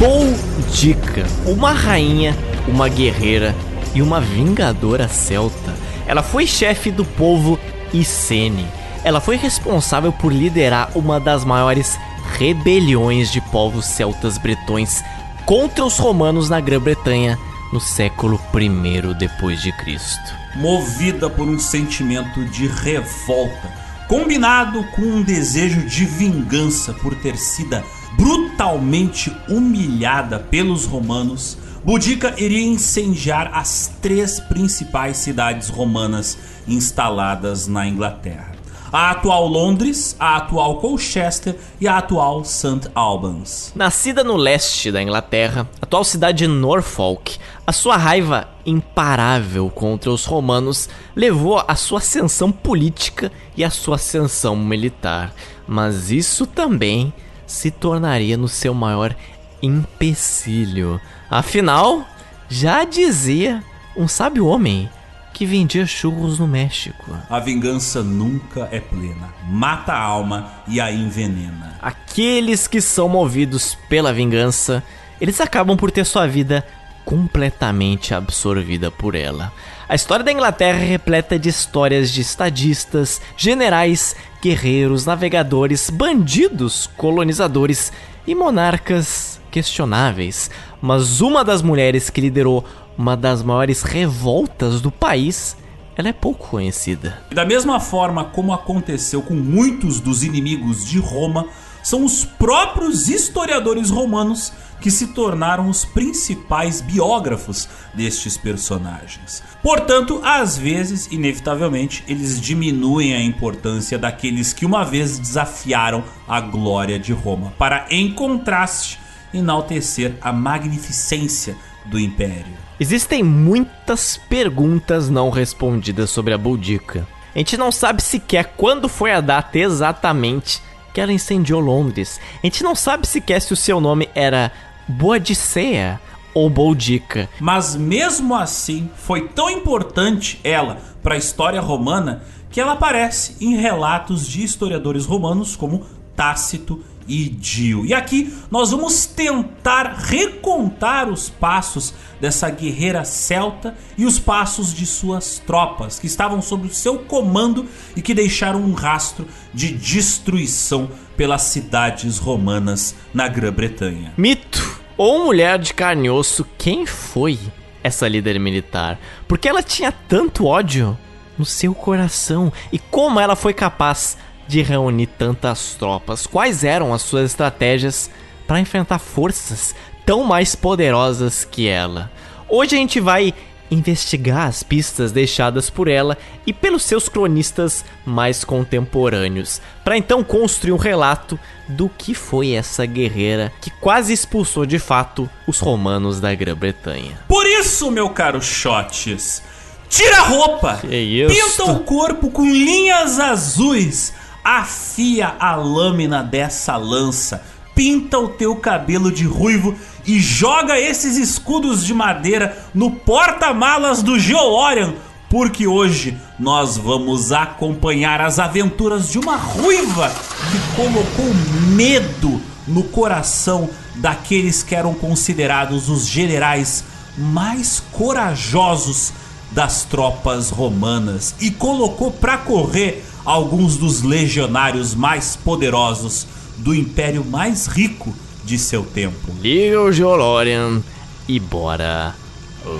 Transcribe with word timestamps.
Boudica, 0.00 1.26
uma 1.44 1.72
rainha, 1.72 2.34
uma 2.66 2.88
guerreira 2.88 3.54
e 3.94 4.00
uma 4.00 4.18
vingadora 4.18 5.06
celta. 5.06 5.76
Ela 6.06 6.22
foi 6.22 6.46
chefe 6.46 6.90
do 6.90 7.04
povo 7.04 7.58
Icene. 7.92 8.66
Ela 9.04 9.20
foi 9.20 9.36
responsável 9.36 10.10
por 10.10 10.32
liderar 10.32 10.90
uma 10.94 11.20
das 11.20 11.44
maiores 11.44 11.98
rebeliões 12.38 13.30
de 13.30 13.42
povos 13.42 13.84
celtas 13.84 14.38
bretões 14.38 15.04
contra 15.44 15.84
os 15.84 15.98
romanos 15.98 16.48
na 16.48 16.60
Grã-Bretanha 16.60 17.38
no 17.70 17.78
século 17.78 18.40
I 18.54 19.14
depois 19.18 19.60
de 19.60 19.70
Cristo. 19.70 20.34
Movida 20.56 21.28
por 21.28 21.46
um 21.46 21.58
sentimento 21.58 22.42
de 22.46 22.66
revolta, 22.66 23.70
combinado 24.08 24.82
com 24.96 25.02
um 25.02 25.22
desejo 25.22 25.86
de 25.86 26.06
vingança 26.06 26.94
por 26.94 27.14
ter 27.16 27.36
sido 27.36 27.76
brutalmente 28.20 29.34
humilhada 29.48 30.38
pelos 30.38 30.84
romanos, 30.84 31.56
Boudica 31.82 32.34
iria 32.36 32.62
incendiar 32.62 33.50
as 33.54 33.90
três 34.02 34.38
principais 34.38 35.16
cidades 35.16 35.70
romanas 35.70 36.36
instaladas 36.68 37.66
na 37.66 37.86
Inglaterra 37.88 38.60
a 38.92 39.12
atual 39.12 39.46
Londres, 39.46 40.16
a 40.18 40.38
atual 40.38 40.78
Colchester 40.78 41.56
e 41.80 41.86
a 41.86 41.98
atual 41.98 42.44
St. 42.44 42.90
Albans. 42.92 43.72
Nascida 43.72 44.24
no 44.24 44.36
leste 44.36 44.90
da 44.90 45.00
Inglaterra, 45.00 45.68
atual 45.80 46.02
cidade 46.02 46.38
de 46.38 46.48
Norfolk, 46.48 47.38
a 47.64 47.72
sua 47.72 47.96
raiva 47.96 48.48
imparável 48.66 49.70
contra 49.70 50.10
os 50.10 50.24
romanos 50.24 50.88
levou 51.14 51.62
à 51.68 51.76
sua 51.76 51.98
ascensão 51.98 52.50
política 52.50 53.30
e 53.56 53.62
à 53.62 53.70
sua 53.70 53.94
ascensão 53.94 54.56
militar, 54.56 55.32
mas 55.68 56.10
isso 56.10 56.44
também 56.44 57.12
se 57.50 57.70
tornaria 57.70 58.36
no 58.36 58.46
seu 58.46 58.72
maior 58.72 59.14
empecilho. 59.60 61.00
Afinal, 61.28 62.06
já 62.48 62.84
dizia 62.84 63.62
um 63.96 64.06
sábio 64.06 64.46
homem 64.46 64.88
que 65.34 65.44
vendia 65.44 65.84
churros 65.84 66.38
no 66.38 66.46
México. 66.46 67.16
A 67.28 67.40
vingança 67.40 68.02
nunca 68.02 68.68
é 68.70 68.78
plena. 68.78 69.34
Mata 69.48 69.92
a 69.92 70.00
alma 70.00 70.52
e 70.68 70.80
a 70.80 70.92
envenena. 70.92 71.76
Aqueles 71.82 72.68
que 72.68 72.80
são 72.80 73.08
movidos 73.08 73.76
pela 73.88 74.12
vingança, 74.12 74.82
eles 75.20 75.40
acabam 75.40 75.76
por 75.76 75.90
ter 75.90 76.04
sua 76.06 76.28
vida 76.28 76.64
completamente 77.04 78.14
absorvida 78.14 78.92
por 78.92 79.16
ela. 79.16 79.52
A 79.90 79.96
história 79.96 80.24
da 80.24 80.30
Inglaterra 80.30 80.78
é 80.78 80.84
repleta 80.84 81.36
de 81.36 81.48
histórias 81.48 82.12
de 82.12 82.20
estadistas, 82.20 83.20
generais, 83.36 84.14
guerreiros, 84.40 85.04
navegadores, 85.04 85.90
bandidos, 85.90 86.86
colonizadores 86.96 87.92
e 88.24 88.32
monarcas 88.32 89.40
questionáveis. 89.50 90.48
Mas 90.80 91.20
uma 91.20 91.44
das 91.44 91.60
mulheres 91.60 92.08
que 92.08 92.20
liderou 92.20 92.64
uma 92.96 93.16
das 93.16 93.42
maiores 93.42 93.82
revoltas 93.82 94.80
do 94.80 94.92
país, 94.92 95.56
ela 95.96 96.08
é 96.08 96.12
pouco 96.12 96.50
conhecida. 96.50 97.20
Da 97.32 97.44
mesma 97.44 97.80
forma 97.80 98.26
como 98.26 98.52
aconteceu 98.52 99.20
com 99.20 99.34
muitos 99.34 99.98
dos 99.98 100.22
inimigos 100.22 100.84
de 100.84 101.00
Roma, 101.00 101.48
são 101.82 102.04
os 102.04 102.24
próprios 102.24 103.08
historiadores 103.08 103.90
romanos 103.90 104.52
que 104.80 104.90
se 104.90 105.08
tornaram 105.08 105.68
os 105.68 105.84
principais 105.84 106.80
biógrafos 106.80 107.68
destes 107.94 108.36
personagens. 108.36 109.42
Portanto, 109.62 110.20
às 110.24 110.56
vezes, 110.56 111.06
inevitavelmente, 111.12 112.02
eles 112.08 112.40
diminuem 112.40 113.14
a 113.14 113.22
importância 113.22 113.98
daqueles 113.98 114.52
que 114.52 114.64
uma 114.64 114.84
vez 114.84 115.18
desafiaram 115.18 116.02
a 116.26 116.40
glória 116.40 116.98
de 116.98 117.12
Roma, 117.12 117.52
para, 117.58 117.86
em 117.90 118.12
contraste, 118.12 118.98
enaltecer 119.32 120.14
a 120.20 120.32
magnificência 120.32 121.56
do 121.84 121.98
império. 121.98 122.58
Existem 122.78 123.22
muitas 123.22 124.16
perguntas 124.16 125.10
não 125.10 125.28
respondidas 125.28 126.10
sobre 126.10 126.32
a 126.32 126.38
Boudica. 126.38 127.06
A 127.34 127.38
gente 127.38 127.56
não 127.56 127.70
sabe 127.70 128.02
sequer 128.02 128.54
quando 128.56 128.88
foi 128.88 129.12
a 129.12 129.20
data 129.20 129.58
exatamente 129.58 130.62
que 130.92 131.00
ela 131.00 131.12
incendiou 131.12 131.60
Londres. 131.60 132.20
A 132.42 132.46
gente 132.46 132.62
não 132.62 132.74
sabe 132.74 133.06
sequer 133.06 133.40
se 133.40 133.52
o 133.52 133.56
seu 133.56 133.80
nome 133.80 134.08
era 134.14 134.52
Boadicea 134.88 136.00
ou 136.34 136.48
Boudica. 136.48 137.28
Mas 137.40 137.74
mesmo 137.76 138.34
assim, 138.34 138.90
foi 138.96 139.28
tão 139.28 139.50
importante 139.50 140.40
ela 140.44 140.78
para 141.02 141.14
a 141.14 141.18
história 141.18 141.60
romana 141.60 142.22
que 142.50 142.60
ela 142.60 142.72
aparece 142.72 143.36
em 143.40 143.56
relatos 143.56 144.26
de 144.26 144.42
historiadores 144.42 145.06
romanos 145.06 145.56
como 145.56 145.86
Tácito 146.16 146.84
e 147.10 147.28
Dio. 147.28 147.84
E 147.84 147.92
aqui 147.92 148.32
nós 148.50 148.70
vamos 148.70 149.04
tentar 149.04 149.96
recontar 149.98 151.08
os 151.08 151.28
passos 151.28 151.92
dessa 152.20 152.48
guerreira 152.48 153.04
celta 153.04 153.76
e 153.98 154.06
os 154.06 154.20
passos 154.20 154.72
de 154.72 154.86
suas 154.86 155.42
tropas 155.44 155.98
que 155.98 156.06
estavam 156.06 156.40
sob 156.40 156.68
o 156.68 156.72
seu 156.72 157.00
comando 157.00 157.66
e 157.96 158.00
que 158.00 158.14
deixaram 158.14 158.60
um 158.60 158.72
rastro 158.72 159.26
de 159.52 159.72
destruição 159.72 160.88
pelas 161.16 161.42
cidades 161.42 162.18
romanas 162.18 162.94
na 163.12 163.26
Grã-Bretanha. 163.26 164.12
Mito 164.16 164.80
ou 164.96 165.24
mulher 165.24 165.58
de 165.58 165.74
carne 165.74 166.06
e 166.06 166.10
osso, 166.10 166.46
quem 166.56 166.86
foi 166.86 167.38
essa 167.82 168.06
líder 168.06 168.38
militar? 168.38 169.00
Porque 169.26 169.48
ela 169.48 169.62
tinha 169.62 169.90
tanto 169.90 170.46
ódio 170.46 170.96
no 171.36 171.44
seu 171.44 171.74
coração 171.74 172.52
e 172.70 172.78
como 172.78 173.18
ela 173.18 173.34
foi 173.34 173.54
capaz 173.54 174.16
de 174.50 174.62
reunir 174.62 175.06
tantas 175.06 175.76
tropas? 175.76 176.26
Quais 176.26 176.64
eram 176.64 176.92
as 176.92 177.02
suas 177.02 177.30
estratégias 177.30 178.10
para 178.46 178.60
enfrentar 178.60 178.98
forças 178.98 179.74
tão 180.04 180.24
mais 180.24 180.56
poderosas 180.56 181.44
que 181.44 181.68
ela? 181.68 182.10
Hoje 182.48 182.74
a 182.74 182.78
gente 182.78 182.98
vai 182.98 183.32
investigar 183.70 184.48
as 184.48 184.64
pistas 184.64 185.12
deixadas 185.12 185.70
por 185.70 185.86
ela 185.86 186.18
e 186.44 186.52
pelos 186.52 186.82
seus 186.82 187.08
cronistas 187.08 187.84
mais 188.04 188.42
contemporâneos, 188.42 189.62
para 189.84 189.96
então 189.96 190.24
construir 190.24 190.72
um 190.72 190.76
relato 190.76 191.38
do 191.68 191.88
que 191.88 192.12
foi 192.12 192.50
essa 192.50 192.84
guerreira 192.84 193.52
que 193.60 193.70
quase 193.70 194.12
expulsou 194.12 194.66
de 194.66 194.80
fato 194.80 195.30
os 195.46 195.60
romanos 195.60 196.20
da 196.20 196.34
Grã-Bretanha. 196.34 197.20
Por 197.28 197.46
isso, 197.46 197.88
meu 197.92 198.10
caro 198.10 198.42
Shots, 198.42 199.40
tira 199.88 200.16
a 200.18 200.24
roupa, 200.24 200.80
pinta 200.82 201.64
o 201.70 201.80
corpo 201.84 202.32
com 202.32 202.44
linhas 202.44 203.20
azuis, 203.20 204.12
afia 204.44 205.34
a 205.38 205.54
lâmina 205.54 206.22
dessa 206.22 206.76
lança, 206.76 207.42
pinta 207.74 208.18
o 208.18 208.28
teu 208.28 208.56
cabelo 208.56 209.10
de 209.10 209.24
ruivo 209.24 209.74
e 210.06 210.18
joga 210.18 210.78
esses 210.78 211.16
escudos 211.16 211.84
de 211.84 211.94
madeira 211.94 212.56
no 212.74 212.90
porta-malas 212.90 214.02
do 214.02 214.18
Geolorian, 214.18 214.94
porque 215.28 215.66
hoje 215.66 216.16
nós 216.38 216.76
vamos 216.76 217.32
acompanhar 217.32 218.20
as 218.20 218.38
aventuras 218.38 219.10
de 219.10 219.18
uma 219.18 219.36
ruiva 219.36 220.10
que 220.50 220.76
colocou 220.76 221.32
medo 221.68 222.40
no 222.66 222.82
coração 222.84 223.68
daqueles 223.96 224.62
que 224.62 224.74
eram 224.74 224.94
considerados 224.94 225.88
os 225.88 226.06
generais 226.06 226.84
mais 227.16 227.82
corajosos 227.92 229.12
das 229.52 229.84
tropas 229.84 230.50
romanas 230.50 231.34
e 231.40 231.50
colocou 231.50 232.10
para 232.10 232.38
correr 232.38 233.04
alguns 233.24 233.76
dos 233.76 234.02
legionários 234.02 234.94
mais 234.94 235.36
poderosos 235.36 236.26
do 236.56 236.74
império 236.74 237.24
mais 237.24 237.66
rico 237.66 238.14
de 238.44 238.58
seu 238.58 238.82
tempo. 238.82 239.32
Liga 239.40 239.80
o 239.80 239.92
Geolorian 239.92 240.82
e 241.28 241.38
bora 241.38 242.14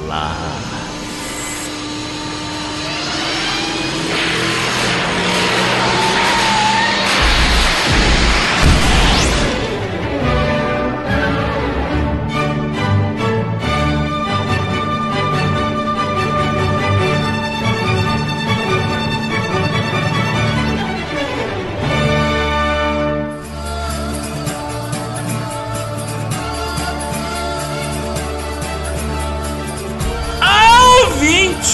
lá. 0.07 0.37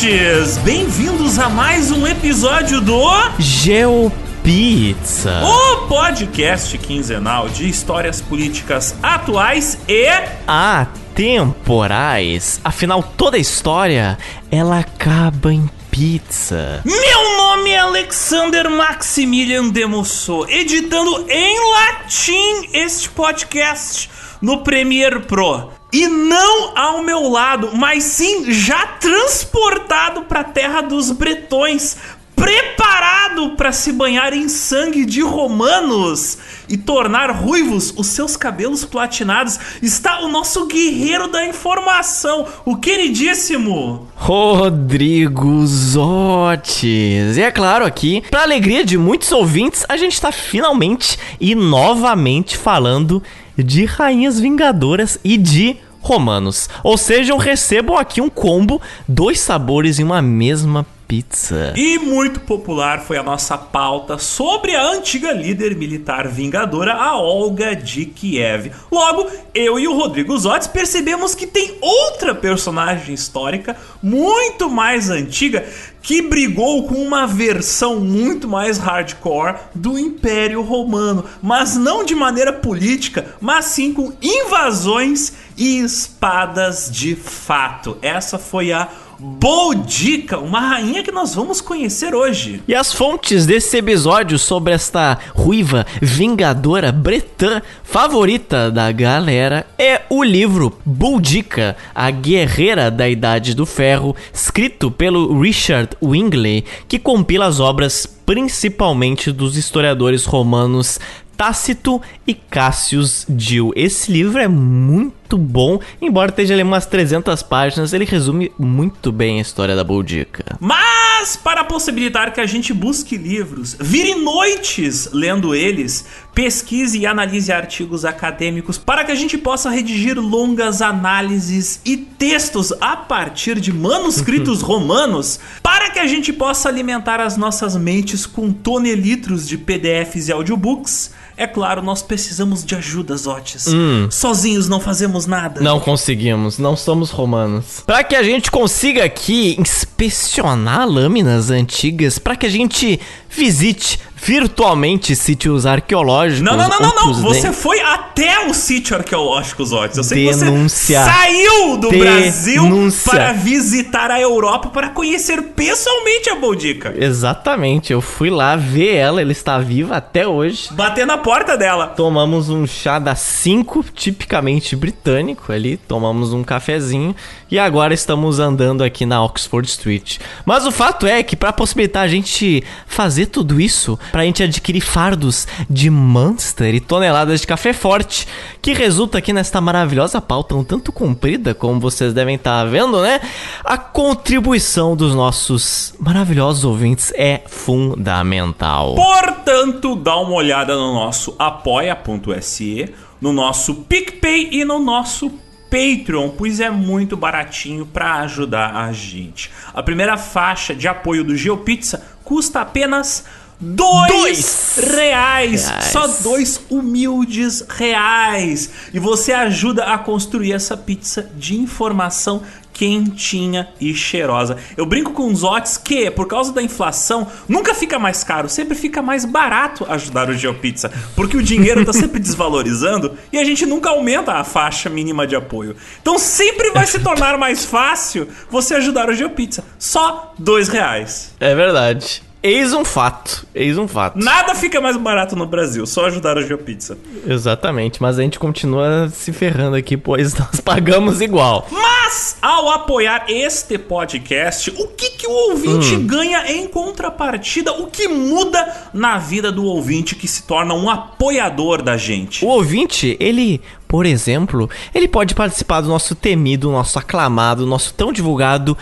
Ouvintes! 0.07 0.59
Bem-vindos 0.59 1.39
a 1.39 1.49
mais 1.49 1.91
um 1.91 2.07
episódio 2.07 2.81
do 2.81 3.03
GeoPizza, 3.41 5.43
o 5.45 5.89
podcast 5.89 6.79
quinzenal 6.79 7.49
de 7.49 7.69
histórias 7.69 8.21
políticas 8.21 8.95
atuais 9.03 9.77
e 9.89 10.07
atemporais. 10.47 12.61
Afinal, 12.63 13.03
toda 13.03 13.37
história 13.37 14.17
ela 14.49 14.79
acaba 14.79 15.53
em 15.53 15.69
pizza. 15.91 16.81
Meu 16.85 17.37
nome 17.37 17.71
é 17.71 17.79
Alexander 17.79 18.71
Maximilian 18.71 19.71
Demosso, 19.71 20.47
editando 20.49 21.27
em 21.29 21.73
latim 21.73 22.69
este 22.73 23.11
podcast 23.11 24.09
no 24.41 24.63
Premiere 24.63 25.19
Pro. 25.21 25.76
E 25.97 26.07
não 26.09 26.77
ao 26.77 27.03
meu 27.03 27.27
lado, 27.27 27.71
mas 27.75 28.05
sim 28.05 28.53
já 28.53 28.87
transportado 28.87 30.25
para 30.25 30.41
a 30.41 30.45
terra 30.45 30.83
dos 30.83 31.11
bretões, 31.11 31.97
preparado 32.37 33.57
para 33.57 33.73
se 33.73 33.93
banhar 33.93 34.35
em 34.35 34.47
sangue 34.47 35.07
de 35.07 35.23
romanos 35.23 36.37
e 36.69 36.77
tornar 36.77 37.31
ruivos 37.31 37.95
os 37.97 38.09
seus 38.09 38.37
cabelos 38.37 38.85
platinados, 38.85 39.59
está 39.81 40.21
o 40.21 40.29
nosso 40.29 40.67
guerreiro 40.67 41.29
da 41.29 41.47
informação, 41.47 42.47
o 42.67 42.77
queridíssimo 42.77 44.07
Rodrigo 44.17 45.67
Zotes. 45.67 47.39
E 47.39 47.41
é 47.41 47.51
claro, 47.51 47.87
aqui, 47.87 48.23
para 48.31 48.43
alegria 48.43 48.85
de 48.85 48.99
muitos 48.99 49.33
ouvintes, 49.33 49.87
a 49.89 49.97
gente 49.97 50.13
está 50.13 50.31
finalmente 50.31 51.19
e 51.41 51.55
novamente 51.55 52.55
falando 52.55 53.23
de 53.57 53.87
rainhas 53.87 54.39
vingadoras 54.39 55.19
e 55.25 55.39
de 55.39 55.79
romanos. 56.07 56.71
Ou 56.83 56.97
seja, 56.97 57.33
eu 57.33 57.37
recebo 57.37 57.97
aqui 57.97 58.21
um 58.21 58.31
combo, 58.31 58.81
dois 59.09 59.41
sabores 59.41 59.99
em 59.99 60.05
uma 60.05 60.23
mesma 60.23 60.87
pizza. 61.07 61.73
E 61.77 61.99
muito 61.99 62.41
popular 62.41 63.01
foi 63.01 63.17
a 63.17 63.23
nossa 63.23 63.57
pauta 63.57 64.19
sobre 64.19 64.75
a 64.75 64.91
antiga 64.91 65.33
líder 65.33 65.77
militar 65.77 66.27
vingadora, 66.27 66.95
a 66.95 67.17
Olga 67.17 67.77
de 67.77 68.07
Kiev. 68.07 68.73
Logo, 68.91 69.31
eu 69.55 69.79
e 69.79 69.87
o 69.87 69.95
Rodrigo 69.95 70.37
Zotes 70.37 70.67
percebemos 70.67 71.35
que 71.35 71.47
tem 71.47 71.77
outra 71.81 72.35
personagem 72.35 73.15
histórica 73.15 73.77
muito 74.03 74.69
mais 74.69 75.09
antiga 75.09 75.65
que 76.03 76.23
brigou 76.23 76.87
com 76.87 76.95
uma 76.95 77.27
versão 77.27 77.99
muito 77.99 78.47
mais 78.47 78.79
hardcore 78.79 79.57
do 79.75 79.99
Império 79.99 80.63
Romano, 80.63 81.25
mas 81.43 81.77
não 81.77 82.05
de 82.05 82.15
maneira 82.15 82.53
política, 82.53 83.35
mas 83.41 83.65
sim 83.67 83.93
com 83.93 84.13
invasões 84.23 85.33
e 85.57 85.79
espadas 85.79 86.91
de 86.91 87.15
fato. 87.15 87.97
Essa 88.03 88.39
foi 88.39 88.73
a 88.73 88.89
Boudica, 89.19 90.39
uma 90.39 90.61
rainha 90.61 91.03
que 91.03 91.11
nós 91.11 91.35
vamos 91.35 91.63
conhecer 91.63 92.15
hoje. 92.15 92.63
E 92.69 92.75
as 92.75 92.93
fontes 92.93 93.47
desse 93.47 93.79
episódio 93.79 94.39
sobre 94.39 94.75
esta 94.75 95.19
ruiva 95.35 95.87
vingadora 96.03 96.93
bretã 96.93 97.63
favorita 97.83 98.71
da 98.71 98.93
galera 98.93 99.67
é 99.79 100.03
o 100.11 100.23
livro 100.23 100.79
Boudica, 100.85 101.77
a 101.95 102.11
guerreira 102.11 102.91
da 102.91 103.09
Idade 103.09 103.55
do 103.55 103.65
Ferro, 103.65 104.15
escrito 104.33 104.91
pelo 104.91 105.41
Richard 105.41 105.97
Wingley, 106.03 106.65
que 106.87 106.99
compila 106.99 107.47
as 107.47 107.59
obras 107.59 108.07
principalmente 108.27 109.33
dos 109.33 109.57
historiadores 109.57 110.27
romanos 110.27 110.99
Tácito 111.37 112.01
e 112.27 112.35
Cassius 112.35 113.27
Dio. 113.29 113.71
Esse 113.77 114.11
livro 114.11 114.39
é 114.39 114.49
muito 114.49 115.26
bom, 115.35 115.81
embora 116.01 116.31
esteja 116.31 116.53
ali 116.53 116.63
umas 116.63 116.85
300 116.85 117.43
páginas, 117.43 117.95
ele 117.95 118.05
resume 118.05 118.53
muito 118.59 119.11
bem 119.11 119.39
a 119.39 119.43
história 119.43 119.75
da 119.75 119.83
Boudica. 119.83 120.59
Mas, 120.61 121.37
para 121.37 121.65
possibilitar 121.65 122.35
que 122.35 122.41
a 122.41 122.47
gente 122.47 122.75
busque 122.75 123.17
livros, 123.17 123.75
vire 123.81 124.15
noites 124.15 125.09
lendo 125.11 125.55
eles, 125.55 126.05
pesquise 126.35 126.99
e 126.99 127.07
analise 127.07 127.51
artigos 127.51 128.05
acadêmicos, 128.05 128.77
para 128.77 129.05
que 129.05 129.11
a 129.11 129.15
gente 129.15 129.39
possa 129.39 129.71
redigir 129.71 130.21
longas 130.21 130.83
análises 130.83 131.81
e 131.83 131.97
textos 131.97 132.75
a 132.79 132.95
partir 132.95 133.59
de 133.59 133.73
manuscritos 133.73 134.61
romanos, 134.63 135.41
para 135.63 135.89
que 135.89 135.99
a 135.99 136.07
gente 136.07 136.33
possa 136.33 136.69
alimentar 136.69 137.21
as 137.21 137.39
nossas 137.39 137.75
mentes 137.75 138.27
com 138.27 138.53
tonelitros 138.53 139.49
de 139.49 139.57
PDFs 139.57 140.29
e 140.29 140.33
audiobooks, 140.33 141.11
é 141.37 141.47
claro, 141.47 141.83
nós 141.83 142.01
precisamos 142.01 142.65
de 142.65 142.75
ajuda, 142.75 143.17
Zotes. 143.17 143.67
Hum. 143.67 144.09
Sozinhos 144.11 144.69
não 144.69 144.81
fazemos 144.81 145.27
nada. 145.27 145.61
Não 145.61 145.79
conseguimos, 145.79 146.59
não 146.59 146.75
somos 146.75 147.11
romanos. 147.11 147.83
Para 147.87 148.03
que 148.03 148.17
a 148.17 148.23
gente 148.23 148.51
consiga 148.51 149.05
aqui 149.05 149.55
inspecionar 149.59 150.89
lâminas 150.89 151.51
antigas, 151.51 152.19
para 152.19 152.37
que 152.37 152.47
a 152.47 152.51
gente 152.51 152.99
visite 153.29 153.99
virtualmente 154.17 155.15
sítios 155.15 155.67
arqueológicos. 155.67 156.41
Não, 156.43 156.57
não, 156.57 156.69
não, 156.69 156.81
não, 156.81 156.95
não. 156.95 157.15
Você 157.23 157.53
foi 157.53 157.81
até 157.81 158.47
o 158.49 158.55
sítio 158.55 158.97
arqueológico, 158.97 159.65
Zotes. 159.65 159.99
Eu 159.99 160.05
sei 160.05 160.33
Denúncia. 160.33 160.99
que 160.99 161.05
você 161.05 161.11
saiu 161.11 161.77
do 161.77 161.91
Denúncia. 161.91 162.13
Brasil 162.13 162.65
para 163.05 163.33
visitar 163.33 164.11
a 164.11 164.21
Europa 164.21 164.71
para 164.71 164.89
conhecer 164.89 165.43
pessoalmente 165.43 166.31
a 166.31 166.37
Boldica. 166.37 166.95
Exatamente. 166.97 167.93
Eu 167.93 168.01
fui 168.01 168.31
lá 168.31 168.57
ver 168.57 168.95
ela, 168.95 169.21
ela 169.21 169.33
está 169.33 169.59
viva 169.59 169.97
até 169.97 170.27
hoje. 170.27 170.69
Bater 170.73 171.07
na 171.07 171.19
porta 171.19 171.57
dela. 171.57 171.89
Tomamos 171.89 172.49
um 172.49 172.67
chá 172.67 172.99
da 172.99 173.15
5, 173.15 173.85
tipicamente 173.95 174.75
britânico 174.75 175.53
ali, 175.53 175.77
tomamos 175.77 176.33
um 176.33 176.43
cafezinho 176.43 177.15
e 177.51 177.59
agora 177.59 177.95
estamos 177.95 178.39
andando 178.41 178.83
aqui 178.83 179.07
na 179.07 179.23
Oxford 179.23 179.69
Street. 179.69 180.19
Mas 180.45 180.67
o 180.67 180.73
fato 180.73 181.07
é 181.07 181.23
que 181.23 181.37
para 181.37 181.53
possibilitar 181.53 182.03
a 182.03 182.09
gente 182.09 182.65
fazer 182.87 183.27
tudo 183.27 183.61
isso, 183.61 183.99
pra 184.17 184.25
gente 184.25 184.43
adquirir 184.43 184.81
fardos 184.81 185.47
de 185.69 185.91
Monster 185.91 186.75
e 186.75 186.81
toneladas 186.81 187.43
de 187.43 187.47
café 187.47 187.75
forte, 187.75 188.27
que 188.63 188.73
resulta 188.73 189.19
aqui 189.19 189.31
nesta 189.31 189.61
maravilhosa 189.61 190.23
pauta 190.23 190.55
um 190.55 190.65
tanto 190.65 190.91
comprida, 190.91 191.53
como 191.53 191.79
vocês 191.79 192.15
devem 192.15 192.37
estar 192.37 192.65
tá 192.65 192.65
vendo, 192.65 193.03
né? 193.03 193.21
A 193.63 193.77
contribuição 193.77 194.97
dos 194.97 195.15
nossos 195.15 195.93
maravilhosos 196.01 196.65
ouvintes 196.65 197.13
é 197.15 197.43
fundamental. 197.47 198.95
Portanto, 198.95 199.95
dá 199.95 200.17
uma 200.17 200.33
olhada 200.33 200.75
no 200.75 200.95
nosso 200.95 201.37
apoia.se, 201.39 202.95
no 203.21 203.35
nosso 203.35 203.75
PicPay 203.75 204.49
e 204.51 204.65
no 204.65 204.79
nosso 204.79 205.31
Patreon, 205.69 206.31
pois 206.31 206.59
é 206.59 206.71
muito 206.71 207.19
baratinho 207.19 207.85
para 207.85 208.21
ajudar 208.21 208.77
a 208.77 208.91
gente. 208.95 209.51
A 209.75 209.83
primeira 209.83 210.17
faixa 210.17 210.75
de 210.75 210.89
apoio 210.89 211.23
do 211.23 211.37
GeoPizza 211.37 212.03
custa 212.25 212.63
apenas 212.63 213.27
Dois, 213.59 214.13
dois 214.13 214.79
reais. 214.95 215.69
reais. 215.69 215.85
Só 215.87 216.07
dois 216.07 216.61
humildes 216.69 217.65
reais. 217.69 218.71
E 218.93 218.99
você 218.99 219.33
ajuda 219.33 219.85
a 219.85 219.99
construir 219.99 220.53
essa 220.53 220.77
pizza 220.77 221.31
de 221.37 221.57
informação 221.57 222.43
quentinha 222.77 223.69
e 223.81 223.95
cheirosa. 223.95 224.59
Eu 224.77 224.85
brinco 224.85 225.13
com 225.13 225.33
os 225.33 225.43
Otis 225.43 225.79
que, 225.79 226.11
por 226.11 226.27
causa 226.27 226.53
da 226.53 226.63
inflação, 226.63 227.27
nunca 227.49 227.75
fica 227.75 227.99
mais 227.99 228.23
caro, 228.23 228.51
sempre 228.51 228.75
fica 228.75 229.01
mais 229.01 229.25
barato 229.25 229.87
ajudar 229.89 230.29
o 230.29 230.35
GeoPizza, 230.35 230.93
porque 231.15 231.39
o 231.39 231.43
dinheiro 231.43 231.81
está 231.81 231.95
sempre 231.95 232.21
desvalorizando 232.21 233.17
e 233.33 233.39
a 233.39 233.45
gente 233.45 233.65
nunca 233.65 233.89
aumenta 233.89 234.35
a 234.35 234.45
faixa 234.45 234.91
mínima 234.91 235.27
de 235.27 235.35
apoio. 235.35 235.75
Então 236.03 236.19
sempre 236.19 236.71
vai 236.71 236.87
se 236.87 236.99
tornar 236.99 237.39
mais 237.39 237.65
fácil 237.65 238.29
você 238.51 238.75
ajudar 238.75 239.09
o 239.09 239.15
GeoPizza. 239.15 239.65
Só 239.79 240.35
dois 240.39 240.69
reais. 240.69 241.35
É 241.41 241.55
verdade. 241.55 242.26
Eis 242.43 242.73
um 242.73 242.85
fato. 242.85 243.47
Eis 243.55 243.77
um 243.77 243.89
fato. 243.89 244.19
Nada 244.19 244.55
fica 244.55 244.81
mais 244.81 244.97
barato 244.97 245.35
no 245.35 245.47
Brasil, 245.47 245.87
só 245.87 246.07
ajudar 246.07 246.39
a 246.39 246.43
GeoPizza. 246.43 246.97
Exatamente, 247.27 248.01
mas 248.01 248.19
a 248.19 248.23
gente 248.23 248.39
continua 248.39 249.09
se 249.09 249.33
ferrando 249.33 249.77
aqui, 249.77 249.97
pois 249.97 250.35
nós 250.39 250.61
pagamos 250.61 251.21
igual. 251.21 251.67
Mas, 251.71 252.37
ao 252.41 252.71
apoiar 252.71 253.25
este 253.29 253.79
podcast, 253.79 254.71
o 254.71 254.89
que, 254.89 255.11
que 255.11 255.27
o 255.27 255.51
ouvinte 255.51 255.97
hum. 255.97 256.07
ganha 256.07 256.53
em 256.53 256.69
contrapartida? 256.69 257.73
O 257.73 257.89
que 257.89 258.07
muda 258.07 258.91
na 258.93 259.19
vida 259.19 259.51
do 259.51 259.65
ouvinte 259.65 260.15
que 260.15 260.29
se 260.29 260.45
torna 260.45 260.75
um 260.75 260.89
apoiador 260.89 261.83
da 261.83 261.97
gente? 261.97 262.45
O 262.45 262.49
ouvinte, 262.49 263.17
ele 263.19 263.61
por 263.89 264.05
exemplo, 264.05 264.69
ele 264.93 265.07
pode 265.07 265.35
participar 265.35 265.81
do 265.81 265.89
nosso 265.89 266.15
temido, 266.15 266.73
nosso 266.73 266.99
aclamado, 266.99 267.65
nosso 267.65 267.95
tão 267.95 268.13
divulgado 268.13 268.77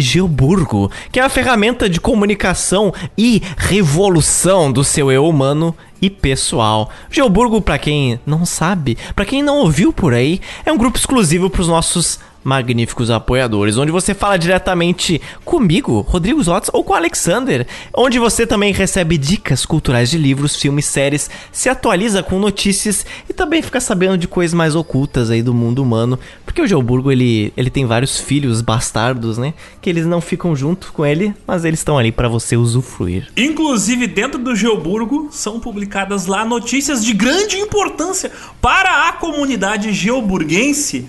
Geoburgo, 0.00 0.90
que 1.12 1.20
é 1.20 1.22
a 1.22 1.28
ferramenta 1.28 1.88
de 1.88 2.00
comunicação 2.00 2.92
e 3.16 3.42
revolução 3.56 4.72
do 4.72 4.82
seu 4.82 5.10
eu 5.10 5.28
humano 5.28 5.74
e 6.00 6.08
pessoal. 6.08 6.90
Geoburgo, 7.10 7.60
para 7.60 7.78
quem 7.78 8.18
não 8.24 8.46
sabe, 8.46 8.96
para 9.14 9.24
quem 9.24 9.42
não 9.42 9.58
ouviu 9.58 9.92
por 9.92 10.14
aí, 10.14 10.40
é 10.64 10.72
um 10.72 10.78
grupo 10.78 10.98
exclusivo 10.98 11.50
para 11.50 11.60
os 11.60 11.68
nossos 11.68 12.18
magníficos 12.42 13.10
apoiadores, 13.10 13.76
onde 13.76 13.92
você 13.92 14.14
fala 14.14 14.38
diretamente 14.38 15.20
comigo, 15.44 16.00
Rodrigo 16.00 16.42
Zotz, 16.42 16.70
ou 16.72 16.82
com 16.82 16.92
o 16.92 16.96
Alexander, 16.96 17.66
onde 17.94 18.18
você 18.18 18.46
também 18.46 18.72
recebe 18.72 19.18
dicas 19.18 19.66
culturais 19.66 20.10
de 20.10 20.18
livros, 20.18 20.56
filmes, 20.56 20.86
séries, 20.86 21.30
se 21.52 21.68
atualiza 21.68 22.22
com 22.22 22.38
notícias 22.38 23.04
e 23.28 23.32
também 23.32 23.62
fica 23.62 23.80
sabendo 23.80 24.16
de 24.16 24.26
coisas 24.26 24.54
mais 24.54 24.74
ocultas 24.74 25.30
aí 25.30 25.42
do 25.42 25.54
mundo 25.54 25.82
humano, 25.82 26.18
porque 26.44 26.62
o 26.62 26.66
Geoburgo 26.66 27.12
ele, 27.12 27.52
ele 27.56 27.70
tem 27.70 27.84
vários 27.86 28.18
filhos 28.18 28.60
bastardos, 28.60 29.38
né, 29.38 29.54
que 29.80 29.90
eles 29.90 30.06
não 30.06 30.20
ficam 30.20 30.54
junto 30.56 30.92
com 30.92 31.04
ele, 31.04 31.34
mas 31.46 31.64
eles 31.64 31.80
estão 31.80 31.98
ali 31.98 32.10
para 32.10 32.28
você 32.28 32.56
usufruir. 32.56 33.28
Inclusive 33.36 34.06
dentro 34.06 34.38
do 34.38 34.54
Geoburgo 34.54 35.28
são 35.30 35.60
publicadas 35.60 36.26
lá 36.26 36.44
notícias 36.44 37.04
de 37.04 37.12
grande 37.12 37.58
importância 37.58 38.30
para 38.60 39.08
a 39.08 39.12
comunidade 39.12 39.92
geoburguense 39.92 41.08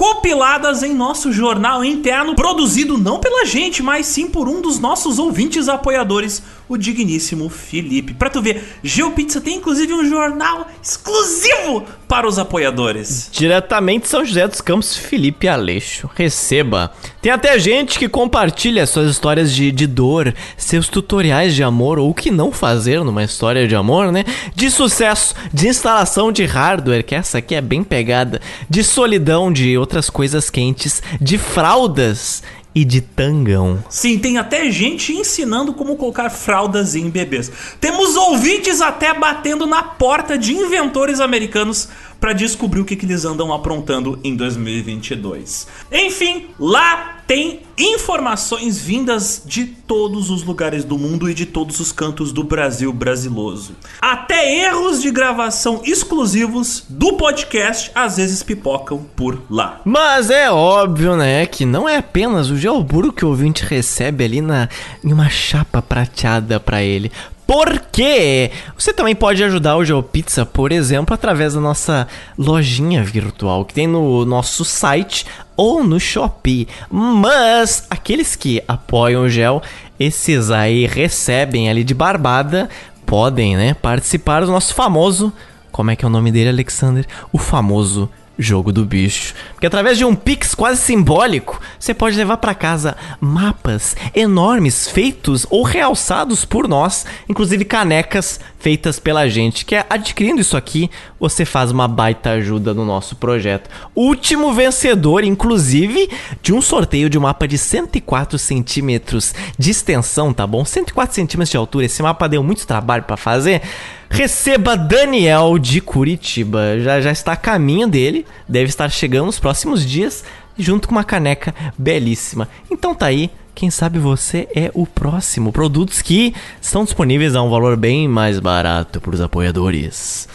compiladas 0.00 0.82
em 0.82 0.94
nosso 0.94 1.30
jornal 1.30 1.84
interno, 1.84 2.34
produzido 2.34 2.96
não 2.96 3.20
pela 3.20 3.44
gente, 3.44 3.82
mas 3.82 4.06
sim 4.06 4.30
por 4.30 4.48
um 4.48 4.62
dos 4.62 4.78
nossos 4.78 5.18
ouvintes 5.18 5.68
apoiadores, 5.68 6.42
o 6.70 6.78
digníssimo 6.78 7.48
Felipe. 7.48 8.14
Pra 8.14 8.30
tu 8.30 8.40
ver, 8.40 8.62
GeoPizza 8.80 9.40
tem 9.40 9.56
inclusive 9.56 9.92
um 9.92 10.08
jornal 10.08 10.68
exclusivo 10.80 11.84
para 12.06 12.28
os 12.28 12.38
apoiadores. 12.38 13.28
Diretamente 13.32 14.06
São 14.06 14.24
José 14.24 14.46
dos 14.46 14.60
Campos, 14.60 14.96
Felipe 14.96 15.48
Aleixo. 15.48 16.08
Receba. 16.14 16.92
Tem 17.20 17.32
até 17.32 17.58
gente 17.58 17.98
que 17.98 18.08
compartilha 18.08 18.86
suas 18.86 19.10
histórias 19.10 19.52
de, 19.52 19.72
de 19.72 19.86
dor, 19.88 20.32
seus 20.56 20.88
tutoriais 20.88 21.56
de 21.56 21.64
amor, 21.64 21.98
ou 21.98 22.10
o 22.10 22.14
que 22.14 22.30
não 22.30 22.52
fazer 22.52 23.02
numa 23.02 23.24
história 23.24 23.66
de 23.66 23.74
amor, 23.74 24.12
né? 24.12 24.24
De 24.54 24.70
sucesso, 24.70 25.34
de 25.52 25.66
instalação 25.66 26.30
de 26.30 26.44
hardware, 26.44 27.04
que 27.04 27.16
essa 27.16 27.38
aqui 27.38 27.56
é 27.56 27.60
bem 27.60 27.82
pegada, 27.82 28.40
de 28.68 28.84
solidão, 28.84 29.52
de 29.52 29.76
outras 29.76 30.08
coisas 30.08 30.48
quentes, 30.50 31.02
de 31.20 31.36
fraldas 31.36 32.44
e 32.74 32.84
de 32.84 33.00
tangão. 33.00 33.82
Sim, 33.88 34.18
tem 34.18 34.38
até 34.38 34.70
gente 34.70 35.12
ensinando 35.12 35.72
como 35.72 35.96
colocar 35.96 36.30
fraldas 36.30 36.94
em 36.94 37.10
bebês. 37.10 37.50
Temos 37.80 38.16
ouvintes 38.16 38.80
até 38.80 39.12
batendo 39.12 39.66
na 39.66 39.82
porta 39.82 40.38
de 40.38 40.54
inventores 40.54 41.20
americanos 41.20 41.88
para 42.20 42.34
descobrir 42.34 42.80
o 42.80 42.84
que, 42.84 42.94
que 42.94 43.06
eles 43.06 43.24
andam 43.24 43.52
aprontando 43.52 44.20
em 44.22 44.36
2022. 44.36 45.66
Enfim, 45.90 46.48
lá 46.58 47.20
tem 47.26 47.60
informações 47.78 48.80
vindas 48.80 49.40
de 49.46 49.64
todos 49.64 50.30
os 50.30 50.42
lugares 50.42 50.84
do 50.84 50.98
mundo 50.98 51.30
e 51.30 51.34
de 51.34 51.46
todos 51.46 51.78
os 51.78 51.92
cantos 51.92 52.32
do 52.32 52.42
Brasil 52.42 52.92
brasiloso. 52.92 53.76
Até 54.00 54.66
erros 54.66 55.00
de 55.00 55.12
gravação 55.12 55.80
exclusivos 55.84 56.84
do 56.88 57.12
podcast 57.12 57.90
às 57.94 58.16
vezes 58.16 58.42
pipocam 58.42 59.06
por 59.14 59.40
lá. 59.48 59.80
Mas 59.84 60.28
é 60.28 60.50
óbvio, 60.50 61.16
né, 61.16 61.46
que 61.46 61.64
não 61.64 61.88
é 61.88 61.98
apenas 61.98 62.50
o 62.50 62.56
geoburo 62.56 63.12
que 63.12 63.24
o 63.24 63.28
ouvinte 63.28 63.64
recebe 63.64 64.24
ali 64.24 64.40
na 64.40 64.68
em 65.04 65.12
uma 65.12 65.28
chapa 65.28 65.80
prateada 65.80 66.58
para 66.58 66.82
ele. 66.82 67.12
Porque 67.50 68.52
você 68.78 68.92
também 68.92 69.12
pode 69.12 69.42
ajudar 69.42 69.76
o 69.76 69.84
GeoPizza, 69.84 70.46
por 70.46 70.70
exemplo, 70.70 71.12
através 71.12 71.54
da 71.54 71.60
nossa 71.60 72.06
lojinha 72.38 73.02
virtual 73.02 73.64
que 73.64 73.74
tem 73.74 73.88
no 73.88 74.24
nosso 74.24 74.64
site 74.64 75.26
ou 75.56 75.82
no 75.82 75.98
Shopee. 75.98 76.68
Mas 76.88 77.88
aqueles 77.90 78.36
que 78.36 78.62
apoiam 78.68 79.24
o 79.24 79.28
Gel, 79.28 79.60
esses 79.98 80.48
aí 80.52 80.86
recebem 80.86 81.68
ali 81.68 81.82
de 81.82 81.92
barbada, 81.92 82.70
podem, 83.04 83.56
né, 83.56 83.74
participar 83.74 84.42
do 84.42 84.52
nosso 84.52 84.72
famoso, 84.72 85.32
como 85.72 85.90
é 85.90 85.96
que 85.96 86.04
é 86.04 86.08
o 86.08 86.10
nome 86.10 86.30
dele, 86.30 86.50
Alexander? 86.50 87.04
O 87.32 87.38
famoso 87.38 88.08
jogo 88.40 88.72
do 88.72 88.84
bicho. 88.84 89.34
Porque 89.52 89.66
através 89.66 89.98
de 89.98 90.04
um 90.04 90.14
pix 90.14 90.54
quase 90.54 90.80
simbólico, 90.80 91.60
você 91.78 91.92
pode 91.92 92.16
levar 92.16 92.38
para 92.38 92.54
casa 92.54 92.96
mapas 93.20 93.96
enormes 94.14 94.88
feitos 94.88 95.46
ou 95.50 95.62
realçados 95.62 96.44
por 96.44 96.66
nós, 96.66 97.06
inclusive 97.28 97.64
canecas 97.64 98.40
feitas 98.58 98.98
pela 98.98 99.28
gente, 99.28 99.64
que 99.64 99.74
é 99.74 99.86
adquirindo 99.88 100.40
isso 100.40 100.56
aqui, 100.56 100.90
você 101.18 101.44
faz 101.44 101.70
uma 101.70 101.88
baita 101.88 102.30
ajuda 102.30 102.74
no 102.74 102.84
nosso 102.84 103.16
projeto. 103.16 103.70
Último 103.94 104.52
vencedor, 104.52 105.24
inclusive, 105.24 106.08
de 106.42 106.52
um 106.52 106.60
sorteio 106.60 107.08
de 107.08 107.18
um 107.18 107.22
mapa 107.22 107.48
de 107.48 107.56
104 107.56 108.38
centímetros 108.38 109.34
de 109.58 109.70
extensão, 109.70 110.32
tá 110.32 110.46
bom? 110.46 110.64
104 110.64 111.14
centímetros 111.14 111.50
de 111.50 111.56
altura, 111.56 111.86
esse 111.86 112.02
mapa 112.02 112.28
deu 112.28 112.42
muito 112.42 112.66
trabalho 112.66 113.04
para 113.04 113.16
fazer. 113.16 113.62
Receba 114.10 114.76
Daniel 114.76 115.56
de 115.56 115.80
Curitiba. 115.80 116.80
Já, 116.80 117.00
já 117.00 117.12
está 117.12 117.32
a 117.32 117.36
caminho 117.36 117.86
dele, 117.86 118.26
deve 118.46 118.68
estar 118.68 118.90
chegando 118.90 119.26
nos 119.26 119.38
próximos 119.38 119.86
dias, 119.86 120.24
junto 120.58 120.88
com 120.88 120.94
uma 120.94 121.04
caneca 121.04 121.54
belíssima. 121.78 122.48
Então 122.68 122.92
tá 122.92 123.06
aí, 123.06 123.30
quem 123.54 123.70
sabe 123.70 123.98
você 123.98 124.48
é 124.54 124.70
o 124.74 124.84
próximo. 124.84 125.52
Produtos 125.52 126.02
que 126.02 126.34
estão 126.60 126.84
disponíveis 126.84 127.36
a 127.36 127.42
um 127.42 127.48
valor 127.48 127.76
bem 127.76 128.08
mais 128.08 128.40
barato 128.40 129.00
para 129.00 129.14
os 129.14 129.20
apoiadores. 129.20 130.28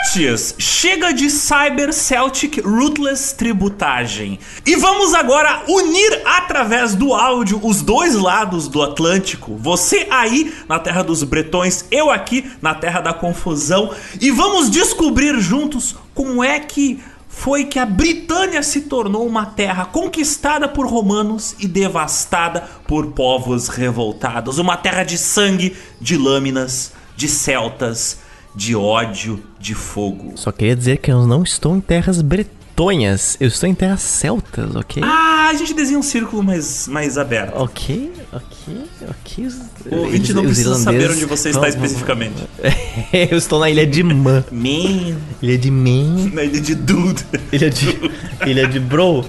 Antes, 0.00 0.54
chega 0.58 1.12
de 1.12 1.28
Cyber 1.28 1.92
Celtic 1.92 2.58
Rootless 2.64 3.34
tributagem. 3.34 4.38
E 4.64 4.74
vamos 4.74 5.14
agora 5.14 5.62
unir 5.68 6.22
através 6.24 6.94
do 6.94 7.12
áudio 7.12 7.60
os 7.62 7.82
dois 7.82 8.14
lados 8.14 8.66
do 8.66 8.82
Atlântico. 8.82 9.56
Você 9.56 10.06
aí 10.10 10.54
na 10.66 10.78
terra 10.78 11.02
dos 11.02 11.22
bretões, 11.22 11.84
eu 11.90 12.10
aqui 12.10 12.50
na 12.62 12.74
terra 12.74 13.00
da 13.00 13.12
confusão. 13.12 13.90
E 14.20 14.30
vamos 14.30 14.70
descobrir 14.70 15.38
juntos 15.38 15.94
como 16.14 16.42
é 16.42 16.58
que 16.58 16.98
foi 17.28 17.64
que 17.64 17.78
a 17.78 17.86
Britânia 17.86 18.62
se 18.62 18.82
tornou 18.82 19.26
uma 19.26 19.46
terra 19.46 19.84
conquistada 19.84 20.66
por 20.66 20.86
romanos 20.86 21.54
e 21.58 21.68
devastada 21.68 22.68
por 22.86 23.08
povos 23.08 23.68
revoltados. 23.68 24.58
Uma 24.58 24.78
terra 24.78 25.04
de 25.04 25.18
sangue, 25.18 25.76
de 26.00 26.16
lâminas, 26.16 26.92
de 27.14 27.28
celtas 27.28 28.29
de 28.54 28.74
ódio, 28.74 29.42
de 29.58 29.74
fogo. 29.74 30.32
Só 30.36 30.50
queria 30.50 30.76
dizer 30.76 30.98
que 30.98 31.10
eu 31.10 31.26
não 31.26 31.42
estou 31.42 31.76
em 31.76 31.80
terras 31.80 32.20
bretonhas, 32.22 33.36
eu 33.40 33.48
estou 33.48 33.68
em 33.68 33.74
terras 33.74 34.00
celtas, 34.00 34.74
ok? 34.74 35.02
Ah, 35.04 35.48
a 35.50 35.54
gente 35.54 35.74
desenha 35.74 35.98
um 35.98 36.02
círculo 36.02 36.42
mais, 36.42 36.88
mais 36.88 37.18
aberto. 37.18 37.56
Ok, 37.56 38.12
ok, 38.32 38.84
ok. 39.08 39.48
O 39.90 39.96
ouvinte 39.96 40.32
não 40.32 40.44
precisa 40.44 40.74
saber 40.76 41.10
onde 41.10 41.24
você 41.24 41.50
está 41.50 41.68
especificamente. 41.68 42.42
eu 43.12 43.38
estou 43.38 43.58
na 43.60 43.70
ilha 43.70 43.86
de 43.86 44.02
Man. 44.02 44.44
Man. 44.50 45.16
Ilha 45.42 45.58
de 45.58 45.70
Man. 45.70 46.30
Na 46.32 46.44
ilha 46.44 46.60
de 46.60 46.74
Dude. 46.74 47.24
Ilha 47.52 47.70
de. 47.70 47.98
ilha 48.46 48.66
de 48.66 48.80
Bro. 48.80 49.24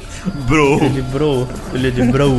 Bro. 0.48 0.78
Ilha 0.78 0.90
de 0.90 1.02
Bro. 1.02 1.48
Ilha 1.74 1.92
de 1.92 2.04
Bro. 2.04 2.38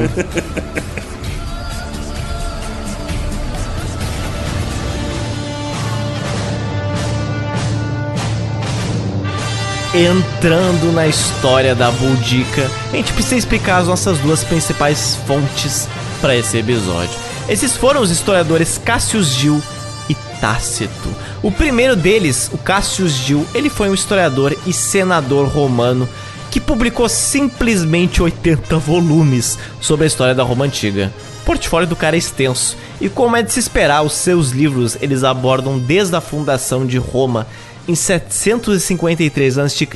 Entrando 9.94 10.90
na 10.90 11.06
história 11.06 11.74
da 11.74 11.90
Boudica, 11.90 12.70
a 12.90 12.96
gente 12.96 13.12
precisa 13.12 13.36
explicar 13.36 13.78
as 13.78 13.86
nossas 13.86 14.18
duas 14.18 14.42
principais 14.42 15.16
fontes 15.26 15.86
para 16.20 16.34
esse 16.34 16.56
episódio. 16.56 17.14
Esses 17.46 17.76
foram 17.76 18.00
os 18.00 18.10
historiadores 18.10 18.78
Cassius 18.78 19.26
Gil 19.26 19.60
e 20.08 20.14
Tácito. 20.40 21.08
O 21.42 21.52
primeiro 21.52 21.94
deles, 21.94 22.48
o 22.54 22.58
Cassius 22.58 23.12
Gil, 23.12 23.46
ele 23.54 23.68
foi 23.68 23.90
um 23.90 23.94
historiador 23.94 24.56
e 24.66 24.72
senador 24.72 25.46
romano 25.46 26.08
que 26.50 26.60
publicou 26.60 27.08
simplesmente 27.08 28.22
80 28.22 28.78
volumes 28.78 29.58
sobre 29.80 30.04
a 30.04 30.06
história 30.06 30.34
da 30.34 30.42
Roma 30.42 30.64
antiga. 30.64 31.12
O 31.42 31.44
portfólio 31.44 31.88
do 31.88 31.96
cara 31.96 32.16
é 32.16 32.18
extenso, 32.18 32.76
e 33.00 33.08
como 33.08 33.36
é 33.36 33.42
de 33.42 33.52
se 33.52 33.58
esperar, 33.58 34.02
os 34.02 34.12
seus 34.12 34.50
livros 34.50 34.96
eles 35.02 35.24
abordam 35.24 35.78
desde 35.78 36.14
a 36.14 36.20
fundação 36.20 36.86
de 36.86 36.98
Roma 36.98 37.46
em 37.86 37.94
753 37.94 39.58
a.C., 39.58 39.88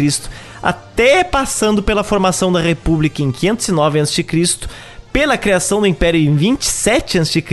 até 0.63 1.23
passando 1.23 1.83
pela 1.83 2.03
formação 2.03 2.51
da 2.53 2.61
República 2.61 3.23
em 3.23 3.31
509 3.31 4.01
a.C., 4.01 4.25
pela 5.13 5.39
criação 5.39 5.81
do 5.81 5.87
Império 5.87 6.21
em 6.21 6.37
27 6.37 7.19
a.C. 7.19 7.45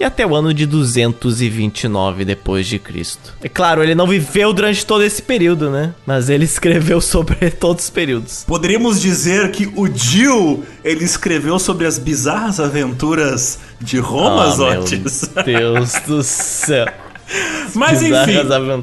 e 0.00 0.04
até 0.04 0.26
o 0.26 0.34
ano 0.34 0.52
de 0.52 0.66
229 0.66 2.24
depois 2.24 2.66
de 2.66 2.78
Cristo. 2.78 3.34
É 3.42 3.48
claro, 3.48 3.82
ele 3.82 3.94
não 3.94 4.06
viveu 4.06 4.52
durante 4.52 4.84
todo 4.84 5.04
esse 5.04 5.22
período, 5.22 5.70
né? 5.70 5.94
Mas 6.06 6.28
ele 6.28 6.44
escreveu 6.44 6.98
sobre 7.02 7.50
todos 7.50 7.84
os 7.84 7.90
períodos. 7.90 8.44
Poderíamos 8.46 9.00
dizer 9.00 9.50
que 9.52 9.70
o 9.76 9.86
Jill, 9.86 10.64
ele 10.82 11.04
escreveu 11.04 11.58
sobre 11.58 11.86
as 11.86 11.98
bizarras 11.98 12.58
aventuras 12.58 13.58
de 13.80 13.98
Roma, 13.98 14.48
oh, 14.48 14.56
Zotes. 14.56 15.30
Meu 15.36 15.44
Deus 15.44 15.92
do 16.06 16.22
céu. 16.24 16.86
Mas 17.74 18.02
enfim, 18.02 18.36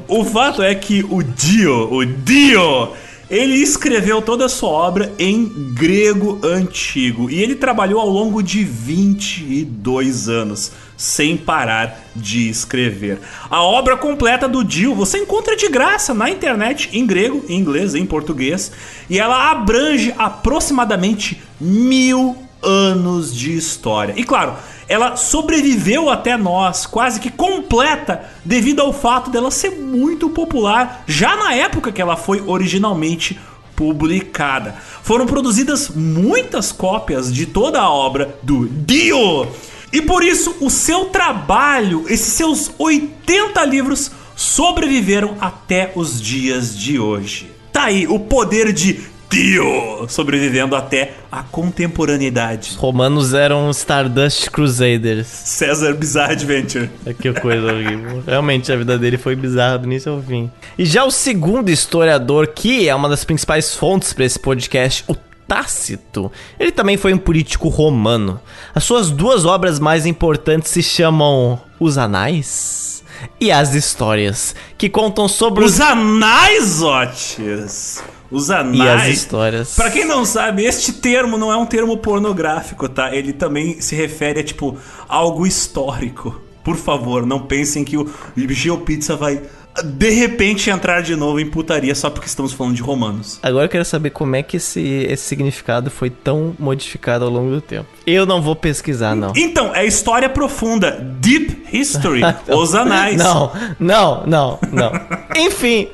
o 0.08 0.24
fato 0.24 0.62
é 0.62 0.74
que 0.74 1.04
o 1.08 1.22
Dio, 1.22 1.92
o 1.92 2.04
Dio, 2.04 2.92
ele 3.28 3.56
escreveu 3.56 4.22
toda 4.22 4.46
a 4.46 4.48
sua 4.48 4.70
obra 4.70 5.12
em 5.18 5.46
grego 5.74 6.38
antigo 6.44 7.28
e 7.28 7.42
ele 7.42 7.56
trabalhou 7.56 8.00
ao 8.00 8.08
longo 8.08 8.40
de 8.40 8.62
22 8.62 10.28
anos 10.28 10.70
sem 10.96 11.36
parar 11.36 12.06
de 12.14 12.48
escrever. 12.48 13.18
A 13.50 13.62
obra 13.62 13.96
completa 13.96 14.48
do 14.48 14.62
Dio 14.62 14.94
você 14.94 15.18
encontra 15.18 15.56
de 15.56 15.68
graça 15.68 16.14
na 16.14 16.30
internet 16.30 16.88
em 16.92 17.04
grego, 17.04 17.44
em 17.48 17.58
inglês, 17.58 17.94
em 17.96 18.06
português 18.06 18.70
e 19.10 19.18
ela 19.18 19.50
abrange 19.50 20.14
aproximadamente 20.16 21.42
mil 21.60 22.36
anos 22.62 23.34
de 23.34 23.56
história. 23.56 24.14
E 24.16 24.22
claro, 24.22 24.54
ela 24.88 25.16
sobreviveu 25.16 26.08
até 26.08 26.36
nós, 26.36 26.86
quase 26.86 27.20
que 27.20 27.30
completa, 27.30 28.24
devido 28.44 28.80
ao 28.80 28.92
fato 28.92 29.30
dela 29.30 29.50
ser 29.50 29.70
muito 29.70 30.30
popular 30.30 31.02
já 31.06 31.36
na 31.36 31.54
época 31.54 31.92
que 31.92 32.00
ela 32.00 32.16
foi 32.16 32.42
originalmente 32.46 33.38
publicada. 33.74 34.76
Foram 35.02 35.26
produzidas 35.26 35.90
muitas 35.90 36.72
cópias 36.72 37.32
de 37.32 37.46
toda 37.46 37.80
a 37.80 37.90
obra 37.90 38.38
do 38.42 38.66
Dio. 38.66 39.46
E 39.92 40.00
por 40.00 40.24
isso 40.24 40.56
o 40.60 40.70
seu 40.70 41.06
trabalho, 41.06 42.04
esses 42.08 42.32
seus 42.32 42.70
80 42.78 43.64
livros 43.64 44.10
sobreviveram 44.34 45.36
até 45.40 45.92
os 45.94 46.20
dias 46.20 46.76
de 46.76 46.98
hoje. 46.98 47.50
Tá 47.72 47.84
aí 47.84 48.06
o 48.06 48.18
poder 48.18 48.72
de 48.72 49.00
Dio, 49.30 50.06
sobrevivendo 50.08 50.76
até 50.76 51.14
a 51.30 51.42
contemporaneidade. 51.42 52.70
Os 52.70 52.76
romanos 52.76 53.34
eram 53.34 53.70
Stardust 53.70 54.50
Crusaders. 54.50 55.26
César 55.26 55.94
Bizarre 55.94 56.32
Adventure. 56.32 56.90
É 57.04 57.12
que 57.12 57.32
coisa 57.32 57.72
horrível. 57.72 58.22
Realmente 58.26 58.72
a 58.72 58.76
vida 58.76 58.98
dele 58.98 59.18
foi 59.18 59.34
bizarra 59.36 59.78
do 59.78 59.86
início 59.86 60.12
ao 60.12 60.22
fim. 60.22 60.50
E 60.78 60.84
já 60.86 61.04
o 61.04 61.10
segundo 61.10 61.70
historiador, 61.70 62.48
que 62.48 62.88
é 62.88 62.94
uma 62.94 63.08
das 63.08 63.24
principais 63.24 63.74
fontes 63.74 64.12
para 64.12 64.24
esse 64.24 64.38
podcast, 64.38 65.04
o 65.08 65.16
Tácito. 65.46 66.30
Ele 66.58 66.72
também 66.72 66.96
foi 66.96 67.14
um 67.14 67.18
político 67.18 67.68
romano. 67.68 68.40
As 68.74 68.84
suas 68.84 69.10
duas 69.10 69.44
obras 69.44 69.78
mais 69.78 70.06
importantes 70.06 70.70
se 70.70 70.82
chamam 70.82 71.60
Os 71.78 71.98
Anais 71.98 73.04
e 73.40 73.50
As 73.50 73.74
Histórias, 73.74 74.54
que 74.76 74.88
contam 74.88 75.28
sobre 75.28 75.64
os, 75.64 75.74
os 75.74 75.80
anais, 75.80 76.82
Otis. 76.82 78.02
Os 78.30 78.50
anais. 78.50 78.78
E 78.78 78.88
as 78.88 79.18
histórias. 79.18 79.74
Pra 79.74 79.90
quem 79.90 80.04
não 80.04 80.24
sabe, 80.24 80.64
este 80.64 80.92
termo 80.92 81.36
não 81.36 81.52
é 81.52 81.56
um 81.56 81.66
termo 81.66 81.96
pornográfico, 81.98 82.88
tá? 82.88 83.14
Ele 83.14 83.32
também 83.32 83.80
se 83.80 83.94
refere 83.94 84.40
a, 84.40 84.44
tipo, 84.44 84.76
algo 85.08 85.46
histórico. 85.46 86.40
Por 86.64 86.76
favor, 86.76 87.24
não 87.24 87.40
pensem 87.40 87.84
que 87.84 87.96
o 87.96 88.10
GeoPizza 88.36 89.14
vai 89.14 89.40
de 89.84 90.10
repente 90.10 90.70
entrar 90.70 91.02
de 91.02 91.14
novo 91.14 91.38
em 91.38 91.46
putaria 91.46 91.94
só 91.94 92.08
porque 92.08 92.26
estamos 92.26 92.52
falando 92.52 92.74
de 92.74 92.82
romanos. 92.82 93.38
Agora 93.42 93.66
eu 93.66 93.68
quero 93.68 93.84
saber 93.84 94.10
como 94.10 94.34
é 94.36 94.42
que 94.42 94.56
esse, 94.56 94.80
esse 94.80 95.24
significado 95.24 95.90
foi 95.90 96.10
tão 96.10 96.54
modificado 96.58 97.24
ao 97.24 97.30
longo 97.30 97.50
do 97.50 97.60
tempo. 97.60 97.86
Eu 98.06 98.24
não 98.24 98.40
vou 98.40 98.56
pesquisar, 98.56 99.14
não. 99.14 99.32
Então, 99.36 99.74
é 99.74 99.84
história 99.84 100.28
profunda. 100.28 100.92
Deep 101.20 101.66
History. 101.72 102.22
os 102.48 102.74
anais. 102.74 103.16
Não, 103.16 103.52
não, 103.78 104.26
não, 104.26 104.58
não. 104.72 104.92
Enfim, 105.36 105.88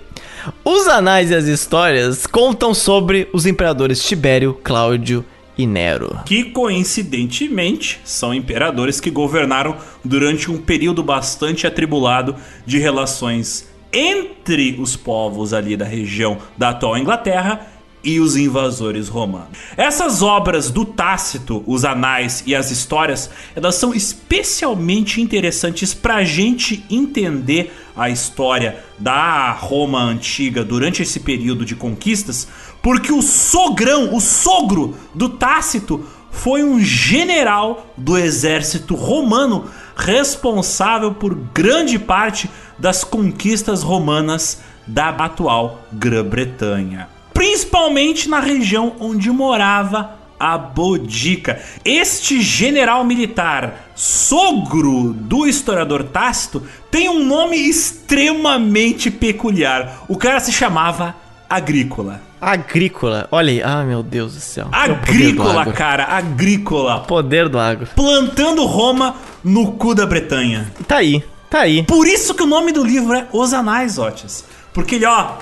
os 0.64 0.88
anais 0.88 1.30
e 1.30 1.34
as 1.34 1.44
histórias 1.46 2.26
contam 2.26 2.74
sobre 2.74 3.28
os 3.32 3.46
imperadores 3.46 4.02
Tibério, 4.02 4.54
Cláudio 4.62 5.24
e 5.56 5.66
Nero. 5.66 6.18
Que 6.24 6.44
coincidentemente 6.44 8.00
são 8.04 8.32
imperadores 8.32 9.00
que 9.00 9.10
governaram 9.10 9.76
durante 10.04 10.50
um 10.50 10.58
período 10.58 11.02
bastante 11.02 11.66
atribulado 11.66 12.34
de 12.64 12.78
relações 12.78 13.68
entre 13.92 14.76
os 14.80 14.96
povos 14.96 15.52
ali 15.52 15.76
da 15.76 15.84
região 15.84 16.38
da 16.56 16.70
atual 16.70 16.96
Inglaterra 16.96 17.66
e 18.04 18.18
os 18.18 18.36
invasores 18.36 19.08
romanos. 19.08 19.58
Essas 19.76 20.22
obras 20.22 20.70
do 20.70 20.84
Tácito, 20.84 21.62
os 21.66 21.84
Anais 21.84 22.42
e 22.46 22.54
as 22.54 22.70
Histórias, 22.70 23.30
elas 23.54 23.76
são 23.76 23.94
especialmente 23.94 25.20
interessantes 25.20 25.94
para 25.94 26.16
a 26.16 26.24
gente 26.24 26.84
entender 26.90 27.72
a 27.96 28.10
história 28.10 28.82
da 28.98 29.52
Roma 29.52 30.02
antiga 30.02 30.64
durante 30.64 31.02
esse 31.02 31.20
período 31.20 31.64
de 31.64 31.76
conquistas, 31.76 32.48
porque 32.82 33.12
o 33.12 33.22
sogrão, 33.22 34.14
o 34.14 34.20
sogro 34.20 34.96
do 35.14 35.28
Tácito, 35.28 36.04
foi 36.30 36.64
um 36.64 36.80
general 36.80 37.94
do 37.96 38.16
exército 38.16 38.94
romano 38.94 39.66
responsável 39.94 41.12
por 41.12 41.34
grande 41.34 41.98
parte 41.98 42.50
das 42.78 43.04
conquistas 43.04 43.82
romanas 43.82 44.62
da 44.86 45.10
atual 45.10 45.82
Grã-Bretanha 45.92 47.08
principalmente 47.42 48.28
na 48.28 48.38
região 48.38 48.94
onde 49.00 49.28
morava 49.28 50.12
a 50.38 50.56
Bodica. 50.56 51.60
Este 51.84 52.40
general 52.40 53.04
militar, 53.04 53.90
sogro 53.96 55.12
do 55.12 55.44
historiador 55.44 56.04
Tácito, 56.04 56.62
tem 56.88 57.08
um 57.08 57.26
nome 57.26 57.56
extremamente 57.56 59.10
peculiar. 59.10 60.04
O 60.06 60.16
cara 60.16 60.38
se 60.38 60.52
chamava 60.52 61.16
Agrícola. 61.50 62.22
Agrícola, 62.40 63.26
olha 63.32 63.50
aí, 63.50 63.60
ah 63.60 63.82
meu 63.82 64.04
Deus 64.04 64.34
do 64.34 64.40
céu. 64.40 64.68
Agrícola, 64.70 65.72
cara, 65.72 66.04
agrícola. 66.04 67.00
Poder 67.00 67.48
do 67.48 67.58
agro. 67.58 67.88
Plantando 67.96 68.64
Roma 68.66 69.16
no 69.42 69.72
cu 69.72 69.96
da 69.96 70.06
Bretanha. 70.06 70.72
Tá 70.86 70.98
aí, 70.98 71.24
tá 71.50 71.62
aí. 71.62 71.82
Por 71.82 72.06
isso 72.06 72.34
que 72.36 72.44
o 72.44 72.46
nome 72.46 72.70
do 72.70 72.84
livro 72.84 73.12
é 73.14 73.26
Os 73.32 73.52
Anais, 73.52 73.98
Otis. 73.98 74.44
Porque 74.72 74.94
ele, 74.94 75.06
ó, 75.06 75.38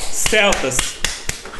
celtas, 0.00 0.99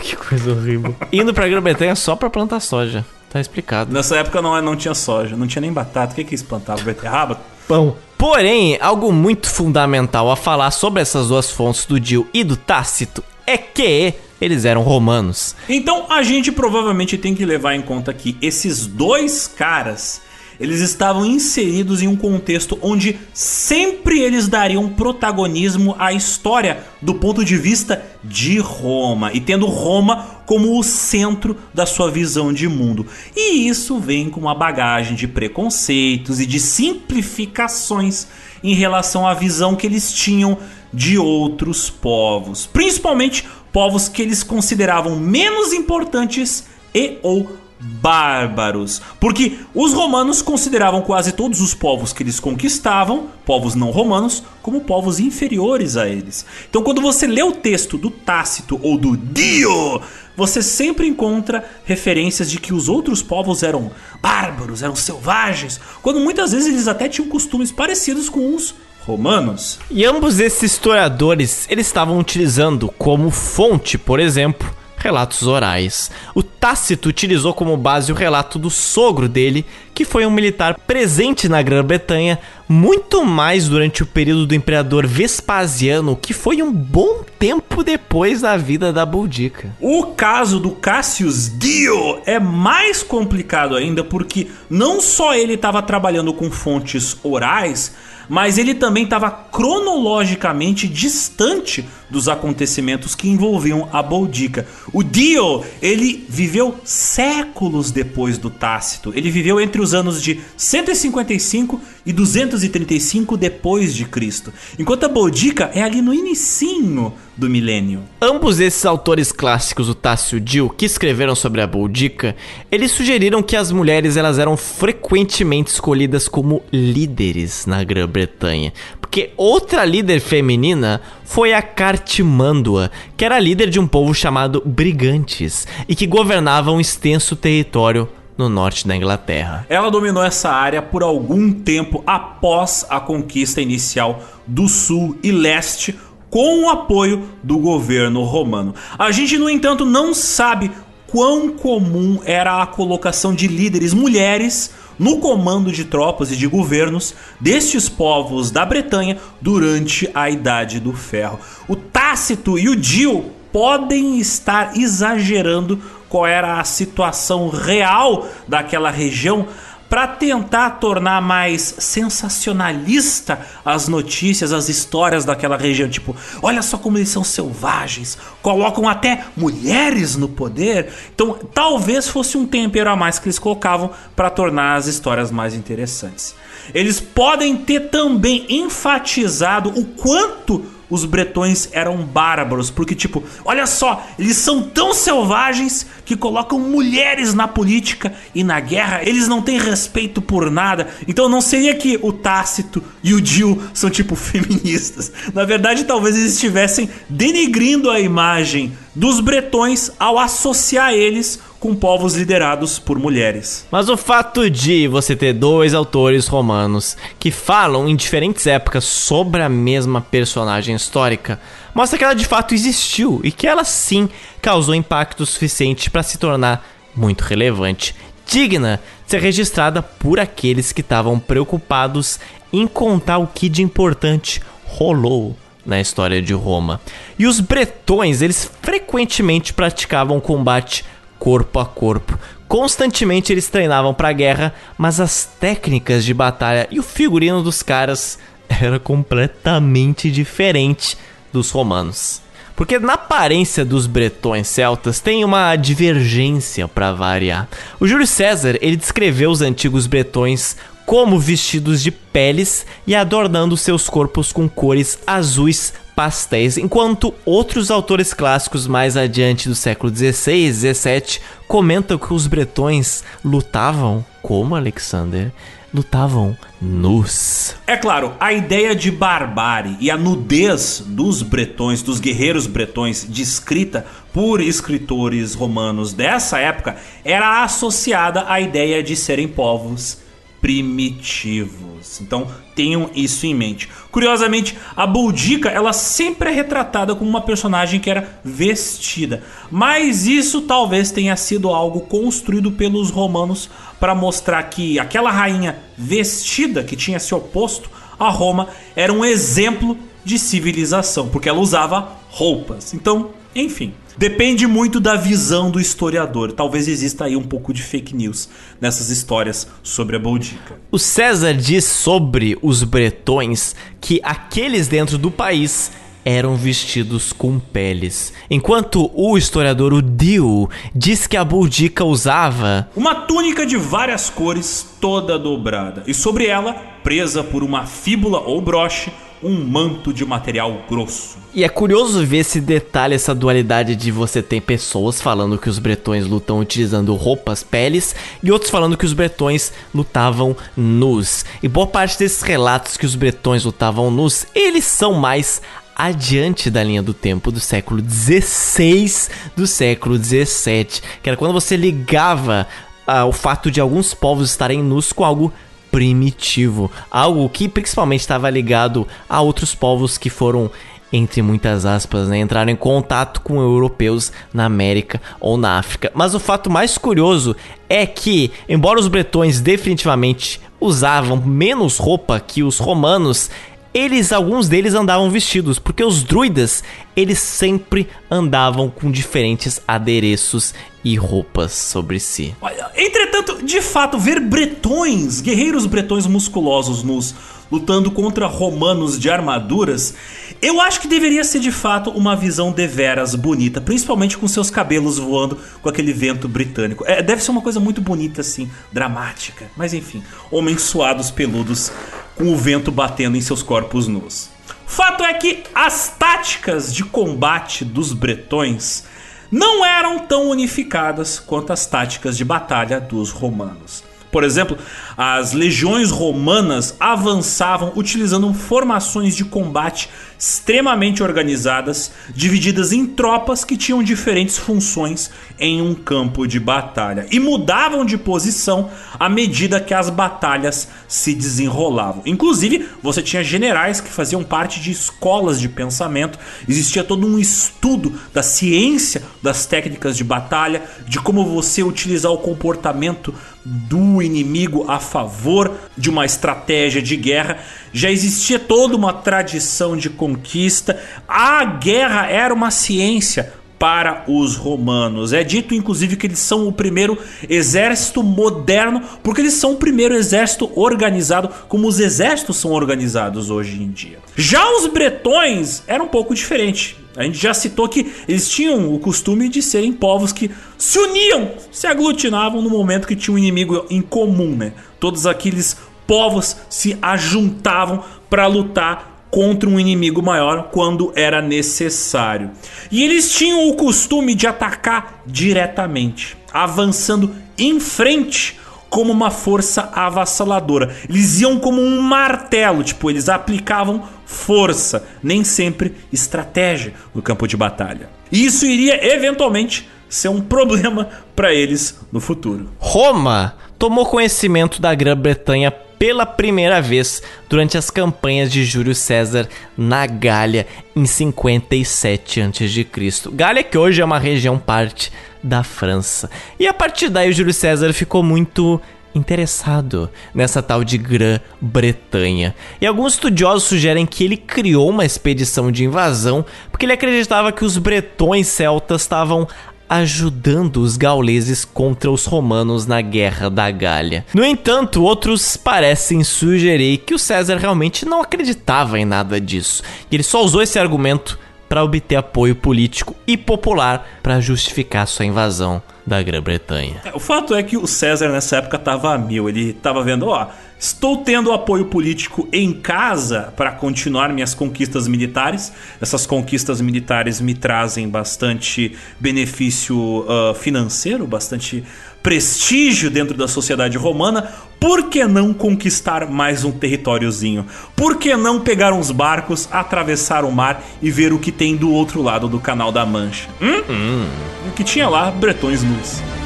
Que 0.02 0.16
coisa 0.16 0.52
horrível. 0.52 0.94
Indo 1.12 1.32
pra 1.34 1.48
Grã-Bretanha 1.48 1.94
só 1.94 2.16
pra 2.16 2.30
plantar 2.30 2.60
soja. 2.60 3.04
Tá 3.30 3.40
explicado. 3.40 3.92
Nessa 3.92 4.16
época 4.16 4.42
não, 4.42 4.60
não 4.60 4.74
tinha 4.74 4.94
soja, 4.94 5.36
não 5.36 5.46
tinha 5.46 5.60
nem 5.60 5.72
batata. 5.72 6.12
O 6.12 6.16
que 6.16 6.24
que 6.24 6.30
eles 6.30 6.42
plantavam? 6.42 6.84
Beterraba? 6.84 7.40
Pão. 7.68 7.96
Porém, 8.18 8.76
algo 8.80 9.12
muito 9.12 9.48
fundamental 9.48 10.30
a 10.30 10.36
falar 10.36 10.72
sobre 10.72 11.00
essas 11.00 11.28
duas 11.28 11.50
fontes 11.50 11.86
do 11.86 12.00
Dio 12.00 12.28
e 12.34 12.42
do 12.42 12.56
Tácito 12.56 13.22
é 13.46 13.56
que 13.56 14.14
eles 14.40 14.64
eram 14.64 14.82
romanos. 14.82 15.54
Então 15.68 16.06
a 16.10 16.22
gente 16.22 16.50
provavelmente 16.50 17.16
tem 17.16 17.34
que 17.34 17.44
levar 17.44 17.74
em 17.74 17.82
conta 17.82 18.12
que 18.12 18.36
esses 18.42 18.86
dois 18.86 19.46
caras 19.46 20.22
eles 20.60 20.80
estavam 20.80 21.24
inseridos 21.24 22.02
em 22.02 22.06
um 22.06 22.14
contexto 22.14 22.78
onde 22.82 23.18
sempre 23.32 24.20
eles 24.20 24.46
dariam 24.46 24.90
protagonismo 24.90 25.96
à 25.98 26.12
história 26.12 26.84
do 27.00 27.14
ponto 27.14 27.42
de 27.42 27.56
vista 27.56 28.04
de 28.22 28.58
Roma 28.58 29.32
e 29.32 29.40
tendo 29.40 29.64
Roma 29.64 30.42
como 30.44 30.78
o 30.78 30.82
centro 30.82 31.56
da 31.72 31.86
sua 31.86 32.10
visão 32.10 32.52
de 32.52 32.68
mundo. 32.68 33.06
E 33.34 33.66
isso 33.66 33.98
vem 33.98 34.28
com 34.28 34.38
uma 34.38 34.54
bagagem 34.54 35.16
de 35.16 35.26
preconceitos 35.26 36.38
e 36.38 36.44
de 36.44 36.60
simplificações 36.60 38.26
em 38.62 38.74
relação 38.74 39.26
à 39.26 39.32
visão 39.32 39.74
que 39.74 39.86
eles 39.86 40.12
tinham 40.12 40.58
de 40.92 41.16
outros 41.16 41.88
povos, 41.88 42.66
principalmente 42.66 43.48
povos 43.72 44.08
que 44.08 44.20
eles 44.20 44.42
consideravam 44.42 45.18
menos 45.18 45.72
importantes 45.72 46.66
e 46.94 47.18
ou 47.22 47.56
bárbaros, 47.80 49.00
porque 49.18 49.58
os 49.74 49.92
romanos 49.92 50.42
consideravam 50.42 51.00
quase 51.00 51.32
todos 51.32 51.60
os 51.60 51.72
povos 51.72 52.12
que 52.12 52.22
eles 52.22 52.38
conquistavam, 52.38 53.28
povos 53.46 53.74
não 53.74 53.90
romanos, 53.90 54.42
como 54.62 54.82
povos 54.82 55.18
inferiores 55.18 55.96
a 55.96 56.08
eles. 56.08 56.44
Então, 56.68 56.82
quando 56.82 57.00
você 57.00 57.26
lê 57.26 57.42
o 57.42 57.52
texto 57.52 57.96
do 57.96 58.10
Tácito 58.10 58.78
ou 58.82 58.98
do 58.98 59.16
Dio, 59.16 60.00
você 60.36 60.62
sempre 60.62 61.06
encontra 61.06 61.64
referências 61.84 62.50
de 62.50 62.58
que 62.58 62.74
os 62.74 62.88
outros 62.88 63.22
povos 63.22 63.62
eram 63.62 63.90
bárbaros, 64.20 64.82
eram 64.82 64.94
selvagens, 64.94 65.80
quando 66.02 66.20
muitas 66.20 66.52
vezes 66.52 66.68
eles 66.68 66.88
até 66.88 67.08
tinham 67.08 67.28
costumes 67.28 67.72
parecidos 67.72 68.28
com 68.28 68.54
os 68.54 68.74
romanos. 69.06 69.78
E 69.90 70.04
ambos 70.04 70.38
esses 70.38 70.62
historiadores, 70.62 71.66
eles 71.68 71.86
estavam 71.86 72.18
utilizando 72.18 72.92
como 72.98 73.30
fonte, 73.30 73.96
por 73.96 74.20
exemplo, 74.20 74.79
relatos 75.00 75.46
orais. 75.46 76.10
O 76.34 76.42
Tácito 76.42 77.08
utilizou 77.08 77.54
como 77.54 77.76
base 77.76 78.12
o 78.12 78.14
relato 78.14 78.58
do 78.58 78.70
sogro 78.70 79.28
dele, 79.28 79.64
que 79.94 80.04
foi 80.04 80.24
um 80.26 80.30
militar 80.30 80.78
presente 80.86 81.48
na 81.48 81.60
Grã-Bretanha 81.62 82.38
muito 82.68 83.24
mais 83.24 83.68
durante 83.68 84.02
o 84.02 84.06
período 84.06 84.46
do 84.46 84.54
imperador 84.54 85.06
Vespasiano, 85.06 86.14
que 86.14 86.32
foi 86.32 86.62
um 86.62 86.70
bom 86.70 87.24
tempo 87.38 87.82
depois 87.82 88.42
da 88.42 88.56
vida 88.56 88.92
da 88.92 89.04
Boudica. 89.04 89.74
O 89.80 90.06
caso 90.06 90.60
do 90.60 90.70
Cassius 90.70 91.50
Dio 91.58 92.20
é 92.24 92.38
mais 92.38 93.02
complicado 93.02 93.74
ainda 93.74 94.04
porque 94.04 94.48
não 94.68 95.00
só 95.00 95.34
ele 95.34 95.54
estava 95.54 95.82
trabalhando 95.82 96.32
com 96.32 96.50
fontes 96.50 97.16
orais, 97.24 97.94
mas 98.28 98.58
ele 98.58 98.74
também 98.74 99.02
estava 99.02 99.30
cronologicamente 99.30 100.86
distante 100.86 101.84
dos 102.10 102.28
acontecimentos 102.28 103.14
que 103.14 103.28
envolviam 103.28 103.88
a 103.92 104.02
Boudica. 104.02 104.66
O 104.92 105.02
Dio, 105.02 105.64
ele 105.80 106.24
viveu 106.28 106.76
séculos 106.84 107.90
depois 107.90 108.38
do 108.38 108.50
Tácito. 108.50 109.12
Ele 109.14 109.30
viveu 109.30 109.60
entre 109.60 109.80
os 109.80 109.94
anos 109.94 110.22
de 110.22 110.40
155 110.56 111.80
e 112.04 112.12
235 112.12 113.36
depois 113.36 113.94
de 113.94 114.04
Cristo, 114.04 114.52
enquanto 114.78 115.04
a 115.04 115.08
Boudica 115.08 115.70
é 115.74 115.82
ali 115.82 116.00
no 116.00 116.14
inicinho 116.14 117.12
do 117.36 117.48
milênio. 117.48 118.02
Ambos 118.20 118.60
esses 118.60 118.84
autores 118.84 119.32
clássicos, 119.32 119.88
o 119.88 119.94
Tácio 119.94 120.36
e 120.36 120.38
o 120.38 120.40
Dio, 120.40 120.68
que 120.68 120.84
escreveram 120.84 121.34
sobre 121.34 121.62
a 121.62 121.66
Boudica, 121.66 122.36
eles 122.70 122.92
sugeriram 122.92 123.42
que 123.42 123.56
as 123.56 123.72
mulheres 123.72 124.16
elas 124.16 124.38
eram 124.38 124.56
frequentemente 124.56 125.70
escolhidas 125.70 126.28
como 126.28 126.62
líderes 126.72 127.64
na 127.66 127.82
Grã-Bretanha, 127.82 128.72
porque 129.10 129.32
outra 129.36 129.84
líder 129.84 130.20
feminina 130.20 131.00
foi 131.24 131.52
a 131.52 131.60
Cartimândua, 131.60 132.92
que 133.16 133.24
era 133.24 133.40
líder 133.40 133.68
de 133.68 133.80
um 133.80 133.86
povo 133.86 134.14
chamado 134.14 134.62
Brigantes 134.64 135.66
e 135.88 135.96
que 135.96 136.06
governava 136.06 136.70
um 136.70 136.80
extenso 136.80 137.34
território 137.34 138.08
no 138.38 138.48
norte 138.48 138.86
da 138.86 138.94
Inglaterra. 138.94 139.66
Ela 139.68 139.90
dominou 139.90 140.22
essa 140.22 140.48
área 140.48 140.80
por 140.80 141.02
algum 141.02 141.50
tempo 141.50 142.04
após 142.06 142.86
a 142.88 143.00
conquista 143.00 143.60
inicial 143.60 144.22
do 144.46 144.68
sul 144.68 145.18
e 145.24 145.32
leste 145.32 145.98
com 146.30 146.66
o 146.66 146.70
apoio 146.70 147.24
do 147.42 147.58
governo 147.58 148.22
romano. 148.22 148.76
A 148.96 149.10
gente, 149.10 149.36
no 149.36 149.50
entanto, 149.50 149.84
não 149.84 150.14
sabe 150.14 150.70
quão 151.08 151.48
comum 151.48 152.20
era 152.24 152.62
a 152.62 152.66
colocação 152.66 153.34
de 153.34 153.48
líderes 153.48 153.92
mulheres 153.92 154.70
no 155.00 155.16
comando 155.16 155.72
de 155.72 155.86
tropas 155.86 156.30
e 156.30 156.36
de 156.36 156.46
governos 156.46 157.14
destes 157.40 157.88
povos 157.88 158.50
da 158.50 158.66
Bretanha 158.66 159.16
durante 159.40 160.10
a 160.12 160.28
Idade 160.28 160.78
do 160.78 160.92
Ferro. 160.92 161.40
O 161.66 161.74
Tácito 161.74 162.58
e 162.58 162.68
o 162.68 162.76
Dio 162.76 163.30
podem 163.50 164.18
estar 164.18 164.76
exagerando 164.76 165.80
qual 166.06 166.26
era 166.26 166.60
a 166.60 166.64
situação 166.64 167.48
real 167.48 168.28
daquela 168.46 168.90
região 168.90 169.46
para 169.90 170.06
tentar 170.06 170.70
tornar 170.78 171.20
mais 171.20 171.74
sensacionalista 171.78 173.40
as 173.64 173.88
notícias, 173.88 174.52
as 174.52 174.68
histórias 174.68 175.24
daquela 175.24 175.56
região. 175.56 175.88
Tipo, 175.88 176.14
olha 176.40 176.62
só 176.62 176.78
como 176.78 176.96
eles 176.96 177.08
são 177.08 177.24
selvagens, 177.24 178.16
colocam 178.40 178.88
até 178.88 179.24
mulheres 179.36 180.14
no 180.14 180.28
poder. 180.28 180.92
Então, 181.12 181.34
talvez 181.52 182.08
fosse 182.08 182.38
um 182.38 182.46
tempero 182.46 182.88
a 182.88 182.94
mais 182.94 183.18
que 183.18 183.26
eles 183.26 183.38
colocavam 183.40 183.90
para 184.14 184.30
tornar 184.30 184.76
as 184.76 184.86
histórias 184.86 185.32
mais 185.32 185.54
interessantes. 185.54 186.36
Eles 186.72 187.00
podem 187.00 187.56
ter 187.56 187.90
também 187.90 188.46
enfatizado 188.48 189.70
o 189.70 189.84
quanto 189.84 190.64
os 190.90 191.04
bretões 191.04 191.68
eram 191.72 191.98
bárbaros, 191.98 192.70
porque 192.70 192.94
tipo, 192.94 193.22
olha 193.44 193.66
só, 193.66 194.04
eles 194.18 194.36
são 194.36 194.62
tão 194.62 194.92
selvagens 194.92 195.86
que 196.10 196.16
colocam 196.16 196.58
mulheres 196.58 197.34
na 197.34 197.46
política 197.46 198.12
e 198.34 198.42
na 198.42 198.58
guerra, 198.58 199.00
eles 199.04 199.28
não 199.28 199.40
têm 199.40 199.60
respeito 199.60 200.20
por 200.20 200.50
nada. 200.50 200.88
Então 201.06 201.28
não 201.28 201.40
seria 201.40 201.72
que 201.72 202.00
o 202.02 202.12
Tácito 202.12 202.82
e 203.00 203.14
o 203.14 203.20
Dio 203.20 203.62
são 203.72 203.88
tipo 203.88 204.16
feministas. 204.18 205.12
Na 205.32 205.44
verdade, 205.44 205.84
talvez 205.84 206.16
eles 206.16 206.32
estivessem 206.32 206.90
denigrindo 207.08 207.88
a 207.88 208.00
imagem 208.00 208.72
dos 208.92 209.20
bretões 209.20 209.92
ao 210.00 210.18
associar 210.18 210.92
eles 210.92 211.38
com 211.60 211.76
povos 211.76 212.16
liderados 212.16 212.78
por 212.78 212.98
mulheres. 212.98 213.66
Mas 213.70 213.88
o 213.88 213.96
fato 213.96 214.50
de 214.50 214.88
você 214.88 215.14
ter 215.14 215.34
dois 215.34 215.74
autores 215.74 216.26
romanos 216.26 216.96
que 217.18 217.30
falam 217.30 217.86
em 217.86 217.94
diferentes 217.94 218.46
épocas 218.46 218.82
sobre 218.84 219.42
a 219.42 219.48
mesma 219.48 220.00
personagem 220.00 220.74
histórica 220.74 221.38
mostra 221.74 221.98
que 221.98 222.04
ela 222.04 222.14
de 222.14 222.24
fato 222.24 222.54
existiu 222.54 223.20
e 223.22 223.30
que 223.30 223.46
ela 223.46 223.64
sim 223.64 224.08
causou 224.40 224.74
impacto 224.74 225.24
suficiente 225.26 225.90
para 225.90 226.02
se 226.02 226.18
tornar 226.18 226.66
muito 226.94 227.22
relevante, 227.22 227.94
digna 228.26 228.80
de 229.04 229.10
ser 229.10 229.20
registrada 229.20 229.82
por 229.82 230.20
aqueles 230.20 230.72
que 230.72 230.80
estavam 230.80 231.18
preocupados 231.18 232.20
em 232.52 232.66
contar 232.66 233.18
o 233.18 233.26
que 233.26 233.48
de 233.48 233.62
importante 233.62 234.40
rolou 234.64 235.36
na 235.64 235.80
história 235.80 236.22
de 236.22 236.32
Roma. 236.32 236.80
E 237.18 237.26
os 237.26 237.40
bretões, 237.40 238.22
eles 238.22 238.50
frequentemente 238.62 239.52
praticavam 239.52 240.20
combate 240.20 240.84
corpo 241.18 241.58
a 241.58 241.66
corpo. 241.66 242.18
Constantemente 242.48 243.32
eles 243.32 243.48
treinavam 243.48 243.94
para 243.94 244.08
a 244.08 244.12
guerra, 244.12 244.54
mas 244.76 244.98
as 244.98 245.24
técnicas 245.38 246.04
de 246.04 246.14
batalha 246.14 246.66
e 246.70 246.80
o 246.80 246.82
figurino 246.82 247.42
dos 247.42 247.62
caras 247.62 248.18
era 248.48 248.80
completamente 248.80 250.10
diferente 250.10 250.96
dos 251.32 251.50
romanos. 251.50 252.20
Porque 252.60 252.78
na 252.78 252.92
aparência 252.92 253.64
dos 253.64 253.86
bretões 253.86 254.46
celtas 254.46 255.00
tem 255.00 255.24
uma 255.24 255.56
divergência 255.56 256.68
para 256.68 256.92
variar. 256.92 257.48
O 257.80 257.86
Júlio 257.86 258.06
César, 258.06 258.58
ele 258.60 258.76
descreveu 258.76 259.30
os 259.30 259.40
antigos 259.40 259.86
bretões 259.86 260.58
como 260.90 261.20
vestidos 261.20 261.80
de 261.84 261.92
peles 261.92 262.66
e 262.84 262.96
adornando 262.96 263.56
seus 263.56 263.88
corpos 263.88 264.32
com 264.32 264.48
cores 264.48 264.98
azuis 265.06 265.72
pastéis, 265.94 266.58
enquanto 266.58 267.14
outros 267.24 267.70
autores 267.70 268.12
clássicos 268.12 268.66
mais 268.66 268.96
adiante 268.96 269.48
do 269.48 269.54
século 269.54 269.94
XVI 269.94 270.32
e 270.32 270.52
XVII 270.52 271.20
comentam 271.46 271.96
que 271.96 272.12
os 272.12 272.26
bretões 272.26 273.04
lutavam 273.24 274.04
como 274.20 274.56
Alexander 274.56 275.30
lutavam 275.72 276.36
nus. 276.60 277.54
É 277.68 277.76
claro, 277.76 278.14
a 278.18 278.32
ideia 278.32 278.74
de 278.74 278.90
barbárie 278.90 279.76
e 279.78 279.92
a 279.92 279.96
nudez 279.96 280.82
dos 280.84 281.22
bretões, 281.22 281.82
dos 281.82 282.00
guerreiros 282.00 282.48
bretões, 282.48 283.06
descrita 283.08 283.86
por 284.12 284.40
escritores 284.40 285.34
romanos 285.34 285.92
dessa 285.92 286.40
época, 286.40 286.78
era 287.04 287.44
associada 287.44 288.24
à 288.26 288.40
ideia 288.40 288.82
de 288.82 288.96
serem 288.96 289.28
povos 289.28 290.09
primitivos. 290.40 292.00
Então 292.00 292.26
tenham 292.54 292.90
isso 292.94 293.26
em 293.26 293.34
mente. 293.34 293.68
Curiosamente, 293.90 294.56
a 294.76 294.86
Boudica 294.86 295.48
ela 295.48 295.72
sempre 295.72 296.30
é 296.30 296.32
retratada 296.32 296.94
como 296.94 297.10
uma 297.10 297.20
personagem 297.20 297.80
que 297.80 297.90
era 297.90 298.20
vestida, 298.24 299.22
mas 299.50 300.06
isso 300.06 300.42
talvez 300.42 300.90
tenha 300.90 301.16
sido 301.16 301.48
algo 301.50 301.80
construído 301.80 302.52
pelos 302.52 302.90
romanos 302.90 303.50
para 303.78 303.94
mostrar 303.94 304.42
que 304.44 304.78
aquela 304.78 305.10
rainha 305.10 305.58
vestida 305.76 306.64
que 306.64 306.76
tinha 306.76 306.98
se 306.98 307.14
oposto 307.14 307.70
a 307.98 308.08
Roma 308.08 308.48
era 308.74 308.92
um 308.92 309.04
exemplo 309.04 309.76
de 310.04 310.18
civilização, 310.18 311.08
porque 311.08 311.28
ela 311.28 311.38
usava 311.38 311.96
roupas. 312.08 312.72
Então, 312.72 313.10
enfim, 313.34 313.74
Depende 314.00 314.46
muito 314.46 314.80
da 314.80 314.96
visão 314.96 315.50
do 315.50 315.60
historiador. 315.60 316.32
Talvez 316.32 316.66
exista 316.66 317.04
aí 317.04 317.14
um 317.14 317.22
pouco 317.22 317.52
de 317.52 317.62
fake 317.62 317.94
news 317.94 318.30
nessas 318.58 318.88
histórias 318.88 319.46
sobre 319.62 319.94
a 319.94 319.98
Boudica. 319.98 320.58
O 320.72 320.78
César 320.78 321.34
diz 321.34 321.66
sobre 321.66 322.34
os 322.40 322.64
bretões 322.64 323.54
que 323.78 324.00
aqueles 324.02 324.68
dentro 324.68 324.96
do 324.96 325.10
país 325.10 325.70
eram 326.02 326.34
vestidos 326.34 327.12
com 327.12 327.38
peles, 327.38 328.10
enquanto 328.30 328.90
o 328.94 329.18
historiador 329.18 329.74
o 329.74 329.82
Dio 329.82 330.48
diz 330.74 331.06
que 331.06 331.18
a 331.18 331.22
Boudica 331.22 331.84
usava 331.84 332.70
uma 332.74 332.94
túnica 332.94 333.44
de 333.44 333.58
várias 333.58 334.08
cores 334.08 334.66
toda 334.80 335.18
dobrada 335.18 335.84
e 335.86 335.92
sobre 335.92 336.26
ela, 336.26 336.54
presa 336.82 337.22
por 337.22 337.44
uma 337.44 337.66
fíbula 337.66 338.18
ou 338.20 338.40
broche, 338.40 338.90
um 339.22 339.44
manto 339.44 339.92
de 339.92 340.04
material 340.04 340.64
grosso. 340.68 341.18
E 341.32 341.44
é 341.44 341.48
curioso 341.48 342.04
ver 342.04 342.18
esse 342.18 342.40
detalhe, 342.40 342.94
essa 342.94 343.14
dualidade 343.14 343.76
de 343.76 343.92
você 343.92 344.22
ter 344.22 344.40
pessoas 344.40 345.00
falando 345.00 345.38
que 345.38 345.48
os 345.48 345.58
bretões 345.58 346.06
lutam 346.06 346.40
utilizando 346.40 346.94
roupas, 346.94 347.42
peles, 347.42 347.94
e 348.22 348.32
outros 348.32 348.50
falando 348.50 348.76
que 348.76 348.86
os 348.86 348.92
bretões 348.92 349.52
lutavam 349.74 350.36
nus. 350.56 351.24
E 351.42 351.48
boa 351.48 351.66
parte 351.66 351.98
desses 351.98 352.22
relatos 352.22 352.76
que 352.76 352.86
os 352.86 352.94
bretões 352.94 353.44
lutavam 353.44 353.90
nus, 353.90 354.26
eles 354.34 354.64
são 354.64 354.94
mais 354.94 355.40
adiante 355.76 356.50
da 356.50 356.62
linha 356.62 356.82
do 356.82 356.92
tempo 356.92 357.30
do 357.30 357.40
século 357.40 357.82
XVI, 357.82 359.08
do 359.36 359.46
século 359.46 359.96
XVII, 359.96 360.82
que 361.02 361.08
era 361.08 361.16
quando 361.16 361.32
você 361.32 361.56
ligava 361.56 362.46
uh, 362.86 363.06
o 363.06 363.12
fato 363.12 363.50
de 363.50 363.60
alguns 363.60 363.94
povos 363.94 364.30
estarem 364.30 364.62
nus 364.62 364.92
com 364.92 365.04
algo 365.04 365.32
primitivo, 365.70 366.70
algo 366.90 367.28
que 367.28 367.48
principalmente 367.48 368.00
estava 368.00 368.28
ligado 368.28 368.86
a 369.08 369.20
outros 369.20 369.54
povos 369.54 369.96
que 369.96 370.10
foram 370.10 370.50
entre 370.92 371.22
muitas 371.22 371.64
aspas, 371.64 372.08
né, 372.08 372.18
entraram 372.18 372.50
em 372.50 372.56
contato 372.56 373.20
com 373.20 373.40
europeus 373.40 374.12
na 374.34 374.44
América 374.44 375.00
ou 375.20 375.36
na 375.36 375.58
África. 375.58 375.90
Mas 375.94 376.14
o 376.14 376.20
fato 376.20 376.50
mais 376.50 376.76
curioso 376.76 377.36
é 377.68 377.86
que, 377.86 378.32
embora 378.48 378.80
os 378.80 378.88
bretões 378.88 379.40
definitivamente 379.40 380.40
usavam 380.60 381.16
menos 381.16 381.78
roupa 381.78 382.18
que 382.18 382.42
os 382.42 382.58
romanos, 382.58 383.30
eles, 383.72 384.12
alguns 384.12 384.48
deles 384.48 384.74
andavam 384.74 385.10
vestidos, 385.10 385.60
porque 385.60 385.84
os 385.84 386.02
druidas, 386.02 386.64
eles 386.96 387.20
sempre 387.20 387.88
andavam 388.10 388.68
com 388.68 388.90
diferentes 388.90 389.62
adereços 389.66 390.52
e 390.82 390.96
roupas 390.96 391.52
sobre 391.52 392.00
si. 392.00 392.34
Entretanto, 392.74 393.44
de 393.44 393.60
fato, 393.60 393.98
ver 393.98 394.20
bretões, 394.20 395.20
guerreiros 395.20 395.66
bretões 395.66 396.06
musculosos 396.06 396.82
nos 396.82 397.14
lutando 397.50 397.90
contra 397.90 398.26
romanos 398.26 398.98
de 398.98 399.10
armaduras, 399.10 399.94
eu 400.40 400.60
acho 400.60 400.80
que 400.80 400.86
deveria 400.86 401.24
ser 401.24 401.40
de 401.40 401.50
fato 401.50 401.90
uma 401.90 402.14
visão 402.14 402.52
deveras 402.52 403.14
bonita, 403.14 403.60
principalmente 403.60 404.16
com 404.16 404.28
seus 404.28 404.50
cabelos 404.50 404.98
voando 404.98 405.36
com 405.60 405.68
aquele 405.68 405.92
vento 405.92 406.28
britânico. 406.28 406.84
É, 406.86 407.02
deve 407.02 407.22
ser 407.22 407.32
uma 407.32 407.42
coisa 407.42 407.58
muito 407.58 407.80
bonita 407.80 408.20
assim, 408.20 408.48
dramática. 408.72 409.50
Mas 409.56 409.74
enfim, 409.74 410.02
homens 410.30 410.62
suados 410.62 411.10
peludos 411.10 411.72
com 412.14 412.32
o 412.32 412.36
vento 412.36 412.70
batendo 412.70 413.16
em 413.16 413.20
seus 413.20 413.42
corpos 413.42 413.88
nus. 413.88 414.30
Fato 414.66 415.02
é 415.02 415.12
que 415.14 415.42
as 415.52 415.88
táticas 415.98 416.72
de 416.72 416.84
combate 416.84 417.64
dos 417.64 417.92
bretões 417.92 418.84
não 419.30 419.64
eram 419.64 419.98
tão 420.00 420.28
unificadas 420.28 421.18
quanto 421.18 421.52
as 421.52 421.66
táticas 421.66 422.16
de 422.16 422.24
batalha 422.24 422.80
dos 422.80 423.10
romanos. 423.10 423.84
Por 424.10 424.24
exemplo, 424.24 424.58
as 424.96 425.32
legiões 425.32 425.90
romanas 425.90 426.76
avançavam 426.80 427.72
utilizando 427.76 428.32
formações 428.34 429.14
de 429.14 429.24
combate 429.24 429.88
extremamente 430.20 431.02
organizadas, 431.02 431.90
divididas 432.14 432.72
em 432.72 432.84
tropas 432.84 433.42
que 433.42 433.56
tinham 433.56 433.82
diferentes 433.82 434.36
funções 434.36 435.10
em 435.38 435.62
um 435.62 435.74
campo 435.74 436.26
de 436.26 436.38
batalha 436.38 437.06
e 437.10 437.18
mudavam 437.18 437.86
de 437.86 437.96
posição 437.96 438.70
à 438.98 439.08
medida 439.08 439.58
que 439.58 439.72
as 439.72 439.88
batalhas 439.88 440.68
se 440.86 441.14
desenrolavam. 441.14 442.02
Inclusive, 442.04 442.68
você 442.82 443.00
tinha 443.00 443.24
generais 443.24 443.80
que 443.80 443.88
faziam 443.88 444.22
parte 444.22 444.60
de 444.60 444.70
escolas 444.70 445.40
de 445.40 445.48
pensamento, 445.48 446.18
existia 446.46 446.84
todo 446.84 447.06
um 447.06 447.18
estudo 447.18 447.98
da 448.12 448.22
ciência 448.22 449.02
das 449.22 449.46
técnicas 449.46 449.96
de 449.96 450.04
batalha, 450.04 450.62
de 450.86 451.00
como 451.00 451.24
você 451.24 451.62
utilizar 451.62 452.12
o 452.12 452.18
comportamento 452.18 453.14
do 453.44 454.02
inimigo 454.02 454.64
a 454.68 454.78
favor 454.78 455.52
de 455.76 455.88
uma 455.88 456.04
estratégia 456.04 456.82
de 456.82 456.96
guerra. 456.96 457.38
Já 457.72 457.90
existia 457.90 458.38
toda 458.38 458.76
uma 458.76 458.92
tradição 458.92 459.76
de 459.76 459.88
conquista. 459.88 460.78
A 461.08 461.44
guerra 461.44 462.06
era 462.06 462.34
uma 462.34 462.50
ciência 462.50 463.39
para 463.60 464.04
os 464.08 464.36
romanos. 464.36 465.12
É 465.12 465.22
dito 465.22 465.54
inclusive 465.54 465.94
que 465.94 466.06
eles 466.06 466.18
são 466.18 466.48
o 466.48 466.52
primeiro 466.52 466.96
exército 467.28 468.02
moderno, 468.02 468.80
porque 469.02 469.20
eles 469.20 469.34
são 469.34 469.52
o 469.52 469.56
primeiro 469.56 469.94
exército 469.94 470.50
organizado 470.58 471.28
como 471.46 471.68
os 471.68 471.78
exércitos 471.78 472.38
são 472.38 472.52
organizados 472.52 473.28
hoje 473.28 473.62
em 473.62 473.70
dia. 473.70 473.98
Já 474.16 474.42
os 474.56 474.66
bretões 474.66 475.62
eram 475.66 475.84
um 475.84 475.88
pouco 475.88 476.14
diferente. 476.14 476.78
A 476.96 477.02
gente 477.02 477.18
já 477.18 477.34
citou 477.34 477.68
que 477.68 477.92
eles 478.08 478.30
tinham 478.30 478.74
o 478.74 478.78
costume 478.78 479.28
de 479.28 479.42
serem 479.42 479.74
povos 479.74 480.10
que 480.10 480.30
se 480.56 480.78
uniam, 480.78 481.32
se 481.52 481.66
aglutinavam 481.66 482.40
no 482.40 482.48
momento 482.48 482.88
que 482.88 482.96
tinha 482.96 483.14
um 483.14 483.18
inimigo 483.18 483.66
em 483.68 483.82
comum, 483.82 484.34
né? 484.34 484.54
Todos 484.80 485.06
aqueles 485.06 485.58
povos 485.86 486.34
se 486.48 486.78
ajuntavam 486.80 487.84
para 488.08 488.26
lutar 488.26 488.89
contra 489.10 489.48
um 489.48 489.58
inimigo 489.58 490.02
maior 490.02 490.50
quando 490.52 490.92
era 490.94 491.20
necessário. 491.20 492.30
E 492.70 492.82
eles 492.84 493.12
tinham 493.12 493.48
o 493.48 493.54
costume 493.54 494.14
de 494.14 494.26
atacar 494.26 495.02
diretamente, 495.06 496.16
avançando 496.32 497.14
em 497.36 497.58
frente 497.58 498.38
como 498.70 498.92
uma 498.92 499.10
força 499.10 499.68
avassaladora. 499.74 500.74
Eles 500.88 501.20
iam 501.20 501.38
como 501.38 501.60
um 501.60 501.82
martelo, 501.82 502.62
tipo, 502.62 502.88
eles 502.88 503.08
aplicavam 503.08 503.82
força, 504.06 504.86
nem 505.02 505.24
sempre 505.24 505.74
estratégia 505.92 506.72
no 506.94 507.02
campo 507.02 507.26
de 507.26 507.36
batalha. 507.36 507.90
E 508.10 508.24
isso 508.24 508.46
iria 508.46 508.92
eventualmente 508.94 509.68
ser 509.88 510.08
um 510.08 510.20
problema 510.22 510.88
para 511.16 511.34
eles 511.34 511.78
no 511.92 512.00
futuro. 512.00 512.48
Roma 512.58 513.34
tomou 513.58 513.84
conhecimento 513.84 514.62
da 514.62 514.74
Grã-Bretanha 514.74 515.52
pela 515.80 516.04
primeira 516.04 516.60
vez 516.60 517.02
durante 517.26 517.56
as 517.56 517.70
campanhas 517.70 518.30
de 518.30 518.44
Júlio 518.44 518.74
César 518.74 519.26
na 519.56 519.86
Gália 519.86 520.46
em 520.76 520.84
57 520.84 522.20
a.C. 522.20 522.66
Gália 523.14 523.42
que 523.42 523.56
hoje 523.56 523.80
é 523.80 523.84
uma 523.84 523.98
região 523.98 524.38
parte 524.38 524.92
da 525.22 525.42
França. 525.42 526.10
E 526.38 526.46
a 526.46 526.52
partir 526.52 526.90
daí 526.90 527.08
o 527.08 527.12
Júlio 527.14 527.32
César 527.32 527.72
ficou 527.72 528.02
muito 528.02 528.60
interessado 528.94 529.88
nessa 530.14 530.42
tal 530.42 530.62
de 530.64 530.76
Grã-Bretanha. 530.76 532.34
E 532.60 532.66
alguns 532.66 532.94
estudiosos 532.94 533.44
sugerem 533.44 533.86
que 533.86 534.04
ele 534.04 534.18
criou 534.18 534.68
uma 534.68 534.84
expedição 534.84 535.50
de 535.50 535.64
invasão 535.64 536.26
porque 536.50 536.66
ele 536.66 536.74
acreditava 536.74 537.32
que 537.32 537.44
os 537.44 537.56
bretões 537.56 538.26
celtas 538.26 538.82
estavam 538.82 539.26
ajudando 539.70 540.56
os 540.56 540.76
gauleses 540.76 541.44
contra 541.44 541.88
os 541.88 542.04
romanos 542.04 542.66
na 542.66 542.80
Guerra 542.80 543.30
da 543.30 543.48
Gália. 543.52 544.04
No 544.12 544.24
entanto, 544.24 544.82
outros 544.82 545.36
parecem 545.36 546.02
sugerir 546.02 546.78
que 546.78 546.92
o 546.92 546.98
César 546.98 547.36
realmente 547.36 547.86
não 547.86 548.02
acreditava 548.02 548.80
em 548.80 548.84
nada 548.84 549.20
disso, 549.20 549.62
e 549.88 549.94
ele 549.94 550.02
só 550.02 550.24
usou 550.24 550.42
esse 550.42 550.58
argumento 550.58 551.16
para 551.48 551.62
obter 551.62 551.96
apoio 551.96 552.34
político 552.34 552.96
e 553.06 553.16
popular 553.16 553.88
para 554.02 554.20
justificar 554.20 554.86
sua 554.86 555.04
invasão 555.04 555.62
da 555.86 556.02
Grã-Bretanha. 556.02 556.80
É, 556.84 556.94
o 556.94 557.00
fato 557.00 557.34
é 557.34 557.42
que 557.42 557.56
o 557.56 557.66
César 557.66 558.08
nessa 558.10 558.36
época 558.36 558.56
estava 558.56 558.94
a 558.94 558.98
mil, 558.98 559.28
ele 559.28 559.50
estava 559.50 559.82
vendo, 559.82 560.06
ó, 560.06 560.28
Estou 560.60 560.98
tendo 560.98 561.32
apoio 561.32 561.64
político 561.64 562.28
em 562.30 562.52
casa 562.52 563.32
para 563.34 563.50
continuar 563.50 564.12
minhas 564.12 564.34
conquistas 564.34 564.86
militares. 564.86 565.50
Essas 565.80 566.04
conquistas 566.04 566.60
militares 566.60 567.18
me 567.18 567.32
trazem 567.32 567.88
bastante 567.88 568.76
benefício 569.00 569.78
uh, 569.78 570.34
financeiro, 570.34 571.06
bastante 571.06 571.64
prestígio 572.02 572.90
dentro 572.90 573.16
da 573.16 573.26
sociedade 573.26 573.78
romana. 573.78 574.30
Por 574.60 574.90
que 574.90 575.06
não 575.06 575.32
conquistar 575.32 576.06
mais 576.10 576.44
um 576.44 576.52
territóriozinho? 576.52 577.46
Por 577.74 577.96
que 577.96 578.14
não 578.14 578.40
pegar 578.40 578.74
uns 578.74 578.90
barcos, 578.90 579.48
atravessar 579.50 580.26
o 580.26 580.30
mar 580.30 580.62
e 580.82 580.90
ver 580.90 581.14
o 581.14 581.18
que 581.18 581.32
tem 581.32 581.56
do 581.56 581.72
outro 581.72 582.02
lado 582.02 582.28
do 582.28 582.38
Canal 582.38 582.70
da 582.70 582.84
Mancha? 582.84 583.30
Hum? 583.40 583.62
Hum. 583.66 584.06
O 584.46 584.52
que 584.52 584.62
tinha 584.62 584.90
lá, 584.90 585.10
bretões 585.10 585.62
nus. 585.62 586.19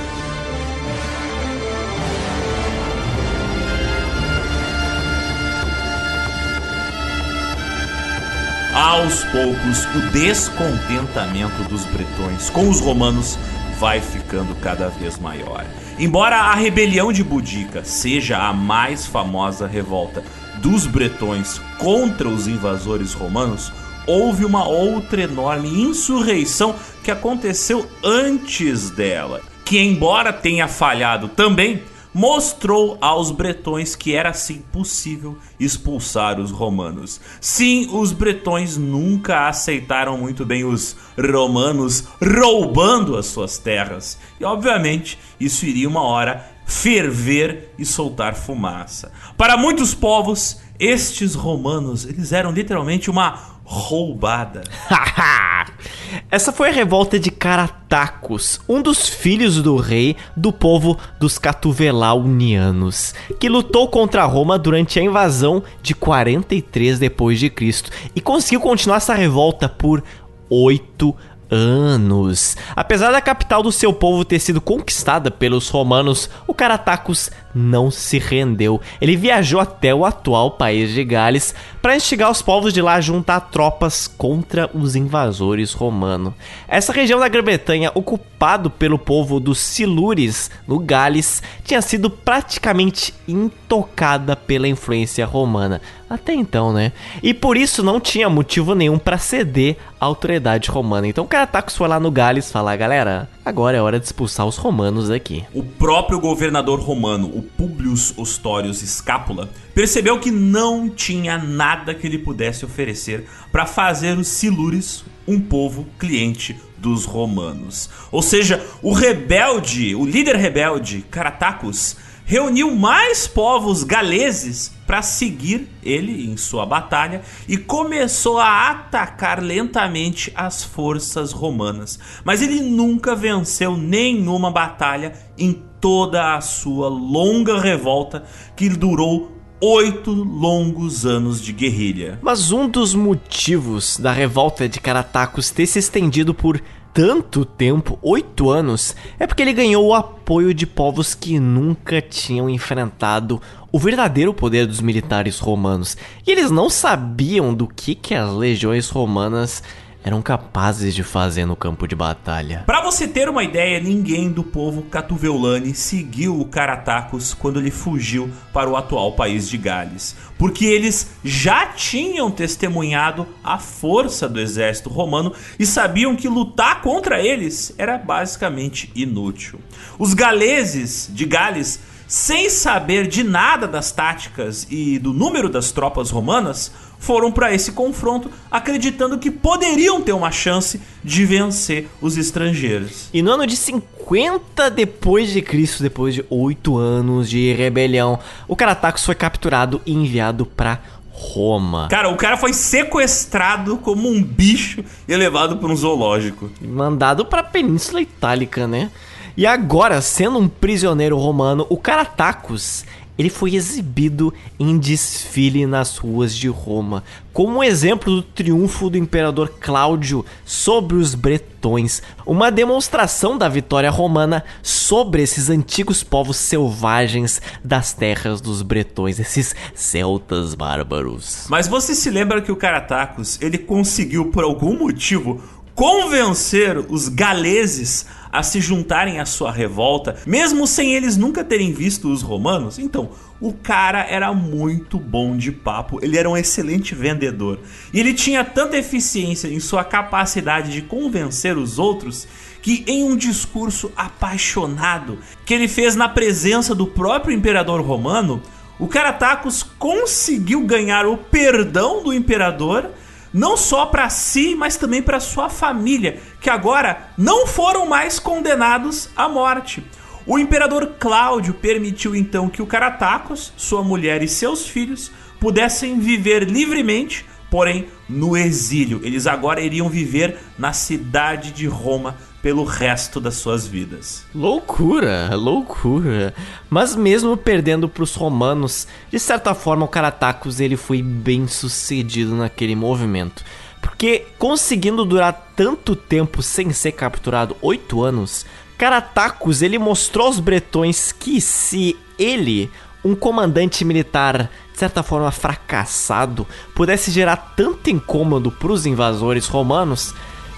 Aos 8.74 9.22
poucos, 9.26 9.84
o 9.94 10.10
descontentamento 10.10 11.62
dos 11.68 11.84
bretões 11.84 12.50
com 12.50 12.68
os 12.68 12.80
romanos 12.80 13.38
vai 13.78 14.00
ficando 14.00 14.52
cada 14.56 14.88
vez 14.88 15.16
maior. 15.16 15.64
Embora 15.96 16.34
a 16.36 16.54
rebelião 16.56 17.12
de 17.12 17.22
Budica 17.22 17.84
seja 17.84 18.36
a 18.36 18.52
mais 18.52 19.06
famosa 19.06 19.68
revolta 19.68 20.24
dos 20.56 20.86
bretões 20.86 21.60
contra 21.78 22.28
os 22.28 22.48
invasores 22.48 23.12
romanos, 23.12 23.72
houve 24.08 24.44
uma 24.44 24.66
outra 24.66 25.22
enorme 25.22 25.68
insurreição 25.68 26.74
que 27.04 27.12
aconteceu 27.12 27.88
antes 28.02 28.90
dela, 28.90 29.40
que 29.64 29.78
embora 29.78 30.32
tenha 30.32 30.66
falhado 30.66 31.28
também, 31.28 31.84
mostrou 32.14 32.96
aos 33.00 33.32
bretões 33.32 33.96
que 33.96 34.14
era 34.14 34.32
sim 34.32 34.62
possível 34.72 35.36
expulsar 35.58 36.38
os 36.38 36.52
romanos. 36.52 37.20
Sim, 37.40 37.88
os 37.92 38.12
bretões 38.12 38.76
nunca 38.76 39.48
aceitaram 39.48 40.16
muito 40.16 40.46
bem 40.46 40.64
os 40.64 40.96
romanos 41.18 42.04
roubando 42.22 43.16
as 43.16 43.26
suas 43.26 43.58
terras. 43.58 44.16
E 44.38 44.44
obviamente, 44.44 45.18
isso 45.40 45.66
iria 45.66 45.88
uma 45.88 46.02
hora 46.02 46.54
ferver 46.64 47.72
e 47.78 47.84
soltar 47.84 48.34
fumaça. 48.34 49.12
Para 49.36 49.56
muitos 49.56 49.92
povos, 49.92 50.60
estes 50.78 51.34
romanos, 51.34 52.04
eles 52.04 52.32
eram 52.32 52.50
literalmente 52.50 53.10
uma 53.10 53.53
roubada. 53.64 54.62
Essa 56.30 56.52
foi 56.52 56.68
a 56.68 56.72
revolta 56.72 57.18
de 57.18 57.30
Caratacus, 57.30 58.60
um 58.68 58.82
dos 58.82 59.08
filhos 59.08 59.60
do 59.62 59.76
rei 59.76 60.16
do 60.36 60.52
povo 60.52 60.98
dos 61.18 61.38
Catuvelaunianos, 61.38 63.14
que 63.40 63.48
lutou 63.48 63.88
contra 63.88 64.24
Roma 64.24 64.58
durante 64.58 64.98
a 64.98 65.02
invasão 65.02 65.62
de 65.82 65.94
43 65.94 66.98
depois 66.98 67.40
de 67.40 67.48
Cristo 67.48 67.90
e 68.14 68.20
conseguiu 68.20 68.60
continuar 68.60 68.98
essa 68.98 69.14
revolta 69.14 69.68
por 69.68 70.02
oito 70.50 71.16
anos. 71.50 72.56
Apesar 72.74 73.12
da 73.12 73.20
capital 73.20 73.62
do 73.62 73.72
seu 73.72 73.92
povo 73.92 74.24
ter 74.24 74.38
sido 74.38 74.60
conquistada 74.60 75.30
pelos 75.30 75.68
romanos, 75.68 76.28
o 76.46 76.54
Caratacus 76.54 77.30
não 77.54 77.90
se 77.90 78.18
rendeu. 78.18 78.80
Ele 79.00 79.16
viajou 79.16 79.60
até 79.60 79.94
o 79.94 80.04
atual 80.04 80.50
país 80.50 80.90
de 80.92 81.04
Gales 81.04 81.54
para 81.80 81.96
instigar 81.96 82.30
os 82.30 82.42
povos 82.42 82.72
de 82.72 82.82
lá 82.82 82.94
a 82.94 83.00
juntar 83.00 83.40
tropas 83.40 84.08
contra 84.08 84.70
os 84.74 84.96
invasores 84.96 85.72
romanos. 85.72 86.34
Essa 86.66 86.92
região 86.92 87.20
da 87.20 87.28
Grã-Bretanha, 87.28 87.92
ocupado 87.94 88.68
pelo 88.70 88.98
povo 88.98 89.38
dos 89.38 89.58
Silures, 89.58 90.50
no 90.66 90.78
Gales, 90.78 91.42
tinha 91.62 91.80
sido 91.80 92.10
praticamente 92.10 93.14
intocada 93.28 94.34
pela 94.34 94.66
influência 94.66 95.24
romana. 95.24 95.80
Até 96.08 96.34
então, 96.34 96.72
né? 96.72 96.92
E 97.22 97.32
por 97.32 97.56
isso 97.56 97.82
não 97.82 97.98
tinha 97.98 98.28
motivo 98.28 98.74
nenhum 98.74 98.98
para 98.98 99.18
ceder 99.18 99.76
à 100.00 100.04
autoridade 100.04 100.70
romana. 100.70 101.08
Então 101.08 101.26
Caratacus 101.26 101.76
foi 101.76 101.88
lá 101.88 101.98
no 101.98 102.10
Gales 102.10 102.50
falar, 102.50 102.76
galera, 102.76 103.28
agora 103.44 103.76
é 103.76 103.82
hora 103.82 104.00
de 104.00 104.06
expulsar 104.06 104.46
os 104.46 104.56
romanos 104.56 105.08
daqui. 105.08 105.44
O 105.52 105.62
próprio 105.62 106.18
governador 106.18 106.80
romano, 106.80 107.26
o 107.26 107.42
Publius 107.42 108.16
Ostorius 108.16 108.78
Scapula, 108.78 109.50
percebeu 109.74 110.18
que 110.18 110.30
não 110.30 110.88
tinha 110.88 111.36
nada 111.36 111.94
que 111.94 112.06
ele 112.06 112.18
pudesse 112.18 112.64
oferecer 112.64 113.26
para 113.52 113.66
fazer 113.66 114.16
os 114.16 114.28
Silures 114.28 115.04
um 115.26 115.40
povo 115.40 115.86
cliente 115.98 116.56
dos 116.76 117.04
romanos. 117.04 117.88
Ou 118.12 118.22
seja, 118.22 118.64
o 118.82 118.92
rebelde, 118.92 119.94
o 119.94 120.04
líder 120.04 120.36
rebelde, 120.36 121.04
Caratacus, 121.10 121.96
reuniu 122.24 122.74
mais 122.74 123.26
povos 123.26 123.84
galeses 123.84 124.72
para 124.86 125.02
seguir 125.02 125.68
ele 125.82 126.26
em 126.26 126.36
sua 126.36 126.66
batalha 126.66 127.22
e 127.48 127.56
começou 127.56 128.38
a 128.38 128.70
atacar 128.70 129.42
lentamente 129.42 130.32
as 130.34 130.62
forças 130.62 131.32
romanas. 131.32 131.98
Mas 132.24 132.42
ele 132.42 132.60
nunca 132.60 133.14
venceu 133.14 133.76
nenhuma 133.76 134.50
batalha 134.50 135.12
em 135.38 135.62
toda 135.80 136.34
a 136.34 136.40
sua 136.40 136.88
longa 136.88 137.60
revolta 137.60 138.24
que 138.56 138.68
durou 138.68 139.32
oito 139.60 140.12
longos 140.12 141.06
anos 141.06 141.40
de 141.40 141.52
guerrilha. 141.52 142.18
Mas 142.22 142.52
um 142.52 142.68
dos 142.68 142.94
motivos 142.94 143.98
da 143.98 144.12
revolta 144.12 144.68
de 144.68 144.80
Caratacus 144.80 145.50
ter 145.50 145.66
se 145.66 145.78
estendido 145.78 146.34
por 146.34 146.60
tanto 146.94 147.44
tempo, 147.44 147.98
oito 148.00 148.48
anos, 148.48 148.94
é 149.18 149.26
porque 149.26 149.42
ele 149.42 149.52
ganhou 149.52 149.84
o 149.84 149.94
apoio 149.94 150.54
de 150.54 150.64
povos 150.64 151.12
que 151.12 151.40
nunca 151.40 152.00
tinham 152.00 152.48
enfrentado 152.48 153.42
o 153.72 153.80
verdadeiro 153.80 154.32
poder 154.32 154.64
dos 154.64 154.80
militares 154.80 155.40
romanos. 155.40 155.96
E 156.24 156.30
eles 156.30 156.52
não 156.52 156.70
sabiam 156.70 157.52
do 157.52 157.66
que, 157.66 157.96
que 157.96 158.14
as 158.14 158.32
legiões 158.32 158.88
romanas 158.88 159.60
eram 160.04 160.20
capazes 160.20 160.94
de 160.94 161.02
fazer 161.02 161.46
no 161.46 161.56
campo 161.56 161.88
de 161.88 161.96
batalha. 161.96 162.62
Para 162.66 162.82
você 162.82 163.08
ter 163.08 163.26
uma 163.26 163.42
ideia, 163.42 163.80
ninguém 163.80 164.30
do 164.30 164.44
povo 164.44 164.82
Catuveulani 164.82 165.74
seguiu 165.74 166.38
o 166.38 166.44
Caratacus 166.44 167.32
quando 167.32 167.58
ele 167.58 167.70
fugiu 167.70 168.30
para 168.52 168.68
o 168.68 168.76
atual 168.76 169.12
país 169.12 169.48
de 169.48 169.56
Gales, 169.56 170.14
porque 170.38 170.66
eles 170.66 171.12
já 171.24 171.66
tinham 171.68 172.30
testemunhado 172.30 173.26
a 173.42 173.58
força 173.58 174.28
do 174.28 174.38
exército 174.38 174.90
romano 174.90 175.32
e 175.58 175.64
sabiam 175.64 176.14
que 176.14 176.28
lutar 176.28 176.82
contra 176.82 177.22
eles 177.22 177.74
era 177.78 177.96
basicamente 177.96 178.92
inútil. 178.94 179.58
Os 179.98 180.12
galeses 180.12 181.10
de 181.10 181.24
Gales 181.24 181.80
sem 182.06 182.50
saber 182.50 183.06
de 183.06 183.24
nada 183.24 183.66
das 183.66 183.90
táticas 183.90 184.66
e 184.70 184.98
do 184.98 185.12
número 185.12 185.48
das 185.48 185.72
tropas 185.72 186.10
romanas, 186.10 186.70
foram 187.04 187.30
para 187.30 187.52
esse 187.52 187.72
confronto 187.72 188.30
acreditando 188.50 189.18
que 189.18 189.30
poderiam 189.30 190.00
ter 190.00 190.12
uma 190.12 190.30
chance 190.30 190.80
de 191.02 191.26
vencer 191.26 191.86
os 192.00 192.16
estrangeiros. 192.16 193.10
E 193.12 193.20
no 193.20 193.32
ano 193.32 193.46
de 193.46 193.56
50 193.56 194.70
depois 194.70 195.30
de 195.30 195.42
Cristo, 195.42 195.82
depois 195.82 196.14
de 196.14 196.24
oito 196.30 196.78
anos 196.78 197.28
de 197.28 197.52
rebelião, 197.52 198.18
o 198.48 198.56
Caratacus 198.56 199.04
foi 199.04 199.14
capturado 199.14 199.82
e 199.84 199.92
enviado 199.92 200.46
para 200.46 200.80
Roma. 201.10 201.88
Cara, 201.90 202.08
o 202.08 202.16
cara 202.16 202.38
foi 202.38 202.54
sequestrado 202.54 203.76
como 203.76 204.08
um 204.08 204.22
bicho 204.22 204.82
e 205.06 205.14
levado 205.14 205.58
para 205.58 205.68
um 205.68 205.76
zoológico. 205.76 206.50
Mandado 206.60 207.26
para 207.26 207.40
a 207.40 207.44
Península 207.44 208.00
Itálica, 208.00 208.66
né? 208.66 208.90
E 209.36 209.46
agora, 209.46 210.00
sendo 210.00 210.38
um 210.38 210.48
prisioneiro 210.48 211.18
romano, 211.18 211.66
o 211.68 211.76
Caratacus 211.76 212.84
ele 213.18 213.30
foi 213.30 213.54
exibido 213.54 214.32
em 214.58 214.78
desfile 214.78 215.66
nas 215.66 215.96
ruas 215.96 216.34
de 216.34 216.48
Roma, 216.48 217.04
como 217.32 217.62
exemplo 217.62 218.16
do 218.16 218.22
triunfo 218.22 218.90
do 218.90 218.98
imperador 218.98 219.54
Cláudio 219.60 220.24
sobre 220.44 220.96
os 220.96 221.14
bretões, 221.14 222.02
uma 222.26 222.50
demonstração 222.50 223.36
da 223.36 223.48
vitória 223.48 223.90
romana 223.90 224.44
sobre 224.62 225.22
esses 225.22 225.50
antigos 225.50 226.02
povos 226.02 226.36
selvagens 226.36 227.40
das 227.62 227.92
terras 227.92 228.40
dos 228.40 228.62
bretões, 228.62 229.18
esses 229.18 229.54
celtas 229.74 230.54
bárbaros. 230.54 231.46
Mas 231.48 231.68
você 231.68 231.94
se 231.94 232.10
lembra 232.10 232.42
que 232.42 232.52
o 232.52 232.56
Caratacus, 232.56 233.38
ele 233.40 233.58
conseguiu 233.58 234.26
por 234.26 234.44
algum 234.44 234.78
motivo 234.78 235.42
convencer 235.74 236.78
os 236.88 237.08
galeses 237.08 238.06
a 238.34 238.42
se 238.42 238.60
juntarem 238.60 239.20
à 239.20 239.24
sua 239.24 239.52
revolta, 239.52 240.16
mesmo 240.26 240.66
sem 240.66 240.92
eles 240.92 241.16
nunca 241.16 241.44
terem 241.44 241.72
visto 241.72 242.10
os 242.12 242.20
romanos? 242.20 242.80
Então, 242.80 243.10
o 243.40 243.52
cara 243.52 244.04
era 244.10 244.32
muito 244.32 244.98
bom 244.98 245.36
de 245.36 245.52
papo, 245.52 246.00
ele 246.02 246.18
era 246.18 246.28
um 246.28 246.36
excelente 246.36 246.96
vendedor. 246.96 247.60
E 247.92 248.00
ele 248.00 248.12
tinha 248.12 248.42
tanta 248.42 248.76
eficiência 248.76 249.46
em 249.46 249.60
sua 249.60 249.84
capacidade 249.84 250.72
de 250.72 250.82
convencer 250.82 251.56
os 251.56 251.78
outros 251.78 252.26
que, 252.60 252.84
em 252.88 253.04
um 253.04 253.16
discurso 253.16 253.92
apaixonado 253.96 255.20
que 255.46 255.54
ele 255.54 255.68
fez 255.68 255.94
na 255.94 256.08
presença 256.08 256.74
do 256.74 256.88
próprio 256.88 257.36
imperador 257.36 257.80
romano, 257.82 258.42
o 258.80 258.88
Caratacus 258.88 259.62
conseguiu 259.62 260.62
ganhar 260.62 261.06
o 261.06 261.16
perdão 261.16 262.02
do 262.02 262.12
imperador 262.12 262.90
não 263.34 263.56
só 263.56 263.84
para 263.86 264.08
si, 264.08 264.54
mas 264.54 264.76
também 264.76 265.02
para 265.02 265.18
sua 265.18 265.50
família, 265.50 266.20
que 266.40 266.48
agora 266.48 267.08
não 267.18 267.48
foram 267.48 267.84
mais 267.84 268.20
condenados 268.20 269.10
à 269.16 269.28
morte. 269.28 269.84
O 270.24 270.38
imperador 270.38 270.94
Cláudio 271.00 271.52
permitiu 271.52 272.14
então 272.14 272.48
que 272.48 272.62
o 272.62 272.66
Caratacos, 272.66 273.52
sua 273.56 273.82
mulher 273.82 274.22
e 274.22 274.28
seus 274.28 274.68
filhos 274.68 275.10
pudessem 275.40 275.98
viver 275.98 276.44
livremente, 276.44 277.26
porém 277.50 277.88
no 278.08 278.36
exílio. 278.36 279.00
Eles 279.02 279.26
agora 279.26 279.60
iriam 279.60 279.88
viver 279.88 280.38
na 280.56 280.72
cidade 280.72 281.50
de 281.50 281.66
Roma 281.66 282.16
pelo 282.44 282.62
resto 282.62 283.22
das 283.22 283.36
suas 283.36 283.66
vidas. 283.66 284.22
Loucura, 284.34 285.34
loucura. 285.34 286.34
Mas 286.68 286.94
mesmo 286.94 287.38
perdendo 287.38 287.88
para 287.88 288.02
os 288.02 288.14
romanos, 288.14 288.86
de 289.10 289.18
certa 289.18 289.54
forma 289.54 289.86
o 289.86 289.88
Caratacus 289.88 290.60
ele 290.60 290.76
foi 290.76 291.00
bem 291.00 291.48
sucedido 291.48 292.36
naquele 292.36 292.76
movimento. 292.76 293.42
Porque 293.80 294.26
conseguindo 294.38 295.06
durar 295.06 295.52
tanto 295.56 295.96
tempo 295.96 296.42
sem 296.42 296.70
ser 296.70 296.92
capturado, 296.92 297.56
oito 297.62 298.02
anos, 298.02 298.44
Caratacus 298.76 299.62
ele 299.62 299.78
mostrou 299.78 300.26
aos 300.26 300.38
bretões 300.38 301.12
que 301.12 301.40
se 301.40 301.96
ele, 302.18 302.70
um 303.02 303.14
comandante 303.14 303.86
militar 303.86 304.50
de 304.70 304.78
certa 304.78 305.02
forma 305.02 305.30
fracassado, 305.30 306.46
pudesse 306.74 307.10
gerar 307.10 307.54
tanto 307.56 307.88
incômodo 307.88 308.50
para 308.50 308.70
os 308.70 308.84
invasores 308.84 309.46
romanos, 309.46 310.12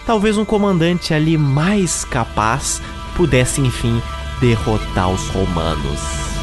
talvez 0.06 0.38
um 0.38 0.44
comandante 0.44 1.12
ali 1.12 1.36
mais 1.36 2.04
capaz 2.04 2.80
pudesse 3.16 3.60
enfim 3.60 4.00
derrotar 4.40 5.10
os 5.10 5.28
romanos. 5.28 6.35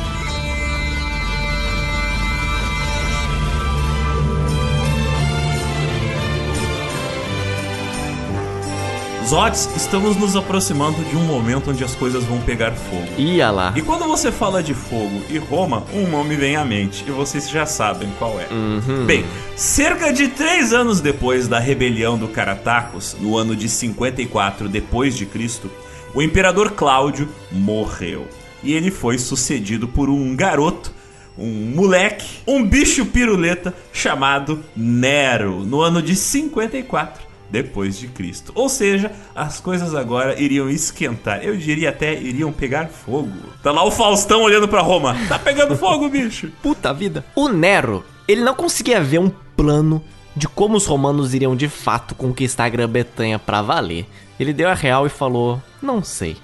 Zotes, 9.25 9.69
estamos 9.77 10.17
nos 10.17 10.35
aproximando 10.35 11.01
de 11.05 11.15
um 11.15 11.23
momento 11.23 11.71
onde 11.71 11.81
as 11.81 11.95
coisas 11.95 12.25
vão 12.25 12.41
pegar 12.41 12.73
fogo. 12.73 13.07
Ia 13.17 13.49
lá. 13.51 13.73
E 13.73 13.81
quando 13.81 14.05
você 14.05 14.31
fala 14.31 14.61
de 14.61 14.73
fogo 14.73 15.21
e 15.29 15.37
Roma, 15.37 15.85
um 15.93 16.07
nome 16.07 16.35
vem 16.35 16.57
à 16.57 16.65
mente, 16.65 17.05
e 17.07 17.11
vocês 17.11 17.49
já 17.49 17.65
sabem 17.65 18.11
qual 18.19 18.37
é. 18.37 18.47
Uhum. 18.53 19.05
Bem, 19.05 19.25
cerca 19.55 20.11
de 20.11 20.27
três 20.27 20.73
anos 20.73 20.99
depois 20.99 21.47
da 21.47 21.57
rebelião 21.57 22.17
do 22.17 22.27
Caratacos, 22.27 23.15
no 23.19 23.37
ano 23.37 23.55
de 23.55 23.69
54 23.69 24.67
depois 24.67 25.15
de 25.15 25.25
Cristo, 25.25 25.71
o 26.13 26.21
imperador 26.21 26.71
Cláudio 26.71 27.29
morreu. 27.49 28.27
E 28.61 28.73
ele 28.73 28.91
foi 28.91 29.17
sucedido 29.17 29.87
por 29.87 30.09
um 30.09 30.35
garoto 30.35 30.91
um 31.35 31.71
moleque, 31.73 32.27
um 32.45 32.63
bicho 32.63 33.07
piruleta 33.07 33.73
chamado 33.91 34.63
Nero, 34.75 35.63
no 35.65 35.81
ano 35.81 35.99
de 35.99 36.15
54 36.15 37.32
depois 37.53 37.99
de 37.99 38.07
Cristo. 38.07 38.51
Ou 38.55 38.67
seja, 38.67 39.11
as 39.35 39.59
coisas 39.59 39.93
agora 39.93 40.41
iriam 40.41 40.67
esquentar. 40.67 41.43
Eu 41.43 41.55
diria 41.55 41.91
até 41.91 42.19
iriam 42.19 42.51
pegar 42.51 42.87
fogo. 42.87 43.29
Tá 43.61 43.71
lá 43.71 43.85
o 43.85 43.91
Faustão 43.91 44.41
olhando 44.41 44.67
para 44.67 44.81
Roma. 44.81 45.15
Tá 45.29 45.37
pegando 45.37 45.77
fogo, 45.77 46.09
bicho. 46.09 46.51
Puta 46.63 46.91
vida. 46.91 47.23
O 47.35 47.47
Nero, 47.49 48.03
ele 48.27 48.41
não 48.41 48.55
conseguia 48.55 48.99
ver 48.99 49.19
um 49.19 49.29
plano 49.55 50.03
de 50.35 50.47
como 50.47 50.75
os 50.75 50.87
romanos 50.87 51.35
iriam 51.35 51.55
de 51.55 51.69
fato 51.69 52.15
conquistar 52.15 52.65
a 52.65 52.69
Grã-Bretanha 52.69 53.37
para 53.37 53.61
valer. 53.61 54.07
Ele 54.43 54.53
deu 54.53 54.69
a 54.69 54.73
real 54.73 55.05
e 55.07 55.09
falou: 55.09 55.61
"Não 55.81 56.03
sei". 56.03 56.37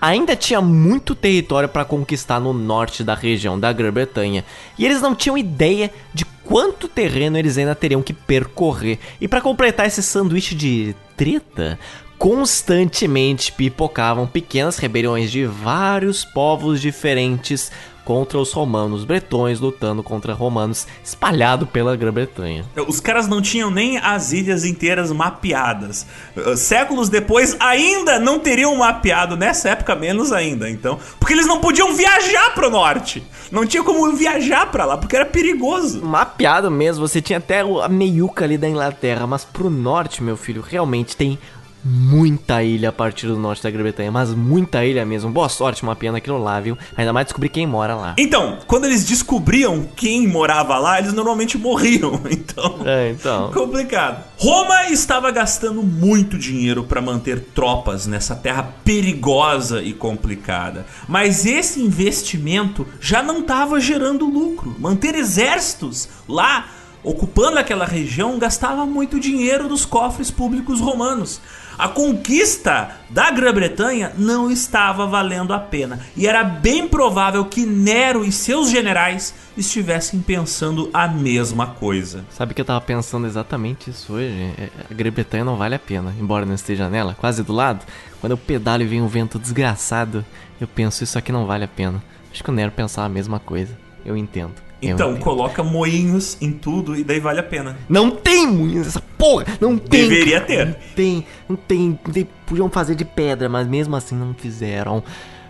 Ainda 0.00 0.36
tinha 0.36 0.60
muito 0.60 1.14
território 1.14 1.68
para 1.68 1.84
conquistar 1.84 2.40
no 2.40 2.52
norte 2.52 3.04
da 3.04 3.14
região 3.14 3.58
da 3.58 3.72
Grã-Bretanha, 3.72 4.44
e 4.78 4.84
eles 4.84 5.02
não 5.02 5.14
tinham 5.14 5.36
ideia 5.36 5.92
de 6.14 6.24
quanto 6.44 6.88
terreno 6.88 7.36
eles 7.36 7.58
ainda 7.58 7.74
teriam 7.74 8.02
que 8.02 8.12
percorrer. 8.12 8.98
E 9.20 9.28
para 9.28 9.40
completar 9.40 9.86
esse 9.86 10.02
sanduíche 10.02 10.54
de 10.54 10.94
treta, 11.16 11.78
constantemente 12.18 13.50
pipocavam 13.52 14.26
pequenas 14.26 14.76
rebeliões 14.76 15.30
de 15.30 15.46
vários 15.46 16.24
povos 16.24 16.80
diferentes 16.80 17.72
contra 18.10 18.38
os 18.38 18.52
romanos, 18.52 19.04
bretões 19.04 19.60
lutando 19.60 20.02
contra 20.02 20.34
romanos, 20.34 20.84
espalhado 21.04 21.64
pela 21.64 21.94
Grã-Bretanha. 21.94 22.66
Os 22.88 22.98
caras 22.98 23.28
não 23.28 23.40
tinham 23.40 23.70
nem 23.70 23.98
as 23.98 24.32
ilhas 24.32 24.64
inteiras 24.64 25.12
mapeadas. 25.12 26.04
Uh, 26.36 26.56
séculos 26.56 27.08
depois 27.08 27.56
ainda 27.60 28.18
não 28.18 28.40
teriam 28.40 28.74
mapeado, 28.74 29.36
nessa 29.36 29.68
época 29.68 29.94
menos 29.94 30.32
ainda, 30.32 30.68
então, 30.68 30.98
porque 31.20 31.34
eles 31.34 31.46
não 31.46 31.60
podiam 31.60 31.94
viajar 31.94 32.52
pro 32.52 32.68
norte. 32.68 33.22
Não 33.48 33.64
tinha 33.64 33.84
como 33.84 34.10
viajar 34.16 34.66
para 34.72 34.84
lá, 34.84 34.96
porque 34.96 35.14
era 35.14 35.24
perigoso. 35.24 36.04
Mapeado 36.04 36.68
mesmo, 36.68 37.06
você 37.06 37.22
tinha 37.22 37.38
até 37.38 37.60
a 37.60 37.88
meiuca 37.88 38.44
ali 38.44 38.58
da 38.58 38.68
Inglaterra, 38.68 39.24
mas 39.24 39.44
pro 39.44 39.70
norte, 39.70 40.20
meu 40.20 40.36
filho, 40.36 40.64
realmente 40.68 41.16
tem 41.16 41.38
muita 41.84 42.62
ilha 42.62 42.90
a 42.90 42.92
partir 42.92 43.26
do 43.26 43.38
norte 43.38 43.62
da 43.62 43.70
Grã-Bretanha, 43.70 44.10
mas 44.10 44.34
muita 44.34 44.84
ilha 44.84 45.04
mesmo. 45.04 45.30
Boa 45.30 45.48
sorte 45.48 45.84
mapeando 45.84 46.18
aquilo 46.18 46.38
lá, 46.38 46.60
viu? 46.60 46.76
Ainda 46.96 47.12
mais 47.12 47.26
descobrir 47.26 47.48
quem 47.48 47.66
mora 47.66 47.94
lá. 47.94 48.14
Então, 48.18 48.58
quando 48.66 48.84
eles 48.84 49.04
descobriam 49.04 49.88
quem 49.96 50.26
morava 50.26 50.78
lá, 50.78 50.98
eles 50.98 51.12
normalmente 51.12 51.58
morriam. 51.58 52.20
Então, 52.30 52.80
é, 52.84 53.10
então. 53.10 53.50
complicado. 53.52 54.24
Roma 54.38 54.86
estava 54.88 55.30
gastando 55.30 55.82
muito 55.82 56.38
dinheiro 56.38 56.84
para 56.84 57.00
manter 57.00 57.40
tropas 57.54 58.06
nessa 58.06 58.34
terra 58.34 58.62
perigosa 58.84 59.82
e 59.82 59.92
complicada. 59.92 60.86
Mas 61.08 61.44
esse 61.44 61.80
investimento 61.80 62.86
já 63.00 63.22
não 63.22 63.40
estava 63.40 63.80
gerando 63.80 64.26
lucro. 64.26 64.74
Manter 64.78 65.14
exércitos 65.14 66.08
lá 66.28 66.66
ocupando 67.02 67.58
aquela 67.58 67.84
região 67.84 68.38
gastava 68.38 68.84
muito 68.86 69.18
dinheiro 69.18 69.68
dos 69.68 69.84
cofres 69.84 70.30
públicos 70.30 70.80
romanos. 70.80 71.40
A 71.80 71.88
conquista 71.88 72.90
da 73.08 73.30
Grã-Bretanha 73.30 74.12
não 74.18 74.50
estava 74.50 75.06
valendo 75.06 75.54
a 75.54 75.58
pena 75.58 75.98
e 76.14 76.26
era 76.26 76.44
bem 76.44 76.86
provável 76.86 77.42
que 77.46 77.64
Nero 77.64 78.22
e 78.22 78.30
seus 78.30 78.68
generais 78.68 79.34
estivessem 79.56 80.20
pensando 80.20 80.90
a 80.92 81.08
mesma 81.08 81.68
coisa. 81.68 82.22
Sabe 82.28 82.52
que 82.52 82.60
eu 82.60 82.66
tava 82.66 82.82
pensando 82.82 83.26
exatamente 83.26 83.88
isso 83.88 84.12
hoje? 84.12 84.52
É, 84.58 84.68
a 84.90 84.92
Grã-Bretanha 84.92 85.42
não 85.42 85.56
vale 85.56 85.74
a 85.74 85.78
pena, 85.78 86.14
embora 86.20 86.44
não 86.44 86.54
esteja 86.54 86.90
nela, 86.90 87.16
quase 87.18 87.42
do 87.42 87.54
lado. 87.54 87.82
Quando 88.20 88.32
eu 88.32 88.36
pedalo 88.36 88.82
e 88.82 88.86
vem 88.86 89.00
um 89.00 89.08
vento 89.08 89.38
desgraçado, 89.38 90.22
eu 90.60 90.68
penso 90.68 91.02
isso 91.02 91.16
aqui 91.16 91.32
não 91.32 91.46
vale 91.46 91.64
a 91.64 91.68
pena. 91.68 92.02
Acho 92.30 92.44
que 92.44 92.50
o 92.50 92.52
Nero 92.52 92.72
pensava 92.72 93.06
a 93.06 93.10
mesma 93.10 93.40
coisa. 93.40 93.74
Eu 94.04 94.18
entendo. 94.18 94.52
Então, 94.82 95.16
coloca 95.16 95.62
moinhos 95.62 96.36
em 96.40 96.52
tudo 96.52 96.96
e 96.96 97.04
daí 97.04 97.20
vale 97.20 97.40
a 97.40 97.42
pena. 97.42 97.76
Não 97.88 98.10
tem 98.10 98.46
moinhos 98.46 98.86
essa 98.86 99.02
porra! 99.18 99.44
Não 99.60 99.76
tem! 99.76 100.08
Deveria 100.08 100.40
ter. 100.40 100.66
Não 100.66 100.74
tem, 100.94 101.26
não 101.48 101.56
tem, 101.56 101.98
não 102.04 102.12
tem. 102.12 102.28
Podiam 102.46 102.70
fazer 102.70 102.94
de 102.94 103.04
pedra, 103.04 103.48
mas 103.48 103.66
mesmo 103.66 103.94
assim 103.94 104.14
não 104.14 104.34
fizeram. 104.34 105.02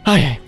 Ai, 0.04 0.24
ai. 0.24 0.40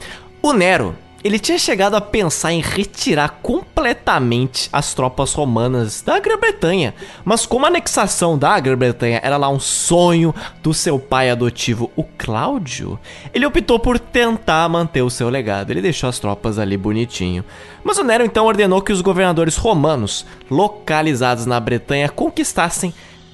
O 0.43 0.53
Nero, 0.53 0.95
ele 1.25 1.39
tinha 1.39 1.59
chegado 1.59 1.95
a 1.95 2.01
pensar 2.01 2.53
em 2.53 2.61
retirar 2.61 3.39
completamente 3.43 4.69
as 4.73 4.93
tropas 4.93 5.33
romanas 5.33 6.03
da 6.03 6.19
Grã-Bretanha, 6.19 6.95
mas 7.25 7.47
como 7.47 7.65
a 7.65 7.69
anexação 7.69 8.37
da 8.37 8.59
Grã-Bretanha 8.59 9.21
era 9.23 9.37
lá 9.37 9.49
um 9.49 9.61
sonho 9.61 10.35
do 10.63 10.75
seu 10.75 10.99
pai 10.99 11.31
adotivo, 11.31 11.91
o 11.95 12.03
Cláudio, 12.03 12.99
ele 13.33 13.47
optou 13.47 13.79
por 13.79 13.99
tentar 13.99 14.69
manter 14.69 15.03
o 15.03 15.11
seu 15.11 15.29
legado. 15.29 15.71
Ele 15.71 15.81
deixou 15.81 16.09
as 16.09 16.19
tropas 16.19 16.59
ali 16.59 16.77
bonitinho. 16.77 17.45
Mas 17.85 17.99
o 17.99 18.05
Nero 18.05 18.25
então 18.25 18.47
ordenou 18.47 18.83
que 18.83 18.93
os 18.93 19.01
governadores 19.01 19.57
romanos 19.57 20.27
localizados 20.51 21.47
na 21.47 21.59
Bretanha 21.59 22.09
conquistassem 22.09 22.93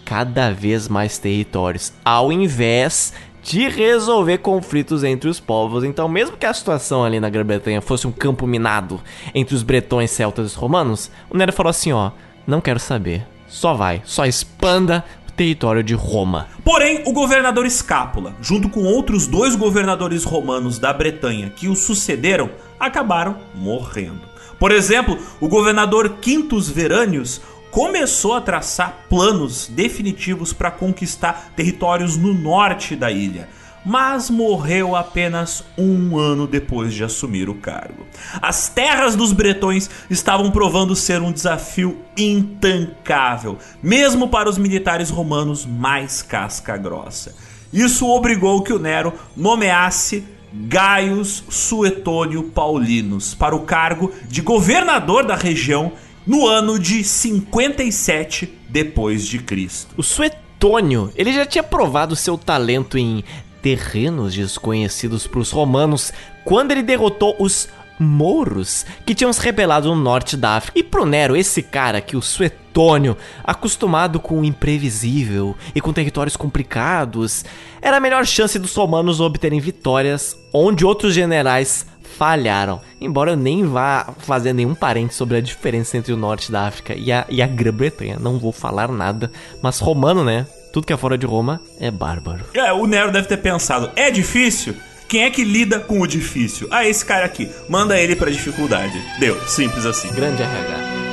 cada 0.08 0.50
vez 0.50 0.88
mais 0.88 1.18
territórios, 1.18 1.92
ao 2.02 2.32
invés 2.32 3.12
de 3.42 3.68
resolver 3.68 4.38
conflitos 4.38 5.04
entre 5.04 5.28
os 5.28 5.40
povos. 5.40 5.84
Então, 5.84 6.08
mesmo 6.08 6.36
que 6.36 6.46
a 6.46 6.52
situação 6.52 7.04
ali 7.04 7.20
na 7.20 7.30
Grã-Bretanha 7.30 7.80
fosse 7.80 8.06
um 8.06 8.12
campo 8.12 8.46
minado 8.46 9.00
entre 9.34 9.54
os 9.54 9.62
bretões, 9.62 10.10
celtas 10.10 10.52
e 10.52 10.56
romanos, 10.56 11.10
o 11.30 11.36
Nero 11.36 11.52
falou 11.52 11.70
assim, 11.70 11.92
ó, 11.92 12.10
não 12.46 12.60
quero 12.60 12.78
saber. 12.78 13.26
Só 13.46 13.74
vai, 13.74 14.02
só 14.04 14.26
expanda 14.26 15.04
o 15.28 15.32
território 15.32 15.82
de 15.82 15.94
Roma. 15.94 16.48
Porém, 16.64 17.02
o 17.06 17.12
governador 17.12 17.64
Escápula, 17.64 18.34
junto 18.42 18.68
com 18.68 18.84
outros 18.84 19.26
dois 19.26 19.56
governadores 19.56 20.24
romanos 20.24 20.78
da 20.78 20.92
Bretanha 20.92 21.50
que 21.54 21.68
o 21.68 21.74
sucederam, 21.74 22.50
acabaram 22.78 23.38
morrendo. 23.54 24.28
Por 24.58 24.72
exemplo, 24.72 25.16
o 25.40 25.48
governador 25.48 26.16
Quintus 26.20 26.68
Veranius 26.68 27.40
começou 27.70 28.34
a 28.34 28.40
traçar 28.40 29.06
planos 29.08 29.68
definitivos 29.68 30.52
para 30.52 30.70
conquistar 30.70 31.52
territórios 31.54 32.16
no 32.16 32.32
norte 32.34 32.96
da 32.96 33.10
ilha, 33.10 33.48
mas 33.84 34.28
morreu 34.28 34.94
apenas 34.94 35.64
um 35.76 36.18
ano 36.18 36.46
depois 36.46 36.92
de 36.92 37.04
assumir 37.04 37.48
o 37.48 37.54
cargo. 37.54 38.06
As 38.40 38.68
terras 38.68 39.14
dos 39.14 39.32
bretões 39.32 39.88
estavam 40.10 40.50
provando 40.50 40.94
ser 40.96 41.22
um 41.22 41.32
desafio 41.32 41.98
intancável, 42.16 43.58
mesmo 43.82 44.28
para 44.28 44.48
os 44.48 44.58
militares 44.58 45.10
romanos 45.10 45.64
mais 45.64 46.22
casca-grossa. 46.22 47.34
Isso 47.72 48.06
obrigou 48.08 48.62
que 48.62 48.72
o 48.72 48.78
Nero 48.78 49.12
nomeasse 49.36 50.24
Gaius 50.52 51.44
Suetônio 51.48 52.44
Paulinus 52.44 53.34
para 53.34 53.54
o 53.54 53.60
cargo 53.60 54.12
de 54.26 54.40
governador 54.40 55.24
da 55.24 55.36
região 55.36 55.92
no 56.28 56.46
ano 56.46 56.78
de 56.78 57.02
57 57.02 58.52
depois 58.68 59.26
de 59.26 59.38
Cristo. 59.38 59.94
O 59.96 60.02
Suetônio, 60.02 61.10
ele 61.16 61.32
já 61.32 61.46
tinha 61.46 61.62
provado 61.62 62.14
seu 62.14 62.36
talento 62.36 62.98
em 62.98 63.24
terrenos 63.62 64.34
desconhecidos 64.34 65.26
para 65.26 65.40
os 65.40 65.50
romanos 65.50 66.12
quando 66.44 66.72
ele 66.72 66.82
derrotou 66.82 67.34
os 67.38 67.66
mouros 67.98 68.84
que 69.04 69.14
tinham 69.14 69.32
se 69.32 69.40
rebelado 69.40 69.88
no 69.88 69.96
norte 70.00 70.36
da 70.36 70.56
África. 70.56 70.78
E 70.78 70.82
pro 70.82 71.06
Nero, 71.06 71.34
esse 71.34 71.62
cara 71.62 72.00
que 72.00 72.14
o 72.16 72.22
Suetônio, 72.22 73.16
acostumado 73.42 74.20
com 74.20 74.40
o 74.40 74.44
imprevisível 74.44 75.56
e 75.74 75.80
com 75.80 75.94
territórios 75.94 76.36
complicados, 76.36 77.42
era 77.80 77.96
a 77.96 78.00
melhor 78.00 78.26
chance 78.26 78.58
dos 78.58 78.74
romanos 78.74 79.18
obterem 79.18 79.60
vitórias 79.60 80.36
onde 80.52 80.84
outros 80.84 81.14
generais 81.14 81.86
falharam. 82.18 82.80
Embora 83.00 83.30
eu 83.30 83.36
nem 83.36 83.64
vá 83.64 84.12
fazer 84.18 84.52
nenhum 84.52 84.74
parente 84.74 85.14
sobre 85.14 85.36
a 85.36 85.40
diferença 85.40 85.96
entre 85.96 86.12
o 86.12 86.16
norte 86.16 86.50
da 86.50 86.66
África 86.66 86.94
e 86.94 87.12
a, 87.12 87.24
e 87.28 87.40
a 87.40 87.46
Grã-Bretanha. 87.46 88.18
Não 88.20 88.38
vou 88.38 88.50
falar 88.50 88.88
nada. 88.88 89.30
Mas 89.62 89.78
romano, 89.78 90.24
né? 90.24 90.44
Tudo 90.72 90.86
que 90.86 90.92
é 90.92 90.96
fora 90.96 91.16
de 91.16 91.24
Roma 91.24 91.60
é 91.80 91.90
bárbaro. 91.90 92.44
É, 92.52 92.72
o 92.72 92.86
Nero 92.86 93.12
deve 93.12 93.28
ter 93.28 93.38
pensado: 93.38 93.90
é 93.94 94.10
difícil? 94.10 94.74
Quem 95.08 95.22
é 95.22 95.30
que 95.30 95.44
lida 95.44 95.80
com 95.80 96.00
o 96.00 96.06
difícil? 96.06 96.68
Ah, 96.70 96.86
esse 96.86 97.04
cara 97.04 97.24
aqui. 97.24 97.48
Manda 97.68 97.98
ele 97.98 98.14
pra 98.14 98.30
dificuldade. 98.30 99.00
Deu, 99.18 99.40
simples 99.48 99.86
assim. 99.86 100.12
Grande 100.12 100.42
RH. 100.42 101.07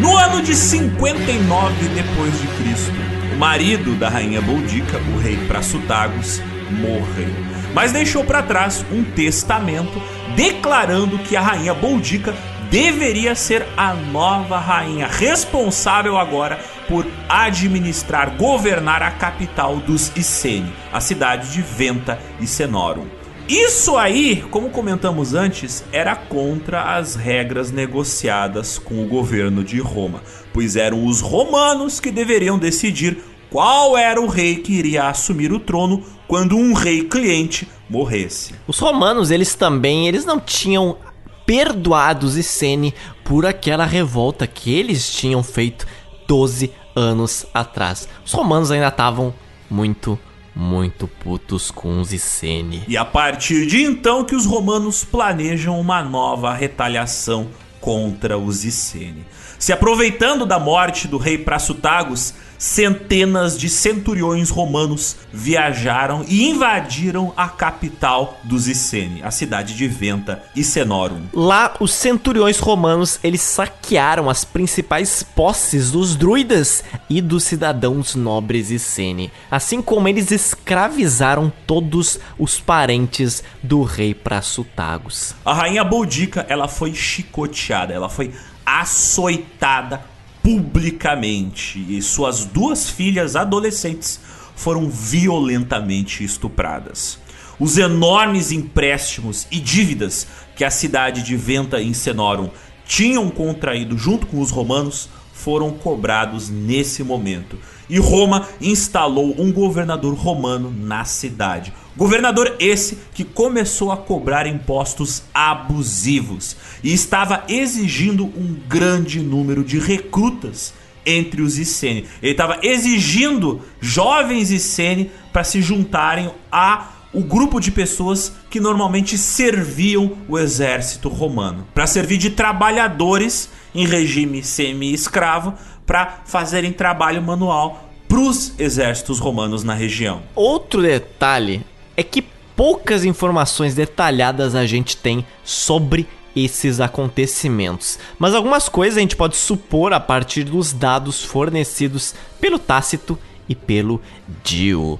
No 0.00 0.16
ano 0.16 0.40
de 0.40 0.54
59 0.54 1.88
depois 1.88 2.40
de 2.40 2.46
Cristo, 2.56 2.94
o 3.34 3.38
marido 3.38 3.94
da 3.94 4.08
rainha 4.08 4.40
Boudica, 4.40 4.98
o 5.14 5.18
rei 5.18 5.36
Praçutagos, 5.46 6.40
morreu, 6.70 7.34
mas 7.74 7.92
deixou 7.92 8.24
para 8.24 8.42
trás 8.42 8.82
um 8.90 9.04
testamento 9.04 10.00
declarando 10.34 11.18
que 11.18 11.36
a 11.36 11.42
rainha 11.42 11.74
Boudica 11.74 12.34
deveria 12.70 13.34
ser 13.34 13.66
a 13.76 13.92
nova 13.92 14.58
rainha 14.58 15.06
responsável 15.06 16.16
agora 16.16 16.58
por 16.88 17.06
administrar, 17.28 18.36
governar 18.36 19.02
a 19.02 19.10
capital 19.10 19.76
dos 19.76 20.10
Iceni, 20.16 20.72
a 20.90 21.00
cidade 21.00 21.52
de 21.52 21.60
Venta 21.60 22.18
e 22.40 22.46
Cenorum. 22.46 23.19
Isso 23.50 23.96
aí, 23.96 24.44
como 24.52 24.70
comentamos 24.70 25.34
antes, 25.34 25.82
era 25.90 26.14
contra 26.14 26.96
as 26.96 27.16
regras 27.16 27.72
negociadas 27.72 28.78
com 28.78 29.02
o 29.02 29.08
governo 29.08 29.64
de 29.64 29.80
Roma, 29.80 30.22
pois 30.52 30.76
eram 30.76 31.04
os 31.04 31.20
romanos 31.20 31.98
que 31.98 32.12
deveriam 32.12 32.56
decidir 32.56 33.18
qual 33.50 33.98
era 33.98 34.20
o 34.20 34.28
rei 34.28 34.58
que 34.58 34.74
iria 34.74 35.08
assumir 35.08 35.52
o 35.52 35.58
trono 35.58 36.00
quando 36.28 36.56
um 36.56 36.72
rei 36.74 37.02
cliente 37.02 37.68
morresse. 37.88 38.54
Os 38.68 38.78
romanos, 38.78 39.32
eles 39.32 39.56
também, 39.56 40.06
eles 40.06 40.24
não 40.24 40.38
tinham 40.38 40.96
perdoado 41.44 42.28
Iceni 42.28 42.94
por 43.24 43.44
aquela 43.44 43.84
revolta 43.84 44.46
que 44.46 44.72
eles 44.72 45.12
tinham 45.12 45.42
feito 45.42 45.88
12 46.28 46.70
anos 46.94 47.44
atrás. 47.52 48.08
Os 48.24 48.32
romanos 48.32 48.70
ainda 48.70 48.86
estavam 48.86 49.34
muito 49.68 50.16
muito 50.54 51.06
putos 51.06 51.70
com 51.70 52.00
os 52.00 52.12
Iceni. 52.12 52.82
E 52.88 52.96
a 52.96 53.04
partir 53.04 53.66
de 53.66 53.82
então 53.82 54.24
que 54.24 54.34
os 54.34 54.46
romanos 54.46 55.04
planejam 55.04 55.78
uma 55.80 56.02
nova 56.02 56.52
retaliação 56.52 57.48
contra 57.80 58.36
os 58.36 58.64
Iceni. 58.64 59.24
Se 59.58 59.72
aproveitando 59.72 60.46
da 60.46 60.58
morte 60.58 61.06
do 61.06 61.18
rei 61.18 61.38
Praçutagos, 61.38 62.34
centenas 62.60 63.58
de 63.58 63.70
centuriões 63.70 64.50
romanos 64.50 65.16
viajaram 65.32 66.22
e 66.28 66.50
invadiram 66.50 67.32
a 67.34 67.48
capital 67.48 68.38
dos 68.44 68.68
Iceni, 68.68 69.22
a 69.22 69.30
cidade 69.30 69.74
de 69.74 69.88
Venta 69.88 70.42
e 70.54 70.62
Cenorum. 70.62 71.22
Lá, 71.32 71.74
os 71.80 71.94
centuriões 71.94 72.58
romanos 72.58 73.18
eles 73.24 73.40
saquearam 73.40 74.28
as 74.28 74.44
principais 74.44 75.22
posses 75.22 75.90
dos 75.90 76.14
druidas 76.14 76.84
e 77.08 77.22
dos 77.22 77.44
cidadãos 77.44 78.14
nobres 78.14 78.70
Iceni, 78.70 79.32
assim 79.50 79.80
como 79.80 80.06
eles 80.06 80.30
escravizaram 80.30 81.50
todos 81.66 82.20
os 82.38 82.60
parentes 82.60 83.42
do 83.62 83.82
rei 83.82 84.12
Praçutagos. 84.12 85.34
A 85.46 85.54
rainha 85.54 85.82
Boudica, 85.82 86.44
ela 86.46 86.68
foi 86.68 86.92
chicoteada, 86.92 87.94
ela 87.94 88.10
foi 88.10 88.34
açoitada 88.66 90.02
publicamente 90.42 91.84
e 91.88 92.00
suas 92.02 92.44
duas 92.44 92.88
filhas 92.88 93.36
adolescentes 93.36 94.20
foram 94.56 94.88
violentamente 94.90 96.24
estupradas. 96.24 97.18
Os 97.58 97.76
enormes 97.76 98.52
empréstimos 98.52 99.46
e 99.50 99.60
dívidas 99.60 100.26
que 100.56 100.64
a 100.64 100.70
cidade 100.70 101.22
de 101.22 101.36
Venta 101.36 101.80
em 101.80 101.92
Cenorum 101.92 102.50
tinham 102.86 103.30
contraído 103.30 103.96
junto 103.96 104.26
com 104.26 104.40
os 104.40 104.50
romanos 104.50 105.08
foram 105.42 105.70
cobrados 105.72 106.48
nesse 106.48 107.02
momento. 107.02 107.58
E 107.88 107.98
Roma 107.98 108.46
instalou 108.60 109.34
um 109.38 109.50
governador 109.52 110.14
romano 110.14 110.72
na 110.76 111.04
cidade. 111.04 111.72
Governador 111.96 112.56
esse 112.60 112.98
que 113.12 113.24
começou 113.24 113.90
a 113.90 113.96
cobrar 113.96 114.46
impostos 114.46 115.24
abusivos 115.34 116.56
e 116.82 116.92
estava 116.92 117.44
exigindo 117.48 118.24
um 118.24 118.56
grande 118.68 119.20
número 119.20 119.64
de 119.64 119.78
recrutas 119.78 120.72
entre 121.04 121.42
os 121.42 121.58
Iceni. 121.58 122.06
Ele 122.22 122.32
estava 122.32 122.58
exigindo 122.62 123.60
jovens 123.80 124.50
Iceni 124.50 125.10
para 125.32 125.42
se 125.42 125.60
juntarem 125.60 126.30
a 126.52 126.92
o 127.12 127.22
grupo 127.22 127.58
de 127.58 127.72
pessoas 127.72 128.32
que 128.48 128.60
normalmente 128.60 129.18
serviam 129.18 130.16
o 130.28 130.38
exército 130.38 131.08
romano, 131.08 131.66
para 131.74 131.86
servir 131.86 132.18
de 132.18 132.30
trabalhadores 132.30 133.50
em 133.74 133.86
regime 133.86 134.42
semi-escravo 134.42 135.54
para 135.86 136.22
fazerem 136.24 136.72
trabalho 136.72 137.22
manual 137.22 137.90
para 138.08 138.18
os 138.18 138.58
exércitos 138.58 139.18
romanos 139.18 139.62
na 139.62 139.74
região. 139.74 140.22
Outro 140.34 140.82
detalhe 140.82 141.64
é 141.96 142.02
que 142.02 142.22
poucas 142.56 143.04
informações 143.04 143.74
detalhadas 143.74 144.54
a 144.54 144.66
gente 144.66 144.96
tem 144.96 145.24
sobre 145.44 146.06
esses 146.34 146.80
acontecimentos, 146.80 147.98
mas 148.18 148.34
algumas 148.34 148.68
coisas 148.68 148.96
a 148.96 149.00
gente 149.00 149.16
pode 149.16 149.36
supor 149.36 149.92
a 149.92 150.00
partir 150.00 150.44
dos 150.44 150.72
dados 150.72 151.24
fornecidos 151.24 152.14
pelo 152.40 152.58
Tácito 152.58 153.18
e 153.48 153.54
pelo 153.54 154.00
Dio. 154.44 154.98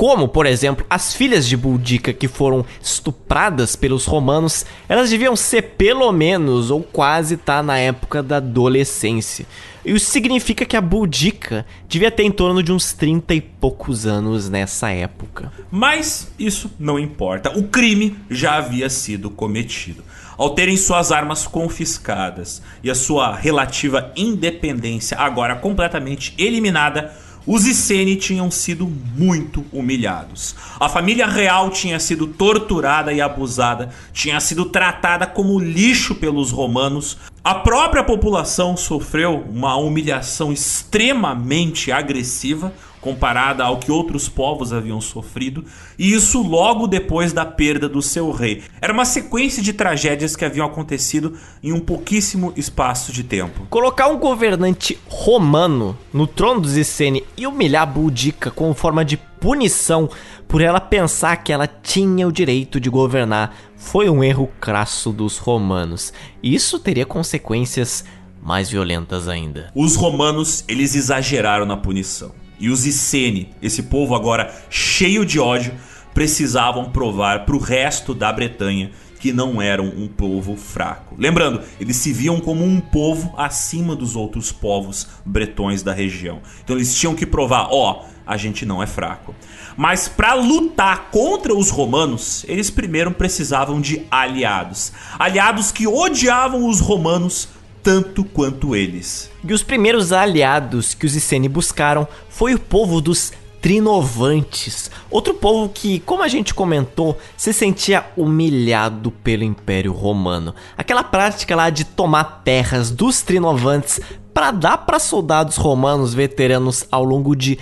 Como, 0.00 0.26
por 0.28 0.46
exemplo, 0.46 0.86
as 0.88 1.12
filhas 1.12 1.46
de 1.46 1.54
Boudica 1.58 2.10
que 2.10 2.26
foram 2.26 2.64
estupradas 2.80 3.76
pelos 3.76 4.06
romanos, 4.06 4.64
elas 4.88 5.10
deviam 5.10 5.36
ser 5.36 5.74
pelo 5.76 6.10
menos 6.10 6.70
ou 6.70 6.82
quase 6.82 7.34
estar 7.34 7.56
tá 7.56 7.62
na 7.62 7.78
época 7.78 8.22
da 8.22 8.38
adolescência. 8.38 9.44
Isso 9.84 10.06
significa 10.06 10.64
que 10.64 10.74
a 10.74 10.80
Boudica 10.80 11.66
devia 11.86 12.10
ter 12.10 12.22
em 12.22 12.30
torno 12.30 12.62
de 12.62 12.72
uns 12.72 12.94
30 12.94 13.34
e 13.34 13.42
poucos 13.42 14.06
anos 14.06 14.48
nessa 14.48 14.88
época. 14.88 15.52
Mas 15.70 16.32
isso 16.38 16.70
não 16.80 16.98
importa. 16.98 17.50
O 17.58 17.64
crime 17.64 18.16
já 18.30 18.56
havia 18.56 18.88
sido 18.88 19.28
cometido. 19.28 20.02
Ao 20.38 20.54
terem 20.54 20.78
suas 20.78 21.12
armas 21.12 21.46
confiscadas 21.46 22.62
e 22.82 22.90
a 22.90 22.94
sua 22.94 23.36
relativa 23.36 24.10
independência 24.16 25.18
agora 25.18 25.56
completamente 25.56 26.32
eliminada, 26.38 27.14
os 27.46 27.66
Iceni 27.66 28.16
tinham 28.16 28.50
sido 28.50 28.86
muito 28.86 29.64
humilhados. 29.72 30.54
A 30.78 30.88
família 30.88 31.26
real 31.26 31.70
tinha 31.70 31.98
sido 31.98 32.26
torturada 32.26 33.12
e 33.12 33.20
abusada, 33.20 33.90
tinha 34.12 34.38
sido 34.40 34.66
tratada 34.66 35.26
como 35.26 35.58
lixo 35.58 36.14
pelos 36.14 36.50
romanos. 36.50 37.16
A 37.42 37.54
própria 37.54 38.04
população 38.04 38.76
sofreu 38.76 39.44
uma 39.50 39.76
humilhação 39.76 40.52
extremamente 40.52 41.90
agressiva, 41.90 42.72
comparada 43.00 43.64
ao 43.64 43.78
que 43.78 43.90
outros 43.90 44.28
povos 44.28 44.72
haviam 44.72 45.00
sofrido, 45.00 45.64
e 45.98 46.12
isso 46.12 46.42
logo 46.42 46.86
depois 46.86 47.32
da 47.32 47.46
perda 47.46 47.88
do 47.88 48.02
seu 48.02 48.30
rei. 48.30 48.62
Era 48.80 48.92
uma 48.92 49.04
sequência 49.04 49.62
de 49.62 49.72
tragédias 49.72 50.36
que 50.36 50.44
haviam 50.44 50.66
acontecido 50.66 51.36
em 51.62 51.72
um 51.72 51.80
pouquíssimo 51.80 52.52
espaço 52.56 53.12
de 53.12 53.24
tempo. 53.24 53.66
Colocar 53.70 54.08
um 54.08 54.18
governante 54.18 54.98
romano 55.08 55.96
no 56.12 56.26
trono 56.26 56.60
dos 56.60 56.76
Iceni 56.76 57.24
e 57.36 57.46
humilhar 57.46 57.90
Boudica 57.90 58.50
como 58.50 58.74
forma 58.74 59.04
de 59.04 59.16
punição 59.16 60.08
por 60.46 60.60
ela 60.60 60.80
pensar 60.80 61.36
que 61.36 61.52
ela 61.52 61.66
tinha 61.66 62.26
o 62.26 62.32
direito 62.32 62.78
de 62.78 62.90
governar 62.90 63.54
foi 63.76 64.10
um 64.10 64.22
erro 64.22 64.50
crasso 64.60 65.10
dos 65.12 65.38
romanos. 65.38 66.12
Isso 66.42 66.78
teria 66.78 67.06
consequências 67.06 68.04
mais 68.42 68.70
violentas 68.70 69.28
ainda. 69.28 69.70
Os 69.74 69.96
romanos, 69.96 70.64
eles 70.66 70.94
exageraram 70.94 71.64
na 71.64 71.76
punição. 71.76 72.32
E 72.60 72.68
os 72.68 72.86
Iceni, 72.86 73.48
esse 73.62 73.84
povo 73.84 74.14
agora 74.14 74.54
cheio 74.68 75.24
de 75.24 75.40
ódio, 75.40 75.72
precisavam 76.12 76.90
provar 76.90 77.46
para 77.46 77.56
o 77.56 77.58
resto 77.58 78.14
da 78.14 78.30
Bretanha 78.32 78.90
que 79.18 79.32
não 79.32 79.60
eram 79.60 79.84
um 79.84 80.08
povo 80.08 80.56
fraco. 80.56 81.14
Lembrando, 81.18 81.62
eles 81.78 81.96
se 81.96 82.12
viam 82.12 82.40
como 82.40 82.64
um 82.64 82.80
povo 82.80 83.34
acima 83.36 83.94
dos 83.94 84.16
outros 84.16 84.50
povos 84.50 85.06
bretões 85.24 85.82
da 85.82 85.92
região. 85.92 86.40
Então 86.64 86.76
eles 86.76 86.94
tinham 86.94 87.14
que 87.14 87.26
provar, 87.26 87.68
ó, 87.70 88.02
oh, 88.02 88.10
a 88.26 88.36
gente 88.36 88.64
não 88.64 88.82
é 88.82 88.86
fraco. 88.86 89.34
Mas 89.76 90.08
para 90.08 90.34
lutar 90.34 91.10
contra 91.10 91.54
os 91.54 91.70
romanos, 91.70 92.44
eles 92.48 92.70
primeiro 92.70 93.10
precisavam 93.10 93.80
de 93.80 94.06
aliados. 94.10 94.92
Aliados 95.18 95.70
que 95.70 95.86
odiavam 95.86 96.66
os 96.66 96.80
romanos 96.80 97.48
tanto 97.82 98.24
quanto 98.24 98.74
eles. 98.74 99.29
E 99.42 99.52
os 99.52 99.62
primeiros 99.62 100.12
aliados 100.12 100.94
que 100.94 101.06
os 101.06 101.16
Iceni 101.16 101.48
buscaram 101.48 102.06
foi 102.28 102.54
o 102.54 102.58
povo 102.58 103.00
dos 103.00 103.32
Trinovantes, 103.60 104.90
outro 105.10 105.34
povo 105.34 105.68
que, 105.68 106.00
como 106.00 106.22
a 106.22 106.28
gente 106.28 106.54
comentou, 106.54 107.18
se 107.36 107.52
sentia 107.52 108.06
humilhado 108.16 109.10
pelo 109.10 109.44
Império 109.44 109.92
Romano. 109.92 110.54
Aquela 110.78 111.04
prática 111.04 111.54
lá 111.54 111.68
de 111.68 111.84
tomar 111.84 112.42
terras 112.42 112.90
dos 112.90 113.20
Trinovantes 113.20 114.00
para 114.32 114.50
dar 114.50 114.78
para 114.78 114.98
soldados 114.98 115.56
romanos 115.56 116.14
veteranos 116.14 116.86
ao 116.90 117.04
longo 117.04 117.36
de 117.36 117.58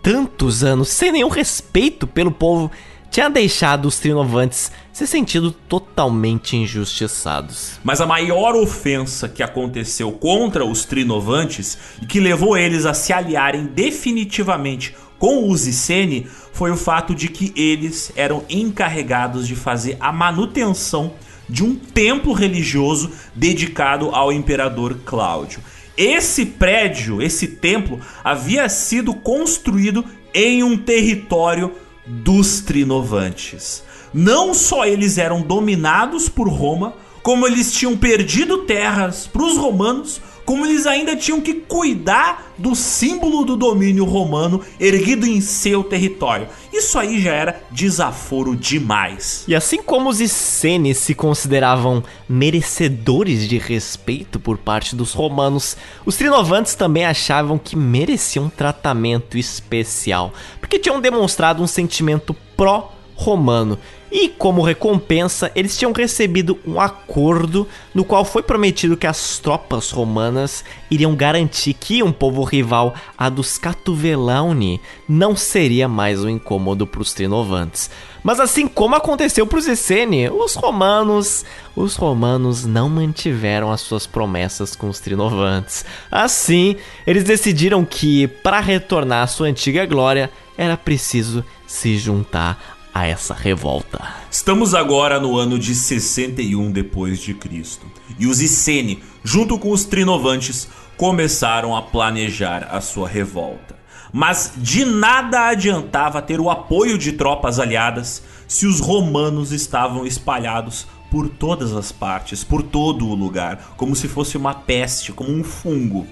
tantos 0.00 0.62
anos, 0.62 0.88
sem 0.88 1.10
nenhum 1.10 1.28
respeito 1.28 2.06
pelo 2.06 2.30
povo 2.30 2.70
tinha 3.10 3.28
deixado 3.28 3.86
os 3.86 3.98
Trinovantes 3.98 4.70
se 4.92 5.06
sentindo 5.06 5.50
totalmente 5.50 6.56
injustiçados. 6.56 7.78
Mas 7.82 8.00
a 8.00 8.06
maior 8.06 8.54
ofensa 8.54 9.28
que 9.28 9.42
aconteceu 9.42 10.12
contra 10.12 10.64
os 10.64 10.84
Trinovantes 10.84 11.78
e 12.02 12.06
que 12.06 12.20
levou 12.20 12.56
eles 12.56 12.86
a 12.86 12.94
se 12.94 13.12
aliarem 13.12 13.66
definitivamente 13.66 14.94
com 15.18 15.50
os 15.50 15.66
Iceni 15.66 16.26
foi 16.52 16.70
o 16.70 16.76
fato 16.76 17.14
de 17.14 17.28
que 17.28 17.52
eles 17.54 18.10
eram 18.16 18.42
encarregados 18.48 19.46
de 19.46 19.54
fazer 19.54 19.96
a 20.00 20.10
manutenção 20.10 21.12
de 21.48 21.62
um 21.62 21.74
templo 21.74 22.32
religioso 22.32 23.10
dedicado 23.34 24.10
ao 24.14 24.32
imperador 24.32 24.98
Cláudio. 25.04 25.60
Esse 25.96 26.46
prédio, 26.46 27.20
esse 27.20 27.46
templo, 27.46 28.00
havia 28.24 28.68
sido 28.68 29.12
construído 29.12 30.04
em 30.32 30.62
um 30.62 30.76
território 30.76 31.74
dos 32.06 32.60
Trinovantes. 32.60 33.84
Não 34.12 34.52
só 34.54 34.84
eles 34.84 35.18
eram 35.18 35.42
dominados 35.42 36.28
por 36.28 36.48
Roma, 36.48 36.94
como 37.22 37.46
eles 37.46 37.72
tinham 37.72 37.96
perdido 37.96 38.64
terras 38.64 39.26
para 39.26 39.42
os 39.42 39.56
romanos, 39.56 40.20
como 40.44 40.66
eles 40.66 40.84
ainda 40.84 41.14
tinham 41.14 41.40
que 41.40 41.54
cuidar 41.54 42.52
do 42.58 42.74
símbolo 42.74 43.44
do 43.44 43.56
domínio 43.56 44.04
romano 44.04 44.60
erguido 44.80 45.24
em 45.24 45.40
seu 45.40 45.84
território. 45.84 46.48
Isso 46.72 46.98
aí 46.98 47.20
já 47.20 47.32
era 47.32 47.62
desaforo 47.70 48.56
demais. 48.56 49.44
E 49.46 49.54
assim 49.54 49.80
como 49.80 50.08
os 50.08 50.20
Essenes 50.20 50.98
se 50.98 51.14
consideravam 51.14 52.02
merecedores 52.28 53.48
de 53.48 53.58
respeito 53.58 54.40
por 54.40 54.58
parte 54.58 54.96
dos 54.96 55.12
romanos, 55.12 55.76
os 56.04 56.16
Trinovantes 56.16 56.74
também 56.74 57.04
achavam 57.04 57.56
que 57.56 57.76
mereciam 57.76 58.46
um 58.46 58.50
tratamento 58.50 59.38
especial, 59.38 60.32
porque 60.58 60.80
tinham 60.80 61.00
demonstrado 61.00 61.62
um 61.62 61.66
sentimento 61.68 62.34
pró-romano 62.56 63.78
e 64.10 64.28
como 64.28 64.62
recompensa, 64.62 65.52
eles 65.54 65.76
tinham 65.76 65.92
recebido 65.92 66.58
um 66.66 66.80
acordo 66.80 67.66
no 67.94 68.04
qual 68.04 68.24
foi 68.24 68.42
prometido 68.42 68.96
que 68.96 69.06
as 69.06 69.38
tropas 69.38 69.90
romanas 69.90 70.64
iriam 70.90 71.14
garantir 71.14 71.74
que 71.74 72.02
um 72.02 72.10
povo 72.12 72.42
rival 72.42 72.94
a 73.16 73.28
dos 73.28 73.56
Catuvelauni 73.56 74.80
não 75.08 75.36
seria 75.36 75.88
mais 75.88 76.24
um 76.24 76.28
incômodo 76.28 76.86
para 76.86 77.02
os 77.02 77.12
Trinovantes. 77.12 77.90
Mas 78.22 78.38
assim 78.38 78.66
como 78.66 78.96
aconteceu 78.96 79.46
para 79.46 79.58
os 79.58 79.66
Essene, 79.66 80.28
os 80.28 80.54
romanos, 80.54 81.44
os 81.74 81.96
romanos 81.96 82.66
não 82.66 82.88
mantiveram 82.88 83.70
as 83.70 83.80
suas 83.80 84.06
promessas 84.06 84.76
com 84.76 84.88
os 84.88 85.00
Trinovantes. 85.00 85.84
Assim, 86.10 86.76
eles 87.06 87.24
decidiram 87.24 87.84
que 87.84 88.26
para 88.26 88.60
retornar 88.60 89.22
à 89.22 89.26
sua 89.26 89.46
antiga 89.46 89.86
glória 89.86 90.30
era 90.58 90.76
preciso 90.76 91.42
se 91.66 91.96
juntar 91.96 92.69
a 92.92 93.06
essa 93.06 93.34
revolta. 93.34 94.02
Estamos 94.30 94.74
agora 94.74 95.20
no 95.20 95.36
ano 95.36 95.58
de 95.58 95.74
61 95.74 96.70
depois 96.70 97.20
de 97.20 97.34
Cristo, 97.34 97.86
e 98.18 98.26
os 98.26 98.40
Iceni, 98.40 99.02
junto 99.22 99.58
com 99.58 99.70
os 99.70 99.84
Trinovantes, 99.84 100.68
começaram 100.96 101.76
a 101.76 101.82
planejar 101.82 102.68
a 102.70 102.80
sua 102.80 103.08
revolta. 103.08 103.78
Mas 104.12 104.52
de 104.56 104.84
nada 104.84 105.48
adiantava 105.48 106.20
ter 106.20 106.40
o 106.40 106.50
apoio 106.50 106.98
de 106.98 107.12
tropas 107.12 107.58
aliadas 107.58 108.22
se 108.48 108.66
os 108.66 108.80
romanos 108.80 109.52
estavam 109.52 110.04
espalhados 110.04 110.86
por 111.10 111.28
todas 111.28 111.72
as 111.72 111.90
partes, 111.90 112.44
por 112.44 112.62
todo 112.62 113.06
o 113.06 113.14
lugar, 113.14 113.74
como 113.76 113.96
se 113.96 114.08
fosse 114.08 114.36
uma 114.36 114.54
peste, 114.54 115.12
como 115.12 115.30
um 115.30 115.42
fungo. 115.42 116.06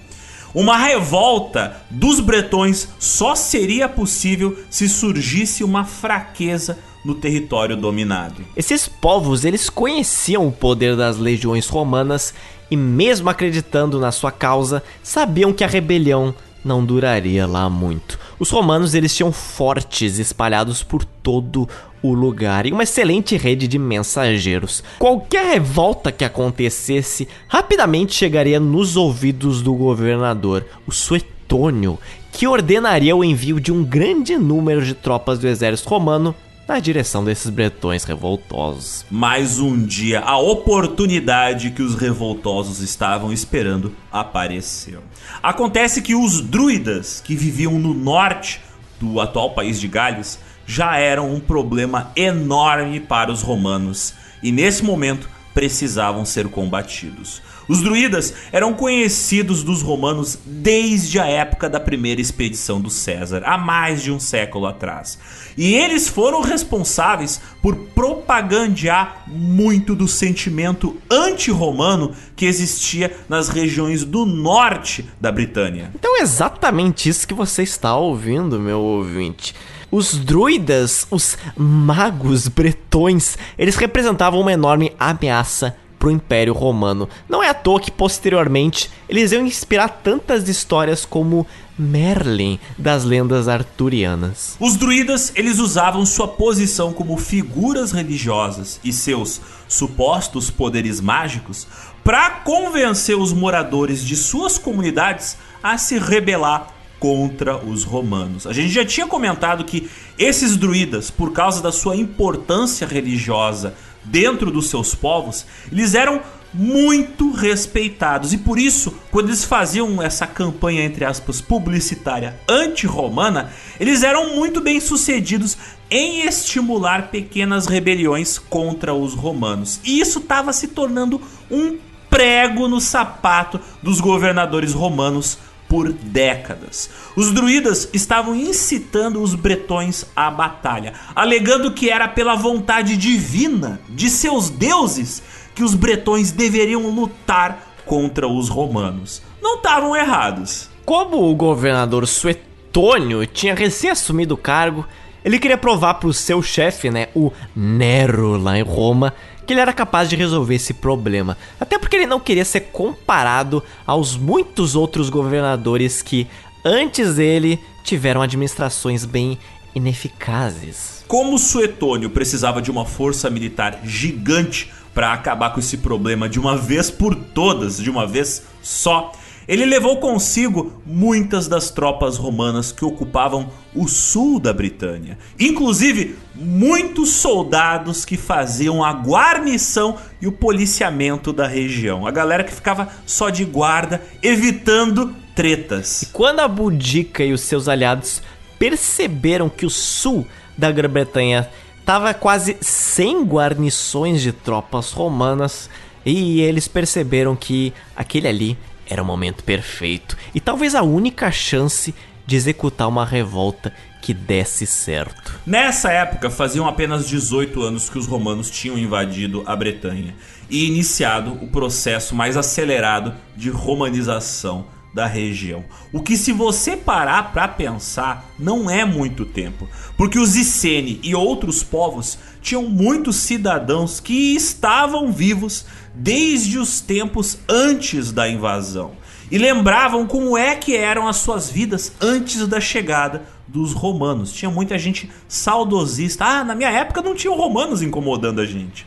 Uma 0.55 0.77
revolta 0.77 1.77
dos 1.91 2.21
bretões 2.21 2.89
só 2.99 3.35
seria 3.35 3.89
possível 3.89 4.59
se 4.71 4.89
surgisse 4.89 5.63
uma 5.63 5.85
fraqueza 5.85 6.79
no 7.05 7.15
território 7.15 7.77
dominado. 7.77 8.45
Esses 8.57 8.89
povos, 8.89 9.45
eles 9.45 9.71
conheciam 9.71 10.47
o 10.47 10.53
poder 10.53 10.97
das 10.97 11.17
legiões 11.17 11.69
romanas 11.69 12.35
e 12.71 12.77
mesmo 12.77 13.31
acreditando 13.31 13.99
na 13.99 14.13
sua 14.13 14.31
causa, 14.31 14.83
sabiam 15.03 15.53
que 15.53 15.65
a 15.65 15.69
rebelião 15.69 16.35
não 16.65 16.85
duraria 16.85 17.47
lá 17.47 17.71
muito. 17.71 18.19
Os 18.39 18.51
romanos 18.51 18.95
eles 18.95 19.15
tinham 19.15 19.33
fortes 19.33 20.19
espalhados 20.19 20.83
por 20.83 21.05
todo 21.05 21.69
o 22.03 22.13
lugar 22.13 22.67
e 22.67 22.73
uma 22.73 22.83
excelente 22.83 23.37
rede 23.37 23.67
de 23.67 23.79
mensageiros. 23.79 24.83
Qualquer 24.99 25.47
revolta 25.55 26.13
que 26.13 26.25
acontecesse 26.25 27.29
rapidamente 27.49 28.15
chegaria 28.15 28.61
nos 28.61 28.97
ouvidos 28.97 29.63
do 29.63 29.75
governador, 29.75 30.67
o 30.87 30.93
Suetônio, 30.93 31.99
que 32.33 32.47
ordenaria 32.47 33.17
o 33.17 33.25
envio 33.25 33.61
de 33.61 33.73
um 33.73 33.85
grande 33.85 34.37
número 34.37 34.85
de 34.85 34.95
tropas 34.95 35.39
do 35.39 35.49
exército 35.49 35.89
romano 35.89 36.35
na 36.69 36.79
direção 36.79 37.25
desses 37.25 37.49
bretões 37.49 38.05
revoltosos. 38.05 39.07
Mais 39.11 39.59
um 39.59 39.83
dia, 39.83 40.21
a 40.21 40.37
oportunidade 40.37 41.71
que 41.71 41.81
os 41.81 41.95
revoltosos 41.95 42.81
estavam 42.81 43.33
esperando 43.33 43.97
apareceu. 44.13 45.01
Acontece 45.43 46.03
que 46.03 46.15
os 46.15 46.43
druidas 46.43 47.23
que 47.25 47.35
viviam 47.35 47.79
no 47.79 47.95
norte 47.95 48.61
do 49.01 49.19
atual 49.19 49.53
país 49.53 49.81
de 49.81 49.89
Gales 49.89 50.39
já 50.69 50.99
eram 50.99 51.33
um 51.33 51.41
problema 51.41 52.13
enorme 52.15 53.01
para 53.01 53.33
os 53.33 53.41
romanos 53.41 54.13
e 54.43 54.53
nesse 54.53 54.85
momento 54.85 55.27
precisavam 55.55 56.27
ser 56.27 56.47
combatidos. 56.49 57.41
Os 57.67 57.83
druidas 57.83 58.35
eram 58.53 58.73
conhecidos 58.75 59.63
dos 59.63 59.83
romanos 59.83 60.39
desde 60.45 61.19
a 61.19 61.27
época 61.27 61.69
da 61.69 61.81
primeira 61.81 62.21
expedição 62.21 62.81
do 62.81 62.91
César, 62.91 63.43
há 63.45 63.59
mais 63.59 64.03
de 64.03 64.13
um 64.13 64.21
século 64.21 64.67
atrás. 64.67 65.19
E 65.57 65.75
eles 65.75 66.07
foram 66.07 66.43
responsáveis 66.43 67.41
por 67.63 67.75
propagandear 67.75 69.25
muito 69.27 69.95
do 69.95 70.07
sentimento 70.07 70.97
anti-romano 71.11 72.15
que 72.37 72.47
existia 72.47 73.15
nas 73.29 73.49
regiões 73.49 74.05
do 74.05 74.25
norte 74.25 75.05
da 75.21 75.33
Britânia. 75.33 75.91
Então 75.95 76.19
é 76.19 76.23
exatamente 76.23 77.09
isso 77.09 77.27
que 77.27 77.35
você 77.35 77.63
está 77.63 77.97
ouvindo, 77.97 78.61
meu 78.61 78.81
ouvinte. 78.81 79.55
Os 79.91 80.15
druidas, 80.15 81.07
os 81.11 81.39
magos 81.57 82.47
bretões, 82.47 83.39
eles 83.57 83.75
representavam 83.75 84.41
uma 84.41 84.53
enorme 84.53 84.93
ameaça 85.01 85.75
pro 85.99 86.11
Império 86.11 86.53
Romano. 86.53 87.09
Não 87.27 87.43
é 87.43 87.49
à 87.49 87.55
toa 87.55 87.81
que 87.81 87.91
posteriormente 87.91 88.91
eles 89.09 89.33
iam 89.33 89.47
inspirar 89.47 89.89
tantas 89.89 90.47
histórias 90.47 91.07
como 91.07 91.47
Merlin 91.79 92.61
das 92.77 93.03
lendas 93.03 93.49
arturianas. 93.49 94.57
Os 94.61 94.77
druidas, 94.77 95.33
eles 95.35 95.59
usavam 95.59 96.05
sua 96.05 96.29
posição 96.29 96.93
como 96.93 97.17
figuras 97.17 97.91
religiosas 97.91 98.79
e 98.85 98.93
seus 98.93 99.41
supostos 99.67 100.51
poderes 100.51 101.01
mágicos 101.01 101.67
para 102.05 102.31
convencer 102.31 103.17
os 103.17 103.33
moradores 103.33 104.05
de 104.05 104.17
suas 104.17 104.59
comunidades 104.59 105.37
a 105.63 105.79
se 105.79 105.99
rebelar 105.99 106.78
contra 106.99 107.57
os 107.57 107.85
romanos. 107.85 108.47
A 108.47 108.53
gente 108.53 108.71
já 108.71 108.85
tinha 108.85 109.07
comentado 109.07 109.65
que 109.65 109.89
esses 110.19 110.57
druidas, 110.57 111.11
por 111.11 111.33
causa 111.33 111.63
da 111.63 111.73
sua 111.73 111.97
importância 111.97 112.87
religiosa 112.87 113.75
dentro 114.05 114.51
dos 114.51 114.69
seus 114.69 114.95
povos, 114.95 115.47
eles 115.71 115.95
eram 115.95 116.21
muito 116.53 117.31
respeitados. 117.31 118.33
E 118.33 118.39
por 118.39 118.59
isso, 118.59 118.95
quando 119.11 119.29
eles 119.29 119.45
faziam 119.45 120.03
essa 120.03 120.27
campanha, 120.27 120.85
entre 120.85 121.05
aspas, 121.05 121.41
publicitária 121.41 122.39
anti-romana, 122.49 123.53
eles 123.79 124.03
eram 124.03 124.35
muito 124.35 124.61
bem 124.61 124.81
sucedidos 124.81 125.57
em 125.91 126.27
estimular 126.27 127.09
pequenas 127.11 127.67
rebeliões 127.67 128.39
contra 128.39 128.95
os 128.95 129.15
romanos. 129.15 129.81
E 129.85 130.01
isso 130.01 130.19
estava 130.19 130.53
se 130.53 130.69
tornando 130.69 131.21
um 131.51 131.79
prego 132.11 132.69
no 132.69 132.81
sapato 132.81 133.61
dos 133.83 134.01
governadores 134.01 134.73
romanos 134.73 135.39
por 135.69 135.93
décadas. 135.93 136.91
Os 137.15 137.33
druidas 137.33 137.89
estavam 137.93 138.35
incitando 138.35 139.23
os 139.23 139.35
bretões 139.35 140.07
à 140.17 140.31
batalha, 140.31 140.95
alegando 141.15 141.73
que 141.73 141.91
era 141.91 142.09
pela 142.09 142.35
vontade 142.35 142.97
divina 142.97 143.81
de 143.89 144.09
seus 144.09 144.49
deuses 144.49 145.23
que 145.55 145.63
os 145.63 145.75
bretões 145.75 146.33
deveriam 146.33 146.89
lutar 146.89 147.75
contra 147.85 148.27
os 148.27 148.49
romanos. 148.49 149.23
Não 149.43 149.57
estavam 149.57 149.95
errados. 149.95 150.71
Como 150.85 151.31
o 151.31 151.35
governador 151.35 152.07
Suetônio 152.07 153.27
tinha 153.27 153.55
recém 153.55 153.91
assumido 153.91 154.35
o 154.35 154.39
cargo, 154.39 154.87
ele 155.25 155.39
queria 155.39 155.59
provar 155.59 155.95
para 155.95 156.09
o 156.09 156.15
seu 156.15 156.41
chefe, 156.41 156.91
né, 156.91 157.09
o 157.15 157.33
Nero 157.55 158.37
lá 158.39 158.59
em 158.59 158.63
Roma, 158.63 159.13
que 159.49 159.55
ele 159.55 159.63
era 159.63 159.73
capaz 159.73 160.11
de 160.11 160.15
resolver 160.15 160.57
esse 160.57 160.75
problema. 160.75 161.39
Até 161.59 161.79
porque 161.79 161.97
ele 161.97 162.07
não 162.07 162.21
queria 162.21 162.45
ser 162.45 162.61
comparado 162.71 163.63
aos 163.87 164.15
muitos 164.15 164.77
outros 164.77 165.09
governadores 165.09 166.03
que, 166.03 166.27
antes 166.63 167.15
dele, 167.15 167.59
tiveram 167.83 168.21
administrações 168.21 169.07
bem 169.07 169.39
ineficazes. 169.75 171.03
Como 171.09 171.39
Suetônio 171.39 172.11
precisava 172.11 172.61
de 172.61 172.71
uma 172.71 172.85
força 172.85 173.31
militar 173.31 173.81
gigante 173.85 174.71
para 174.93 175.15
acabar 175.15 175.55
com 175.55 175.61
esse 175.61 175.79
problema 175.79 176.29
de 176.29 176.39
uma 176.39 176.55
vez 176.55 176.91
por 176.91 177.15
todas, 177.15 177.79
de 177.79 177.89
uma 177.89 178.07
vez 178.07 178.43
só, 178.61 179.13
ele 179.49 179.65
levou 179.65 179.97
consigo 179.97 180.81
muitas 180.85 181.49
das 181.49 181.71
tropas 181.71 182.19
romanas 182.19 182.71
que 182.71 182.85
ocupavam 182.85 183.49
o 183.75 183.89
sul 183.89 184.39
da 184.39 184.53
Britânia, 184.53 185.17
inclusive 185.41 186.17
muitos 186.35 187.13
soldados 187.13 188.05
que 188.05 188.19
faziam 188.19 188.85
a 188.85 188.93
guarnição 188.93 189.97
e 190.21 190.27
o 190.27 190.33
policiamento 190.33 191.33
da 191.33 191.47
região, 191.47 192.07
a 192.07 192.11
galera 192.11 192.45
que 192.45 192.53
ficava 192.53 192.89
só 193.07 193.31
de 193.31 193.47
guarda, 193.47 194.03
evitando 194.23 195.15
tretas. 195.35 196.03
E 196.03 196.07
quando 196.07 196.41
a 196.41 196.49
Boudica 196.49 197.25
e 197.25 197.33
os 197.33 197.41
seus 197.41 197.69
aliados 197.69 198.21
perceberam 198.59 199.49
que 199.49 199.65
o 199.65 199.71
sul 199.71 200.27
da 200.59 200.71
Grã-Bretanha 200.71 201.49
estava 201.81 202.13
quase 202.13 202.59
sem 202.61 203.23
guarnições 203.23 204.21
de 204.21 204.31
tropas 204.31 204.93
romanas, 204.93 205.71
e 206.05 206.41
eles 206.41 206.69
perceberam 206.69 207.35
que 207.35 207.73
aquele 207.97 208.29
ali 208.29 208.59
era 208.89 209.03
o 209.03 209.07
momento 209.07 209.45
perfeito 209.45 210.17
e 210.35 210.41
talvez 210.41 210.75
a 210.75 210.83
única 210.83 211.31
chance 211.31 211.95
de 212.27 212.37
executar 212.37 212.89
uma 212.89 213.05
revolta 213.07 213.73
que 214.03 214.13
desse 214.13 214.67
certo. 214.67 215.41
Nessa 215.47 215.91
época, 215.91 216.31
faziam 216.31 216.69
apenas 216.69 217.09
18 217.09 217.63
anos 217.63 217.89
que 217.89 217.99
os 217.99 218.07
romanos 218.07 218.51
tinham 218.51 218.79
invadido 218.79 219.43
a 219.47 219.57
Bretanha 219.57 220.15
e 220.49 220.67
iniciado 220.67 221.33
o 221.43 221.49
processo 221.49 222.15
mais 222.15 222.37
acelerado 222.37 223.15
de 223.37 223.51
romanização 223.51 224.67
da 224.93 225.07
região. 225.07 225.65
O 225.93 226.03
que 226.03 226.17
se 226.17 226.33
você 226.33 226.77
parar 226.77 227.33
para 227.33 227.47
pensar, 227.49 228.31
não 228.39 228.71
é 228.71 228.85
muito 228.85 229.25
tempo, 229.25 229.69
porque 229.97 230.19
os 230.19 230.37
Iceni 230.37 231.01
e 231.03 231.15
outros 231.15 231.63
povos 231.63 232.19
tinham 232.41 232.65
muitos 232.65 233.17
cidadãos 233.17 234.01
que 234.01 234.35
estavam 234.35 235.13
vivos 235.13 235.67
desde 235.99 236.59
os 236.59 236.81
tempos 236.81 237.39
antes 237.49 238.13
da 238.13 238.29
invasão 238.29 238.93
e 239.31 239.37
lembravam 239.37 240.07
como 240.07 240.39
é 240.39 240.55
que 240.55 240.77
eram 240.77 241.09
as 241.09 241.17
suas 241.17 241.51
vidas 241.51 241.93
antes 242.01 242.47
da 242.47 242.61
chegada 242.61 243.25
dos 243.49 243.73
romanos. 243.73 244.33
Tinha 244.33 244.51
muita 244.51 244.79
gente 244.79 245.11
saudosista. 245.27 246.25
Ah, 246.25 246.45
na 246.45 246.55
minha 246.55 246.71
época 246.71 247.03
não 247.03 247.17
tinham 247.17 247.37
romanos 247.37 247.83
incomodando 247.83 248.41
a 248.41 248.47
gente. 248.47 248.87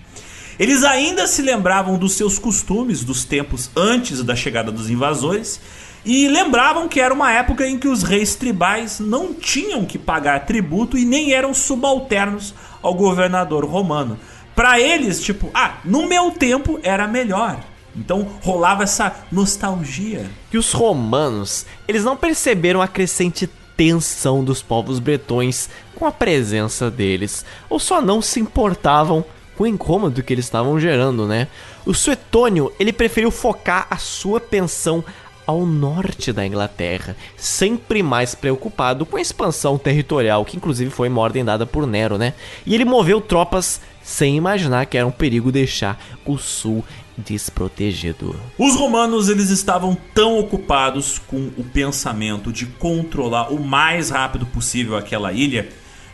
Eles 0.58 0.84
ainda 0.84 1.28
se 1.28 1.42
lembravam 1.42 1.98
dos 1.98 2.14
seus 2.14 2.40
costumes 2.40 3.04
dos 3.04 3.26
tempos 3.26 3.70
antes 3.76 4.24
da 4.24 4.36
chegada 4.36 4.72
dos 4.72 4.90
invasores 4.90 5.60
e 6.06 6.28
lembravam 6.28 6.88
que 6.88 7.00
era 7.00 7.14
uma 7.14 7.32
época 7.32 7.68
em 7.68 7.78
que 7.78 7.88
os 7.88 8.04
reis 8.04 8.36
tribais 8.36 9.00
não 9.00 9.34
tinham 9.34 9.86
que 9.86 10.00
pagar 10.00 10.46
tributo 10.46 10.98
e 10.98 11.06
nem 11.06 11.34
eram 11.34 11.54
subalternos 11.54 12.54
ao 12.82 12.94
governador 12.94 13.66
romano. 13.66 14.18
Para 14.56 14.80
eles, 14.80 15.22
tipo, 15.22 15.50
ah, 15.54 15.78
no 15.84 16.08
meu 16.08 16.32
tempo 16.32 16.80
era 16.84 17.08
melhor. 17.08 17.60
Então 17.96 18.28
rolava 18.42 18.84
essa 18.84 19.24
nostalgia. 19.32 20.30
E 20.52 20.58
os 20.58 20.72
romanos, 20.72 21.66
eles 21.88 22.04
não 22.04 22.16
perceberam 22.16 22.82
a 22.82 22.88
crescente 22.88 23.50
tensão 23.76 24.44
dos 24.44 24.62
povos 24.62 25.00
bretões 25.00 25.70
com 25.96 26.06
a 26.06 26.12
presença 26.12 26.90
deles, 26.90 27.46
ou 27.70 27.80
só 27.80 28.02
não 28.02 28.22
se 28.22 28.40
importavam 28.40 29.26
com 29.58 29.64
o 29.64 29.68
incômodo 29.68 30.24
que 30.24 30.34
eles 30.34 30.46
estavam 30.46 30.80
gerando, 30.80 31.28
né? 31.28 31.48
O 31.86 31.94
Suetônio, 31.94 32.72
ele 32.80 32.94
preferiu 32.94 33.32
focar 33.32 33.88
a 33.90 33.98
sua 33.98 34.40
pensão 34.40 35.04
ao 35.46 35.66
norte 35.66 36.32
da 36.32 36.46
Inglaterra, 36.46 37.16
sempre 37.36 38.02
mais 38.02 38.34
preocupado 38.34 39.06
com 39.06 39.18
a 39.18 39.22
expansão 39.22 39.78
territorial, 39.78 40.46
que 40.46 40.58
inclusive 40.58 40.90
foi 40.92 41.10
uma 41.10 41.22
ordem 41.22 41.44
dada 41.44 41.66
por 41.66 41.86
Nero, 41.86 42.18
né? 42.18 42.34
E 42.66 42.74
ele 42.74 42.86
moveu 42.86 43.20
tropas 43.20 43.82
sem 44.04 44.36
imaginar 44.36 44.86
que 44.86 44.98
era 44.98 45.08
um 45.08 45.12
perigo 45.12 45.52
deixar 45.52 46.02
o 46.26 46.38
sul 46.38 46.84
desprotegido. 47.18 48.36
Os 48.58 48.76
romanos 48.76 49.30
eles 49.30 49.50
estavam 49.50 49.98
tão 50.14 50.40
ocupados 50.40 51.20
com 51.20 51.52
o 51.58 51.64
pensamento 51.64 52.52
de 52.52 52.66
controlar 52.66 53.52
o 53.52 53.60
mais 53.64 54.10
rápido 54.10 54.46
possível 54.46 54.98
aquela 54.98 55.32
ilha 55.32 55.70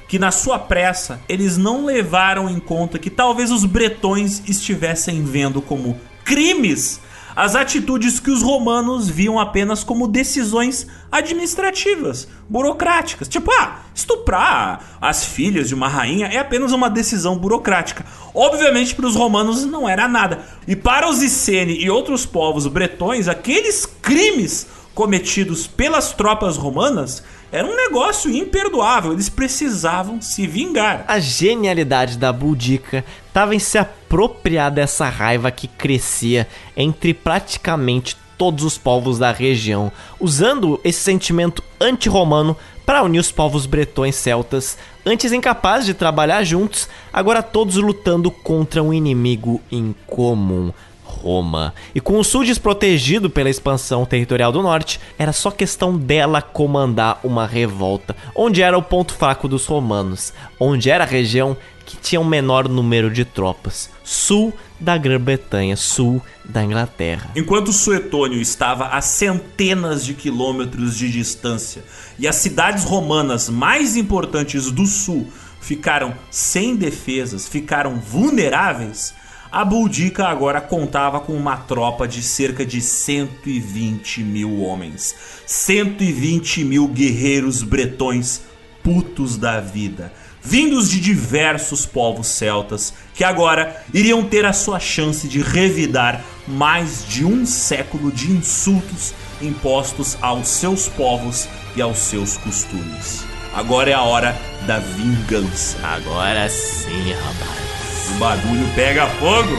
que 0.07 0.17
na 0.17 0.31
sua 0.31 0.57
pressa 0.57 1.21
eles 1.27 1.57
não 1.57 1.85
levaram 1.85 2.49
em 2.49 2.59
conta 2.59 2.97
que 2.97 3.09
talvez 3.09 3.51
os 3.51 3.65
bretões 3.65 4.41
estivessem 4.47 5.23
vendo 5.23 5.61
como 5.61 5.99
crimes 6.23 7.01
as 7.37 7.55
atitudes 7.55 8.19
que 8.19 8.31
os 8.31 8.41
romanos 8.41 9.07
viam 9.07 9.39
apenas 9.39 9.83
como 9.83 10.07
decisões 10.07 10.87
administrativas, 11.11 12.27
burocráticas. 12.49 13.27
Tipo, 13.27 13.51
ah, 13.51 13.81
estuprar 13.93 14.97
as 14.99 15.23
filhas 15.23 15.67
de 15.67 15.75
uma 15.75 15.87
rainha 15.87 16.25
é 16.25 16.39
apenas 16.39 16.71
uma 16.71 16.89
decisão 16.89 17.37
burocrática. 17.37 18.03
Obviamente, 18.33 18.95
para 18.95 19.05
os 19.05 19.15
romanos 19.15 19.65
não 19.65 19.87
era 19.87 20.07
nada. 20.07 20.39
E 20.67 20.75
para 20.75 21.07
os 21.07 21.21
Iceni 21.21 21.79
e 21.79 21.91
outros 21.91 22.25
povos 22.25 22.65
bretões, 22.65 23.27
aqueles 23.27 23.85
crimes 23.85 24.65
cometidos 24.95 25.67
pelas 25.67 26.13
tropas 26.13 26.57
romanas 26.57 27.21
era 27.51 27.67
um 27.67 27.75
negócio 27.75 28.29
imperdoável, 28.29 29.13
eles 29.13 29.29
precisavam 29.29 30.21
se 30.21 30.45
vingar. 30.45 31.05
A 31.07 31.19
genialidade 31.19 32.17
da 32.17 32.33
Boudica 32.33 33.05
estava 33.27 33.55
em 33.55 33.59
se 33.59 33.77
apropriar 33.77 34.71
dessa 34.71 35.07
raiva 35.07 35.49
que 35.51 35.67
crescia 35.67 36.47
entre 36.75 37.13
praticamente 37.13 38.17
todos 38.37 38.63
os 38.63 38.77
povos 38.77 39.17
da 39.17 39.31
região, 39.31 39.91
usando 40.19 40.79
esse 40.83 40.99
sentimento 40.99 41.63
anti-romano 41.79 42.55
para 42.85 43.03
unir 43.03 43.19
os 43.19 43.31
povos 43.31 43.65
bretões 43.65 44.15
celtas, 44.15 44.77
antes 45.05 45.33
incapazes 45.33 45.87
de 45.87 45.93
trabalhar 45.93 46.43
juntos, 46.43 46.87
agora 47.11 47.43
todos 47.43 47.75
lutando 47.75 48.29
contra 48.31 48.81
um 48.81 48.93
inimigo 48.93 49.61
em 49.71 49.93
comum. 50.05 50.71
Roma. 51.17 51.73
E 51.93 51.99
com 51.99 52.19
o 52.19 52.23
sul 52.23 52.43
desprotegido 52.43 53.29
pela 53.29 53.49
expansão 53.49 54.05
territorial 54.05 54.51
do 54.51 54.61
norte, 54.61 54.99
era 55.17 55.33
só 55.33 55.51
questão 55.51 55.97
dela 55.97 56.41
comandar 56.41 57.19
uma 57.23 57.45
revolta, 57.45 58.15
onde 58.35 58.61
era 58.61 58.77
o 58.77 58.83
ponto 58.83 59.13
fraco 59.13 59.47
dos 59.47 59.65
romanos, 59.65 60.33
onde 60.59 60.89
era 60.89 61.03
a 61.03 61.07
região 61.07 61.57
que 61.85 61.95
tinha 61.97 62.19
o 62.19 62.23
um 62.23 62.27
menor 62.27 62.67
número 62.67 63.09
de 63.09 63.23
tropas, 63.23 63.89
sul 64.03 64.53
da 64.79 64.97
Grã-Bretanha, 64.97 65.75
sul 65.77 66.21
da 66.43 66.63
Inglaterra. 66.63 67.31
Enquanto 67.35 67.71
Suetônio 67.71 68.41
estava 68.41 68.87
a 68.89 69.01
centenas 69.01 70.05
de 70.05 70.13
quilômetros 70.13 70.97
de 70.97 71.09
distância 71.09 71.83
e 72.19 72.27
as 72.27 72.35
cidades 72.35 72.83
romanas 72.83 73.49
mais 73.49 73.95
importantes 73.95 74.69
do 74.69 74.85
sul 74.85 75.31
ficaram 75.61 76.13
sem 76.29 76.75
defesas, 76.75 77.47
ficaram 77.47 77.95
vulneráveis, 77.95 79.13
a 79.57 79.65
Buldica 79.65 80.27
agora 80.27 80.61
contava 80.61 81.19
com 81.19 81.33
uma 81.33 81.57
tropa 81.57 82.07
de 82.07 82.21
cerca 82.21 82.63
de 82.63 82.79
120 82.79 84.21
mil 84.21 84.61
homens. 84.61 85.15
120 85.47 86.63
mil 86.63 86.87
guerreiros 86.87 87.63
bretões 87.63 88.41
putos 88.83 89.35
da 89.35 89.59
vida, 89.59 90.13
vindos 90.43 90.91
de 90.91 90.99
diversos 90.99 91.87
povos 91.87 92.27
celtas, 92.27 92.93
que 93.15 93.23
agora 93.23 93.83
iriam 93.91 94.23
ter 94.23 94.45
a 94.45 94.53
sua 94.53 94.79
chance 94.79 95.27
de 95.27 95.41
revidar 95.41 96.23
mais 96.47 97.03
de 97.09 97.25
um 97.25 97.43
século 97.43 98.11
de 98.11 98.31
insultos 98.31 99.11
impostos 99.41 100.15
aos 100.21 100.49
seus 100.49 100.87
povos 100.87 101.49
e 101.75 101.81
aos 101.81 101.97
seus 101.97 102.37
costumes. 102.37 103.25
Agora 103.55 103.89
é 103.89 103.93
a 103.95 104.03
hora 104.03 104.37
da 104.67 104.77
vingança. 104.77 105.79
Agora 105.81 106.47
sim, 106.47 107.11
rapaz. 107.11 107.86
O 108.15 108.19
bagulho 108.19 108.67
pega 108.75 109.07
fogo. 109.07 109.57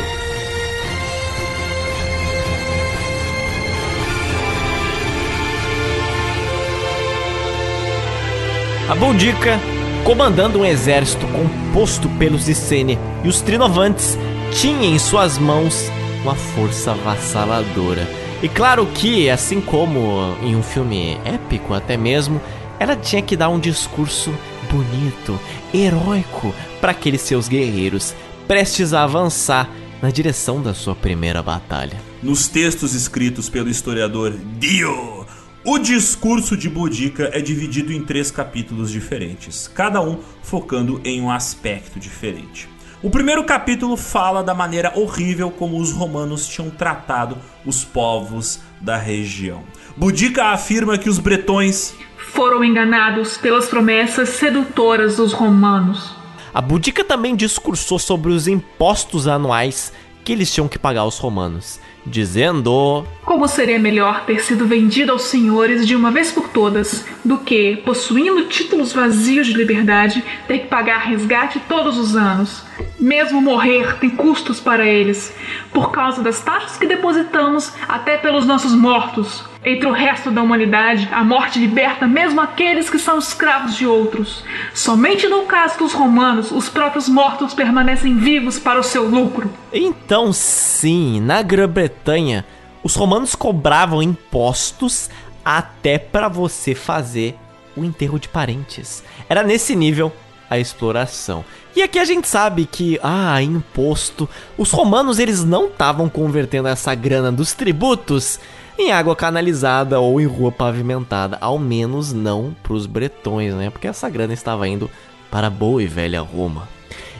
A 8.88 8.94
Boudica, 8.94 9.60
comandando 10.02 10.60
um 10.60 10.64
exército 10.64 11.26
composto 11.26 12.08
pelos 12.10 12.48
Icene 12.48 12.98
e 13.22 13.28
os 13.28 13.42
Trinovantes, 13.42 14.16
tinha 14.50 14.88
em 14.88 14.98
suas 14.98 15.36
mãos 15.36 15.90
uma 16.22 16.34
força 16.34 16.92
avassaladora. 16.92 18.08
E 18.42 18.48
claro 18.48 18.86
que, 18.86 19.28
assim 19.28 19.60
como 19.60 20.34
em 20.42 20.56
um 20.56 20.62
filme 20.62 21.18
épico 21.24 21.74
até 21.74 21.96
mesmo, 21.96 22.40
ela 22.78 22.96
tinha 22.96 23.20
que 23.20 23.36
dar 23.36 23.50
um 23.50 23.58
discurso 23.58 24.32
bonito, 24.70 25.38
heróico 25.74 26.54
para 26.80 26.92
aqueles 26.92 27.20
seus 27.20 27.48
guerreiros 27.48 28.14
prestes 28.48 28.94
a 28.94 29.04
avançar 29.04 29.68
na 30.00 30.10
direção 30.10 30.62
da 30.62 30.72
sua 30.72 30.94
primeira 30.94 31.42
batalha. 31.42 32.00
Nos 32.22 32.48
textos 32.48 32.94
escritos 32.94 33.50
pelo 33.50 33.68
historiador 33.68 34.32
Dio, 34.58 35.26
o 35.62 35.78
discurso 35.78 36.56
de 36.56 36.66
Boudica 36.66 37.30
é 37.34 37.42
dividido 37.42 37.92
em 37.92 38.02
três 38.02 38.30
capítulos 38.30 38.90
diferentes, 38.90 39.68
cada 39.68 40.00
um 40.00 40.18
focando 40.42 40.98
em 41.04 41.20
um 41.20 41.30
aspecto 41.30 42.00
diferente. 42.00 42.70
O 43.02 43.10
primeiro 43.10 43.44
capítulo 43.44 43.98
fala 43.98 44.42
da 44.42 44.54
maneira 44.54 44.94
horrível 44.96 45.50
como 45.50 45.78
os 45.78 45.92
romanos 45.92 46.48
tinham 46.48 46.70
tratado 46.70 47.36
os 47.66 47.84
povos 47.84 48.60
da 48.80 48.96
região. 48.96 49.62
Boudica 49.94 50.46
afirma 50.46 50.96
que 50.96 51.10
os 51.10 51.18
bretões 51.18 51.94
foram 52.32 52.64
enganados 52.64 53.36
pelas 53.36 53.66
promessas 53.66 54.30
sedutoras 54.30 55.16
dos 55.16 55.34
romanos 55.34 56.17
a 56.52 56.60
Boudica 56.60 57.04
também 57.04 57.36
discursou 57.36 57.98
sobre 57.98 58.32
os 58.32 58.48
impostos 58.48 59.26
anuais 59.26 59.92
que 60.28 60.32
eles 60.32 60.52
tinham 60.52 60.68
que 60.68 60.78
pagar 60.78 61.00
aos 61.00 61.18
romanos, 61.18 61.80
dizendo: 62.04 63.06
Como 63.24 63.48
seria 63.48 63.78
melhor 63.78 64.26
ter 64.26 64.40
sido 64.40 64.66
vendido 64.66 65.10
aos 65.10 65.22
senhores 65.22 65.86
de 65.86 65.96
uma 65.96 66.10
vez 66.10 66.30
por 66.30 66.48
todas, 66.48 67.06
do 67.24 67.38
que, 67.38 67.76
possuindo 67.76 68.44
títulos 68.44 68.92
vazios 68.92 69.46
de 69.46 69.54
liberdade, 69.54 70.22
ter 70.46 70.58
que 70.58 70.66
pagar 70.66 70.98
resgate 70.98 71.60
todos 71.68 71.96
os 71.96 72.14
anos. 72.14 72.62
Mesmo 73.00 73.40
morrer 73.40 73.96
tem 73.98 74.10
custos 74.10 74.60
para 74.60 74.86
eles, 74.86 75.32
por 75.72 75.90
causa 75.90 76.22
das 76.22 76.40
taxas 76.40 76.76
que 76.76 76.86
depositamos 76.86 77.72
até 77.88 78.18
pelos 78.18 78.44
nossos 78.44 78.74
mortos. 78.74 79.44
Entre 79.68 79.86
o 79.86 79.92
resto 79.92 80.30
da 80.30 80.42
humanidade, 80.42 81.06
a 81.12 81.22
morte 81.22 81.58
liberta 81.58 82.08
mesmo 82.08 82.40
aqueles 82.40 82.88
que 82.88 82.98
são 82.98 83.18
escravos 83.18 83.76
de 83.76 83.86
outros. 83.86 84.42
Somente 84.72 85.28
no 85.28 85.42
caso 85.42 85.76
dos 85.80 85.92
romanos, 85.92 86.50
os 86.50 86.70
próprios 86.70 87.06
mortos 87.06 87.52
permanecem 87.52 88.16
vivos 88.16 88.58
para 88.58 88.80
o 88.80 88.82
seu 88.82 89.06
lucro. 89.06 89.52
Então, 89.70 90.32
sim, 90.32 91.20
na 91.20 91.42
Grã-Bretanha, 91.42 92.46
os 92.82 92.94
romanos 92.94 93.34
cobravam 93.34 94.02
impostos 94.02 95.10
até 95.44 95.98
para 95.98 96.28
você 96.28 96.74
fazer 96.74 97.36
o 97.76 97.84
enterro 97.84 98.18
de 98.18 98.26
parentes. 98.26 99.04
Era 99.28 99.42
nesse 99.42 99.76
nível 99.76 100.10
a 100.48 100.58
exploração. 100.58 101.44
E 101.76 101.82
aqui 101.82 101.98
a 101.98 102.06
gente 102.06 102.26
sabe 102.26 102.64
que, 102.64 102.98
ah, 103.02 103.42
imposto, 103.42 104.26
os 104.56 104.70
romanos 104.70 105.18
eles 105.18 105.44
não 105.44 105.66
estavam 105.66 106.08
convertendo 106.08 106.68
essa 106.68 106.94
grana 106.94 107.30
dos 107.30 107.52
tributos 107.52 108.40
em 108.78 108.92
água 108.92 109.16
canalizada 109.16 109.98
ou 109.98 110.20
em 110.20 110.26
rua 110.26 110.52
pavimentada, 110.52 111.36
ao 111.40 111.58
menos 111.58 112.12
não 112.12 112.54
para 112.62 112.72
os 112.72 112.86
bretões, 112.86 113.52
né? 113.54 113.70
Porque 113.70 113.88
essa 113.88 114.08
grana 114.08 114.32
estava 114.32 114.68
indo 114.68 114.88
para 115.30 115.48
a 115.48 115.50
boa 115.50 115.82
e 115.82 115.86
velha 115.86 116.20
Roma. 116.20 116.68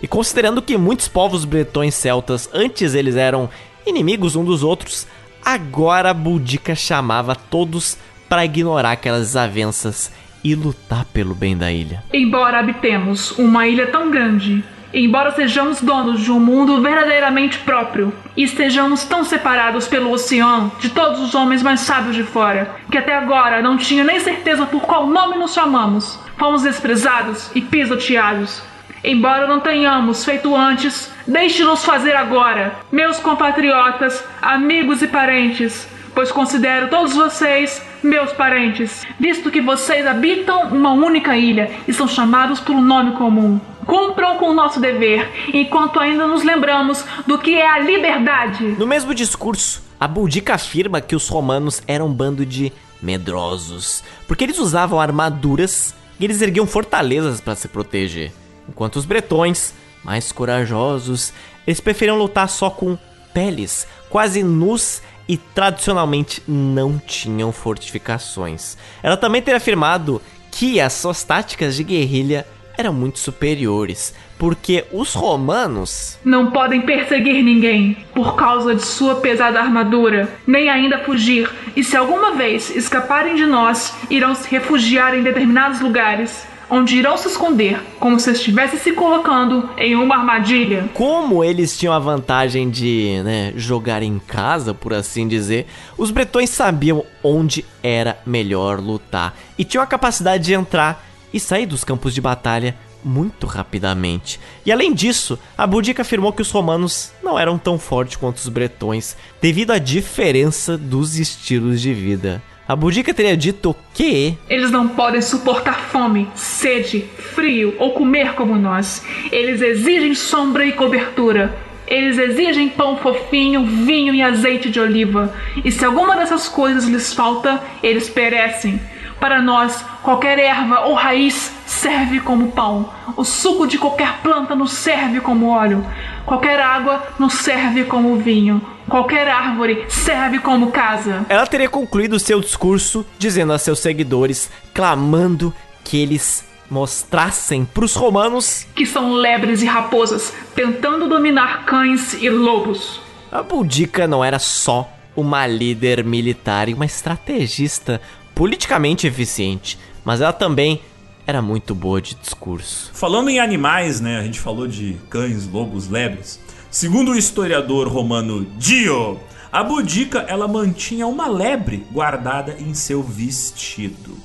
E 0.01 0.07
considerando 0.07 0.63
que 0.63 0.79
muitos 0.79 1.09
povos 1.09 1.45
bretões 1.45 1.95
celtas 1.95 2.49
antes 2.55 2.95
eles 2.95 3.17
eram 3.17 3.51
inimigos 3.85 4.37
um 4.37 4.45
dos 4.45 4.63
outros, 4.63 5.07
agora 5.45 6.15
Boudica 6.15 6.75
chamava 6.75 7.35
todos 7.35 7.99
para 8.29 8.45
ignorar 8.45 8.93
aquelas 8.93 9.29
desavenças 9.29 10.13
e 10.45 10.55
lutar 10.55 11.05
pelo 11.07 11.35
bem 11.35 11.57
da 11.57 11.73
ilha. 11.73 12.05
Embora 12.13 12.61
habitemos 12.61 13.33
uma 13.33 13.67
ilha 13.67 13.89
tão 13.89 14.11
grande 14.11 14.63
Embora 14.93 15.33
sejamos 15.33 15.83
donos 15.83 16.21
de 16.21 16.33
um 16.33 16.41
mundo 16.41 16.81
verdadeiramente 16.81 17.59
próprio 17.59 18.13
e 18.35 18.43
estejamos 18.43 19.05
tão 19.05 19.23
separados 19.23 19.87
pelo 19.87 20.11
oceano 20.11 20.73
de 20.81 20.89
todos 20.89 21.21
os 21.21 21.35
homens 21.35 21.63
mais 21.63 21.81
sábios 21.81 22.17
de 22.17 22.23
fora, 22.23 22.75
que 22.91 22.97
até 22.97 23.15
agora 23.15 23.61
não 23.61 23.77
tinha 23.77 24.03
nem 24.03 24.19
certeza 24.19 24.65
por 24.65 24.81
qual 24.81 25.07
nome 25.07 25.37
nos 25.37 25.53
chamamos, 25.53 26.19
fomos 26.39 26.63
desprezados 26.63 27.51
e 27.55 27.61
pisoteados. 27.61 28.63
Embora 29.05 29.47
não 29.47 29.61
tenhamos 29.61 30.25
feito 30.25 30.57
antes, 30.57 31.13
deixe-nos 31.27 31.85
fazer 31.85 32.17
agora, 32.17 32.75
meus 32.91 33.19
compatriotas, 33.21 34.25
amigos 34.41 35.03
e 35.03 35.07
parentes, 35.07 35.87
pois 36.15 36.33
considero 36.33 36.89
todos 36.89 37.15
vocês 37.15 37.87
meus 38.03 38.33
parentes, 38.33 39.07
visto 39.19 39.51
que 39.51 39.61
vocês 39.61 40.07
habitam 40.07 40.69
uma 40.69 40.93
única 40.93 41.37
ilha 41.37 41.71
e 41.87 41.93
são 41.93 42.07
chamados 42.07 42.61
por 42.61 42.75
um 42.75 42.81
nome 42.81 43.13
comum. 43.13 43.61
Cumpram 43.87 44.37
com 44.37 44.51
o 44.51 44.55
nosso 44.55 44.81
dever, 44.81 45.31
enquanto 45.53 45.99
ainda 45.99 46.27
nos 46.27 46.45
lembramos 46.45 47.05
do 47.27 47.39
que 47.39 47.55
é 47.55 47.67
a 47.67 47.79
liberdade. 47.79 48.77
No 48.79 48.87
mesmo 48.87 49.15
discurso, 49.15 49.83
a 49.99 50.07
Boudica 50.07 50.55
afirma 50.55 51.01
que 51.01 51.17
os 51.17 51.29
romanos 51.29 51.83
eram 51.87 52.07
um 52.07 52.13
bando 52.13 52.45
de 52.45 52.73
medrosos, 53.01 54.03
porque 54.27 54.45
eles 54.45 54.59
usavam 54.59 55.01
armaduras 55.01 55.95
e 56.21 56.25
eles 56.25 56.43
erguiam 56.43 56.67
fortalezas 56.67 57.41
para 57.41 57.55
se 57.55 57.69
proteger, 57.69 58.33
enquanto 58.69 58.97
os 58.97 59.07
bretões, 59.07 59.73
mais 60.05 60.33
corajosos, 60.33 61.33
eles 61.67 61.81
preferiam 61.81 62.19
lutar 62.19 62.49
só 62.49 62.71
com 62.71 62.99
peles, 63.33 63.87
quase 64.11 64.43
nus 64.43 65.03
e 65.29 65.37
tradicionalmente 65.37 66.43
não 66.49 66.99
tinham 66.99 67.53
fortificações. 67.53 68.77
Ela 69.03 69.17
também 69.17 69.43
teria 69.43 69.59
afirmado 69.59 70.23
que 70.51 70.81
as 70.81 70.95
suas 70.95 71.23
táticas 71.23 71.77
de 71.77 71.85
guerrilha 71.85 72.47
eram 72.79 72.93
muito 72.93 73.19
superiores, 73.19 74.15
porque 74.39 74.85
os 74.93 75.13
romanos 75.13 76.17
não 76.25 76.53
podem 76.53 76.81
perseguir 76.83 77.43
ninguém 77.43 77.97
por 78.15 78.37
causa 78.37 78.73
de 78.73 78.83
sua 78.85 79.17
pesada 79.17 79.59
armadura, 79.59 80.33
nem 80.47 80.71
ainda 80.71 81.01
fugir, 81.01 81.51
e 81.75 81.83
se 81.83 81.97
alguma 81.97 82.37
vez 82.37 82.75
escaparem 82.75 83.35
de 83.35 83.45
nós, 83.45 83.93
irão 84.09 84.33
se 84.37 84.49
refugiar 84.49 85.13
em 85.13 85.25
determinados 85.25 85.81
lugares. 85.81 86.47
Onde 86.71 86.97
irão 86.97 87.17
se 87.17 87.29
esconder, 87.29 87.81
como 87.99 88.19
se 88.21 88.31
estivesse 88.31 88.79
se 88.79 88.93
colocando 88.93 89.69
em 89.77 89.95
uma 89.95 90.17
armadilha. 90.17 90.89
Como 90.95 91.43
eles 91.43 91.79
tinham 91.79 91.95
a 91.95 91.99
vantagem 91.99 92.69
de 92.71 93.21
né, 93.25 93.53
jogar 93.57 94.03
em 94.03 94.19
casa, 94.19 94.75
por 94.75 94.93
assim 94.93 95.27
dizer, 95.27 95.67
os 95.97 96.11
bretões 96.11 96.51
sabiam 96.51 97.05
onde 97.23 97.65
era 97.83 98.19
melhor 98.27 98.81
lutar 98.81 99.37
e 99.57 99.65
tinham 99.65 99.83
a 99.83 99.87
capacidade 99.87 100.45
de 100.45 100.55
entrar 100.55 101.05
e 101.33 101.41
sair 101.41 101.67
dos 101.67 101.85
campos 101.85 102.15
de 102.15 102.21
batalha 102.21 102.75
muito 103.05 103.47
rapidamente. 103.47 104.41
E 104.67 104.73
além 104.73 104.93
disso, 104.93 105.39
a 105.57 105.67
Boudica 105.67 106.03
afirmou 106.03 106.33
que 106.33 106.43
os 106.43 106.51
romanos 106.51 107.13
não 107.23 107.39
eram 107.39 107.57
tão 107.57 107.79
fortes 107.79 108.17
quanto 108.17 108.39
os 108.39 108.49
bretões, 108.49 109.17
devido 109.41 109.71
à 109.71 109.79
diferença 109.79 110.77
dos 110.77 111.19
estilos 111.19 111.81
de 111.81 111.95
vida. 111.95 112.43
A 112.69 112.77
Boudica 112.77 113.15
teria 113.15 113.35
dito 113.35 113.75
que 113.95 114.37
eles 114.47 114.71
não 114.71 114.89
podem 114.89 115.23
suportar 115.23 115.89
fome, 115.89 116.29
sede, 116.35 117.07
frio 117.17 117.75
ou 117.79 117.93
comer 117.93 118.35
como 118.35 118.57
nós. 118.57 119.03
Eles 119.33 119.63
exigem 119.63 120.15
sombra 120.15 120.67
e 120.67 120.73
cobertura. 120.73 121.57
Eles 121.87 122.19
exigem 122.19 122.69
pão 122.69 122.99
fofinho, 122.99 123.65
vinho 123.65 124.15
e 124.15 124.21
azeite 124.21 124.69
de 124.69 124.79
oliva. 124.79 125.35
E 125.65 125.73
se 125.73 125.83
alguma 125.83 126.15
dessas 126.15 126.47
coisas 126.47 126.85
lhes 126.85 127.15
falta, 127.15 127.59
eles 127.83 128.11
perecem. 128.11 128.79
Para 129.21 129.43
nós, 129.43 129.85
qualquer 130.03 130.39
erva 130.39 130.87
ou 130.87 130.95
raiz 130.95 131.53
serve 131.67 132.21
como 132.21 132.53
pão. 132.53 132.89
O 133.17 133.25
suco 133.25 133.67
de 133.67 133.77
qualquer 133.77 134.19
planta 134.23 134.55
nos 134.55 134.73
serve 134.73 135.21
como 135.21 135.49
óleo. 135.49 135.85
Qualquer 136.25 136.61
água 136.61 137.03
nos 137.19 137.35
serve 137.35 137.85
como 137.85 138.17
vinho. 138.17 138.63
Qualquer 138.89 139.29
árvore 139.29 139.85
serve 139.89 140.39
como 140.39 140.71
casa. 140.71 141.27
Ela 141.29 141.47
teria 141.47 141.69
concluído 141.69 142.19
seu 142.19 142.41
discurso 142.41 143.05
dizendo 143.19 143.53
a 143.53 143.59
seus 143.59 143.81
seguidores, 143.81 144.51
clamando 144.73 145.53
que 145.83 146.01
eles 146.01 146.47
mostrassem 146.71 147.65
para 147.65 147.85
os 147.85 147.95
romanos 147.95 148.67
que 148.75 148.85
são 148.85 149.15
lebres 149.15 149.63
e 149.63 149.67
raposas 149.67 150.35
tentando 150.55 151.09
dominar 151.09 151.65
cães 151.65 152.15
e 152.15 152.29
lobos. 152.29 153.01
A 153.33 153.43
Boudica 153.43 154.07
não 154.07 154.23
era 154.23 154.39
só 154.39 154.91
uma 155.17 155.47
líder 155.47 156.05
militar 156.05 156.69
e 156.69 156.75
uma 156.75 156.85
estrategista 156.85 158.01
politicamente 158.39 159.05
eficiente, 159.05 159.77
mas 160.05 160.21
ela 160.21 160.33
também 160.33 160.81
era 161.27 161.43
muito 161.43 161.75
boa 161.75 162.01
de 162.01 162.15
discurso. 162.15 162.89
Falando 162.95 163.29
em 163.29 163.41
animais, 163.41 164.01
né? 164.01 164.21
A 164.21 164.23
gente 164.23 164.39
falou 164.39 164.69
de 164.69 164.97
cães, 165.11 165.49
lobos, 165.49 165.89
lebres. 165.89 166.39
Segundo 166.71 167.11
o 167.11 167.19
historiador 167.19 167.89
romano 167.89 168.47
Dio, 168.57 169.19
a 169.51 169.65
Boudica 169.65 170.21
ela 170.29 170.47
mantinha 170.47 171.05
uma 171.09 171.27
lebre 171.27 171.85
guardada 171.91 172.57
em 172.61 172.75
seu 172.75 173.03
vestido. 173.03 174.17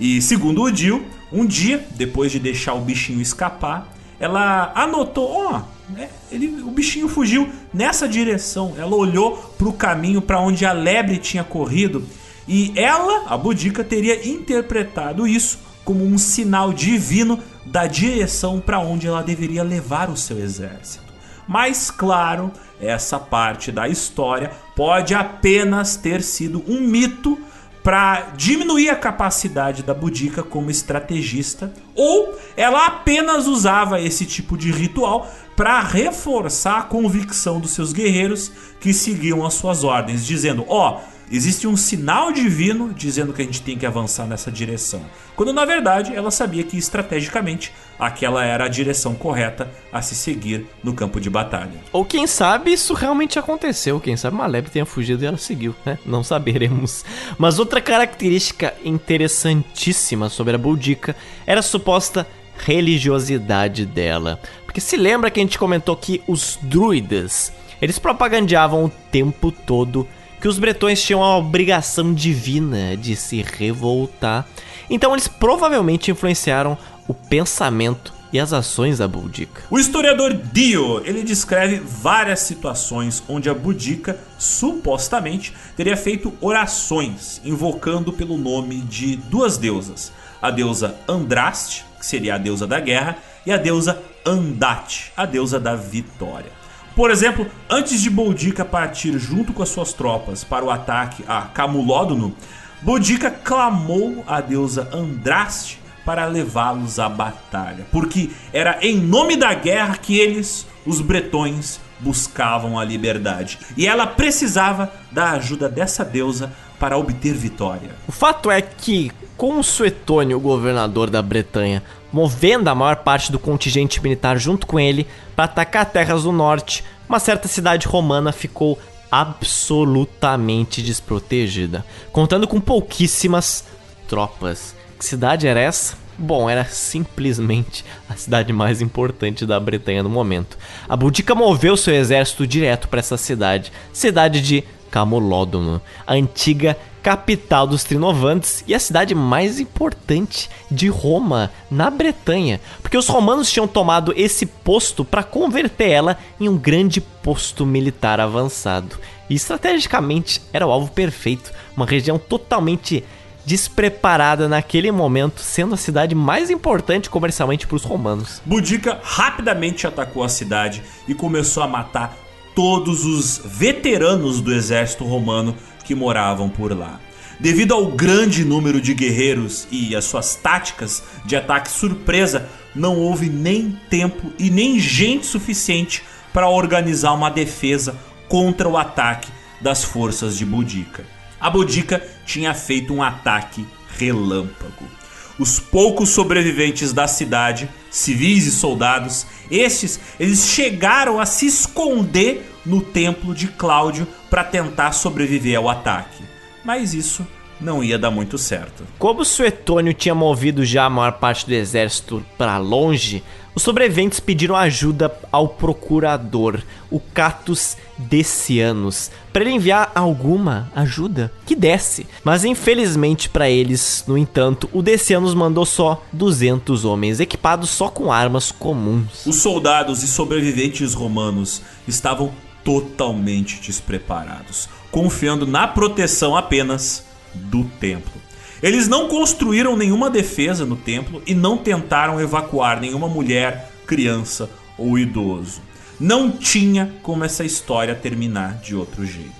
E 0.00 0.22
segundo 0.22 0.62
o 0.62 0.72
Dio, 0.72 1.04
um 1.30 1.44
dia, 1.44 1.86
depois 1.90 2.32
de 2.32 2.38
deixar 2.38 2.72
o 2.72 2.80
bichinho 2.80 3.20
escapar, 3.20 3.94
ela 4.18 4.72
anotou, 4.74 5.30
ó, 5.30 5.60
oh, 5.60 6.02
ele, 6.32 6.62
o 6.62 6.70
bichinho 6.70 7.06
fugiu 7.06 7.46
nessa 7.74 8.08
direção. 8.08 8.74
Ela 8.78 8.96
olhou 8.96 9.36
para 9.58 9.68
o 9.68 9.74
caminho 9.74 10.22
para 10.22 10.40
onde 10.40 10.64
a 10.64 10.72
lebre 10.72 11.18
tinha 11.18 11.44
corrido 11.44 12.02
e 12.48 12.72
ela, 12.74 13.24
a 13.26 13.36
Boudica, 13.36 13.84
teria 13.84 14.26
interpretado 14.26 15.26
isso 15.26 15.58
como 15.84 16.04
um 16.04 16.16
sinal 16.16 16.72
divino 16.72 17.38
da 17.66 17.86
direção 17.86 18.58
para 18.58 18.78
onde 18.78 19.06
ela 19.06 19.22
deveria 19.22 19.62
levar 19.62 20.08
o 20.08 20.16
seu 20.16 20.38
exército. 20.38 21.04
Mas, 21.46 21.90
claro, 21.90 22.50
essa 22.80 23.18
parte 23.18 23.70
da 23.70 23.88
história 23.88 24.50
pode 24.74 25.14
apenas 25.14 25.96
ter 25.96 26.22
sido 26.22 26.64
um 26.66 26.80
mito 26.80 27.38
para 27.82 28.32
diminuir 28.36 28.90
a 28.90 28.96
capacidade 28.96 29.82
da 29.82 29.94
Boudica 29.94 30.42
como 30.42 30.70
estrategista, 30.70 31.72
ou 31.94 32.38
ela 32.56 32.86
apenas 32.86 33.46
usava 33.46 34.00
esse 34.00 34.26
tipo 34.26 34.58
de 34.58 34.70
ritual 34.70 35.30
para 35.56 35.80
reforçar 35.80 36.78
a 36.78 36.82
convicção 36.82 37.60
dos 37.60 37.70
seus 37.70 37.92
guerreiros 37.92 38.52
que 38.80 38.92
seguiam 38.92 39.44
as 39.44 39.54
suas 39.54 39.84
ordens, 39.84 40.26
dizendo: 40.26 40.66
ó, 40.68 40.98
oh, 40.98 41.17
existe 41.30 41.66
um 41.66 41.76
sinal 41.76 42.32
divino 42.32 42.92
dizendo 42.94 43.32
que 43.32 43.42
a 43.42 43.44
gente 43.44 43.62
tem 43.62 43.76
que 43.76 43.86
avançar 43.86 44.26
nessa 44.26 44.50
direção. 44.50 45.02
Quando 45.36 45.52
na 45.52 45.64
verdade 45.64 46.14
ela 46.14 46.30
sabia 46.30 46.64
que 46.64 46.76
estrategicamente 46.76 47.72
aquela 47.98 48.44
era 48.44 48.64
a 48.64 48.68
direção 48.68 49.14
correta 49.14 49.70
a 49.92 50.00
se 50.02 50.14
seguir 50.14 50.66
no 50.82 50.94
campo 50.94 51.20
de 51.20 51.28
batalha. 51.28 51.80
Ou 51.92 52.04
quem 52.04 52.26
sabe 52.26 52.72
isso 52.72 52.94
realmente 52.94 53.38
aconteceu, 53.38 54.00
quem 54.00 54.16
sabe 54.16 54.36
Maleb 54.36 54.70
tenha 54.70 54.86
fugido 54.86 55.22
e 55.22 55.26
ela 55.26 55.36
seguiu, 55.36 55.74
né? 55.84 55.98
Não 56.06 56.22
saberemos. 56.22 57.04
Mas 57.38 57.58
outra 57.58 57.80
característica 57.80 58.74
interessantíssima 58.84 60.28
sobre 60.28 60.54
a 60.54 60.58
Boudica 60.58 61.14
era 61.46 61.60
a 61.60 61.62
suposta 61.62 62.26
religiosidade 62.58 63.86
dela. 63.86 64.40
Porque 64.64 64.80
se 64.80 64.96
lembra 64.96 65.30
que 65.30 65.40
a 65.40 65.42
gente 65.42 65.58
comentou 65.58 65.96
que 65.96 66.22
os 66.26 66.58
druidas, 66.62 67.52
eles 67.80 67.98
propagandeavam 67.98 68.84
o 68.84 68.92
tempo 69.10 69.50
todo 69.50 70.06
que 70.40 70.48
os 70.48 70.58
bretões 70.58 71.02
tinham 71.02 71.22
a 71.22 71.36
obrigação 71.36 72.14
divina 72.14 72.96
de 72.96 73.16
se 73.16 73.42
revoltar. 73.42 74.46
Então 74.88 75.12
eles 75.12 75.28
provavelmente 75.28 76.10
influenciaram 76.10 76.76
o 77.06 77.14
pensamento 77.14 78.12
e 78.32 78.38
as 78.38 78.52
ações 78.52 78.98
da 78.98 79.08
Boudica. 79.08 79.62
O 79.70 79.78
historiador 79.78 80.34
Dio, 80.34 81.02
ele 81.04 81.22
descreve 81.22 81.76
várias 81.76 82.40
situações 82.40 83.22
onde 83.28 83.48
a 83.48 83.54
Boudica 83.54 84.18
supostamente 84.38 85.54
teria 85.76 85.96
feito 85.96 86.32
orações 86.40 87.40
invocando 87.44 88.12
pelo 88.12 88.36
nome 88.36 88.80
de 88.82 89.16
duas 89.16 89.56
deusas, 89.56 90.12
a 90.42 90.50
deusa 90.50 90.94
Andraste, 91.08 91.84
que 91.98 92.06
seria 92.06 92.34
a 92.34 92.38
deusa 92.38 92.66
da 92.66 92.78
guerra, 92.78 93.16
e 93.46 93.52
a 93.52 93.56
deusa 93.56 94.00
Andate, 94.26 95.10
a 95.16 95.24
deusa 95.24 95.58
da 95.58 95.74
vitória. 95.74 96.57
Por 96.98 97.12
exemplo, 97.12 97.46
antes 97.70 98.02
de 98.02 98.10
Boudica 98.10 98.64
partir 98.64 99.16
junto 99.20 99.52
com 99.52 99.62
as 99.62 99.68
suas 99.68 99.92
tropas 99.92 100.42
para 100.42 100.64
o 100.64 100.70
ataque 100.70 101.22
a 101.28 101.42
Camulódono, 101.42 102.34
Boudica 102.82 103.30
clamou 103.30 104.24
a 104.26 104.40
deusa 104.40 104.88
Andraste 104.92 105.78
para 106.04 106.26
levá-los 106.26 106.98
à 106.98 107.08
batalha, 107.08 107.86
porque 107.92 108.30
era 108.52 108.80
em 108.82 108.96
nome 108.96 109.36
da 109.36 109.54
guerra 109.54 109.96
que 109.96 110.18
eles, 110.18 110.66
os 110.84 111.00
bretões, 111.00 111.78
buscavam 112.00 112.76
a 112.76 112.84
liberdade. 112.84 113.60
E 113.76 113.86
ela 113.86 114.04
precisava 114.04 114.92
da 115.12 115.30
ajuda 115.30 115.68
dessa 115.68 116.04
deusa 116.04 116.52
para 116.80 116.98
obter 116.98 117.32
vitória. 117.32 117.90
O 118.08 118.12
fato 118.12 118.50
é 118.50 118.60
que, 118.60 119.12
com 119.36 119.62
Suetônio, 119.62 120.40
governador 120.40 121.10
da 121.10 121.22
Bretanha, 121.22 121.80
movendo 122.12 122.66
a 122.66 122.74
maior 122.74 122.96
parte 122.96 123.30
do 123.30 123.38
contingente 123.38 124.02
militar 124.02 124.36
junto 124.36 124.66
com 124.66 124.80
ele 124.80 125.06
para 125.38 125.44
atacar 125.44 125.86
terras 125.86 126.24
do 126.24 126.32
norte, 126.32 126.82
uma 127.08 127.20
certa 127.20 127.46
cidade 127.46 127.86
romana 127.86 128.32
ficou 128.32 128.76
absolutamente 129.08 130.82
desprotegida, 130.82 131.84
contando 132.10 132.48
com 132.48 132.60
pouquíssimas 132.60 133.64
tropas. 134.08 134.74
Que 134.98 135.04
cidade 135.04 135.46
era 135.46 135.60
essa? 135.60 135.96
Bom, 136.18 136.50
era 136.50 136.64
simplesmente 136.64 137.84
a 138.08 138.16
cidade 138.16 138.52
mais 138.52 138.82
importante 138.82 139.46
da 139.46 139.60
Bretanha 139.60 140.02
no 140.02 140.10
momento. 140.10 140.58
A 140.88 140.96
Boudica 140.96 141.36
moveu 141.36 141.76
seu 141.76 141.94
exército 141.94 142.44
direto 142.44 142.88
para 142.88 142.98
essa 142.98 143.16
cidade, 143.16 143.70
cidade 143.92 144.40
de 144.40 144.64
Camolódono, 144.90 145.80
a 146.04 146.14
antiga 146.14 146.76
capital 147.02 147.66
dos 147.66 147.84
Trinovantes 147.84 148.64
e 148.66 148.74
a 148.74 148.78
cidade 148.78 149.14
mais 149.14 149.60
importante 149.60 150.50
de 150.70 150.88
Roma, 150.88 151.50
na 151.70 151.90
Bretanha, 151.90 152.60
porque 152.82 152.96
os 152.96 153.08
romanos 153.08 153.50
tinham 153.50 153.66
tomado 153.66 154.12
esse 154.16 154.46
posto 154.46 155.04
para 155.04 155.22
converter 155.22 155.90
ela 155.90 156.18
em 156.40 156.48
um 156.48 156.56
grande 156.56 157.00
posto 157.00 157.64
militar 157.64 158.20
avançado. 158.20 158.98
E 159.28 159.34
estrategicamente 159.34 160.40
era 160.52 160.66
o 160.66 160.70
alvo 160.70 160.90
perfeito, 160.90 161.52
uma 161.76 161.86
região 161.86 162.18
totalmente 162.18 163.04
despreparada 163.44 164.46
naquele 164.46 164.92
momento, 164.92 165.40
sendo 165.40 165.74
a 165.74 165.78
cidade 165.78 166.14
mais 166.14 166.50
importante 166.50 167.08
comercialmente 167.08 167.66
para 167.66 167.76
os 167.76 167.82
romanos. 167.82 168.42
Boudica 168.44 169.00
rapidamente 169.02 169.86
atacou 169.86 170.22
a 170.22 170.28
cidade 170.28 170.82
e 171.06 171.14
começou 171.14 171.62
a 171.62 171.68
matar 171.68 172.14
todos 172.54 173.04
os 173.06 173.40
veteranos 173.44 174.40
do 174.40 174.52
exército 174.52 175.04
romano 175.04 175.54
que 175.88 175.94
moravam 175.94 176.50
por 176.50 176.76
lá. 176.76 177.00
Devido 177.40 177.72
ao 177.72 177.86
grande 177.86 178.44
número 178.44 178.78
de 178.78 178.92
guerreiros 178.92 179.66
e 179.70 179.96
as 179.96 180.04
suas 180.04 180.34
táticas 180.34 181.02
de 181.24 181.34
ataque 181.34 181.70
surpresa, 181.70 182.46
não 182.74 182.98
houve 182.98 183.30
nem 183.30 183.80
tempo 183.88 184.30
e 184.38 184.50
nem 184.50 184.78
gente 184.78 185.24
suficiente 185.24 186.02
para 186.30 186.46
organizar 186.46 187.14
uma 187.14 187.30
defesa 187.30 187.96
contra 188.28 188.68
o 188.68 188.76
ataque 188.76 189.32
das 189.62 189.82
forças 189.82 190.36
de 190.36 190.44
Boudica. 190.44 191.06
A 191.40 191.48
Boudica 191.48 192.06
tinha 192.26 192.52
feito 192.52 192.92
um 192.92 193.02
ataque 193.02 193.66
relâmpago 193.96 194.98
os 195.38 195.60
poucos 195.60 196.08
sobreviventes 196.10 196.92
da 196.92 197.06
cidade, 197.06 197.68
civis 197.90 198.46
e 198.46 198.50
soldados, 198.50 199.26
estes 199.50 200.00
eles 200.18 200.48
chegaram 200.48 201.20
a 201.20 201.26
se 201.26 201.46
esconder 201.46 202.50
no 202.68 202.82
templo 202.82 203.34
de 203.34 203.48
Cláudio 203.48 204.06
para 204.28 204.44
tentar 204.44 204.92
sobreviver 204.92 205.56
ao 205.56 205.68
ataque. 205.68 206.22
Mas 206.62 206.92
isso 206.92 207.26
não 207.60 207.82
ia 207.82 207.98
dar 207.98 208.10
muito 208.10 208.36
certo. 208.38 208.84
Como 208.98 209.24
Suetônio 209.24 209.94
tinha 209.94 210.14
movido 210.14 210.64
já 210.64 210.84
a 210.84 210.90
maior 210.90 211.12
parte 211.12 211.46
do 211.46 211.54
exército 211.54 212.24
para 212.36 212.58
longe, 212.58 213.22
os 213.54 213.62
sobreviventes 213.62 214.20
pediram 214.20 214.54
ajuda 214.54 215.12
ao 215.32 215.48
procurador, 215.48 216.60
o 216.88 217.00
Catus 217.00 217.76
Decianus, 217.96 219.10
para 219.32 219.42
ele 219.42 219.54
enviar 219.54 219.90
alguma 219.96 220.70
ajuda 220.76 221.32
que 221.44 221.56
desse. 221.56 222.06
Mas 222.22 222.44
infelizmente 222.44 223.28
para 223.28 223.50
eles, 223.50 224.04
no 224.06 224.16
entanto, 224.16 224.68
o 224.72 224.80
Decianus 224.80 225.34
mandou 225.34 225.66
só 225.66 226.04
200 226.12 226.84
homens, 226.84 227.18
equipados 227.18 227.70
só 227.70 227.88
com 227.88 228.12
armas 228.12 228.52
comuns. 228.52 229.26
Os 229.26 229.36
soldados 229.36 230.04
e 230.04 230.06
sobreviventes 230.06 230.94
romanos 230.94 231.60
estavam 231.88 232.30
totalmente 232.64 233.60
despreparados, 233.60 234.68
confiando 234.90 235.46
na 235.46 235.66
proteção 235.66 236.36
apenas 236.36 237.04
do 237.34 237.64
templo. 237.64 238.20
Eles 238.62 238.88
não 238.88 239.08
construíram 239.08 239.76
nenhuma 239.76 240.10
defesa 240.10 240.66
no 240.66 240.76
templo 240.76 241.22
e 241.26 241.34
não 241.34 241.56
tentaram 241.56 242.20
evacuar 242.20 242.80
nenhuma 242.80 243.08
mulher, 243.08 243.72
criança 243.86 244.50
ou 244.76 244.98
idoso. 244.98 245.60
Não 246.00 246.30
tinha 246.30 246.92
como 247.02 247.24
essa 247.24 247.44
história 247.44 247.94
terminar 247.94 248.54
de 248.54 248.74
outro 248.74 249.04
jeito. 249.06 249.32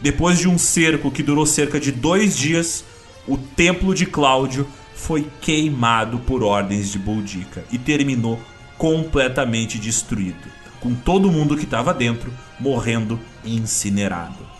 Depois 0.00 0.38
de 0.38 0.48
um 0.48 0.58
cerco 0.58 1.10
que 1.10 1.22
durou 1.22 1.46
cerca 1.46 1.78
de 1.78 1.92
dois 1.92 2.36
dias, 2.36 2.84
o 3.26 3.36
templo 3.36 3.94
de 3.94 4.04
Cláudio 4.04 4.66
foi 4.94 5.26
queimado 5.40 6.18
por 6.20 6.42
ordens 6.42 6.90
de 6.90 6.98
Boudica 6.98 7.64
e 7.70 7.78
terminou 7.78 8.40
completamente 8.76 9.78
destruído, 9.78 10.48
com 10.82 10.94
todo 10.94 11.30
mundo 11.30 11.56
que 11.56 11.64
estava 11.64 11.94
dentro 11.94 12.32
morrendo 12.58 13.18
incinerado. 13.44 14.52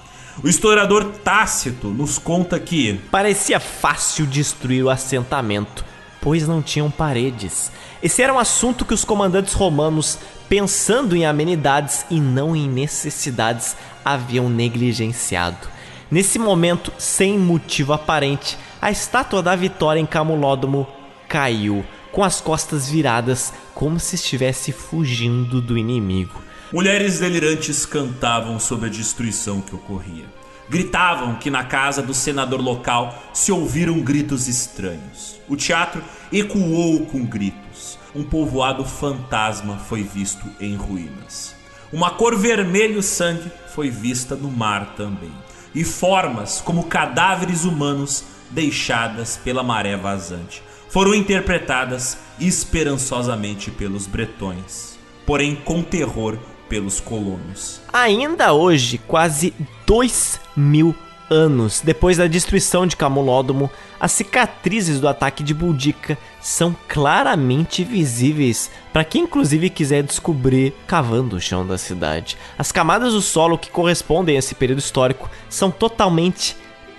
O 0.43 0.49
historiador 0.49 1.05
Tácito 1.23 1.89
nos 1.89 2.19
conta 2.19 2.59
que 2.59 2.95
parecia 3.11 3.61
fácil 3.61 4.25
destruir 4.25 4.83
o 4.83 4.89
assentamento, 4.89 5.85
pois 6.21 6.49
não 6.49 6.63
tinham 6.63 6.91
paredes. 6.91 7.71
Esse 8.03 8.23
era 8.23 8.33
um 8.33 8.39
assunto 8.39 8.85
que 8.85 8.95
os 8.95 9.05
comandantes 9.05 9.53
romanos, 9.53 10.19
pensando 10.49 11.15
em 11.15 11.27
amenidades 11.27 12.07
e 12.09 12.19
não 12.19 12.57
em 12.57 12.69
necessidades, 12.69 13.77
haviam 14.05 14.49
negligenciado. 14.49 15.69
Nesse 16.11 16.39
momento, 16.39 16.93
sem 16.99 17.39
motivo 17.39 17.93
aparente, 17.93 18.57
a 18.81 18.91
estátua 18.91 19.43
da 19.43 19.55
vitória 19.55 20.01
em 20.01 20.07
Camulódromo 20.07 20.87
caiu, 21.29 21.85
com 22.13 22.23
as 22.23 22.41
costas 22.41 22.89
viradas, 22.89 23.53
como 23.75 23.99
se 23.99 24.15
estivesse 24.15 24.71
fugindo 24.71 25.61
do 25.61 25.79
inimigo. 25.79 26.41
Mulheres 26.71 27.19
delirantes 27.19 27.87
cantavam 27.87 28.61
sobre 28.61 28.87
a 28.89 28.93
destruição 28.93 29.61
que 29.63 29.75
ocorria. 29.75 30.27
Gritavam 30.69 31.35
que 31.35 31.51
na 31.51 31.65
casa 31.65 32.03
do 32.03 32.15
senador 32.15 32.61
local 32.61 33.21
se 33.33 33.51
ouviram 33.51 33.99
gritos 34.01 34.47
estranhos. 34.47 35.41
O 35.49 35.57
teatro 35.57 36.03
ecoou 36.33 37.07
com 37.07 37.25
gritos. 37.25 37.99
Um 38.15 38.23
povoado 38.23 38.85
fantasma 38.85 39.79
foi 39.79 40.03
visto 40.03 40.47
em 40.61 40.77
ruínas. 40.77 41.55
Uma 41.93 42.11
cor 42.11 42.39
vermelho 42.39 43.03
sangue 43.03 43.51
foi 43.75 43.91
vista 43.91 44.35
no 44.35 44.51
mar 44.51 44.95
também. 44.97 45.33
E 45.75 45.85
formas 45.85 46.61
como 46.61 46.85
cadáveres 46.85 47.65
humanos 47.65 48.25
deixadas 48.51 49.39
pela 49.43 49.63
maré 49.63 49.97
vazante 49.97 50.63
foram 50.93 51.15
interpretadas 51.15 52.19
esperançosamente 52.39 53.71
pelos 53.71 54.07
bretões, 54.07 54.99
porém 55.25 55.57
com 55.57 55.83
terror 55.83 56.37
pelos 56.69 57.01
colonos. 57.01 57.81
Ainda 57.91 58.53
hoje, 58.53 58.99
quase 58.99 59.55
dois 59.87 60.39
mil 60.55 60.95
anos 61.31 61.81
depois 61.83 62.19
da 62.19 62.27
destruição 62.27 62.87
de 62.87 62.95
Camulódromo, 62.95 63.71
as 63.99 64.13
cicatrizes 64.13 65.01
do 65.01 65.09
ataque 65.09 65.43
de 65.43 65.55
Boudica 65.55 66.19
são 66.43 66.77
claramente 66.87 67.83
visíveis 67.85 68.71
para 68.93 69.03
quem 69.03 69.23
inclusive 69.23 69.71
quiser 69.71 70.03
descobrir 70.03 70.75
cavando 70.87 71.37
o 71.37 71.41
chão 71.41 71.67
da 71.67 71.79
cidade. 71.79 72.37
As 72.59 72.71
camadas 72.71 73.15
do 73.15 73.23
solo 73.23 73.57
que 73.57 73.71
correspondem 73.71 74.37
a 74.37 74.41
esse 74.41 74.55
período 74.55 74.81
histórico 74.81 75.31
são 75.49 75.71
totalmente 75.71 76.55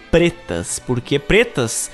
pretas, 0.10 0.80
porque 0.80 1.20
pretas 1.20 1.92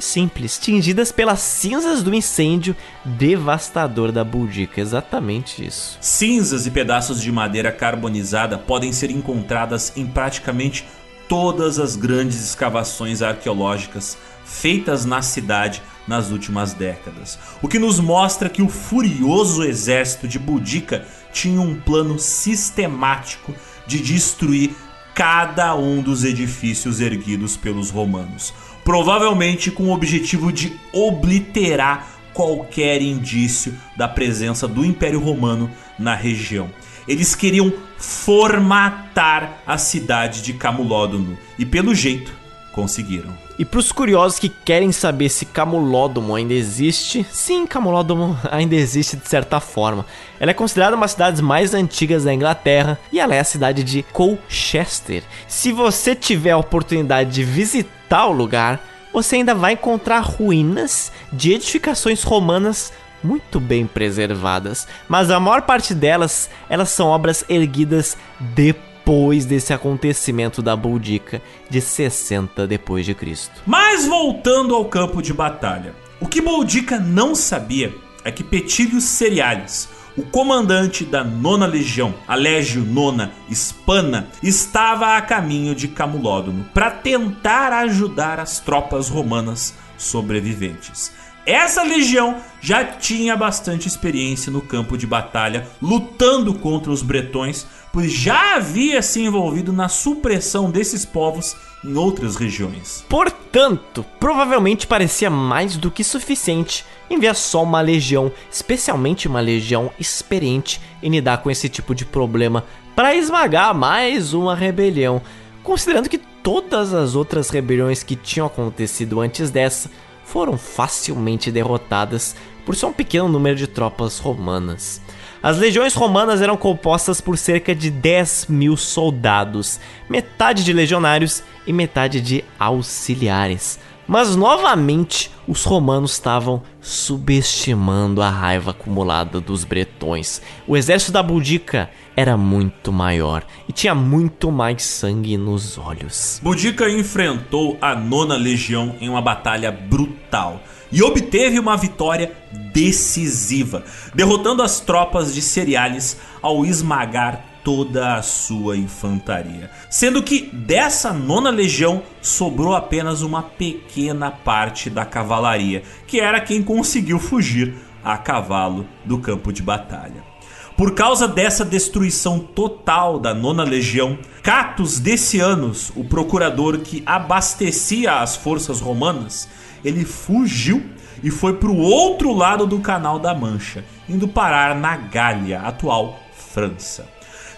simples, 0.00 0.58
tingidas 0.58 1.12
pelas 1.12 1.40
cinzas 1.40 2.02
do 2.02 2.14
incêndio 2.14 2.74
devastador 3.04 4.10
da 4.12 4.24
Boudica. 4.24 4.80
Exatamente 4.80 5.64
isso. 5.64 5.98
Cinzas 6.00 6.66
e 6.66 6.70
pedaços 6.70 7.20
de 7.20 7.30
madeira 7.30 7.70
carbonizada 7.70 8.58
podem 8.58 8.92
ser 8.92 9.10
encontradas 9.10 9.92
em 9.96 10.06
praticamente 10.06 10.86
todas 11.28 11.78
as 11.78 11.94
grandes 11.94 12.42
escavações 12.42 13.22
arqueológicas 13.22 14.18
feitas 14.44 15.04
na 15.04 15.22
cidade 15.22 15.80
nas 16.08 16.30
últimas 16.30 16.74
décadas, 16.74 17.38
o 17.62 17.68
que 17.68 17.78
nos 17.78 18.00
mostra 18.00 18.48
que 18.48 18.60
o 18.62 18.68
furioso 18.68 19.62
exército 19.62 20.26
de 20.26 20.40
Boudica 20.40 21.06
tinha 21.32 21.60
um 21.60 21.78
plano 21.78 22.18
sistemático 22.18 23.54
de 23.86 24.00
destruir 24.00 24.74
cada 25.14 25.76
um 25.76 26.02
dos 26.02 26.24
edifícios 26.24 27.00
erguidos 27.00 27.56
pelos 27.56 27.90
romanos 27.90 28.52
provavelmente 28.84 29.70
com 29.70 29.84
o 29.84 29.92
objetivo 29.92 30.52
de 30.52 30.72
obliterar 30.92 32.06
qualquer 32.32 33.02
indício 33.02 33.74
da 33.96 34.08
presença 34.08 34.66
do 34.66 34.84
Império 34.84 35.20
Romano 35.20 35.70
na 35.98 36.14
região. 36.14 36.70
Eles 37.06 37.34
queriam 37.34 37.72
formatar 37.98 39.58
a 39.66 39.76
cidade 39.76 40.42
de 40.42 40.52
Camulódono 40.52 41.36
e, 41.58 41.66
pelo 41.66 41.94
jeito, 41.94 42.32
conseguiram. 42.72 43.36
E 43.58 43.64
para 43.64 43.80
os 43.80 43.92
curiosos 43.92 44.38
que 44.38 44.48
querem 44.48 44.92
saber 44.92 45.28
se 45.28 45.44
Camulódomo 45.44 46.34
ainda 46.34 46.54
existe, 46.54 47.26
sim, 47.30 47.66
Camulódomo 47.66 48.38
ainda 48.50 48.74
existe 48.74 49.16
de 49.16 49.28
certa 49.28 49.60
forma. 49.60 50.06
Ela 50.38 50.52
é 50.52 50.54
considerada 50.54 50.96
uma 50.96 51.04
das 51.04 51.12
cidades 51.12 51.40
mais 51.40 51.74
antigas 51.74 52.24
da 52.24 52.32
Inglaterra 52.32 52.98
e 53.12 53.20
ela 53.20 53.34
é 53.34 53.40
a 53.40 53.44
cidade 53.44 53.82
de 53.84 54.02
Colchester. 54.12 55.22
Se 55.46 55.72
você 55.72 56.14
tiver 56.14 56.52
a 56.52 56.58
oportunidade 56.58 57.30
de 57.30 57.44
visitar 57.44 57.99
tal 58.10 58.32
lugar, 58.32 58.84
você 59.12 59.36
ainda 59.36 59.54
vai 59.54 59.74
encontrar 59.74 60.18
ruínas 60.18 61.12
de 61.32 61.52
edificações 61.52 62.24
romanas 62.24 62.92
muito 63.22 63.60
bem 63.60 63.86
preservadas, 63.86 64.88
mas 65.08 65.30
a 65.30 65.38
maior 65.38 65.62
parte 65.62 65.94
delas, 65.94 66.50
elas 66.68 66.88
são 66.88 67.06
obras 67.06 67.44
erguidas 67.48 68.16
depois 68.40 69.44
desse 69.44 69.72
acontecimento 69.72 70.60
da 70.60 70.74
Boudica 70.74 71.40
de 71.68 71.80
60 71.80 72.66
depois 72.66 73.06
de 73.06 73.14
Cristo. 73.14 73.62
Mas 73.64 74.06
voltando 74.06 74.74
ao 74.74 74.86
campo 74.86 75.22
de 75.22 75.32
batalha, 75.32 75.94
o 76.20 76.26
que 76.26 76.40
Boudica 76.40 76.98
não 76.98 77.34
sabia 77.34 77.94
é 78.24 78.32
que 78.32 78.42
Petílios 78.42 79.04
Cereales, 79.04 79.88
o 80.16 80.22
comandante 80.22 81.04
da 81.04 81.22
nona 81.22 81.66
legião, 81.66 82.14
a 82.26 82.34
Legio 82.34 82.84
Nona 82.84 83.32
Hispana, 83.48 84.28
estava 84.42 85.16
a 85.16 85.22
caminho 85.22 85.74
de 85.74 85.88
Camulódono 85.88 86.64
para 86.74 86.90
tentar 86.90 87.72
ajudar 87.72 88.40
as 88.40 88.58
tropas 88.58 89.08
romanas 89.08 89.74
sobreviventes. 89.96 91.12
Essa 91.46 91.82
legião 91.82 92.36
já 92.60 92.84
tinha 92.84 93.36
bastante 93.36 93.88
experiência 93.88 94.52
no 94.52 94.60
campo 94.60 94.96
de 94.96 95.06
batalha, 95.06 95.66
lutando 95.80 96.54
contra 96.54 96.92
os 96.92 97.02
bretões, 97.02 97.66
pois 97.92 98.12
já 98.12 98.56
havia 98.56 99.00
se 99.00 99.22
envolvido 99.22 99.72
na 99.72 99.88
supressão 99.88 100.70
desses 100.70 101.04
povos 101.04 101.56
em 101.84 101.96
outras 101.96 102.36
regiões. 102.36 103.04
Portanto, 103.08 104.04
provavelmente 104.20 104.86
parecia 104.86 105.30
mais 105.30 105.76
do 105.76 105.90
que 105.90 106.04
suficiente 106.04 106.84
enviar 107.10 107.34
só 107.34 107.62
uma 107.62 107.80
legião, 107.80 108.32
especialmente 108.50 109.26
uma 109.26 109.40
legião 109.40 109.90
experiente 109.98 110.80
em 111.02 111.10
lidar 111.10 111.38
com 111.38 111.50
esse 111.50 111.68
tipo 111.68 111.94
de 111.94 112.04
problema, 112.04 112.64
para 112.94 113.14
esmagar 113.14 113.74
mais 113.74 114.32
uma 114.32 114.54
rebelião, 114.54 115.20
considerando 115.62 116.08
que 116.08 116.18
todas 116.18 116.94
as 116.94 117.14
outras 117.14 117.50
rebeliões 117.50 118.02
que 118.02 118.16
tinham 118.16 118.46
acontecido 118.46 119.20
antes 119.20 119.50
dessa 119.50 119.90
foram 120.24 120.56
facilmente 120.56 121.50
derrotadas 121.50 122.36
por 122.64 122.76
só 122.76 122.88
um 122.88 122.92
pequeno 122.92 123.28
número 123.28 123.56
de 123.56 123.66
tropas 123.66 124.18
romanas. 124.18 125.02
As 125.42 125.56
legiões 125.56 125.94
romanas 125.94 126.42
eram 126.42 126.56
compostas 126.56 127.20
por 127.20 127.38
cerca 127.38 127.74
de 127.74 127.90
10 127.90 128.46
mil 128.48 128.76
soldados, 128.76 129.80
metade 130.08 130.62
de 130.62 130.72
legionários 130.72 131.42
e 131.66 131.72
metade 131.72 132.20
de 132.20 132.44
auxiliares. 132.58 133.78
Mas 134.10 134.34
novamente 134.34 135.30
os 135.46 135.62
romanos 135.62 136.14
estavam 136.14 136.64
subestimando 136.80 138.20
a 138.20 138.28
raiva 138.28 138.72
acumulada 138.72 139.40
dos 139.40 139.62
bretões. 139.62 140.42
O 140.66 140.76
exército 140.76 141.12
da 141.12 141.22
Boudica 141.22 141.88
era 142.16 142.36
muito 142.36 142.90
maior 142.90 143.44
e 143.68 143.72
tinha 143.72 143.94
muito 143.94 144.50
mais 144.50 144.82
sangue 144.82 145.36
nos 145.36 145.78
olhos. 145.78 146.40
Boudica 146.42 146.90
enfrentou 146.90 147.78
a 147.80 147.94
nona 147.94 148.34
legião 148.34 148.96
em 149.00 149.08
uma 149.08 149.22
batalha 149.22 149.70
brutal 149.70 150.60
e 150.90 151.04
obteve 151.04 151.60
uma 151.60 151.76
vitória 151.76 152.32
decisiva, 152.72 153.84
derrotando 154.12 154.60
as 154.60 154.80
tropas 154.80 155.32
de 155.32 155.40
Cereales 155.40 156.18
ao 156.42 156.66
esmagar 156.66 157.44
toda 157.64 158.16
a 158.16 158.22
sua 158.22 158.76
infantaria, 158.76 159.70
sendo 159.88 160.22
que 160.22 160.50
dessa 160.52 161.12
nona 161.12 161.50
legião 161.50 162.02
sobrou 162.20 162.74
apenas 162.74 163.22
uma 163.22 163.42
pequena 163.42 164.30
parte 164.30 164.88
da 164.90 165.04
cavalaria, 165.04 165.82
que 166.06 166.20
era 166.20 166.40
quem 166.40 166.62
conseguiu 166.62 167.18
fugir 167.18 167.74
a 168.02 168.16
cavalo 168.16 168.86
do 169.04 169.18
campo 169.18 169.52
de 169.52 169.62
batalha. 169.62 170.30
Por 170.76 170.94
causa 170.94 171.28
dessa 171.28 171.64
destruição 171.64 172.38
total 172.38 173.18
da 173.18 173.34
nona 173.34 173.62
legião, 173.62 174.18
Catus 174.42 174.98
Decianus, 174.98 175.92
o 175.94 176.04
procurador 176.04 176.78
que 176.78 177.02
abastecia 177.04 178.20
as 178.20 178.34
forças 178.34 178.80
romanas, 178.80 179.46
ele 179.84 180.06
fugiu 180.06 180.82
e 181.22 181.30
foi 181.30 181.54
para 181.54 181.68
o 181.68 181.76
outro 181.76 182.32
lado 182.32 182.66
do 182.66 182.80
Canal 182.80 183.18
da 183.18 183.34
Mancha, 183.34 183.84
indo 184.08 184.26
parar 184.26 184.74
na 184.74 184.96
Gália, 184.96 185.60
atual 185.60 186.18
França. 186.32 187.06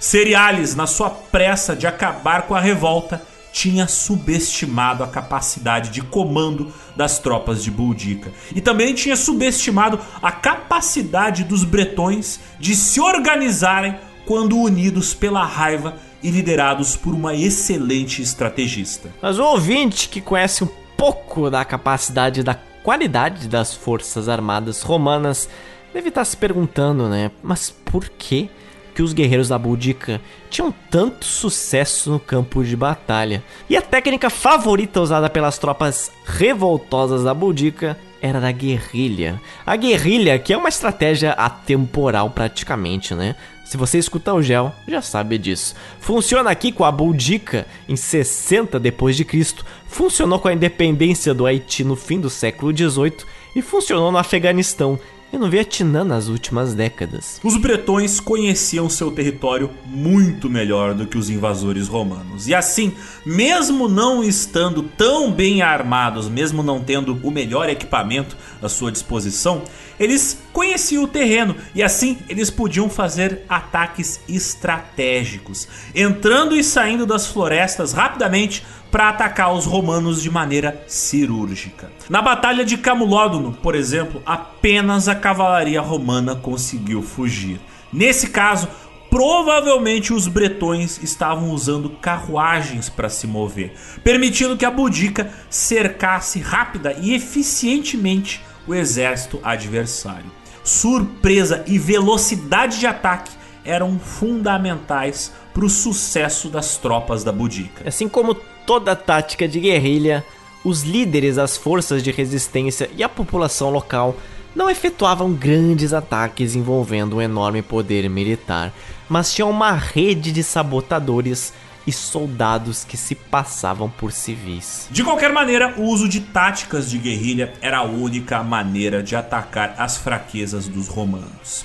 Cereales, 0.03 0.75
na 0.75 0.85
sua 0.85 1.09
pressa 1.09 1.77
de 1.77 1.87
acabar 1.87 2.49
com 2.49 2.57
a 2.57 2.61
revolta, 2.61 3.23
tinha 3.53 3.87
subestimado 3.87 5.05
a 5.05 5.07
capacidade 5.07 5.91
de 5.91 6.03
comando 6.03 6.73
das 6.97 7.21
tropas 7.21 7.63
de 7.63 7.71
Boudicca 7.71 8.33
e 8.53 8.61
também 8.61 8.95
tinha 8.95 9.15
subestimado 9.15 10.01
a 10.21 10.33
capacidade 10.33 11.45
dos 11.45 11.63
bretões 11.63 12.41
de 12.59 12.75
se 12.75 13.01
organizarem 13.01 13.95
quando 14.27 14.59
unidos 14.59 15.15
pela 15.15 15.45
raiva 15.45 15.95
e 16.21 16.33
liderados 16.33 16.97
por 16.97 17.15
uma 17.15 17.37
excelente 17.37 18.21
estrategista. 18.21 19.09
Mas 19.23 19.39
o 19.39 19.45
ouvinte 19.45 20.09
que 20.09 20.21
conhece 20.21 20.65
um 20.65 20.69
pouco 20.97 21.49
da 21.49 21.65
capacidade 21.65 22.43
da 22.43 22.57
qualidade 22.83 23.47
das 23.49 23.73
forças 23.73 24.29
armadas 24.29 24.83
romanas 24.83 25.49
deve 25.95 26.09
estar 26.09 26.25
se 26.25 26.37
perguntando, 26.37 27.09
né? 27.09 27.31
Mas 27.41 27.71
por 27.71 28.09
que 28.09 28.51
que 28.95 29.03
os 29.03 29.13
guerreiros 29.13 29.49
da 29.49 29.59
Boudica 29.59 30.21
tinham 30.51 30.73
tanto 30.91 31.25
sucesso 31.25 32.11
no 32.11 32.21
campo 32.21 32.63
de 32.63 32.77
batalha. 32.77 33.43
E 33.69 33.77
a 33.77 33.83
técnica 33.83 34.29
favorita 34.29 35.01
usada 35.01 35.31
pelas 35.31 35.59
tropas 35.59 36.11
revoltosas 36.25 37.25
da 37.25 37.33
Boudica 37.33 37.99
era 38.21 38.41
da 38.41 38.53
guerrilha. 38.53 39.41
A 39.67 39.75
guerrilha, 39.75 40.39
que 40.39 40.53
é 40.53 40.57
uma 40.57 40.69
estratégia 40.69 41.33
atemporal 41.33 42.31
praticamente, 42.31 43.15
né? 43.15 43.35
Se 43.65 43.77
você 43.77 43.99
escuta 43.99 44.35
o 44.35 44.43
gel, 44.43 44.71
já 44.87 45.01
sabe 45.01 45.39
disso. 45.39 45.75
Funciona 45.99 46.51
aqui 46.51 46.71
com 46.71 46.85
a 46.85 46.93
Boudica 46.93 47.67
em 47.89 47.97
60 47.97 48.79
depois 48.79 49.17
de 49.17 49.25
Cristo, 49.25 49.65
funcionou 49.87 50.39
com 50.39 50.49
a 50.49 50.53
independência 50.53 51.33
do 51.33 51.47
Haiti 51.47 51.83
no 51.83 51.97
fim 51.97 52.21
do 52.21 52.29
século 52.29 52.73
18 52.73 53.27
e 53.57 53.63
funcionou 53.63 54.13
no 54.13 54.19
Afeganistão 54.19 55.01
e 55.33 55.39
no 55.39 55.49
Vietnã 55.49 56.05
nas 56.05 56.29
últimas 56.29 56.75
décadas. 56.75 57.41
Os 57.43 57.57
bretões 57.57 58.21
conheciam 58.21 58.89
seu 58.91 59.11
território 59.11 59.71
muito 59.87 60.51
melhor 60.51 60.93
do 60.93 61.07
que 61.07 61.17
os 61.17 61.31
invasores 61.31 61.89
romanos. 61.89 62.49
E 62.49 62.55
assim, 62.55 62.93
mesmo 63.25 63.89
não 63.89 64.23
estando 64.23 64.83
tão 64.83 65.33
bem 65.33 65.63
armados, 65.63 66.29
mesmo 66.29 66.63
não 66.63 66.81
tendo 66.81 67.19
o 67.23 67.31
melhor 67.31 67.69
equipamento 67.71 68.37
à 68.61 68.69
sua 68.69 68.93
disposição, 68.93 69.63
eles 70.03 70.37
conheciam 70.53 71.05
o 71.05 71.09
terreno 71.09 71.55
e 71.75 71.83
assim 71.83 72.19
eles 72.29 72.51
podiam 72.51 72.91
fazer 72.91 73.43
ataques 73.49 74.21
estratégicos, 74.29 75.69
entrando 75.95 76.57
e 76.57 76.65
saindo 76.65 77.07
das 77.07 77.29
florestas 77.29 77.93
rapidamente 77.93 78.65
para 78.91 79.09
atacar 79.09 79.55
os 79.55 79.65
romanos 79.65 80.21
de 80.21 80.29
maneira 80.29 80.85
cirúrgica. 80.89 81.91
Na 82.11 82.21
Batalha 82.21 82.65
de 82.65 82.77
Camulódono, 82.77 83.53
por 83.53 83.75
exemplo, 83.75 84.21
apenas 84.27 85.09
a 85.09 85.15
cavalaria 85.15 85.81
romana 85.81 86.35
conseguiu 86.35 87.01
fugir. 87.01 87.61
Nesse 87.93 88.29
caso, 88.29 88.69
provavelmente 89.09 90.13
os 90.13 90.27
bretões 90.27 90.99
estavam 91.03 91.51
usando 91.51 91.91
carruagens 91.91 92.89
para 92.89 93.09
se 93.09 93.27
mover, 93.27 93.73
permitindo 94.03 94.57
que 94.57 94.65
a 94.65 94.71
Boudica 94.71 95.31
cercasse 95.49 96.41
rápida 96.41 96.97
e 97.01 97.15
eficientemente 97.15 98.43
o 98.67 98.75
exército 98.75 99.41
adversário. 99.43 100.31
Surpresa 100.65 101.65
e 101.67 101.79
velocidade 101.79 102.79
de 102.79 102.87
ataque 102.87 103.31
eram 103.65 103.99
fundamentais 103.99 105.33
para 105.53 105.65
o 105.65 105.71
sucesso 105.71 106.49
das 106.49 106.77
tropas 106.77 107.23
da 107.23 107.33
Boudica. 107.33 107.89
Assim 107.89 108.09
como 108.09 108.35
toda 108.35 108.97
tática 108.97 109.47
de 109.47 109.61
guerrilha, 109.61 110.25
os 110.65 110.83
líderes 110.83 111.37
das 111.37 111.57
forças 111.57 112.03
de 112.03 112.11
resistência 112.11 112.89
e 112.97 113.03
a 113.03 113.09
população 113.09 113.71
local 113.71 114.17
não 114.55 114.71
efetuavam 114.71 115.33
grandes 115.33 115.93
ataques 115.93 116.55
envolvendo 116.55 117.17
um 117.17 117.23
enorme 117.23 117.63
poder 117.63 118.09
militar, 118.09 118.73
mas 119.09 119.33
tinham 119.33 119.51
uma 119.51 119.73
rede 119.73 120.31
de 120.31 120.43
sabotadores 120.43 121.53
e 121.87 121.93
soldados 121.93 122.85
que 122.85 122.97
se 122.97 123.15
passavam 123.15 123.89
por 123.91 124.13
civis. 124.13 124.87
De 124.91 125.03
qualquer 125.03 125.33
maneira, 125.33 125.75
o 125.77 125.83
uso 125.83 126.09
de 126.09 126.21
táticas 126.21 126.91
de 126.91 126.99
guerrilha 126.99 127.55
era 127.61 127.79
a 127.79 127.83
única 127.83 128.43
maneira 128.43 129.03
de 129.03 129.17
atacar 129.17 129.75
as 129.79 129.97
fraquezas 129.97 130.69
dos 130.69 130.89
romanos. 130.89 131.65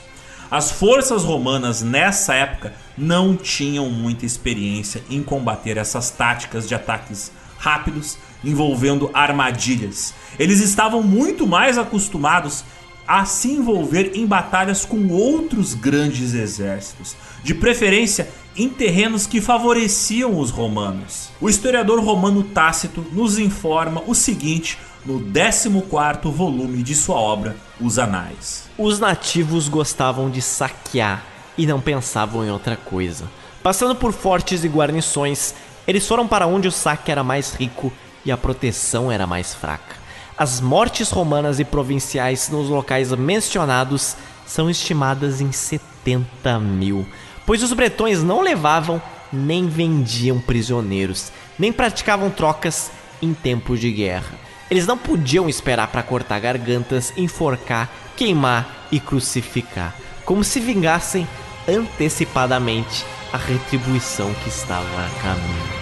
As 0.50 0.72
forças 0.72 1.24
romanas 1.24 1.82
nessa 1.82 2.34
época 2.34 2.74
não 2.98 3.36
tinham 3.36 3.90
muita 3.90 4.26
experiência 4.26 5.04
em 5.10 5.22
combater 5.22 5.78
essas 5.78 6.10
táticas 6.10 6.68
de 6.68 6.74
ataques 6.74 7.32
rápidos 7.58 8.18
envolvendo 8.44 9.10
armadilhas. 9.14 10.14
Eles 10.40 10.62
estavam 10.62 11.04
muito 11.04 11.46
mais 11.46 11.78
acostumados 11.78 12.64
a 13.08 13.26
se 13.26 13.50
envolver 13.50 14.12
em 14.16 14.26
batalhas 14.26 14.86
com 14.86 15.08
outros 15.08 15.74
grandes 15.74 16.34
exércitos, 16.34 17.16
de 17.44 17.54
preferência 17.54 18.30
em 18.58 18.68
terrenos 18.68 19.28
que 19.28 19.40
favoreciam 19.40 20.40
os 20.40 20.50
romanos. 20.50 21.30
O 21.40 21.48
historiador 21.48 22.04
romano 22.04 22.44
Tácito 22.44 23.06
nos 23.12 23.38
informa 23.38 24.02
o 24.08 24.16
seguinte 24.16 24.80
no 25.06 25.22
14 25.22 25.70
volume 26.26 26.82
de 26.82 26.96
sua 26.96 27.18
obra, 27.18 27.56
Os 27.80 28.00
Anais. 28.00 28.68
Os 28.78 29.00
nativos 29.00 29.70
gostavam 29.70 30.30
de 30.30 30.42
saquear 30.42 31.24
e 31.58 31.66
não 31.68 31.80
pensavam 31.80 32.44
em 32.44 32.50
outra 32.50 32.76
coisa. 32.76 33.26
Passando 33.62 33.96
por 33.96 34.12
fortes 34.12 34.64
e 34.64 34.68
guarnições, 34.68 35.54
eles 35.88 36.08
foram 36.08 36.28
para 36.28 36.48
onde 36.48 36.68
o 36.68 36.72
saque 36.72 37.12
era 37.12 37.24
mais 37.24 37.54
rico 37.54 37.94
e 38.26 38.32
a 38.32 38.38
proteção 38.38 39.12
era 39.12 39.28
mais 39.28 39.54
fraca. 39.54 39.96
As 40.38 40.60
mortes 40.60 41.10
romanas 41.10 41.60
e 41.60 41.66
provinciais 41.66 42.50
nos 42.50 42.70
locais 42.70 43.12
mencionados 43.14 44.16
são 44.46 44.70
estimadas 44.70 45.42
em 45.42 45.52
70 45.52 46.60
mil, 46.60 47.08
pois 47.48 47.64
os 47.64 47.72
bretões 47.72 48.22
não 48.22 48.42
levavam 48.42 49.02
nem 49.32 49.68
vendiam 49.68 50.40
prisioneiros, 50.40 51.32
nem 51.58 51.72
praticavam 51.72 52.30
trocas 52.30 52.92
em 53.22 53.34
tempos 53.34 53.80
de 53.80 53.92
guerra. 53.92 54.38
Eles 54.70 54.86
não 54.86 54.98
podiam 54.98 55.48
esperar 55.48 55.88
para 55.88 56.04
cortar 56.04 56.40
gargantas, 56.40 57.14
enforcar, 57.16 57.90
queimar 58.18 58.88
e 58.92 59.00
crucificar, 59.00 59.96
como 60.26 60.44
se 60.44 60.60
vingassem 60.60 61.26
antecipadamente 61.68 63.06
a 63.32 63.38
retribuição 63.38 64.34
que 64.44 64.50
estava 64.50 64.84
a 64.84 65.22
caminho. 65.22 65.77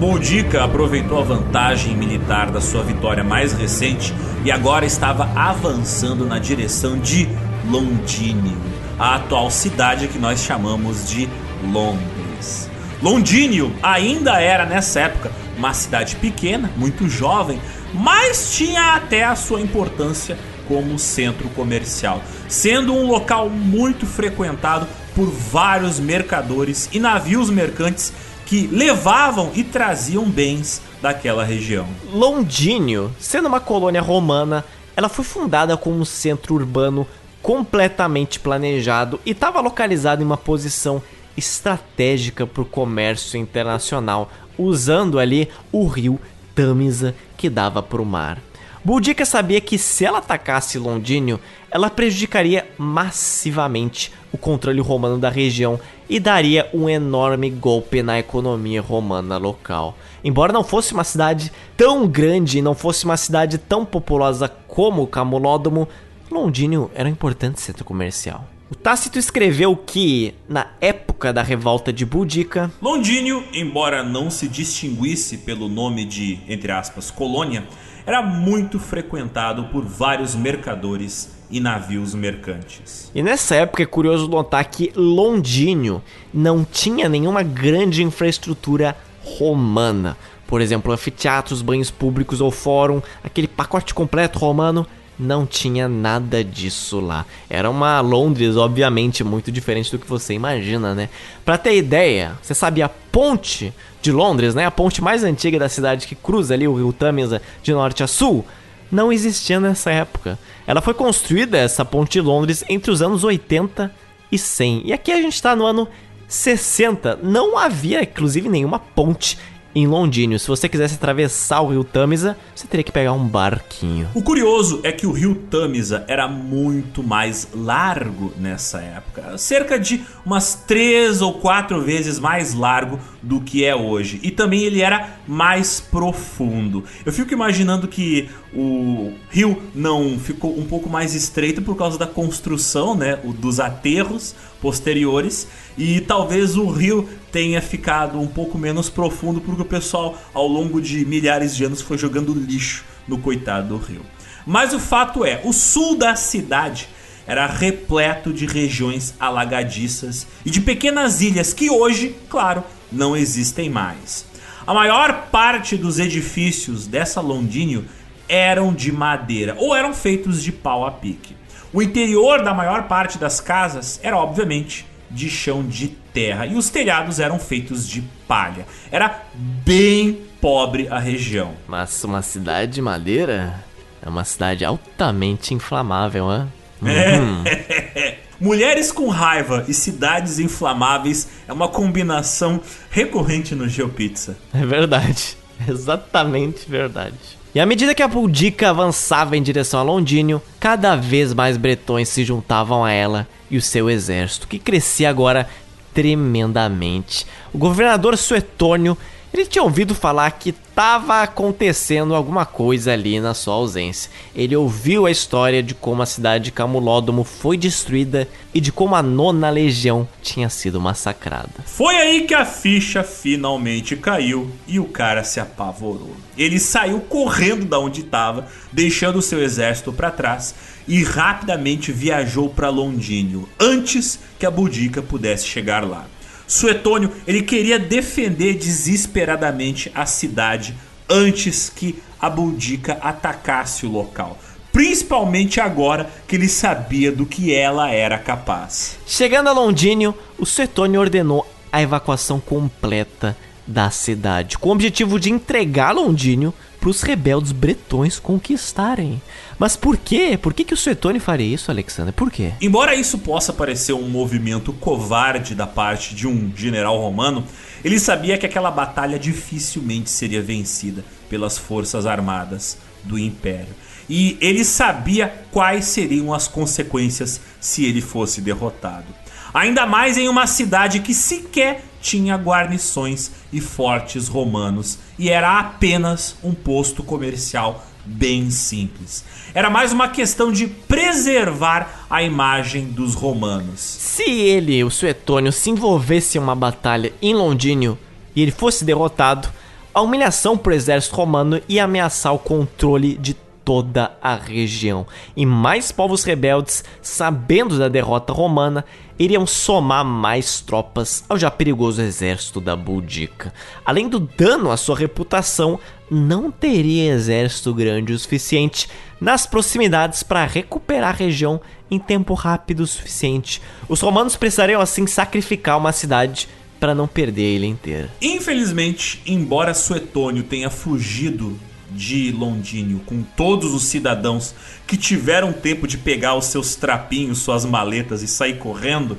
Boudica 0.00 0.64
aproveitou 0.64 1.18
a 1.18 1.22
vantagem 1.22 1.94
militar 1.94 2.50
da 2.50 2.58
sua 2.58 2.82
vitória 2.82 3.22
mais 3.22 3.52
recente 3.52 4.14
e 4.42 4.50
agora 4.50 4.86
estava 4.86 5.30
avançando 5.38 6.24
na 6.24 6.38
direção 6.38 6.98
de 6.98 7.28
Londínio, 7.68 8.56
a 8.98 9.16
atual 9.16 9.50
cidade 9.50 10.08
que 10.08 10.18
nós 10.18 10.40
chamamos 10.40 11.06
de 11.06 11.28
Londres. 11.62 12.70
Londínio 13.02 13.74
ainda 13.82 14.40
era 14.40 14.64
nessa 14.64 15.00
época 15.00 15.30
uma 15.58 15.74
cidade 15.74 16.16
pequena, 16.16 16.70
muito 16.78 17.06
jovem, 17.06 17.60
mas 17.92 18.54
tinha 18.54 18.94
até 18.94 19.24
a 19.24 19.36
sua 19.36 19.60
importância 19.60 20.38
como 20.66 20.98
centro 20.98 21.46
comercial, 21.50 22.22
sendo 22.48 22.94
um 22.94 23.06
local 23.06 23.50
muito 23.50 24.06
frequentado 24.06 24.86
por 25.14 25.26
vários 25.26 26.00
mercadores 26.00 26.88
e 26.90 26.98
navios 26.98 27.50
mercantes 27.50 28.14
que 28.50 28.66
levavam 28.66 29.52
e 29.54 29.62
traziam 29.62 30.28
bens 30.28 30.82
daquela 31.00 31.44
região. 31.44 31.86
Londínio, 32.12 33.14
sendo 33.16 33.46
uma 33.46 33.60
colônia 33.60 34.02
romana, 34.02 34.64
ela 34.96 35.08
foi 35.08 35.24
fundada 35.24 35.76
como 35.76 36.00
um 36.00 36.04
centro 36.04 36.56
urbano 36.56 37.06
completamente 37.40 38.40
planejado 38.40 39.20
e 39.24 39.30
estava 39.30 39.60
localizado 39.60 40.20
em 40.20 40.26
uma 40.26 40.36
posição 40.36 41.00
estratégica 41.36 42.44
para 42.44 42.62
o 42.62 42.66
comércio 42.66 43.38
internacional, 43.38 44.28
usando 44.58 45.20
ali 45.20 45.48
o 45.70 45.86
rio 45.86 46.20
Tamisa 46.52 47.14
que 47.36 47.48
dava 47.48 47.80
para 47.80 48.02
o 48.02 48.04
mar. 48.04 48.38
Boudica 48.84 49.24
sabia 49.24 49.60
que 49.60 49.78
se 49.78 50.04
ela 50.04 50.18
atacasse 50.18 50.76
Londínio, 50.76 51.38
ela 51.70 51.88
prejudicaria 51.88 52.66
massivamente 52.76 54.10
o 54.32 54.38
controle 54.38 54.80
romano 54.80 55.18
da 55.18 55.28
região 55.28 55.78
e 56.10 56.18
daria 56.18 56.68
um 56.74 56.88
enorme 56.88 57.48
golpe 57.48 58.02
na 58.02 58.18
economia 58.18 58.82
romana 58.82 59.38
local. 59.38 59.96
Embora 60.24 60.52
não 60.52 60.64
fosse 60.64 60.92
uma 60.92 61.04
cidade 61.04 61.52
tão 61.76 62.06
grande 62.08 62.58
e 62.58 62.62
não 62.62 62.74
fosse 62.74 63.04
uma 63.04 63.16
cidade 63.16 63.56
tão 63.58 63.86
populosa 63.86 64.48
como 64.66 65.06
Camulódromo, 65.06 65.88
Londínio 66.28 66.90
era 66.96 67.08
um 67.08 67.12
importante 67.12 67.60
centro 67.60 67.84
comercial. 67.84 68.44
O 68.68 68.74
Tácito 68.74 69.18
escreveu 69.18 69.76
que, 69.76 70.34
na 70.48 70.66
época 70.80 71.32
da 71.32 71.42
revolta 71.42 71.92
de 71.92 72.04
Boudica, 72.04 72.72
Londínio, 72.82 73.44
embora 73.52 74.02
não 74.02 74.30
se 74.30 74.48
distinguisse 74.48 75.38
pelo 75.38 75.68
nome 75.68 76.04
de, 76.04 76.40
entre 76.48 76.72
aspas, 76.72 77.10
colônia, 77.10 77.64
era 78.04 78.20
muito 78.20 78.80
frequentado 78.80 79.64
por 79.66 79.84
vários 79.84 80.34
mercadores 80.34 81.39
e 81.50 81.60
navios 81.60 82.14
mercantes. 82.14 83.10
E 83.14 83.22
nessa 83.22 83.56
época 83.56 83.82
é 83.82 83.86
curioso 83.86 84.28
notar 84.28 84.64
que 84.64 84.92
Londínio 84.94 86.02
não 86.32 86.64
tinha 86.64 87.08
nenhuma 87.08 87.42
grande 87.42 88.02
infraestrutura 88.02 88.96
romana. 89.24 90.16
Por 90.46 90.60
exemplo, 90.60 90.92
anfiteatros, 90.92 91.62
banhos 91.62 91.90
públicos 91.90 92.40
ou 92.40 92.50
fórum, 92.50 93.02
aquele 93.22 93.46
pacote 93.48 93.94
completo 93.94 94.38
romano 94.38 94.86
não 95.18 95.44
tinha 95.44 95.86
nada 95.86 96.42
disso 96.42 96.98
lá. 96.98 97.26
Era 97.48 97.68
uma 97.68 98.00
Londres, 98.00 98.56
obviamente, 98.56 99.22
muito 99.22 99.52
diferente 99.52 99.90
do 99.90 99.98
que 99.98 100.08
você 100.08 100.32
imagina, 100.32 100.94
né? 100.94 101.10
Pra 101.44 101.58
ter 101.58 101.76
ideia, 101.76 102.32
você 102.40 102.54
sabe 102.54 102.80
a 102.80 102.88
ponte 102.88 103.72
de 104.00 104.10
Londres, 104.10 104.54
né? 104.54 104.64
A 104.64 104.70
ponte 104.70 105.02
mais 105.02 105.22
antiga 105.22 105.58
da 105.58 105.68
cidade 105.68 106.06
que 106.06 106.14
cruza 106.14 106.54
ali 106.54 106.66
o 106.66 106.74
rio 106.74 106.92
Tâmisa 106.92 107.42
de 107.62 107.72
norte 107.72 108.02
a 108.02 108.06
sul, 108.06 108.44
não 108.90 109.12
existia 109.12 109.60
nessa 109.60 109.90
época. 109.90 110.38
Ela 110.66 110.80
foi 110.80 110.94
construída, 110.94 111.58
essa 111.58 111.84
ponte 111.84 112.12
de 112.12 112.20
Londres, 112.20 112.64
entre 112.68 112.90
os 112.90 113.02
anos 113.02 113.24
80 113.24 113.92
e 114.30 114.38
100. 114.38 114.82
E 114.86 114.92
aqui 114.92 115.12
a 115.12 115.20
gente 115.20 115.40
tá 115.40 115.54
no 115.54 115.64
ano 115.64 115.88
60. 116.28 117.18
Não 117.22 117.58
havia, 117.58 118.02
inclusive, 118.02 118.48
nenhuma 118.48 118.78
ponte 118.78 119.38
em 119.74 119.86
Londínio. 119.86 120.38
Se 120.38 120.48
você 120.48 120.68
quisesse 120.68 120.94
atravessar 120.94 121.60
o 121.60 121.68
rio 121.68 121.84
Tâmisa, 121.84 122.36
você 122.54 122.66
teria 122.66 122.84
que 122.84 122.92
pegar 122.92 123.12
um 123.12 123.26
barquinho. 123.26 124.08
O 124.14 124.22
curioso 124.22 124.80
é 124.82 124.92
que 124.92 125.06
o 125.06 125.12
rio 125.12 125.34
Tâmisa 125.34 126.04
era 126.08 126.26
muito 126.26 127.02
mais 127.02 127.48
largo 127.54 128.32
nessa 128.36 128.80
época, 128.80 129.38
cerca 129.38 129.78
de 129.78 130.02
umas 130.24 130.54
três 130.54 131.22
ou 131.22 131.34
quatro 131.34 131.80
vezes 131.82 132.18
mais 132.18 132.54
largo 132.54 132.98
do 133.22 133.40
que 133.40 133.64
é 133.64 133.74
hoje. 133.74 134.18
E 134.22 134.30
também 134.30 134.62
ele 134.62 134.80
era 134.80 135.18
mais 135.26 135.80
profundo. 135.80 136.84
Eu 137.04 137.12
fico 137.12 137.32
imaginando 137.32 137.86
que 137.86 138.28
o 138.54 139.12
rio 139.30 139.62
não 139.74 140.18
ficou 140.18 140.58
um 140.58 140.64
pouco 140.64 140.88
mais 140.88 141.14
estreito 141.14 141.62
por 141.62 141.76
causa 141.76 141.98
da 141.98 142.06
construção, 142.06 142.94
né, 142.94 143.16
dos 143.16 143.60
aterros 143.60 144.34
posteriores 144.60 145.48
e 145.76 146.00
talvez 146.00 146.56
o 146.56 146.66
rio 146.70 147.08
tenha 147.32 147.62
ficado 147.62 148.20
um 148.20 148.26
pouco 148.26 148.58
menos 148.58 148.90
profundo 148.90 149.40
porque 149.40 149.62
o 149.62 149.64
pessoal 149.64 150.20
ao 150.34 150.46
longo 150.46 150.80
de 150.80 151.04
milhares 151.06 151.56
de 151.56 151.64
anos 151.64 151.80
foi 151.80 151.96
jogando 151.96 152.34
lixo 152.34 152.84
no 153.08 153.18
coitado 153.18 153.68
do 153.68 153.76
rio. 153.76 154.02
Mas 154.46 154.74
o 154.74 154.78
fato 154.78 155.24
é, 155.24 155.40
o 155.44 155.52
sul 155.52 155.96
da 155.96 156.14
cidade 156.16 156.88
era 157.26 157.46
repleto 157.46 158.32
de 158.32 158.46
regiões 158.46 159.14
alagadiças 159.20 160.26
e 160.44 160.50
de 160.50 160.60
pequenas 160.60 161.20
ilhas 161.20 161.52
que 161.52 161.70
hoje, 161.70 162.16
claro, 162.28 162.64
não 162.90 163.16
existem 163.16 163.68
mais. 163.68 164.24
A 164.66 164.74
maior 164.74 165.28
parte 165.30 165.76
dos 165.76 165.98
edifícios 165.98 166.86
dessa 166.86 167.20
Londínio 167.20 167.84
eram 168.28 168.72
de 168.72 168.92
madeira 168.92 169.56
ou 169.58 169.74
eram 169.74 169.92
feitos 169.92 170.42
de 170.42 170.52
pau 170.52 170.86
a 170.86 170.90
pique. 170.90 171.36
O 171.72 171.82
interior 171.82 172.42
da 172.42 172.52
maior 172.52 172.84
parte 172.84 173.18
das 173.18 173.40
casas 173.40 173.98
era, 174.02 174.16
obviamente, 174.16 174.86
de 175.10 175.28
chão 175.28 175.66
de 175.66 175.88
terra 175.88 176.46
e 176.46 176.54
os 176.54 176.70
telhados 176.70 177.18
eram 177.18 177.38
feitos 177.38 177.88
de 177.88 178.02
palha. 178.28 178.66
Era 178.90 179.22
bem 179.34 180.20
pobre 180.40 180.88
a 180.88 180.98
região. 180.98 181.54
Mas 181.66 182.02
uma 182.04 182.22
cidade 182.22 182.72
de 182.72 182.82
madeira 182.82 183.54
é 184.02 184.08
uma 184.08 184.24
cidade 184.24 184.64
altamente 184.64 185.52
inflamável, 185.52 186.28
né? 186.28 186.48
Uhum. 186.80 187.44
Mulheres 188.40 188.90
com 188.90 189.08
raiva 189.08 189.66
e 189.68 189.74
cidades 189.74 190.38
inflamáveis 190.38 191.28
é 191.50 191.52
uma 191.52 191.66
combinação 191.66 192.60
recorrente 192.90 193.56
no 193.56 193.68
GeoPizza. 193.68 194.36
É 194.54 194.64
verdade. 194.64 195.36
Exatamente 195.68 196.70
verdade. 196.70 197.16
E 197.52 197.58
à 197.58 197.66
medida 197.66 197.92
que 197.92 198.04
a 198.04 198.06
Boudica 198.06 198.70
avançava 198.70 199.36
em 199.36 199.42
direção 199.42 199.80
a 199.80 199.82
Londínio, 199.82 200.40
cada 200.60 200.94
vez 200.94 201.34
mais 201.34 201.56
bretões 201.56 202.08
se 202.08 202.24
juntavam 202.24 202.84
a 202.84 202.92
ela 202.92 203.26
e 203.50 203.56
o 203.56 203.62
seu 203.62 203.90
exército, 203.90 204.46
que 204.46 204.60
crescia 204.60 205.10
agora 205.10 205.48
tremendamente. 205.92 207.26
O 207.52 207.58
governador 207.58 208.16
Suetônio 208.16 208.96
ele 209.32 209.46
tinha 209.46 209.62
ouvido 209.62 209.94
falar 209.94 210.30
que 210.32 210.50
estava 210.50 211.22
acontecendo 211.22 212.14
alguma 212.14 212.44
coisa 212.44 212.92
ali 212.92 213.20
na 213.20 213.32
sua 213.32 213.54
ausência. 213.54 214.10
Ele 214.34 214.56
ouviu 214.56 215.06
a 215.06 215.10
história 215.10 215.62
de 215.62 215.72
como 215.72 216.02
a 216.02 216.06
cidade 216.06 216.44
de 216.44 216.52
Camulódomo 216.52 217.22
foi 217.22 217.56
destruída 217.56 218.26
e 218.52 218.60
de 218.60 218.72
como 218.72 218.96
a 218.96 219.02
nona 219.02 219.48
legião 219.48 220.08
tinha 220.20 220.48
sido 220.48 220.80
massacrada. 220.80 221.50
Foi 221.64 221.94
aí 221.94 222.26
que 222.26 222.34
a 222.34 222.44
ficha 222.44 223.04
finalmente 223.04 223.96
caiu 223.96 224.50
e 224.66 224.80
o 224.80 224.86
cara 224.86 225.22
se 225.22 225.38
apavorou. 225.38 226.16
Ele 226.36 226.58
saiu 226.58 227.00
correndo 227.00 227.64
da 227.64 227.78
onde 227.78 228.00
estava, 228.00 228.48
deixando 228.72 229.22
seu 229.22 229.40
exército 229.40 229.92
para 229.92 230.10
trás 230.10 230.54
e 230.88 231.04
rapidamente 231.04 231.92
viajou 231.92 232.48
para 232.48 232.68
Londínio 232.68 233.48
antes 233.60 234.18
que 234.38 234.46
a 234.46 234.50
Budica 234.50 235.00
pudesse 235.00 235.46
chegar 235.46 235.86
lá. 235.86 236.06
Suetônio 236.50 237.12
ele 237.28 237.42
queria 237.42 237.78
defender 237.78 238.54
desesperadamente 238.54 239.88
a 239.94 240.04
cidade 240.04 240.74
antes 241.08 241.70
que 241.70 242.02
a 242.20 242.28
Boudica 242.28 242.98
atacasse 243.00 243.86
o 243.86 243.90
local. 243.90 244.36
Principalmente 244.72 245.60
agora 245.60 246.10
que 246.26 246.34
ele 246.34 246.48
sabia 246.48 247.12
do 247.12 247.24
que 247.24 247.54
ela 247.54 247.90
era 247.90 248.18
capaz. 248.18 248.98
Chegando 249.06 249.48
a 249.48 249.52
Londínio, 249.52 250.12
o 250.38 250.44
Suetônio 250.44 251.00
ordenou 251.00 251.46
a 251.70 251.80
evacuação 251.80 252.40
completa 252.40 253.36
da 253.64 253.88
cidade, 253.90 254.58
com 254.58 254.70
o 254.70 254.72
objetivo 254.72 255.20
de 255.20 255.30
entregar 255.30 255.92
Londínio 255.92 256.52
para 256.80 256.88
os 256.88 257.02
rebeldes 257.02 257.52
bretões 257.52 258.18
conquistarem. 258.18 259.20
Mas 259.58 259.76
por 259.76 259.98
quê? 259.98 260.38
Por 260.40 260.54
que, 260.54 260.64
que 260.64 260.72
o 260.72 260.76
Suetônio 260.76 261.20
faria 261.20 261.54
isso, 261.54 261.70
Alexander? 261.70 262.12
Por 262.14 262.30
quê? 262.30 262.52
Embora 262.60 262.94
isso 262.94 263.18
possa 263.18 263.52
parecer 263.52 263.92
um 263.92 264.08
movimento 264.08 264.72
covarde 264.72 265.54
da 265.54 265.66
parte 265.66 266.14
de 266.14 266.26
um 266.26 266.50
general 266.56 266.98
romano, 266.98 267.44
ele 267.84 268.00
sabia 268.00 268.38
que 268.38 268.46
aquela 268.46 268.70
batalha 268.70 269.18
dificilmente 269.18 270.08
seria 270.08 270.40
vencida 270.40 271.04
pelas 271.28 271.58
forças 271.58 272.06
armadas 272.06 272.78
do 273.04 273.18
Império. 273.18 273.74
E 274.08 274.36
ele 274.40 274.64
sabia 274.64 275.32
quais 275.52 275.84
seriam 275.84 276.32
as 276.32 276.48
consequências 276.48 277.40
se 277.60 277.84
ele 277.84 278.00
fosse 278.00 278.40
derrotado. 278.40 279.06
Ainda 279.52 279.86
mais 279.86 280.16
em 280.16 280.28
uma 280.28 280.46
cidade 280.46 281.00
que 281.00 281.14
sequer 281.14 281.84
tinha 282.00 282.36
guarnições 282.36 283.30
e 283.52 283.60
fortes 283.60 284.28
romanos 284.28 284.98
e 285.18 285.28
era 285.28 285.58
apenas 285.58 286.36
um 286.42 286.54
posto 286.54 287.02
comercial 287.02 287.84
bem 288.04 288.50
simples. 288.50 289.24
Era 289.54 289.68
mais 289.68 289.92
uma 289.92 290.08
questão 290.08 290.50
de 290.50 290.66
preservar 290.66 292.06
a 292.08 292.22
imagem 292.22 292.86
dos 292.86 293.14
romanos. 293.14 293.80
Se 293.80 294.22
ele, 294.22 294.82
o 294.82 294.90
Suetônio, 294.90 295.52
se 295.52 295.70
envolvesse 295.70 296.38
em 296.38 296.40
uma 296.40 296.54
batalha 296.54 297.12
em 297.20 297.34
Londínio 297.34 297.98
e 298.34 298.42
ele 298.42 298.50
fosse 298.50 298.84
derrotado, 298.84 299.48
a 299.92 300.00
humilhação 300.00 300.56
para 300.56 300.70
o 300.70 300.74
exército 300.74 301.16
romano 301.16 301.60
ia 301.68 301.84
ameaçar 301.84 302.32
o 302.32 302.38
controle 302.38 303.16
de 303.16 303.36
toda 303.70 304.10
a 304.20 304.34
região. 304.34 305.06
E 305.36 305.46
mais 305.46 305.92
povos 305.92 306.24
rebeldes, 306.24 306.82
sabendo 307.00 307.78
da 307.78 307.86
derrota 307.86 308.32
romana, 308.32 308.84
iriam 309.16 309.46
somar 309.46 310.04
mais 310.04 310.60
tropas 310.60 311.22
ao 311.28 311.38
já 311.38 311.52
perigoso 311.52 312.02
exército 312.02 312.60
da 312.60 312.74
Boudica. 312.74 313.54
Além 313.84 314.08
do 314.08 314.18
dano 314.18 314.72
à 314.72 314.76
sua 314.76 314.96
reputação, 314.96 315.78
não 316.10 316.50
teria 316.50 317.12
exército 317.12 317.72
grande 317.72 318.12
o 318.12 318.18
suficiente 318.18 318.88
nas 319.20 319.46
proximidades 319.46 320.24
para 320.24 320.44
recuperar 320.46 321.10
a 321.10 321.16
região 321.16 321.60
em 321.88 322.00
tempo 322.00 322.34
rápido 322.34 322.80
o 322.80 322.86
suficiente. 322.88 323.62
Os 323.88 324.00
romanos 324.00 324.34
precisariam 324.34 324.80
assim 324.80 325.06
sacrificar 325.06 325.78
uma 325.78 325.92
cidade 325.92 326.48
para 326.80 326.92
não 326.92 327.06
perder 327.06 327.54
ilha 327.54 327.66
inteira. 327.66 328.10
Infelizmente, 328.20 329.22
embora 329.24 329.74
Suetônio 329.74 330.42
tenha 330.42 330.70
fugido 330.70 331.56
de 331.90 332.30
Londínio 332.32 333.00
com 333.06 333.22
todos 333.22 333.72
os 333.74 333.84
cidadãos 333.84 334.54
que 334.86 334.96
tiveram 334.96 335.52
tempo 335.52 335.86
de 335.86 335.98
pegar 335.98 336.34
os 336.36 336.46
seus 336.46 336.74
trapinhos, 336.74 337.38
suas 337.38 337.64
maletas 337.64 338.22
e 338.22 338.28
sair 338.28 338.58
correndo, 338.58 339.18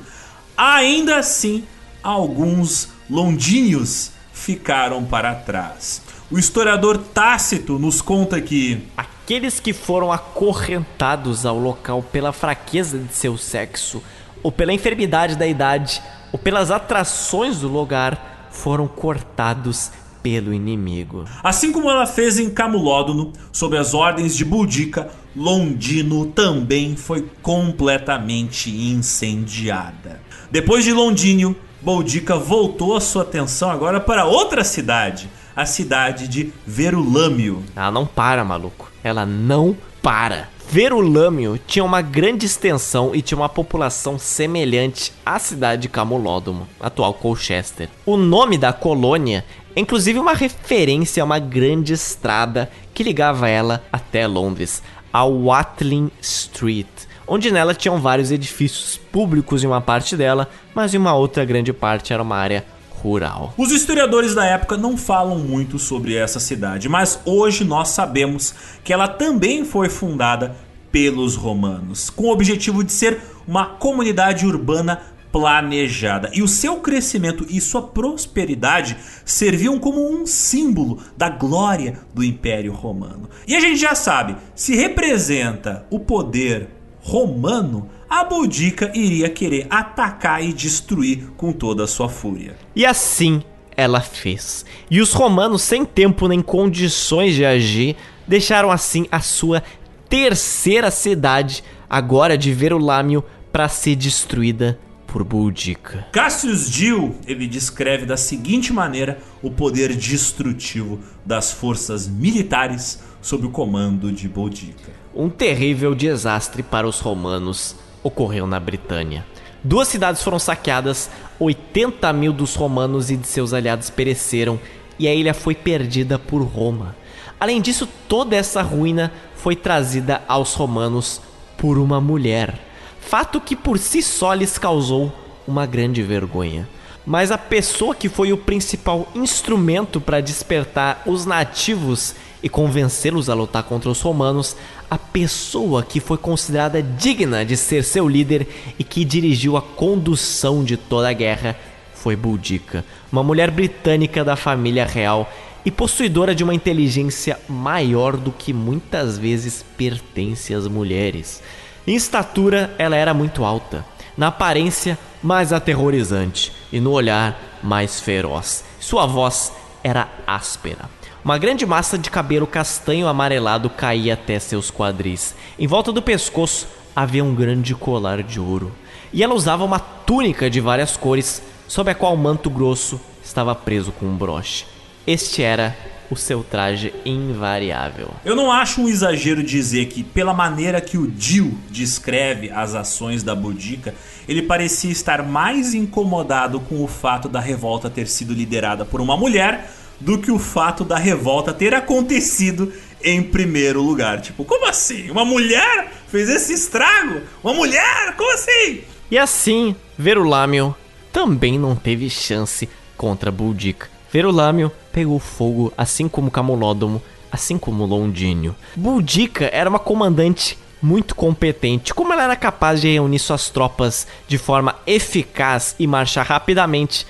ainda 0.57 1.18
assim 1.18 1.64
alguns 2.02 2.89
londínios 3.10 4.11
ficaram 4.34 5.03
para 5.03 5.35
trás. 5.35 6.02
O 6.31 6.39
historiador 6.39 6.98
Tácito 6.98 7.77
nos 7.77 8.02
conta 8.02 8.39
que 8.39 8.88
aqueles 8.95 9.60
que 9.60 9.73
foram 9.73 10.11
acorrentados 10.11 11.45
ao 11.45 11.60
local 11.60 12.02
pela 12.02 12.31
fraqueza 12.31 12.98
de 12.98 13.14
seu 13.14 13.38
sexo, 13.38 14.02
ou 14.41 14.52
pela 14.52 14.73
enfermidade 14.73 15.35
da 15.35 15.45
idade, 15.45 16.02
ou 16.31 16.39
pelas 16.39 16.72
atrações 16.72 17.60
do 17.60 17.68
lugar, 17.68 18.49
foram 18.49 18.88
cortados 18.88 19.91
pelo 20.22 20.53
inimigo. 20.53 21.26
Assim 21.43 21.72
como 21.72 21.89
ela 21.89 22.06
fez 22.06 22.39
em 22.39 22.49
Camulódono, 22.49 23.34
sob 23.52 23.77
as 23.77 23.93
ordens 23.93 24.35
de 24.35 24.45
Boudica, 24.45 25.10
Londino 25.35 26.26
também 26.27 26.95
foi 26.95 27.27
completamente 27.41 28.69
incendiada. 28.69 30.22
Depois 30.49 30.84
de 30.84 30.91
Londínio, 30.91 31.56
Boudica 31.81 32.35
voltou 32.35 32.95
a 32.95 33.02
sua 33.02 33.23
atenção 33.23 33.72
agora 33.72 33.99
para 33.99 34.26
outra 34.26 34.64
cidade, 34.64 35.30
a 35.56 35.65
cidade 35.65 36.27
de 36.27 36.53
Verulâmio. 36.65 37.64
Ela 37.76 37.91
não 37.91 38.06
para, 38.06 38.43
maluco. 38.43 38.91
Ela 39.03 39.26
não 39.26 39.76
para. 40.02 40.49
Verulâmio 40.69 41.60
tinha 41.68 41.84
uma 41.84 42.02
grande 42.02 42.45
extensão 42.45 43.14
e 43.14 43.22
tinha 43.22 43.38
uma 43.38 43.49
população 43.49 44.18
semelhante 44.18 45.11
à 45.26 45.38
cidade 45.38 45.81
de 45.81 45.89
Camulódomo, 45.89 46.65
atual 46.80 47.14
Colchester. 47.14 47.89
O 48.06 48.15
nome 48.15 48.57
da 48.57 48.72
colônia 48.72 49.43
inclusive 49.76 50.19
uma 50.19 50.34
referência 50.34 51.22
a 51.22 51.26
uma 51.26 51.39
grande 51.39 51.93
estrada 51.93 52.72
que 52.93 53.03
ligava 53.03 53.48
ela 53.48 53.84
até 53.91 54.27
Londres, 54.27 54.81
a 55.11 55.23
Watling 55.23 56.11
Street, 56.22 56.88
onde 57.27 57.52
nela 57.52 57.73
tinham 57.73 57.99
vários 57.99 58.31
edifícios 58.31 58.98
públicos 59.11 59.64
em 59.64 59.68
uma 59.68 59.81
parte 59.81 60.15
dela, 60.15 60.49
mas 60.73 60.93
em 60.93 60.98
uma 60.98 61.14
outra 61.14 61.45
grande 61.45 61.72
parte 61.72 62.14
era 62.14 62.23
uma 62.23 62.38
área 62.38 62.65
rural. 63.02 63.53
Os 63.57 63.72
historiadores 63.72 64.35
da 64.35 64.45
época 64.45 64.77
não 64.77 64.95
falam 64.95 65.39
muito 65.39 65.80
sobre 65.80 66.15
essa 66.15 66.39
cidade, 66.39 66.88
mas 66.88 67.19
hoje 67.26 67.64
nós 67.64 67.89
sabemos 67.89 68.53
que 68.84 68.93
ela 68.93 69.07
também 69.07 69.65
foi 69.65 69.89
fundada 69.89 70.56
pelos 70.91 71.35
romanos, 71.35 72.10
com 72.10 72.26
o 72.26 72.31
objetivo 72.31 72.84
de 72.84 72.91
ser 72.91 73.19
uma 73.48 73.65
comunidade 73.65 74.45
urbana 74.45 75.02
planejada. 75.32 76.30
E 76.34 76.41
o 76.41 76.48
seu 76.48 76.78
crescimento 76.78 77.45
e 77.49 77.62
sua 77.62 77.84
prosperidade 77.84 78.98
serviam 79.24 79.80
como 79.80 80.12
um 80.12 80.26
símbolo 80.26 80.99
da 81.18 81.30
glória 81.30 81.99
do 82.14 82.24
Império 82.24 82.74
Romano. 82.74 83.30
E 83.48 83.56
a 83.56 83.60
gente 83.60 83.78
já 83.78 83.95
sabe, 83.95 84.36
se 84.56 84.76
representa 84.76 85.86
o 85.90 85.99
poder 85.99 86.70
romano, 87.02 87.90
a 88.10 88.24
Boudica 88.24 88.91
iria 88.94 89.30
querer 89.30 89.68
atacar 89.70 90.44
e 90.44 90.53
destruir 90.53 91.32
com 91.38 91.52
toda 91.52 91.86
a 91.86 91.88
sua 91.88 92.10
fúria. 92.10 92.56
E 92.76 92.86
assim 92.86 93.41
ela 93.76 94.02
fez. 94.02 94.66
E 94.90 95.02
os 95.02 95.14
romanos, 95.14 95.62
sem 95.62 95.86
tempo 95.86 96.28
nem 96.28 96.41
condições 96.41 97.34
de 97.34 97.45
agir, 97.45 97.95
deixaram 98.28 98.70
assim 98.70 99.08
a 99.12 99.22
sua 99.22 99.64
terceira 100.10 100.91
cidade, 100.91 101.64
agora 101.90 102.38
de 102.38 102.53
Verulâmio, 102.53 103.24
para 103.52 103.68
ser 103.68 103.95
destruída 103.95 104.78
por 105.12 105.26
Boudica. 105.26 106.08
Cassius 106.14 106.70
Dio, 106.70 107.14
ele 107.28 107.46
descreve 107.46 108.06
da 108.06 108.16
seguinte 108.16 108.72
maneira 108.72 109.20
o 109.44 109.52
poder 109.52 109.94
destrutivo 109.94 111.00
das 111.26 111.52
forças 111.52 112.08
militares 112.08 113.04
sob 113.22 113.46
o 113.46 113.52
comando 113.52 114.10
de 114.10 114.30
Boudica. 114.30 114.90
Um 115.14 115.30
terrível 115.30 115.94
desastre 115.94 116.64
para 116.64 116.88
os 116.88 117.02
romanos 117.02 117.76
ocorreu 118.02 118.48
na 118.48 118.58
Britânia. 118.58 119.26
Duas 119.62 119.90
cidades 119.90 120.24
foram 120.24 120.40
saqueadas, 120.40 121.10
80 121.38 122.12
mil 122.14 122.32
dos 122.32 122.56
romanos 122.56 123.12
e 123.12 123.18
de 123.18 123.28
seus 123.28 123.54
aliados 123.54 123.90
pereceram 123.90 124.58
e 124.98 125.10
a 125.10 125.14
ilha 125.14 125.34
foi 125.34 125.54
perdida 125.54 126.18
por 126.18 126.42
Roma. 126.42 126.96
Além 127.38 127.60
disso, 127.60 127.88
toda 128.08 128.36
essa 128.36 128.62
ruína 128.62 129.12
foi 129.36 129.58
trazida 129.58 130.22
aos 130.26 130.54
romanos 130.54 131.22
por 131.58 131.78
uma 131.78 132.00
mulher, 132.00 132.70
fato 133.12 133.42
que 133.42 133.58
por 133.58 133.78
si 133.78 134.02
só 134.02 134.34
lhes 134.34 134.58
causou 134.58 135.12
uma 135.46 135.66
grande 135.66 136.02
vergonha. 136.02 136.66
Mas 137.06 137.30
a 137.30 137.38
pessoa 137.38 137.94
que 137.94 138.08
foi 138.08 138.32
o 138.32 138.38
principal 138.38 139.06
instrumento 139.14 140.00
para 140.00 140.22
despertar 140.22 141.04
os 141.06 141.26
nativos 141.26 142.16
e 142.42 142.48
convencê-los 142.48 143.30
a 143.30 143.34
lutar 143.34 143.64
contra 143.64 143.90
os 143.90 144.00
romanos, 144.00 144.56
a 144.90 144.98
pessoa 144.98 145.84
que 145.84 146.00
foi 146.00 146.18
considerada 146.18 146.82
digna 146.82 147.44
de 147.44 147.58
ser 147.58 147.84
seu 147.84 148.08
líder 148.08 148.48
e 148.80 148.84
que 148.86 149.04
dirigiu 149.04 149.58
a 149.58 149.62
condução 149.62 150.64
de 150.64 150.78
toda 150.78 151.10
a 151.10 151.14
guerra 151.14 151.58
foi 151.94 152.16
Boudica, 152.16 152.86
uma 153.12 153.22
mulher 153.22 153.52
britânica 153.52 154.24
da 154.24 154.38
família 154.38 154.86
real 154.86 155.30
e 155.66 155.70
possuidora 155.70 156.34
de 156.34 156.46
uma 156.46 156.56
inteligência 156.56 157.38
maior 157.50 158.16
do 158.16 158.32
que 158.32 158.54
muitas 158.54 159.18
vezes 159.18 159.66
pertence 159.78 160.54
às 160.54 160.66
mulheres. 160.66 161.44
Em 161.86 161.95
estatura, 161.95 162.76
ela 162.78 162.95
era 162.95 163.14
muito 163.14 163.44
alta, 163.44 163.84
na 164.16 164.28
aparência, 164.28 164.98
mais 165.22 165.52
aterrorizante 165.52 166.52
e 166.72 166.80
no 166.80 166.91
olhar, 166.91 167.60
mais 167.64 167.99
feroz. 167.99 168.64
Sua 168.80 169.08
voz 169.08 169.52
era 169.84 170.08
áspera. 170.28 170.90
Uma 171.24 171.38
grande 171.38 171.66
massa 171.66 171.98
de 171.98 172.10
cabelo 172.10 172.45
castanho 172.45 173.08
amarelado 173.08 173.70
caía 173.70 174.14
até 174.14 174.38
seus 174.40 174.70
quadris. 174.70 175.36
Em 175.58 175.66
volta 175.66 175.91
do 175.91 176.02
pescoço 176.02 176.68
havia 176.95 177.24
um 177.24 177.34
grande 177.34 177.74
colar 177.74 178.22
de 178.22 178.40
ouro. 178.40 178.72
E 179.12 179.24
ela 179.24 179.34
usava 179.34 179.64
uma 179.64 179.80
túnica 179.80 180.49
de 180.49 180.60
várias 180.60 180.95
cores, 180.95 181.41
sob 181.68 181.90
a 181.90 181.95
qual 181.95 182.14
o 182.14 182.18
manto 182.18 182.49
grosso 182.49 182.99
estava 183.24 183.56
preso 183.56 183.91
com 183.91 184.06
um 184.06 184.16
broche. 184.16 184.66
Este 185.06 185.41
era 185.41 185.76
o 186.12 186.16
seu 186.18 186.44
traje 186.44 186.94
invariável. 187.06 188.12
Eu 188.26 188.36
não 188.36 188.52
acho 188.52 188.82
um 188.82 188.90
exagero 188.90 189.42
dizer 189.42 189.86
que, 189.86 190.04
pela 190.04 190.34
maneira 190.34 190.82
que 190.82 190.98
o 190.98 191.08
Dio 191.08 191.58
descreve 191.70 192.52
as 192.52 192.76
ações 192.76 193.24
da 193.24 193.34
Boudica, 193.34 193.96
ele 194.28 194.42
parecia 194.42 194.92
estar 194.92 195.24
mais 195.24 195.74
incomodado 195.74 196.60
com 196.60 196.84
o 196.84 196.88
fato 196.88 197.30
da 197.30 197.40
revolta 197.40 197.90
ter 197.90 198.08
sido 198.08 198.34
liderada 198.34 198.84
por 198.84 199.00
uma 199.00 199.16
mulher 199.16 199.72
do 200.02 200.18
que 200.18 200.32
o 200.32 200.38
fato 200.38 200.84
da 200.84 200.98
revolta 200.98 201.54
ter 201.54 201.74
acontecido 201.74 202.74
em 203.02 203.24
primeiro 203.24 203.82
lugar. 203.82 204.20
Tipo, 204.20 204.44
como 204.44 204.68
assim? 204.68 205.10
Uma 205.10 205.24
mulher 205.24 205.92
fez 206.08 206.28
esse 206.28 206.54
estrago? 206.54 207.22
Uma 207.42 207.54
mulher? 207.54 208.16
Como 208.18 208.34
assim? 208.34 208.82
E 209.10 209.18
assim, 209.18 209.76
Verulâmio 209.98 210.76
também 211.12 211.58
não 211.58 211.76
teve 211.76 212.10
chance 212.10 212.68
contra 212.98 213.32
Boudica. 213.32 213.88
Verulâmio 214.12 214.72
pegou 214.92 215.20
fogo, 215.20 215.74
assim 215.78 216.08
como 216.08 216.32
Camulódomo, 216.32 217.02
assim 217.32 217.58
como 217.58 217.86
Londínio. 217.86 218.56
Boudica 218.76 219.50
era 219.54 219.70
uma 219.70 219.80
comandante 219.80 220.58
muito 220.82 221.16
competente. 221.16 221.94
Como 221.94 222.12
ela 222.12 222.24
era 222.24 222.36
capaz 222.36 222.82
de 222.82 222.92
reunir 222.92 223.20
suas 223.20 223.50
tropas 223.50 224.08
de 224.28 224.38
forma 224.38 224.76
eficaz 224.86 225.76
e 225.80 225.86
marchar 225.86 226.26
rapidamente, 226.26 227.06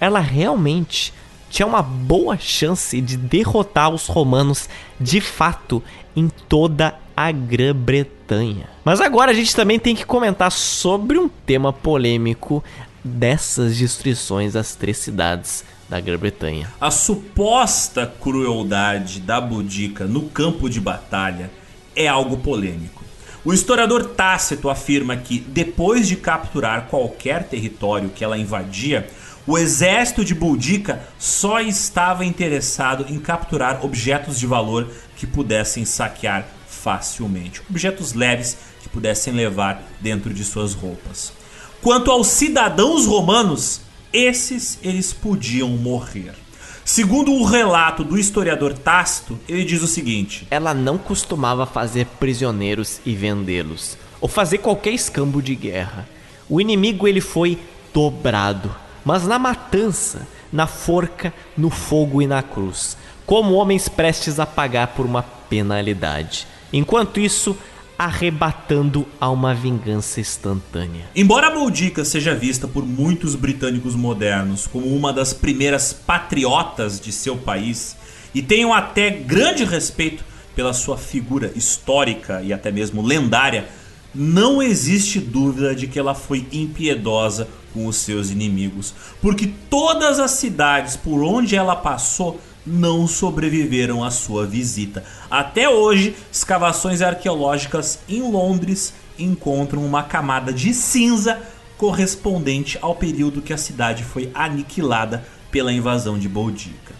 ela 0.00 0.20
realmente 0.20 1.12
tinha 1.50 1.66
uma 1.66 1.82
boa 1.82 2.38
chance 2.38 3.00
de 3.00 3.16
derrotar 3.16 3.90
os 3.90 4.06
romanos 4.06 4.68
de 5.00 5.20
fato 5.20 5.82
em 6.14 6.28
toda 6.48 6.94
a 7.16 7.32
Grã-Bretanha. 7.32 8.68
Mas 8.84 9.00
agora 9.00 9.30
a 9.30 9.34
gente 9.34 9.54
também 9.54 9.78
tem 9.78 9.94
que 9.94 10.04
comentar 10.04 10.52
sobre 10.52 11.18
um 11.18 11.28
tema 11.28 11.72
polêmico 11.72 12.62
dessas 13.02 13.76
destruições 13.76 14.56
às 14.56 14.74
três 14.74 14.98
cidades 14.98 15.64
da 15.88 16.00
Grã-Bretanha. 16.00 16.72
A 16.80 16.90
suposta 16.90 18.12
crueldade 18.20 19.20
da 19.20 19.40
Boudica 19.40 20.04
no 20.04 20.28
campo 20.28 20.68
de 20.68 20.80
batalha 20.80 21.50
é 21.94 22.06
algo 22.06 22.38
polêmico. 22.38 23.04
O 23.44 23.54
historiador 23.54 24.06
Tácito 24.06 24.68
afirma 24.68 25.16
que, 25.16 25.38
depois 25.38 26.08
de 26.08 26.16
capturar 26.16 26.88
qualquer 26.88 27.44
território 27.44 28.10
que 28.10 28.24
ela 28.24 28.36
invadia, 28.36 29.08
o 29.46 29.56
exército 29.56 30.24
de 30.24 30.34
Boudica 30.34 31.00
só 31.16 31.60
estava 31.60 32.24
interessado 32.24 33.06
em 33.08 33.20
capturar 33.20 33.84
objetos 33.84 34.40
de 34.40 34.46
valor 34.46 34.90
que 35.16 35.28
pudessem 35.28 35.84
saquear 35.84 36.48
facilmente, 36.68 37.62
objetos 37.70 38.12
leves 38.12 38.58
que 38.82 38.88
pudessem 38.88 39.32
levar 39.32 39.80
dentro 40.00 40.34
de 40.34 40.42
suas 40.42 40.74
roupas. 40.74 41.32
Quanto 41.80 42.10
aos 42.10 42.26
cidadãos 42.26 43.06
romanos, 43.06 43.82
esses 44.16 44.78
eles 44.82 45.12
podiam 45.12 45.68
morrer. 45.68 46.32
Segundo 46.84 47.32
o 47.32 47.44
relato 47.44 48.04
do 48.04 48.18
historiador 48.18 48.72
Tácito, 48.72 49.38
ele 49.48 49.64
diz 49.64 49.82
o 49.82 49.88
seguinte: 49.88 50.46
Ela 50.50 50.72
não 50.72 50.96
costumava 50.96 51.66
fazer 51.66 52.06
prisioneiros 52.18 53.00
e 53.04 53.14
vendê-los, 53.14 53.98
ou 54.20 54.28
fazer 54.28 54.58
qualquer 54.58 54.92
escambo 54.92 55.42
de 55.42 55.54
guerra. 55.54 56.08
O 56.48 56.60
inimigo 56.60 57.08
ele 57.08 57.20
foi 57.20 57.58
dobrado 57.92 58.86
mas 59.06 59.24
na 59.24 59.38
matança, 59.38 60.26
na 60.52 60.66
forca, 60.66 61.32
no 61.56 61.70
fogo 61.70 62.20
e 62.20 62.26
na 62.26 62.42
cruz, 62.42 62.96
como 63.24 63.54
homens 63.54 63.88
prestes 63.88 64.40
a 64.40 64.44
pagar 64.44 64.88
por 64.88 65.06
uma 65.06 65.22
penalidade. 65.22 66.44
Enquanto 66.72 67.20
isso, 67.20 67.56
arrebatando 67.98 69.06
a 69.20 69.30
uma 69.30 69.54
vingança 69.54 70.20
instantânea. 70.20 71.06
Embora 71.14 71.48
a 71.48 71.50
Boudica 71.50 72.04
seja 72.04 72.34
vista 72.34 72.68
por 72.68 72.84
muitos 72.84 73.34
britânicos 73.34 73.94
modernos 73.94 74.66
como 74.66 74.86
uma 74.94 75.12
das 75.12 75.32
primeiras 75.32 75.92
patriotas 75.92 77.00
de 77.00 77.10
seu 77.10 77.36
país 77.36 77.96
e 78.34 78.42
tenham 78.42 78.74
até 78.74 79.10
grande 79.10 79.64
respeito 79.64 80.22
pela 80.54 80.72
sua 80.72 80.96
figura 80.96 81.52
histórica 81.54 82.42
e 82.42 82.52
até 82.52 82.70
mesmo 82.70 83.02
lendária, 83.02 83.68
não 84.14 84.62
existe 84.62 85.20
dúvida 85.20 85.74
de 85.74 85.86
que 85.86 85.98
ela 85.98 86.14
foi 86.14 86.46
impiedosa 86.50 87.48
com 87.74 87.86
os 87.86 87.96
seus 87.96 88.30
inimigos, 88.30 88.94
porque 89.20 89.52
todas 89.68 90.18
as 90.18 90.30
cidades 90.32 90.96
por 90.96 91.22
onde 91.22 91.54
ela 91.54 91.76
passou 91.76 92.40
não 92.66 93.06
sobreviveram 93.06 94.02
à 94.02 94.10
sua 94.10 94.46
visita. 94.46 95.04
Até 95.30 95.68
hoje, 95.68 96.16
escavações 96.32 97.00
arqueológicas 97.00 98.00
em 98.08 98.20
Londres 98.20 98.92
encontram 99.18 99.84
uma 99.84 100.02
camada 100.02 100.52
de 100.52 100.74
cinza 100.74 101.40
correspondente 101.78 102.78
ao 102.80 102.94
período 102.94 103.42
que 103.42 103.52
a 103.52 103.58
cidade 103.58 104.02
foi 104.02 104.30
aniquilada 104.34 105.24
pela 105.50 105.72
invasão 105.72 106.18
de 106.18 106.28
Boudica. 106.28 106.94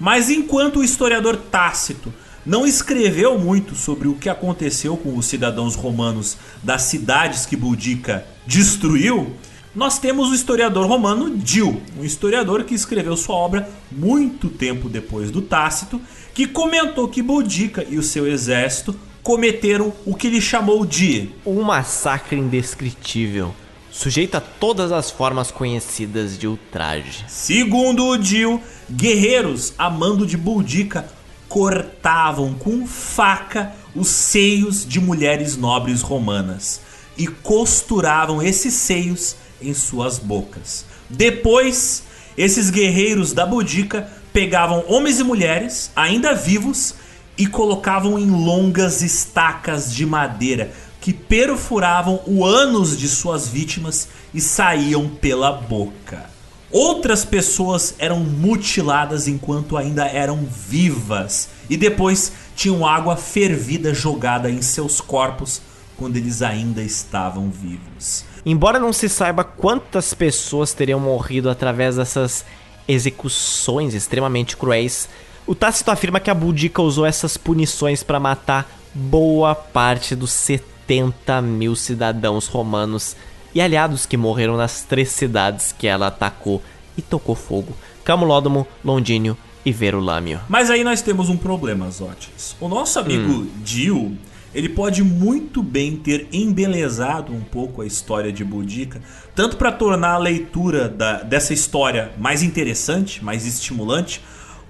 Mas 0.00 0.30
enquanto 0.30 0.80
o 0.80 0.84
historiador 0.84 1.36
Tácito 1.36 2.12
não 2.44 2.66
escreveu 2.66 3.38
muito 3.38 3.74
sobre 3.76 4.08
o 4.08 4.14
que 4.14 4.28
aconteceu 4.28 4.96
com 4.96 5.16
os 5.16 5.26
cidadãos 5.26 5.76
romanos 5.76 6.36
das 6.62 6.82
cidades 6.82 7.46
que 7.46 7.56
Boudica 7.56 8.26
destruiu, 8.46 9.36
nós 9.74 9.98
temos 9.98 10.30
o 10.30 10.34
historiador 10.34 10.86
romano 10.86 11.30
Dio, 11.36 11.80
um 11.98 12.04
historiador 12.04 12.64
que 12.64 12.74
escreveu 12.74 13.16
sua 13.16 13.34
obra 13.36 13.68
muito 13.90 14.48
tempo 14.48 14.88
depois 14.88 15.30
do 15.30 15.40
Tácito, 15.40 16.00
que 16.34 16.46
comentou 16.46 17.08
que 17.08 17.22
Boudica 17.22 17.86
e 17.88 17.96
o 17.96 18.02
seu 18.02 18.26
exército 18.26 18.94
cometeram 19.22 19.92
o 20.04 20.14
que 20.14 20.26
ele 20.26 20.40
chamou 20.40 20.84
de 20.84 21.30
um 21.46 21.62
massacre 21.62 22.36
indescritível, 22.36 23.54
sujeito 23.90 24.34
a 24.34 24.40
todas 24.40 24.92
as 24.92 25.10
formas 25.10 25.50
conhecidas 25.50 26.38
de 26.38 26.46
ultraje. 26.46 27.24
Segundo 27.28 28.06
o 28.06 28.18
Dio, 28.18 28.60
guerreiros 28.90 29.72
a 29.78 29.88
mando 29.88 30.26
de 30.26 30.36
Boudica 30.36 31.06
cortavam 31.48 32.54
com 32.54 32.86
faca 32.86 33.74
os 33.94 34.08
seios 34.08 34.86
de 34.86 35.00
mulheres 35.00 35.56
nobres 35.56 36.02
romanas 36.02 36.80
e 37.16 37.26
costuravam 37.26 38.42
esses 38.42 38.72
seios 38.74 39.36
em 39.62 39.74
suas 39.74 40.18
bocas. 40.18 40.84
Depois, 41.08 42.04
esses 42.36 42.70
guerreiros 42.70 43.32
da 43.32 43.46
Boudica 43.46 44.08
pegavam 44.32 44.84
homens 44.88 45.20
e 45.20 45.24
mulheres 45.24 45.90
ainda 45.94 46.34
vivos 46.34 46.94
e 47.36 47.46
colocavam 47.46 48.18
em 48.18 48.30
longas 48.30 49.02
estacas 49.02 49.92
de 49.92 50.06
madeira 50.06 50.72
que 51.00 51.12
perfuravam 51.12 52.20
o 52.26 52.44
ânus 52.44 52.96
de 52.96 53.08
suas 53.08 53.48
vítimas 53.48 54.08
e 54.32 54.40
saíam 54.40 55.08
pela 55.08 55.50
boca. 55.50 56.30
Outras 56.70 57.24
pessoas 57.24 57.94
eram 57.98 58.20
mutiladas 58.20 59.28
enquanto 59.28 59.76
ainda 59.76 60.06
eram 60.06 60.46
vivas 60.46 61.48
e 61.68 61.76
depois 61.76 62.32
tinham 62.56 62.86
água 62.86 63.16
fervida 63.16 63.92
jogada 63.92 64.50
em 64.50 64.62
seus 64.62 65.00
corpos 65.00 65.60
quando 65.98 66.16
eles 66.16 66.40
ainda 66.40 66.82
estavam 66.82 67.50
vivos. 67.50 68.24
Embora 68.44 68.80
não 68.80 68.92
se 68.92 69.08
saiba 69.08 69.44
quantas 69.44 70.12
pessoas 70.14 70.72
teriam 70.72 70.98
morrido 70.98 71.48
através 71.48 71.96
dessas 71.96 72.44
execuções 72.88 73.94
extremamente 73.94 74.56
cruéis, 74.56 75.08
o 75.46 75.54
Tácito 75.54 75.90
afirma 75.90 76.18
que 76.18 76.30
a 76.30 76.34
Boudica 76.34 76.82
usou 76.82 77.06
essas 77.06 77.36
punições 77.36 78.02
para 78.02 78.18
matar 78.18 78.68
boa 78.94 79.54
parte 79.54 80.16
dos 80.16 80.32
70 80.32 81.40
mil 81.40 81.76
cidadãos 81.76 82.46
romanos 82.46 83.16
e 83.54 83.60
aliados 83.60 84.06
que 84.06 84.16
morreram 84.16 84.56
nas 84.56 84.82
três 84.82 85.10
cidades 85.10 85.72
que 85.76 85.86
ela 85.86 86.08
atacou 86.08 86.62
e 86.96 87.02
tocou 87.02 87.34
fogo: 87.34 87.76
Camulódomo, 88.04 88.66
Londínio 88.84 89.36
e 89.64 89.72
Verulâmio. 89.72 90.40
Mas 90.48 90.70
aí 90.70 90.82
nós 90.82 91.02
temos 91.02 91.28
um 91.28 91.36
problema, 91.36 91.90
Zotes. 91.90 92.56
O 92.60 92.68
nosso 92.68 92.98
amigo 92.98 93.32
hum. 93.32 93.50
Dio, 93.62 94.16
ele 94.54 94.68
pode 94.68 95.02
muito 95.02 95.62
bem 95.62 95.96
ter 95.96 96.28
embelezado 96.32 97.32
um 97.32 97.40
pouco 97.40 97.82
a 97.82 97.86
história 97.86 98.32
de 98.32 98.44
Boudica, 98.44 99.00
tanto 99.34 99.56
para 99.56 99.72
tornar 99.72 100.12
a 100.12 100.18
leitura 100.18 100.88
da, 100.88 101.22
dessa 101.22 101.52
história 101.52 102.12
mais 102.18 102.42
interessante, 102.42 103.24
mais 103.24 103.46
estimulante, 103.46 104.20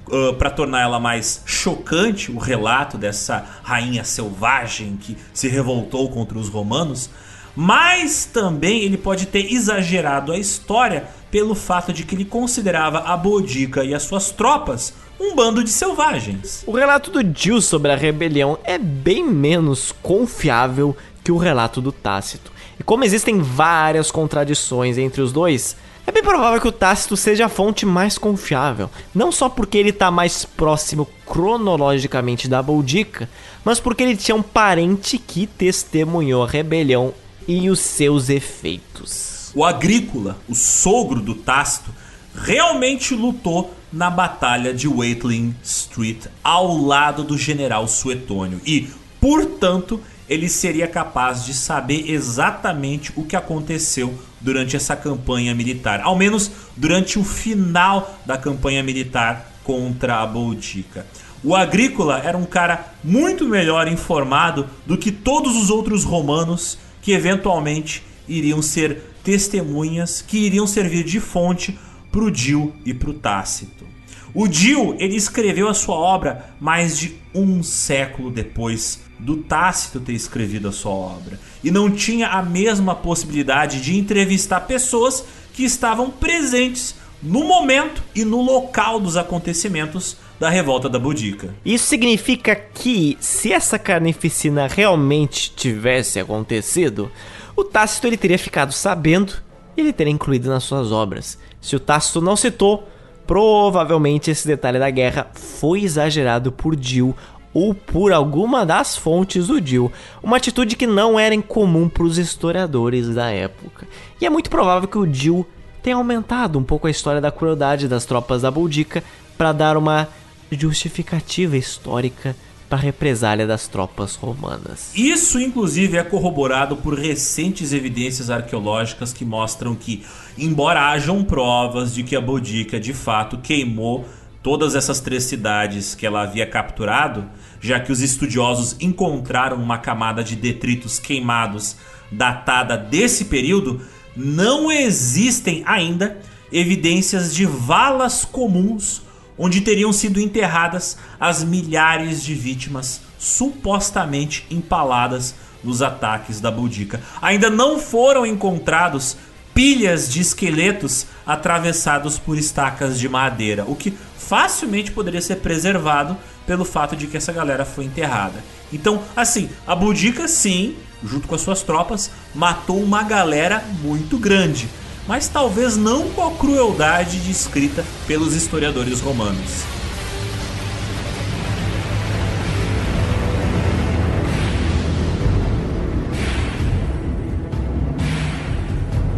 uh, 0.09 0.34
para 0.34 0.50
tornar 0.50 0.82
ela 0.82 1.00
mais 1.00 1.42
chocante, 1.44 2.30
o 2.30 2.38
relato 2.38 2.96
dessa 2.96 3.44
rainha 3.62 4.04
selvagem 4.04 4.96
que 4.96 5.16
se 5.34 5.48
revoltou 5.48 6.09
contra 6.10 6.38
os 6.38 6.48
romanos 6.48 7.10
mas 7.54 8.24
também 8.24 8.80
ele 8.80 8.96
pode 8.96 9.26
ter 9.26 9.52
exagerado 9.52 10.32
a 10.32 10.38
história 10.38 11.04
pelo 11.30 11.54
fato 11.54 11.92
de 11.92 12.04
que 12.04 12.14
ele 12.14 12.24
considerava 12.24 13.00
a 13.00 13.16
Boudica 13.16 13.84
e 13.84 13.94
as 13.94 14.02
suas 14.02 14.30
tropas 14.30 14.94
um 15.23 15.36
bando 15.36 15.62
de 15.62 15.70
selvagens. 15.70 16.65
O 16.66 16.73
relato 16.73 17.09
do 17.09 17.23
Jill 17.23 17.62
sobre 17.62 17.93
a 17.93 17.97
rebelião 17.97 18.59
é 18.65 18.77
bem 18.77 19.24
menos 19.24 19.94
confiável 20.03 20.97
que 21.23 21.31
o 21.31 21.36
relato 21.36 21.81
do 21.81 21.93
Tácito. 21.93 22.51
E 22.78 22.82
como 22.82 23.05
existem 23.05 23.39
várias 23.39 24.11
contradições 24.11 24.99
entre 24.99 25.23
os 25.23 25.32
dois, 25.32 25.77
é 26.05 26.11
bem 26.11 26.24
provável 26.24 26.61
que 26.61 26.66
o 26.66 26.73
Tácito 26.73 27.16
seja 27.16 27.47
a 27.47 27.49
fonte 27.49 27.86
mais 27.86 28.19
confiável, 28.19 28.90
não 29.15 29.31
só 29.31 29.49
porque 29.49 29.78
ele 29.78 29.90
está 29.90 30.11
mais 30.11 30.44
próximo 30.44 31.09
cronologicamente 31.24 32.49
da 32.49 32.61
Boudica, 32.61 33.31
mas 33.65 33.78
porque 33.78 34.03
ele 34.03 34.16
tinha 34.16 34.35
um 34.35 34.43
parente 34.43 35.16
que 35.19 35.47
testemunhou 35.47 36.43
a 36.43 36.49
rebelião 36.49 37.15
e 37.47 37.70
os 37.70 37.78
seus 37.78 38.28
efeitos. 38.28 39.53
O 39.55 39.65
agrícola, 39.65 40.36
o 40.49 40.55
sogro 40.57 41.20
do 41.20 41.36
Tácito, 41.36 41.90
realmente 42.35 43.15
lutou 43.15 43.73
na 43.93 44.09
batalha 44.10 44.73
de 44.73 44.89
Waitling 44.89 45.55
Street 45.62 46.27
ao 46.43 46.77
lado 46.77 47.23
do 47.23 47.36
general 47.36 47.86
Suetônio 47.86 48.60
e, 48.64 48.89
portanto, 49.20 50.01
ele 50.28 50.48
seria 50.48 50.89
capaz 50.89 51.44
de 51.44 51.52
saber 51.52 52.10
exatamente 52.10 53.12
o 53.14 53.24
que 53.24 53.36
aconteceu 53.36 54.19
durante 54.40 54.77
essa 54.77 54.97
campanha 54.97 55.55
militar, 55.55 56.01
ao 56.01 56.16
menos 56.16 56.51
durante 56.77 57.19
o 57.19 57.24
final 57.24 58.19
da 58.24 58.39
campanha 58.39 58.82
militar 58.82 59.52
contra 59.62 60.23
a 60.23 60.27
Boudica. 60.27 61.06
O 61.44 61.55
Agrícola 61.55 62.20
era 62.24 62.39
um 62.39 62.44
cara 62.44 62.94
muito 63.02 63.47
melhor 63.47 63.89
informado 63.89 64.66
do 64.86 64.97
que 64.97 65.10
todos 65.10 65.56
os 65.56 65.70
outros 65.70 66.05
romanos 66.05 66.78
que 67.02 67.12
eventualmente 67.12 68.02
iriam 68.28 68.62
ser 68.62 69.12
testemunhas 69.24 70.23
que 70.23 70.39
iriam 70.39 70.66
servir 70.66 71.05
de 71.05 71.20
fonte 71.20 71.78
para 72.12 72.22
o 72.22 72.30
Dio 72.30 72.72
e 72.84 72.94
para 72.94 73.10
o 73.10 73.14
Tácito. 73.14 73.86
O 74.34 74.47
Dio 74.47 74.94
ele 74.98 75.16
escreveu 75.16 75.68
a 75.68 75.74
sua 75.74 75.97
obra 75.97 76.55
mais 76.60 76.97
de 76.98 77.16
um 77.34 77.62
século 77.62 78.30
depois 78.30 79.01
do 79.18 79.39
Tácito 79.39 80.01
ter 80.01 80.12
escrevido 80.12 80.68
a 80.68 80.72
sua 80.72 80.93
obra 80.93 81.40
e 81.64 81.70
não 81.70 81.90
tinha 81.90 82.28
a 82.28 82.43
mesma 82.43 82.94
possibilidade 82.94 83.80
de 83.80 83.97
entrevistar 83.97 84.60
pessoas 84.60 85.24
que 85.52 85.64
estavam 85.64 86.10
presentes 86.10 86.94
no 87.22 87.44
momento 87.44 88.02
e 88.14 88.24
no 88.24 88.43
local 88.43 88.98
dos 88.98 89.16
acontecimentos 89.16 90.16
da 90.40 90.51
revolta 90.51 90.89
da 90.89 90.98
Boudica. 90.98 91.55
Isso 91.64 91.86
significa 91.86 92.56
que, 92.56 93.16
se 93.20 93.52
essa 93.52 93.78
carnificina 93.78 94.66
realmente 94.66 95.52
tivesse 95.55 96.18
acontecido, 96.18 97.12
o 97.55 97.62
Tácito 97.62 98.09
ele 98.09 98.16
teria 98.16 98.39
ficado 98.39 98.72
sabendo 98.72 99.34
e 99.77 99.81
ele 99.81 99.93
teria 99.93 100.12
incluído 100.12 100.49
nas 100.49 100.65
suas 100.65 100.93
obras. 100.93 101.39
Se 101.61 101.77
o 101.77 101.81
Tácito 101.81 102.20
não 102.20 102.36
citou, 102.36 102.89
provavelmente 103.27 104.31
esse 104.31 104.47
detalhe 104.47 104.78
da 104.78 104.90
guerra 104.90 105.31
foi 105.35 105.82
exagerado 105.82 106.53
por 106.53 106.77
Dio 106.77 107.15
ou 107.55 107.74
por 107.74 108.12
alguma 108.12 108.65
das 108.65 108.97
fontes 108.97 109.47
do 109.47 109.61
Dio, 109.61 109.93
uma 110.23 110.39
atitude 110.39 110.74
que 110.74 110.86
não 110.86 111.19
era 111.19 111.35
incomum 111.35 111.89
para 111.89 112.05
os 112.05 112.16
historiadores 112.16 113.15
da 113.15 113.31
época. 113.31 113.86
E 114.20 114.27
é 114.27 114.31
muito 114.31 114.49
provável 114.49 114.89
que 114.89 114.99
o 114.99 115.07
Dio 115.07 115.47
tenha 115.82 115.97
aumentado 115.97 116.59
um 116.59 116.65
pouco 116.65 116.86
a 116.86 116.90
história 116.90 117.20
da 117.20 117.31
crueldade 117.31 117.89
das 117.89 118.07
tropas 118.07 118.43
da 118.43 118.51
Boudica 118.51 119.03
para 119.36 119.53
dar 119.53 119.77
uma 119.77 120.09
justificativa 120.51 121.57
histórica 121.57 122.36
para 122.73 122.81
represália 122.81 123.47
das 123.47 123.69
tropas 123.69 124.15
romanas. 124.15 124.93
Isso, 124.94 125.39
inclusive, 125.39 125.99
é 125.99 126.03
corroborado 126.03 126.74
por 126.74 126.99
recentes 126.99 127.70
evidências 127.70 128.31
arqueológicas 128.31 129.12
que 129.12 129.27
mostram 129.27 129.74
que, 129.74 130.03
embora 130.39 130.89
hajam 130.89 131.23
provas 131.23 131.94
de 131.94 132.03
que 132.03 132.16
a 132.16 132.20
Boudica 132.20 132.81
de 132.81 132.94
fato 132.94 133.36
queimou 133.36 134.09
todas 134.43 134.74
essas 134.74 135.01
três 135.01 135.24
cidades 135.24 135.94
que 135.94 136.07
ela 136.07 136.23
havia 136.23 136.47
capturado, 136.47 137.28
já 137.61 137.78
que 137.78 137.93
os 137.93 138.01
estudiosos 138.01 138.74
encontraram 138.81 139.59
uma 139.59 139.77
camada 139.77 140.24
de 140.24 140.35
detritos 140.35 140.99
queimados 140.99 141.77
datada 142.11 142.78
desse 142.78 143.27
período, 143.27 143.82
não 144.16 144.73
existem 144.73 145.62
ainda 145.66 146.19
evidências 146.51 147.35
de 147.35 147.44
valas 147.44 148.24
comuns 148.24 149.01
onde 149.38 149.60
teriam 149.60 149.92
sido 149.92 150.20
enterradas 150.20 150.96
as 151.18 151.42
milhares 151.42 152.22
de 152.22 152.34
vítimas 152.34 153.00
supostamente 153.18 154.46
empaladas 154.50 155.34
nos 155.62 155.80
ataques 155.80 156.40
da 156.40 156.50
Boudica. 156.50 157.00
Ainda 157.20 157.48
não 157.48 157.78
foram 157.78 158.26
encontrados 158.26 159.16
pilhas 159.54 160.10
de 160.10 160.20
esqueletos 160.20 161.06
atravessados 161.26 162.18
por 162.18 162.36
estacas 162.36 162.98
de 162.98 163.09
madeira, 163.09 163.64
o 163.66 163.76
que 163.76 163.92
facilmente 164.16 164.90
poderia 164.90 165.20
ser 165.20 165.36
preservado 165.36 166.16
pelo 166.46 166.64
fato 166.64 166.96
de 166.96 167.06
que 167.06 167.16
essa 167.16 167.32
galera 167.32 167.64
foi 167.64 167.84
enterrada. 167.84 168.42
Então, 168.72 169.02
assim, 169.14 169.50
a 169.66 169.74
Boudica 169.76 170.26
sim, 170.26 170.76
junto 171.04 171.28
com 171.28 171.34
as 171.34 171.42
suas 171.42 171.62
tropas, 171.62 172.10
matou 172.34 172.82
uma 172.82 173.02
galera 173.02 173.62
muito 173.82 174.16
grande, 174.16 174.68
mas 175.06 175.28
talvez 175.28 175.76
não 175.76 176.08
com 176.10 176.26
a 176.26 176.30
crueldade 176.32 177.18
descrita 177.18 177.84
pelos 178.06 178.34
historiadores 178.34 179.00
romanos. 179.00 179.64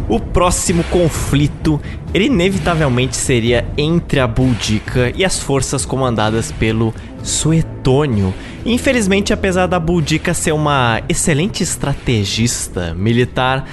O 0.07 0.19
próximo 0.19 0.83
conflito, 0.85 1.81
ele 2.13 2.25
inevitavelmente 2.25 3.17
seria 3.17 3.67
entre 3.75 4.19
a 4.19 4.27
Boudica 4.27 5.11
e 5.15 5.25
as 5.25 5.39
forças 5.39 5.83
comandadas 5.83 6.51
pelo 6.51 6.93
Suetônio. 7.23 8.31
Infelizmente, 8.63 9.33
apesar 9.33 9.65
da 9.65 9.79
Boudica 9.79 10.33
ser 10.33 10.51
uma 10.51 11.01
excelente 11.09 11.63
estrategista 11.63 12.93
militar, 12.93 13.67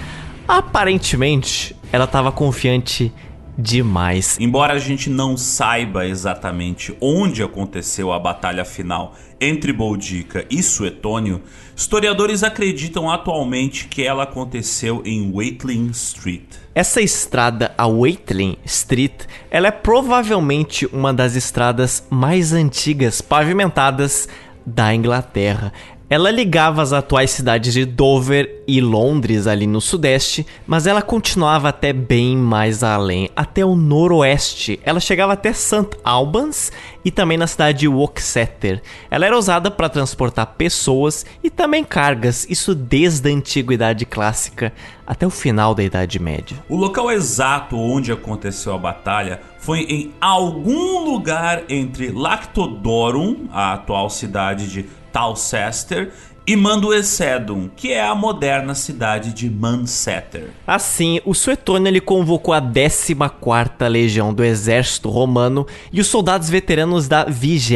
aparentemente 0.48 1.76
ela 1.92 2.04
estava 2.04 2.32
confiante 2.32 3.12
demais. 3.56 4.38
Embora 4.40 4.72
a 4.72 4.78
gente 4.78 5.10
não 5.10 5.36
saiba 5.36 6.06
exatamente 6.06 6.96
onde 7.00 7.42
aconteceu 7.42 8.10
a 8.10 8.18
batalha 8.18 8.64
final 8.64 9.14
entre 9.38 9.72
Boudica 9.72 10.46
e 10.50 10.62
Suetônio, 10.62 11.42
historiadores 11.76 12.42
acreditam 12.42 13.10
atualmente 13.10 13.88
que 13.88 14.02
ela 14.02 14.22
aconteceu 14.22 15.02
em 15.04 15.30
Watling 15.30 15.90
Street. 15.90 16.44
Essa 16.74 17.02
estrada, 17.02 17.74
a 17.76 17.86
Watling 17.86 18.56
Street, 18.64 19.24
ela 19.50 19.68
é 19.68 19.72
provavelmente 19.72 20.86
uma 20.86 21.12
das 21.12 21.36
estradas 21.36 22.06
mais 22.08 22.54
antigas 22.54 23.20
pavimentadas 23.20 24.28
da 24.64 24.94
Inglaterra. 24.94 25.72
Ela 26.12 26.30
ligava 26.30 26.82
as 26.82 26.92
atuais 26.92 27.30
cidades 27.30 27.72
de 27.72 27.86
Dover 27.86 28.62
e 28.68 28.82
Londres 28.82 29.46
ali 29.46 29.66
no 29.66 29.80
sudeste, 29.80 30.46
mas 30.66 30.86
ela 30.86 31.00
continuava 31.00 31.70
até 31.70 31.90
bem 31.90 32.36
mais 32.36 32.82
além, 32.82 33.30
até 33.34 33.64
o 33.64 33.74
noroeste. 33.74 34.78
Ela 34.84 35.00
chegava 35.00 35.32
até 35.32 35.54
St. 35.54 35.88
Albans 36.04 36.70
e 37.02 37.10
também 37.10 37.38
na 37.38 37.46
cidade 37.46 37.78
de 37.78 37.88
Worcester. 37.88 38.82
Ela 39.10 39.24
era 39.24 39.38
usada 39.38 39.70
para 39.70 39.88
transportar 39.88 40.48
pessoas 40.48 41.24
e 41.42 41.48
também 41.48 41.82
cargas, 41.82 42.46
isso 42.50 42.74
desde 42.74 43.30
a 43.30 43.32
antiguidade 43.32 44.04
clássica 44.04 44.70
até 45.06 45.26
o 45.26 45.30
final 45.30 45.74
da 45.74 45.82
Idade 45.82 46.18
Média. 46.18 46.58
O 46.68 46.76
local 46.76 47.10
exato 47.10 47.74
onde 47.74 48.12
aconteceu 48.12 48.74
a 48.74 48.78
batalha 48.78 49.40
foi 49.58 49.80
em 49.88 50.12
algum 50.20 51.10
lugar 51.10 51.62
entre 51.70 52.10
Lactodorum, 52.10 53.48
a 53.50 53.72
atual 53.72 54.10
cidade 54.10 54.70
de 54.70 54.84
Talcester 55.12 56.10
e 56.46 56.56
Manduecedum, 56.56 57.68
que 57.76 57.92
é 57.92 58.02
a 58.02 58.14
moderna 58.14 58.74
cidade 58.74 59.32
de 59.32 59.48
Mansetter. 59.48 60.50
Assim, 60.66 61.20
o 61.24 61.34
Suetônio 61.34 61.88
ele 61.88 62.00
convocou 62.00 62.52
a 62.52 62.60
14ª 62.60 63.88
Legião 63.88 64.34
do 64.34 64.42
Exército 64.42 65.08
Romano 65.08 65.66
e 65.92 66.00
os 66.00 66.08
soldados 66.08 66.50
veteranos 66.50 67.06
da 67.06 67.24
20 67.24 67.74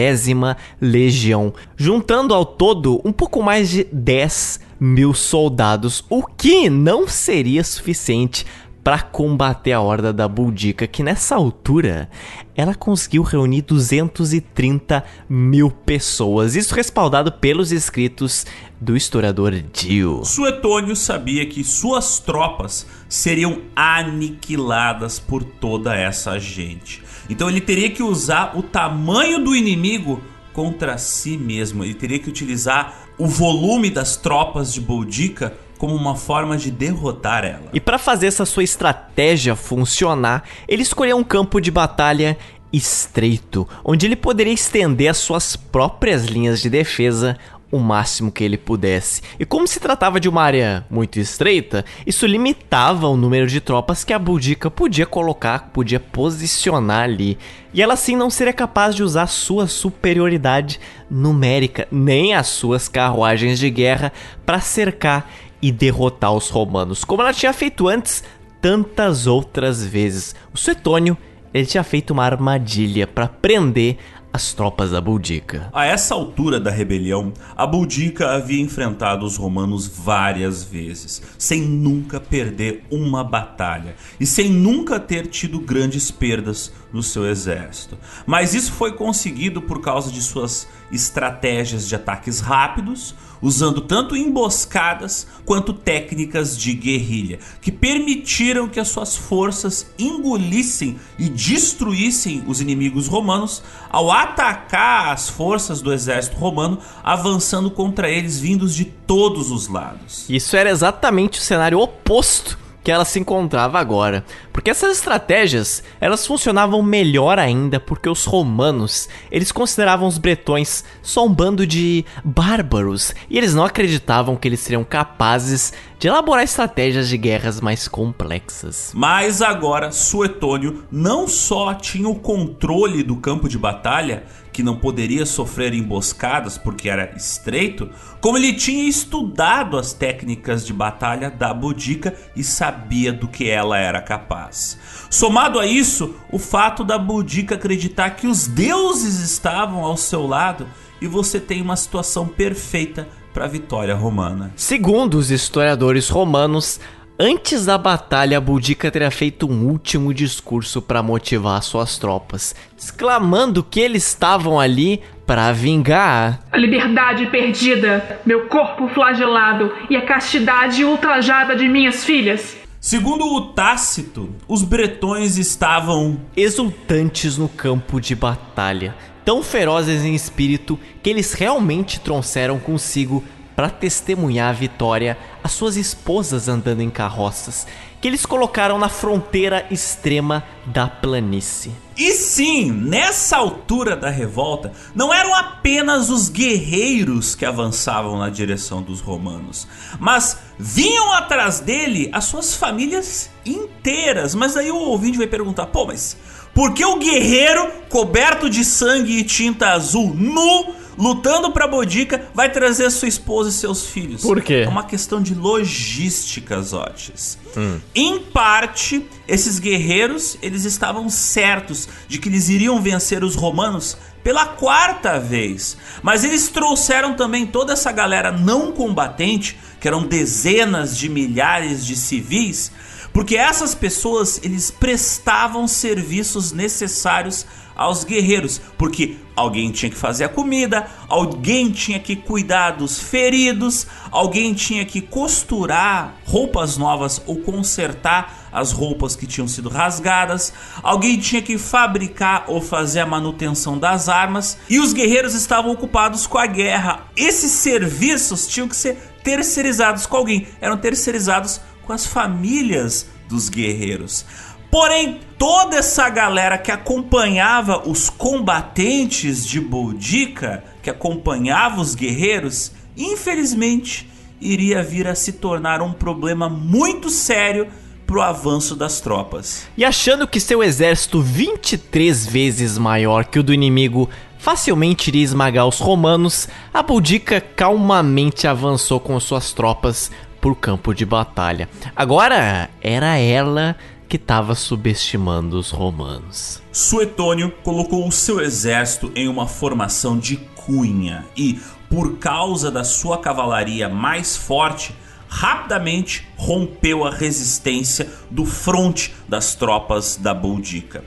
Legião, 0.81 1.53
juntando 1.77 2.35
ao 2.35 2.45
todo 2.45 3.01
um 3.05 3.13
pouco 3.13 3.43
mais 3.43 3.71
de 3.71 3.85
10 3.85 4.67
mil 4.81 5.15
soldados, 5.15 6.05
o 6.11 6.23
que 6.23 6.69
não 6.69 7.09
seria 7.09 7.65
suficiente 7.65 8.45
para 8.87 9.03
combater 9.03 9.73
a 9.73 9.81
horda 9.81 10.13
da 10.13 10.29
Buldica, 10.29 10.87
que 10.87 11.03
nessa 11.03 11.35
altura 11.35 12.09
ela 12.55 12.73
conseguiu 12.73 13.25
reunir 13.25 13.63
230 13.63 15.03
mil 15.29 15.73
pessoas, 15.73 16.55
isso 16.55 16.73
respaldado 16.73 17.33
pelos 17.33 17.73
escritos 17.73 18.47
do 18.81 18.97
historiador 18.97 19.53
Dio. 19.73 20.25
Suetônio 20.25 20.95
sabia 20.95 21.45
que 21.47 21.65
suas 21.65 22.21
tropas 22.21 22.87
seriam 23.09 23.63
aniquiladas 23.75 25.19
por 25.19 25.43
toda 25.43 25.93
essa 25.93 26.39
gente. 26.39 27.03
Então 27.29 27.51
ele 27.51 27.61
teria 27.61 27.91
que 27.91 28.05
usar 28.05 28.57
o 28.57 28.63
tamanho 28.63 29.43
do 29.43 29.57
inimigo 29.57 30.23
contra 30.53 30.97
si 30.97 31.37
mesmo. 31.37 31.83
Ele 31.83 31.95
teria 31.95 32.21
que 32.21 32.29
utilizar 32.29 33.09
o 33.19 33.27
volume 33.27 33.91
das 33.91 34.17
tropas 34.17 34.73
de 34.73 34.81
Boudica 34.81 35.66
como 35.79 35.95
uma 35.95 36.17
forma 36.17 36.57
de 36.57 36.71
derrotar 36.71 37.45
ela. 37.45 37.69
E 37.73 37.81
para 37.81 37.99
fazer 37.99 38.27
essa 38.27 38.45
sua 38.45 38.63
estratégia 38.63 39.55
funcionar, 39.55 40.45
ele 40.67 40.83
escolheu 40.83 41.17
um 41.17 41.25
campo 41.25 41.61
de 41.61 41.71
batalha 41.71 42.37
estreito, 42.73 43.67
onde 43.85 44.07
ele 44.07 44.17
poderia 44.17 44.53
estender 44.53 45.09
as 45.09 45.17
suas 45.17 45.57
próprias 45.57 46.27
linhas 46.27 46.61
de 46.61 46.69
defesa 46.69 47.39
o 47.71 47.79
máximo 47.79 48.31
que 48.31 48.45
ele 48.45 48.57
pudesse. 48.57 49.23
E 49.39 49.45
como 49.45 49.67
se 49.67 49.81
tratava 49.81 50.21
de 50.21 50.29
uma 50.29 50.43
área 50.43 50.87
muito 50.89 51.19
estreita, 51.19 51.85
isso 52.07 52.27
limitava 52.27 53.09
o 53.09 53.17
número 53.17 53.47
de 53.47 53.61
tropas 53.61 54.05
que 54.05 54.13
a 54.13 54.19
Boudica 54.19 54.71
podia 54.71 55.07
colocar, 55.07 55.71
podia 55.73 55.99
posicionar 55.99 57.03
ali. 57.03 57.37
E 57.75 57.83
ela 57.83 57.95
assim 57.95 58.17
não 58.17 58.31
seria 58.31 58.53
capaz 58.53 58.95
de 58.95 59.03
usar 59.03 59.27
sua 59.27 59.67
superioridade 59.67 60.81
numérica, 61.11 61.87
nem 61.91 62.35
as 62.35 62.47
suas 62.47 62.89
carruagens 62.89 63.59
de 63.59 63.69
guerra 63.69 64.13
para 64.45 64.61
cercar 64.61 65.29
e 65.61 65.73
derrotar 65.73 66.33
os 66.33 66.49
romanos, 66.49 67.05
como 67.05 67.23
ela 67.23 67.33
tinha 67.33 67.53
feito 67.53 67.89
antes 67.89 68.23
tantas 68.61 69.27
outras 69.27 69.85
vezes. 69.85 70.35
O 70.53 70.59
Suetônio 70.59 71.17
ele 71.53 71.67
tinha 71.67 71.85
feito 71.85 72.13
uma 72.13 72.25
armadilha 72.25 73.07
para 73.07 73.29
prender 73.29 73.97
as 74.37 74.53
tropas 74.53 74.91
da 74.91 75.01
Boudica. 75.01 75.71
A 75.73 75.87
essa 75.87 76.15
altura 76.15 76.61
da 76.61 76.71
rebelião, 76.71 77.33
a 77.57 77.67
Boudica 77.67 78.33
havia 78.33 78.61
enfrentado 78.61 79.25
os 79.25 79.39
romanos 79.39 79.87
várias 79.87 80.63
vezes, 80.63 81.23
sem 81.39 81.63
nunca 81.63 82.21
perder 82.21 82.85
uma 82.91 83.25
batalha 83.25 83.97
e 84.21 84.27
sem 84.27 84.51
nunca 84.51 85.01
ter 85.01 85.27
tido 85.29 85.59
grandes 85.59 86.11
perdas 86.11 86.71
no 86.93 87.03
seu 87.03 87.27
exército. 87.27 87.97
Mas 88.27 88.53
isso 88.53 88.73
foi 88.73 88.93
conseguido 88.93 89.63
por 89.63 89.81
causa 89.81 90.13
de 90.13 90.21
suas 90.21 90.69
estratégias 90.91 91.89
de 91.89 91.95
ataques 91.95 92.41
rápidos, 92.41 93.15
usando 93.41 93.81
tanto 93.81 94.17
emboscadas 94.17 95.27
quanto 95.45 95.73
técnicas 95.73 96.57
de 96.57 96.73
guerrilha, 96.73 97.39
que 97.61 97.71
permitiram 97.71 98.69
que 98.69 98.81
as 98.81 98.89
suas 98.89 99.17
forças 99.17 99.91
engolissem 99.99 100.99
e 101.19 101.29
destruíssem 101.29 102.43
os 102.47 102.61
inimigos 102.61 103.07
romanos 103.07 103.63
ao 103.91 104.11
atacar 104.11 105.13
as 105.13 105.29
forças 105.29 105.81
do 105.81 105.93
exército 105.93 106.37
romano, 106.37 106.79
avançando 107.03 107.71
contra 107.71 108.11
eles 108.11 108.39
vindos 108.41 108.75
de 108.75 108.85
todos 108.85 109.51
os 109.51 109.69
lados. 109.69 110.25
Isso 110.29 110.57
era 110.57 110.71
exatamente 110.71 111.39
o 111.39 111.43
cenário 111.43 111.79
oposto 111.79 112.66
que 112.87 112.93
ela 112.93 113.05
se 113.05 113.19
encontrava 113.19 113.81
agora. 113.81 114.25
Porque 114.53 114.71
essas 114.71 114.99
estratégias, 114.99 115.83
elas 116.01 116.25
funcionavam 116.25 116.81
melhor 116.85 117.37
ainda 117.37 117.81
porque 117.81 118.09
os 118.09 118.25
romanos, 118.25 119.09
eles 119.29 119.51
consideravam 119.51 120.07
os 120.07 120.19
bretões 120.19 120.85
só 121.03 121.27
um 121.27 121.35
bando 121.35 121.67
de 121.67 122.05
bárbaros 122.25 123.13
e 123.29 123.37
eles 123.37 123.57
não 123.57 123.65
acreditavam 123.65 124.37
que 124.37 124.47
eles 124.47 124.61
seriam 124.61 124.85
capazes 124.85 125.73
de 125.99 126.07
elaborar 126.07 126.45
estratégias 126.45 127.09
de 127.09 127.17
guerras 127.17 127.61
mais 127.61 127.89
complexas. 127.89 128.93
Mas 128.95 129.43
agora 129.43 129.91
Suetônio 129.91 130.85
não 130.89 131.27
só 131.27 131.75
tinha 131.75 132.09
o 132.09 132.15
controle 132.15 133.03
do 133.03 133.17
campo 133.17 133.49
de 133.49 133.59
batalha, 133.59 134.23
que 134.57 134.63
não 134.63 134.75
poderia 134.75 135.27
sofrer 135.27 135.75
emboscadas 135.75 136.57
porque 136.57 136.89
era 136.89 137.13
estreito, 137.15 137.91
como 138.23 138.39
ele 138.39 138.55
tinha 138.55 138.89
estudado 138.89 139.77
as 139.77 139.93
técnicas 139.93 140.65
de 140.65 140.73
batalha 140.73 141.31
da 141.31 141.53
Boudica 141.53 142.15
e 142.35 142.43
sabia 142.43 143.13
do 143.13 143.29
que 143.29 143.51
ela 143.51 143.77
era 143.77 144.01
capaz. 144.01 144.79
Somado 145.11 145.61
a 145.61 145.67
isso, 145.67 146.15
o 146.33 146.39
fato 146.39 146.85
da 146.85 146.97
Boudica 146.97 147.57
acreditar 147.57 148.13
que 148.13 148.27
os 148.27 148.47
deuses 148.47 149.21
estavam 149.21 149.85
ao 149.85 149.95
seu 149.95 150.27
lado 150.27 150.67
e 151.03 151.07
você 151.07 151.39
tem 151.39 151.61
uma 151.61 151.77
situação 151.77 152.27
perfeita 152.27 153.07
para 153.35 153.45
a 153.45 153.49
vitória 153.49 153.95
romana. 153.95 154.51
Segundo 154.57 155.19
os 155.19 155.31
historiadores 155.31 156.09
romanos, 156.09 156.81
Antes 157.19 157.65
da 157.65 157.79
batalha, 157.79 158.39
Boudica 158.39 158.91
teria 158.91 159.11
feito 159.11 159.51
um 159.51 159.69
último 159.71 160.13
discurso 160.13 160.83
para 160.83 161.03
motivar 161.03 161.63
suas 161.63 161.97
tropas, 161.97 162.55
exclamando 162.77 163.65
que 163.65 163.81
eles 163.81 164.07
estavam 164.07 164.61
ali 164.61 165.01
para 165.25 165.51
vingar 165.51 166.41
a 166.53 166.59
liberdade 166.59 167.25
perdida, 167.29 168.21
meu 168.27 168.49
corpo 168.49 168.87
flagelado 168.89 169.73
e 169.89 169.97
a 169.97 170.05
castidade 170.05 170.85
ultrajada 170.85 171.57
de 171.57 171.67
minhas 171.67 172.05
filhas. 172.05 172.55
Segundo 172.79 173.25
o 173.25 173.47
Tácito, 173.47 174.29
os 174.47 174.63
bretões 174.63 175.39
estavam 175.39 176.21
exultantes 176.37 177.39
no 177.39 177.49
campo 177.49 177.99
de 177.99 178.15
batalha, 178.15 178.95
tão 179.25 179.43
ferozes 179.43 180.05
em 180.05 180.15
espírito 180.15 180.79
que 181.03 181.09
eles 181.09 181.33
realmente 181.33 181.99
trouxeram 181.99 182.59
consigo 182.59 183.25
para 183.57 183.71
testemunhar 183.71 184.51
a 184.51 184.53
vitória 184.53 185.19
as 185.43 185.53
suas 185.53 185.77
esposas 185.77 186.49
andando 186.49 186.83
em 186.83 186.91
carroças, 186.91 187.67
que 188.01 188.07
eles 188.07 188.27
colocaram 188.27 188.79
na 188.79 188.89
fronteira 188.89 189.65
extrema 189.71 190.45
da 190.67 190.87
planície. 190.87 191.73
E 191.97 192.13
sim, 192.13 192.71
nessa 192.71 193.39
altura 193.39 193.97
da 193.97 194.11
revolta, 194.11 194.73
não 194.95 195.15
eram 195.15 195.35
apenas 195.35 196.11
os 196.11 196.29
guerreiros 196.29 197.35
que 197.35 197.47
avançavam 197.47 198.19
na 198.19 198.29
direção 198.29 198.83
dos 198.83 199.01
romanos, 199.01 199.67
mas 199.99 200.39
vinham 200.59 201.13
atrás 201.13 201.61
dele 201.61 202.11
as 202.13 202.25
suas 202.25 202.55
famílias 202.55 203.31
inteiras. 203.47 204.35
Mas 204.35 204.57
aí 204.57 204.71
o 204.71 204.77
ouvinte 204.77 205.17
vai 205.17 205.27
perguntar: 205.27 205.67
pô, 205.67 205.87
mas 205.87 206.17
por 206.57 206.73
que 206.73 206.87
o 206.87 206.97
guerreiro 206.97 207.71
coberto 207.91 208.49
de 208.49 208.65
sangue 208.65 209.19
e 209.19 209.23
tinta 209.23 209.73
azul, 209.73 210.15
nu, 210.15 210.75
lutando 210.97 211.51
pra 211.51 211.69
Bodica, 211.69 212.31
vai 212.33 212.51
trazer 212.51 212.91
sua 212.91 213.09
esposa 213.09 213.51
e 213.51 213.53
seus 213.53 213.85
filhos? 213.85 214.23
Por 214.23 214.41
quê? 214.41 214.63
É 214.65 214.69
uma 214.69 214.85
questão 214.85 215.21
de 215.21 215.35
logística, 215.35 216.59
Zotes. 216.63 217.39
Hum. 217.55 217.79
Em 217.95 218.19
parte, 218.21 219.07
esses 219.29 219.59
guerreiros, 219.59 220.39
eles 220.41 220.65
estavam 220.65 221.11
certos 221.11 221.91
de 222.09 222.19
que 222.19 222.31
eles 222.31 222.49
iriam 222.49 222.81
vencer 222.81 223.23
os 223.23 223.35
romanos 223.35 223.99
pela 224.25 224.47
quarta 224.47 225.21
vez. 225.21 225.77
Mas 226.03 226.25
eles 226.25 226.49
trouxeram 226.49 227.13
também 227.13 227.45
toda 227.47 227.75
essa 227.75 227.93
galera 227.93 228.33
não 228.33 228.73
combatente, 228.73 229.59
que 229.79 229.87
eram 229.87 230.07
dezenas 230.07 230.97
de 230.97 231.11
milhares 231.11 231.85
de 231.85 231.95
civis, 231.95 232.73
porque 233.17 233.35
essas 233.35 233.75
pessoas 233.75 234.39
eles 234.43 234.71
prestavam 234.71 235.67
serviços 235.67 236.53
necessários 236.53 237.47
aos 237.75 238.05
guerreiros, 238.05 238.61
porque 238.77 239.17
alguém 239.35 239.73
tinha 239.73 239.89
que 239.89 239.97
fazer 239.97 240.25
a 240.25 240.29
comida, 240.29 240.87
alguém 241.09 241.71
tinha 241.71 241.99
que 241.99 242.15
cuidar 242.15 242.73
dos 242.73 242.99
feridos, 242.99 243.87
alguém 244.11 244.53
tinha 244.53 244.85
que 244.85 245.01
costurar 245.01 246.15
roupas 246.27 246.77
novas 246.77 247.23
ou 247.27 247.37
consertar 247.37 248.51
as 248.53 248.71
roupas 248.71 249.17
que 249.17 249.27
tinham 249.27 249.49
sido 249.49 249.71
rasgadas, 249.71 250.53
alguém 250.83 251.19
tinha 251.19 251.41
que 251.41 251.57
fabricar 251.57 252.45
ou 252.49 252.61
fazer 252.61 253.01
a 253.01 253.07
manutenção 253.07 253.79
das 253.79 254.11
armas, 254.11 254.59
e 254.69 254.79
os 254.79 254.93
guerreiros 254.93 255.33
estavam 255.33 255.73
ocupados 255.73 256.27
com 256.27 256.37
a 256.37 256.47
guerra. 256.47 257.07
Esses 257.17 257.53
serviços 257.53 258.47
tinham 258.47 258.69
que 258.69 258.77
ser 258.77 258.99
terceirizados 259.25 260.05
com 260.05 260.19
alguém, 260.19 260.47
eram 260.61 260.77
terceirizados 260.77 261.63
com 261.87 261.93
as 261.93 262.05
famílias 262.05 263.07
dos 263.29 263.49
guerreiros. 263.49 264.25
Porém, 264.71 265.21
toda 265.39 265.77
essa 265.77 266.09
galera 266.09 266.59
que 266.59 266.71
acompanhava 266.71 267.89
os 267.89 268.11
combatentes 268.11 269.47
de 269.47 269.61
Boudica, 269.61 270.65
que 270.83 270.91
acompanhava 270.91 271.81
os 271.81 271.95
guerreiros, 271.95 272.73
infelizmente 272.97 274.11
iria 274.41 274.83
vir 274.83 275.07
a 275.07 275.15
se 275.15 275.33
tornar 275.33 275.81
um 275.81 275.93
problema 275.93 276.49
muito 276.49 277.09
sério 277.09 277.69
pro 278.07 278.23
avanço 278.23 278.77
das 278.77 279.01
tropas. 279.01 279.67
E 279.77 279.85
achando 279.85 280.29
que 280.29 280.39
seu 280.39 280.63
exército 280.63 281.21
23 281.21 282.27
vezes 282.27 282.79
maior 282.79 283.25
que 283.25 283.39
o 283.39 283.43
do 283.43 283.53
inimigo 283.53 284.09
facilmente 284.39 285.11
iria 285.11 285.25
esmagar 285.25 285.67
os 285.67 285.81
romanos, 285.81 286.49
a 286.73 286.83
Boudica 286.83 287.41
calmamente 287.41 288.47
avançou 288.47 289.01
com 289.01 289.19
suas 289.19 289.53
tropas 289.53 290.11
por 290.41 290.57
campo 290.57 290.95
de 290.95 291.05
batalha. 291.05 291.69
Agora 291.95 292.71
era 292.81 293.17
ela 293.19 293.77
que 294.09 294.17
estava 294.17 294.55
subestimando 294.55 295.59
os 295.59 295.71
romanos. 295.71 296.63
Suetônio 296.73 297.53
colocou 297.63 298.07
o 298.07 298.13
seu 298.13 298.41
exército 298.41 299.11
em 299.15 299.29
uma 299.29 299.47
formação 299.47 300.19
de 300.19 300.37
cunha 300.37 301.25
e, 301.37 301.61
por 301.91 302.19
causa 302.19 302.71
da 302.71 302.85
sua 302.85 303.19
cavalaria 303.19 303.89
mais 303.89 304.37
forte, 304.37 304.95
rapidamente 305.29 306.27
rompeu 306.37 307.05
a 307.05 307.11
resistência 307.11 308.09
do 308.31 308.45
fronte 308.45 309.15
das 309.29 309.55
tropas 309.55 310.17
da 310.17 310.33
Boudica. 310.33 311.05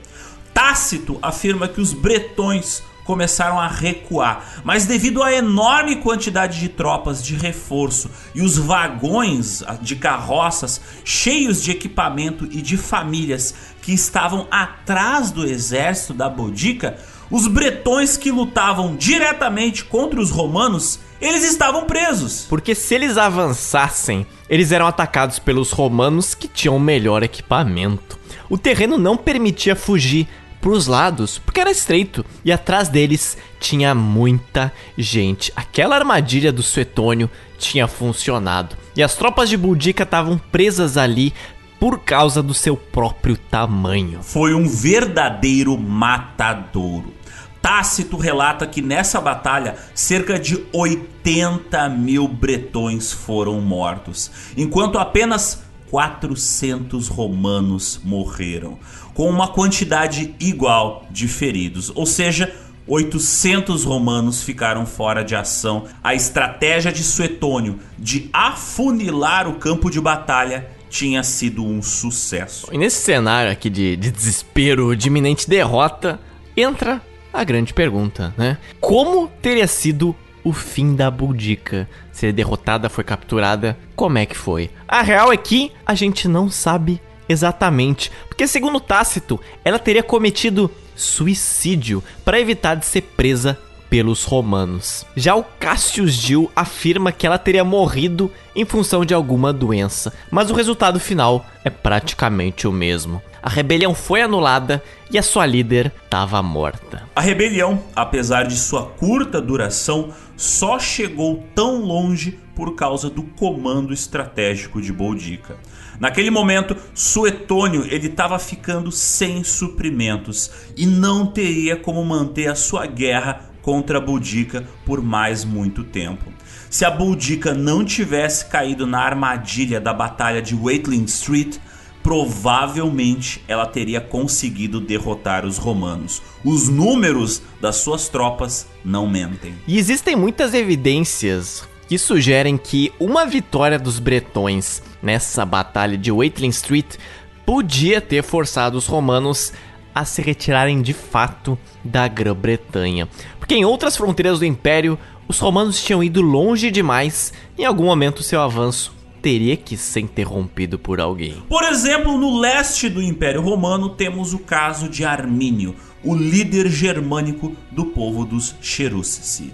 Tácito 0.52 1.18
afirma 1.22 1.68
que 1.68 1.80
os 1.80 1.92
bretões 1.92 2.82
começaram 3.10 3.58
a 3.58 3.66
recuar, 3.66 4.62
mas 4.62 4.86
devido 4.86 5.20
à 5.20 5.32
enorme 5.32 5.96
quantidade 5.96 6.60
de 6.60 6.68
tropas 6.68 7.20
de 7.20 7.34
reforço 7.34 8.08
e 8.36 8.40
os 8.40 8.56
vagões 8.56 9.64
de 9.82 9.96
carroças 9.96 10.80
cheios 11.04 11.60
de 11.60 11.72
equipamento 11.72 12.46
e 12.52 12.62
de 12.62 12.76
famílias 12.76 13.52
que 13.82 13.92
estavam 13.92 14.46
atrás 14.48 15.32
do 15.32 15.44
exército 15.44 16.14
da 16.14 16.28
Boudica, 16.28 16.98
os 17.28 17.48
bretões 17.48 18.16
que 18.16 18.30
lutavam 18.30 18.94
diretamente 18.94 19.84
contra 19.84 20.20
os 20.20 20.30
romanos, 20.30 21.00
eles 21.20 21.42
estavam 21.42 21.86
presos. 21.86 22.46
Porque 22.48 22.76
se 22.76 22.94
eles 22.94 23.18
avançassem, 23.18 24.24
eles 24.48 24.70
eram 24.70 24.86
atacados 24.86 25.40
pelos 25.40 25.72
romanos 25.72 26.32
que 26.32 26.46
tinham 26.46 26.78
melhor 26.78 27.24
equipamento. 27.24 28.20
O 28.48 28.56
terreno 28.56 28.96
não 28.96 29.16
permitia 29.16 29.74
fugir, 29.74 30.28
pros 30.60 30.86
lados, 30.86 31.38
porque 31.38 31.60
era 31.60 31.70
estreito, 31.70 32.24
e 32.44 32.52
atrás 32.52 32.88
deles 32.88 33.36
tinha 33.58 33.94
muita 33.94 34.72
gente. 34.96 35.52
Aquela 35.56 35.96
armadilha 35.96 36.52
do 36.52 36.62
Suetônio 36.62 37.30
tinha 37.58 37.88
funcionado, 37.88 38.76
e 38.94 39.02
as 39.02 39.14
tropas 39.14 39.48
de 39.48 39.56
Boudica 39.56 40.02
estavam 40.02 40.38
presas 40.38 40.96
ali 40.96 41.32
por 41.78 42.00
causa 42.00 42.42
do 42.42 42.52
seu 42.52 42.76
próprio 42.76 43.36
tamanho. 43.36 44.22
Foi 44.22 44.52
um 44.52 44.68
verdadeiro 44.68 45.78
matadouro. 45.78 47.14
Tácito 47.62 48.16
relata 48.16 48.66
que 48.66 48.80
nessa 48.80 49.20
batalha 49.20 49.76
cerca 49.94 50.38
de 50.38 50.64
80 50.72 51.88
mil 51.90 52.26
bretões 52.26 53.12
foram 53.12 53.60
mortos, 53.60 54.30
enquanto 54.56 54.98
apenas 54.98 55.62
400 55.90 57.08
romanos 57.08 58.00
morreram 58.04 58.78
com 59.20 59.28
uma 59.28 59.48
quantidade 59.48 60.34
igual 60.40 61.04
de 61.10 61.28
feridos, 61.28 61.92
ou 61.94 62.06
seja, 62.06 62.50
800 62.86 63.84
romanos 63.84 64.42
ficaram 64.42 64.86
fora 64.86 65.22
de 65.22 65.36
ação. 65.36 65.84
A 66.02 66.14
estratégia 66.14 66.90
de 66.90 67.02
Suetônio 67.02 67.78
de 67.98 68.30
afunilar 68.32 69.46
o 69.46 69.56
campo 69.56 69.90
de 69.90 70.00
batalha 70.00 70.70
tinha 70.88 71.22
sido 71.22 71.62
um 71.62 71.82
sucesso. 71.82 72.68
E 72.72 72.78
nesse 72.78 73.02
cenário 73.02 73.52
aqui 73.52 73.68
de, 73.68 73.94
de 73.94 74.10
desespero, 74.10 74.96
de 74.96 75.08
iminente 75.08 75.46
derrota, 75.46 76.18
entra 76.56 77.02
a 77.30 77.44
grande 77.44 77.74
pergunta, 77.74 78.32
né? 78.38 78.56
Como 78.80 79.28
teria 79.42 79.66
sido 79.66 80.16
o 80.42 80.54
fim 80.54 80.96
da 80.96 81.10
Boudica? 81.10 81.86
Ser 82.10 82.32
derrotada, 82.32 82.88
foi 82.88 83.04
capturada, 83.04 83.76
como 83.94 84.16
é 84.16 84.24
que 84.24 84.34
foi? 84.34 84.70
A 84.88 85.02
real 85.02 85.30
é 85.30 85.36
que 85.36 85.72
a 85.84 85.94
gente 85.94 86.26
não 86.26 86.50
sabe 86.50 87.02
Exatamente, 87.30 88.10
porque 88.26 88.48
segundo 88.48 88.80
Tácito, 88.80 89.38
ela 89.64 89.78
teria 89.78 90.02
cometido 90.02 90.68
suicídio 90.96 92.02
para 92.24 92.40
evitar 92.40 92.74
de 92.74 92.84
ser 92.84 93.02
presa 93.02 93.56
pelos 93.88 94.24
romanos. 94.24 95.06
Já 95.14 95.36
o 95.36 95.44
Cassius 95.44 96.14
Dio 96.14 96.50
afirma 96.56 97.12
que 97.12 97.24
ela 97.24 97.38
teria 97.38 97.62
morrido 97.62 98.32
em 98.54 98.64
função 98.64 99.04
de 99.04 99.14
alguma 99.14 99.52
doença, 99.52 100.12
mas 100.28 100.50
o 100.50 100.54
resultado 100.54 100.98
final 100.98 101.46
é 101.64 101.70
praticamente 101.70 102.66
o 102.66 102.72
mesmo. 102.72 103.22
A 103.40 103.48
rebelião 103.48 103.94
foi 103.94 104.22
anulada 104.22 104.82
e 105.08 105.16
a 105.16 105.22
sua 105.22 105.46
líder 105.46 105.92
estava 106.04 106.42
morta. 106.42 107.04
A 107.14 107.20
rebelião, 107.20 107.82
apesar 107.94 108.42
de 108.42 108.56
sua 108.56 108.86
curta 108.86 109.40
duração, 109.40 110.10
só 110.36 110.80
chegou 110.80 111.44
tão 111.54 111.80
longe 111.80 112.40
por 112.56 112.74
causa 112.74 113.08
do 113.08 113.22
comando 113.22 113.92
estratégico 113.92 114.82
de 114.82 114.92
Boudica. 114.92 115.56
Naquele 116.00 116.30
momento, 116.30 116.74
Suetônio 116.94 117.86
ele 117.86 118.06
estava 118.06 118.38
ficando 118.38 118.90
sem 118.90 119.44
suprimentos 119.44 120.50
e 120.74 120.86
não 120.86 121.26
teria 121.26 121.76
como 121.76 122.02
manter 122.02 122.48
a 122.48 122.54
sua 122.54 122.86
guerra 122.86 123.50
contra 123.60 123.98
a 123.98 124.00
Boudica 124.00 124.64
por 124.86 125.02
mais 125.02 125.44
muito 125.44 125.84
tempo. 125.84 126.32
Se 126.70 126.86
a 126.86 126.90
Boudica 126.90 127.52
não 127.52 127.84
tivesse 127.84 128.46
caído 128.46 128.86
na 128.86 129.00
armadilha 129.00 129.78
da 129.78 129.92
batalha 129.92 130.40
de 130.40 130.54
Waitling 130.54 131.04
Street, 131.04 131.58
provavelmente 132.02 133.44
ela 133.46 133.66
teria 133.66 134.00
conseguido 134.00 134.80
derrotar 134.80 135.44
os 135.44 135.58
romanos. 135.58 136.22
Os 136.42 136.66
números 136.70 137.42
das 137.60 137.76
suas 137.76 138.08
tropas 138.08 138.66
não 138.82 139.06
mentem. 139.06 139.54
E 139.68 139.78
existem 139.78 140.16
muitas 140.16 140.54
evidências 140.54 141.68
que 141.86 141.98
sugerem 141.98 142.56
que 142.56 142.90
uma 142.98 143.26
vitória 143.26 143.78
dos 143.78 143.98
bretões 143.98 144.80
nessa 145.02 145.44
batalha 145.44 145.96
de 145.96 146.10
Waitling 146.10 146.50
Street 146.50 146.96
podia 147.44 148.00
ter 148.00 148.22
forçado 148.22 148.76
os 148.78 148.86
romanos 148.86 149.52
a 149.94 150.04
se 150.04 150.22
retirarem 150.22 150.82
de 150.82 150.92
fato 150.92 151.58
da 151.84 152.06
Grã-Bretanha. 152.06 153.08
Porque 153.38 153.54
em 153.54 153.64
outras 153.64 153.96
fronteiras 153.96 154.38
do 154.38 154.44
Império, 154.44 154.98
os 155.26 155.38
romanos 155.38 155.82
tinham 155.82 156.02
ido 156.02 156.22
longe 156.22 156.70
demais 156.70 157.32
e 157.58 157.62
em 157.62 157.64
algum 157.64 157.86
momento 157.86 158.22
seu 158.22 158.40
avanço 158.40 158.94
teria 159.20 159.56
que 159.56 159.76
ser 159.76 160.00
interrompido 160.00 160.78
por 160.78 161.00
alguém. 161.00 161.42
Por 161.48 161.64
exemplo, 161.64 162.16
no 162.16 162.38
leste 162.38 162.88
do 162.88 163.02
Império 163.02 163.42
Romano 163.42 163.90
temos 163.90 164.32
o 164.32 164.38
caso 164.38 164.88
de 164.88 165.04
Armínio, 165.04 165.74
o 166.02 166.14
líder 166.14 166.68
germânico 166.68 167.54
do 167.70 167.86
povo 167.86 168.24
dos 168.24 168.54
Cherusci 168.60 169.52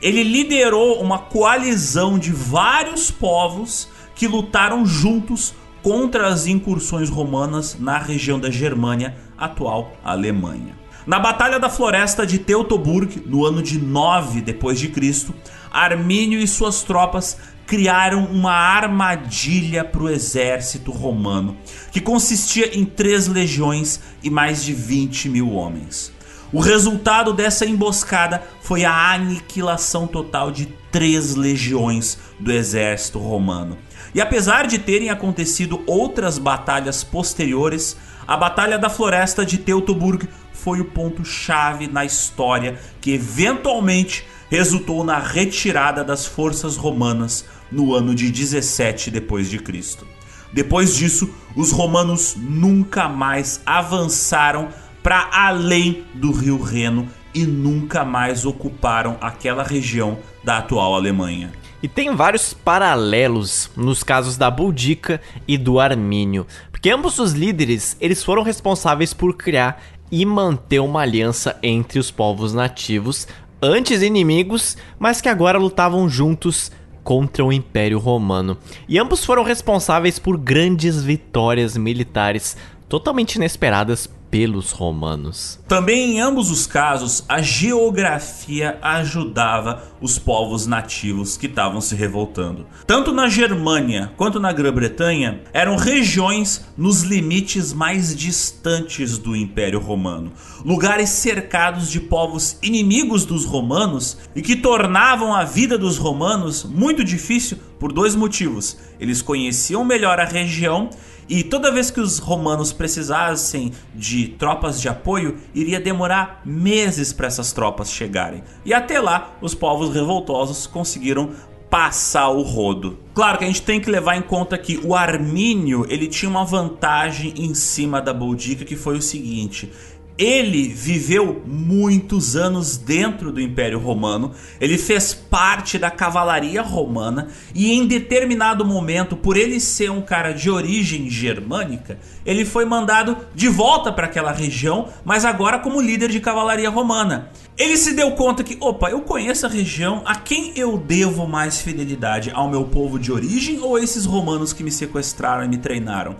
ele 0.00 0.22
liderou 0.22 1.00
uma 1.00 1.18
coalizão 1.18 2.18
de 2.18 2.30
vários 2.30 3.10
povos 3.10 3.88
que 4.18 4.26
lutaram 4.26 4.84
juntos 4.84 5.54
contra 5.82 6.26
as 6.26 6.48
incursões 6.48 7.08
romanas 7.08 7.76
na 7.78 7.98
região 7.98 8.38
da 8.38 8.50
Germânia 8.50 9.16
atual 9.38 9.92
Alemanha. 10.04 10.76
Na 11.06 11.20
Batalha 11.20 11.58
da 11.58 11.70
Floresta 11.70 12.26
de 12.26 12.38
Teutoburg, 12.38 13.22
no 13.24 13.46
ano 13.46 13.62
de 13.62 13.78
9 13.78 14.42
depois 14.42 14.78
de 14.78 14.88
Cristo, 14.88 15.32
Armínio 15.70 16.40
e 16.40 16.48
suas 16.48 16.82
tropas 16.82 17.38
criaram 17.64 18.24
uma 18.24 18.52
armadilha 18.52 19.84
para 19.84 20.02
o 20.02 20.08
exército 20.08 20.90
romano, 20.90 21.56
que 21.92 22.00
consistia 22.00 22.76
em 22.76 22.84
três 22.84 23.28
legiões 23.28 24.00
e 24.22 24.28
mais 24.28 24.64
de 24.64 24.72
20 24.72 25.28
mil 25.28 25.52
homens. 25.52 26.12
O 26.52 26.60
resultado 26.60 27.32
dessa 27.32 27.66
emboscada 27.66 28.42
foi 28.62 28.84
a 28.84 29.12
aniquilação 29.12 30.06
total 30.06 30.50
de 30.50 30.66
três 30.90 31.34
legiões 31.34 32.18
do 32.40 32.50
exército 32.50 33.18
romano. 33.18 33.78
E 34.14 34.20
apesar 34.20 34.66
de 34.66 34.78
terem 34.78 35.10
acontecido 35.10 35.82
outras 35.86 36.38
batalhas 36.38 37.04
posteriores, 37.04 37.96
a 38.26 38.36
Batalha 38.36 38.78
da 38.78 38.90
Floresta 38.90 39.44
de 39.44 39.58
Teutoburg 39.58 40.28
foi 40.52 40.80
o 40.80 40.84
ponto-chave 40.84 41.86
na 41.86 42.04
história 42.04 42.78
que 43.00 43.12
eventualmente 43.12 44.26
resultou 44.50 45.04
na 45.04 45.18
retirada 45.18 46.02
das 46.02 46.26
forças 46.26 46.76
romanas 46.76 47.44
no 47.70 47.94
ano 47.94 48.14
de 48.14 48.30
17 48.30 49.10
depois 49.10 49.48
de 49.48 49.58
Cristo. 49.58 50.06
Depois 50.52 50.96
disso, 50.96 51.30
os 51.54 51.70
romanos 51.70 52.34
nunca 52.36 53.08
mais 53.08 53.60
avançaram 53.64 54.68
para 55.02 55.28
além 55.32 56.04
do 56.14 56.32
rio 56.32 56.60
Reno 56.60 57.08
e 57.34 57.44
nunca 57.44 58.04
mais 58.04 58.44
ocuparam 58.44 59.16
aquela 59.20 59.62
região 59.62 60.18
da 60.42 60.58
atual 60.58 60.94
Alemanha. 60.94 61.52
E 61.82 61.86
tem 61.86 62.14
vários 62.14 62.52
paralelos 62.52 63.70
nos 63.76 64.02
casos 64.02 64.36
da 64.36 64.50
Boudica 64.50 65.20
e 65.46 65.56
do 65.56 65.78
Armínio, 65.78 66.44
porque 66.72 66.90
ambos 66.90 67.18
os 67.20 67.32
líderes 67.32 67.96
eles 68.00 68.22
foram 68.22 68.42
responsáveis 68.42 69.14
por 69.14 69.36
criar 69.36 69.80
e 70.10 70.24
manter 70.24 70.80
uma 70.80 71.02
aliança 71.02 71.56
entre 71.62 71.98
os 71.98 72.10
povos 72.10 72.52
nativos, 72.52 73.28
antes 73.62 74.02
inimigos, 74.02 74.76
mas 74.98 75.20
que 75.20 75.28
agora 75.28 75.58
lutavam 75.58 76.08
juntos 76.08 76.72
contra 77.04 77.44
o 77.44 77.52
Império 77.52 77.98
Romano. 77.98 78.58
E 78.88 78.98
ambos 78.98 79.24
foram 79.24 79.44
responsáveis 79.44 80.18
por 80.18 80.36
grandes 80.36 81.02
vitórias 81.02 81.76
militares 81.76 82.56
totalmente 82.88 83.36
inesperadas 83.36 84.10
pelos 84.30 84.72
romanos. 84.72 85.58
Também 85.66 86.12
em 86.12 86.20
ambos 86.20 86.50
os 86.50 86.66
casos, 86.66 87.24
a 87.28 87.40
geografia 87.40 88.78
ajudava 88.82 89.82
os 90.00 90.18
povos 90.18 90.66
nativos 90.66 91.36
que 91.36 91.46
estavam 91.46 91.80
se 91.80 91.94
revoltando. 91.94 92.66
Tanto 92.86 93.12
na 93.12 93.28
Germânia 93.28 94.12
quanto 94.16 94.38
na 94.38 94.52
Grã-Bretanha 94.52 95.40
eram 95.52 95.76
regiões 95.76 96.64
nos 96.76 97.02
limites 97.02 97.72
mais 97.72 98.14
distantes 98.14 99.18
do 99.18 99.34
Império 99.34 99.80
Romano, 99.80 100.32
lugares 100.64 101.10
cercados 101.10 101.90
de 101.90 102.00
povos 102.00 102.58
inimigos 102.62 103.24
dos 103.24 103.44
romanos 103.44 104.18
e 104.34 104.42
que 104.42 104.56
tornavam 104.56 105.34
a 105.34 105.44
vida 105.44 105.78
dos 105.78 105.96
romanos 105.96 106.64
muito 106.64 107.02
difícil 107.02 107.58
por 107.78 107.92
dois 107.92 108.14
motivos. 108.14 108.76
Eles 109.00 109.22
conheciam 109.22 109.84
melhor 109.84 110.18
a 110.20 110.24
região 110.24 110.90
e 111.28 111.44
toda 111.44 111.70
vez 111.70 111.90
que 111.90 112.00
os 112.00 112.18
romanos 112.18 112.72
precisassem 112.72 113.72
de 113.94 114.28
tropas 114.28 114.80
de 114.80 114.88
apoio, 114.88 115.36
iria 115.54 115.78
demorar 115.78 116.40
meses 116.44 117.12
para 117.12 117.26
essas 117.26 117.52
tropas 117.52 117.90
chegarem. 117.90 118.42
E 118.64 118.72
até 118.72 118.98
lá, 118.98 119.36
os 119.42 119.54
povos 119.54 119.92
revoltosos 119.94 120.66
conseguiram 120.66 121.30
passar 121.68 122.28
o 122.30 122.40
rodo. 122.40 122.98
Claro 123.14 123.38
que 123.38 123.44
a 123.44 123.46
gente 123.46 123.62
tem 123.62 123.80
que 123.80 123.90
levar 123.90 124.16
em 124.16 124.22
conta 124.22 124.56
que 124.56 124.80
o 124.82 124.94
Armínio 124.94 125.84
ele 125.88 126.06
tinha 126.06 126.30
uma 126.30 126.44
vantagem 126.44 127.34
em 127.36 127.52
cima 127.54 128.00
da 128.00 128.14
Boudica 128.14 128.64
que 128.64 128.76
foi 128.76 128.96
o 128.96 129.02
seguinte: 129.02 129.70
ele 130.18 130.68
viveu 130.68 131.42
muitos 131.46 132.34
anos 132.34 132.76
dentro 132.76 133.30
do 133.30 133.40
Império 133.40 133.78
Romano, 133.78 134.32
ele 134.60 134.76
fez 134.76 135.14
parte 135.14 135.78
da 135.78 135.92
cavalaria 135.92 136.60
romana 136.60 137.28
e 137.54 137.72
em 137.72 137.86
determinado 137.86 138.64
momento, 138.64 139.14
por 139.14 139.36
ele 139.36 139.60
ser 139.60 139.92
um 139.92 140.02
cara 140.02 140.32
de 140.32 140.50
origem 140.50 141.08
germânica, 141.08 141.98
ele 142.26 142.44
foi 142.44 142.64
mandado 142.64 143.16
de 143.32 143.48
volta 143.48 143.92
para 143.92 144.06
aquela 144.06 144.32
região, 144.32 144.88
mas 145.04 145.24
agora 145.24 145.60
como 145.60 145.80
líder 145.80 146.10
de 146.10 146.18
cavalaria 146.18 146.68
romana. 146.68 147.30
Ele 147.56 147.76
se 147.76 147.92
deu 147.92 148.12
conta 148.12 148.42
que, 148.42 148.56
opa, 148.60 148.90
eu 148.90 149.02
conheço 149.02 149.46
a 149.46 149.48
região, 149.48 150.02
a 150.04 150.16
quem 150.16 150.52
eu 150.56 150.76
devo 150.78 151.26
mais 151.26 151.60
fidelidade? 151.60 152.30
Ao 152.32 152.48
meu 152.48 152.64
povo 152.64 152.98
de 152.98 153.12
origem 153.12 153.60
ou 153.60 153.76
a 153.76 153.82
esses 153.82 154.04
romanos 154.04 154.52
que 154.52 154.62
me 154.62 154.70
sequestraram 154.70 155.44
e 155.44 155.48
me 155.48 155.58
treinaram? 155.58 156.16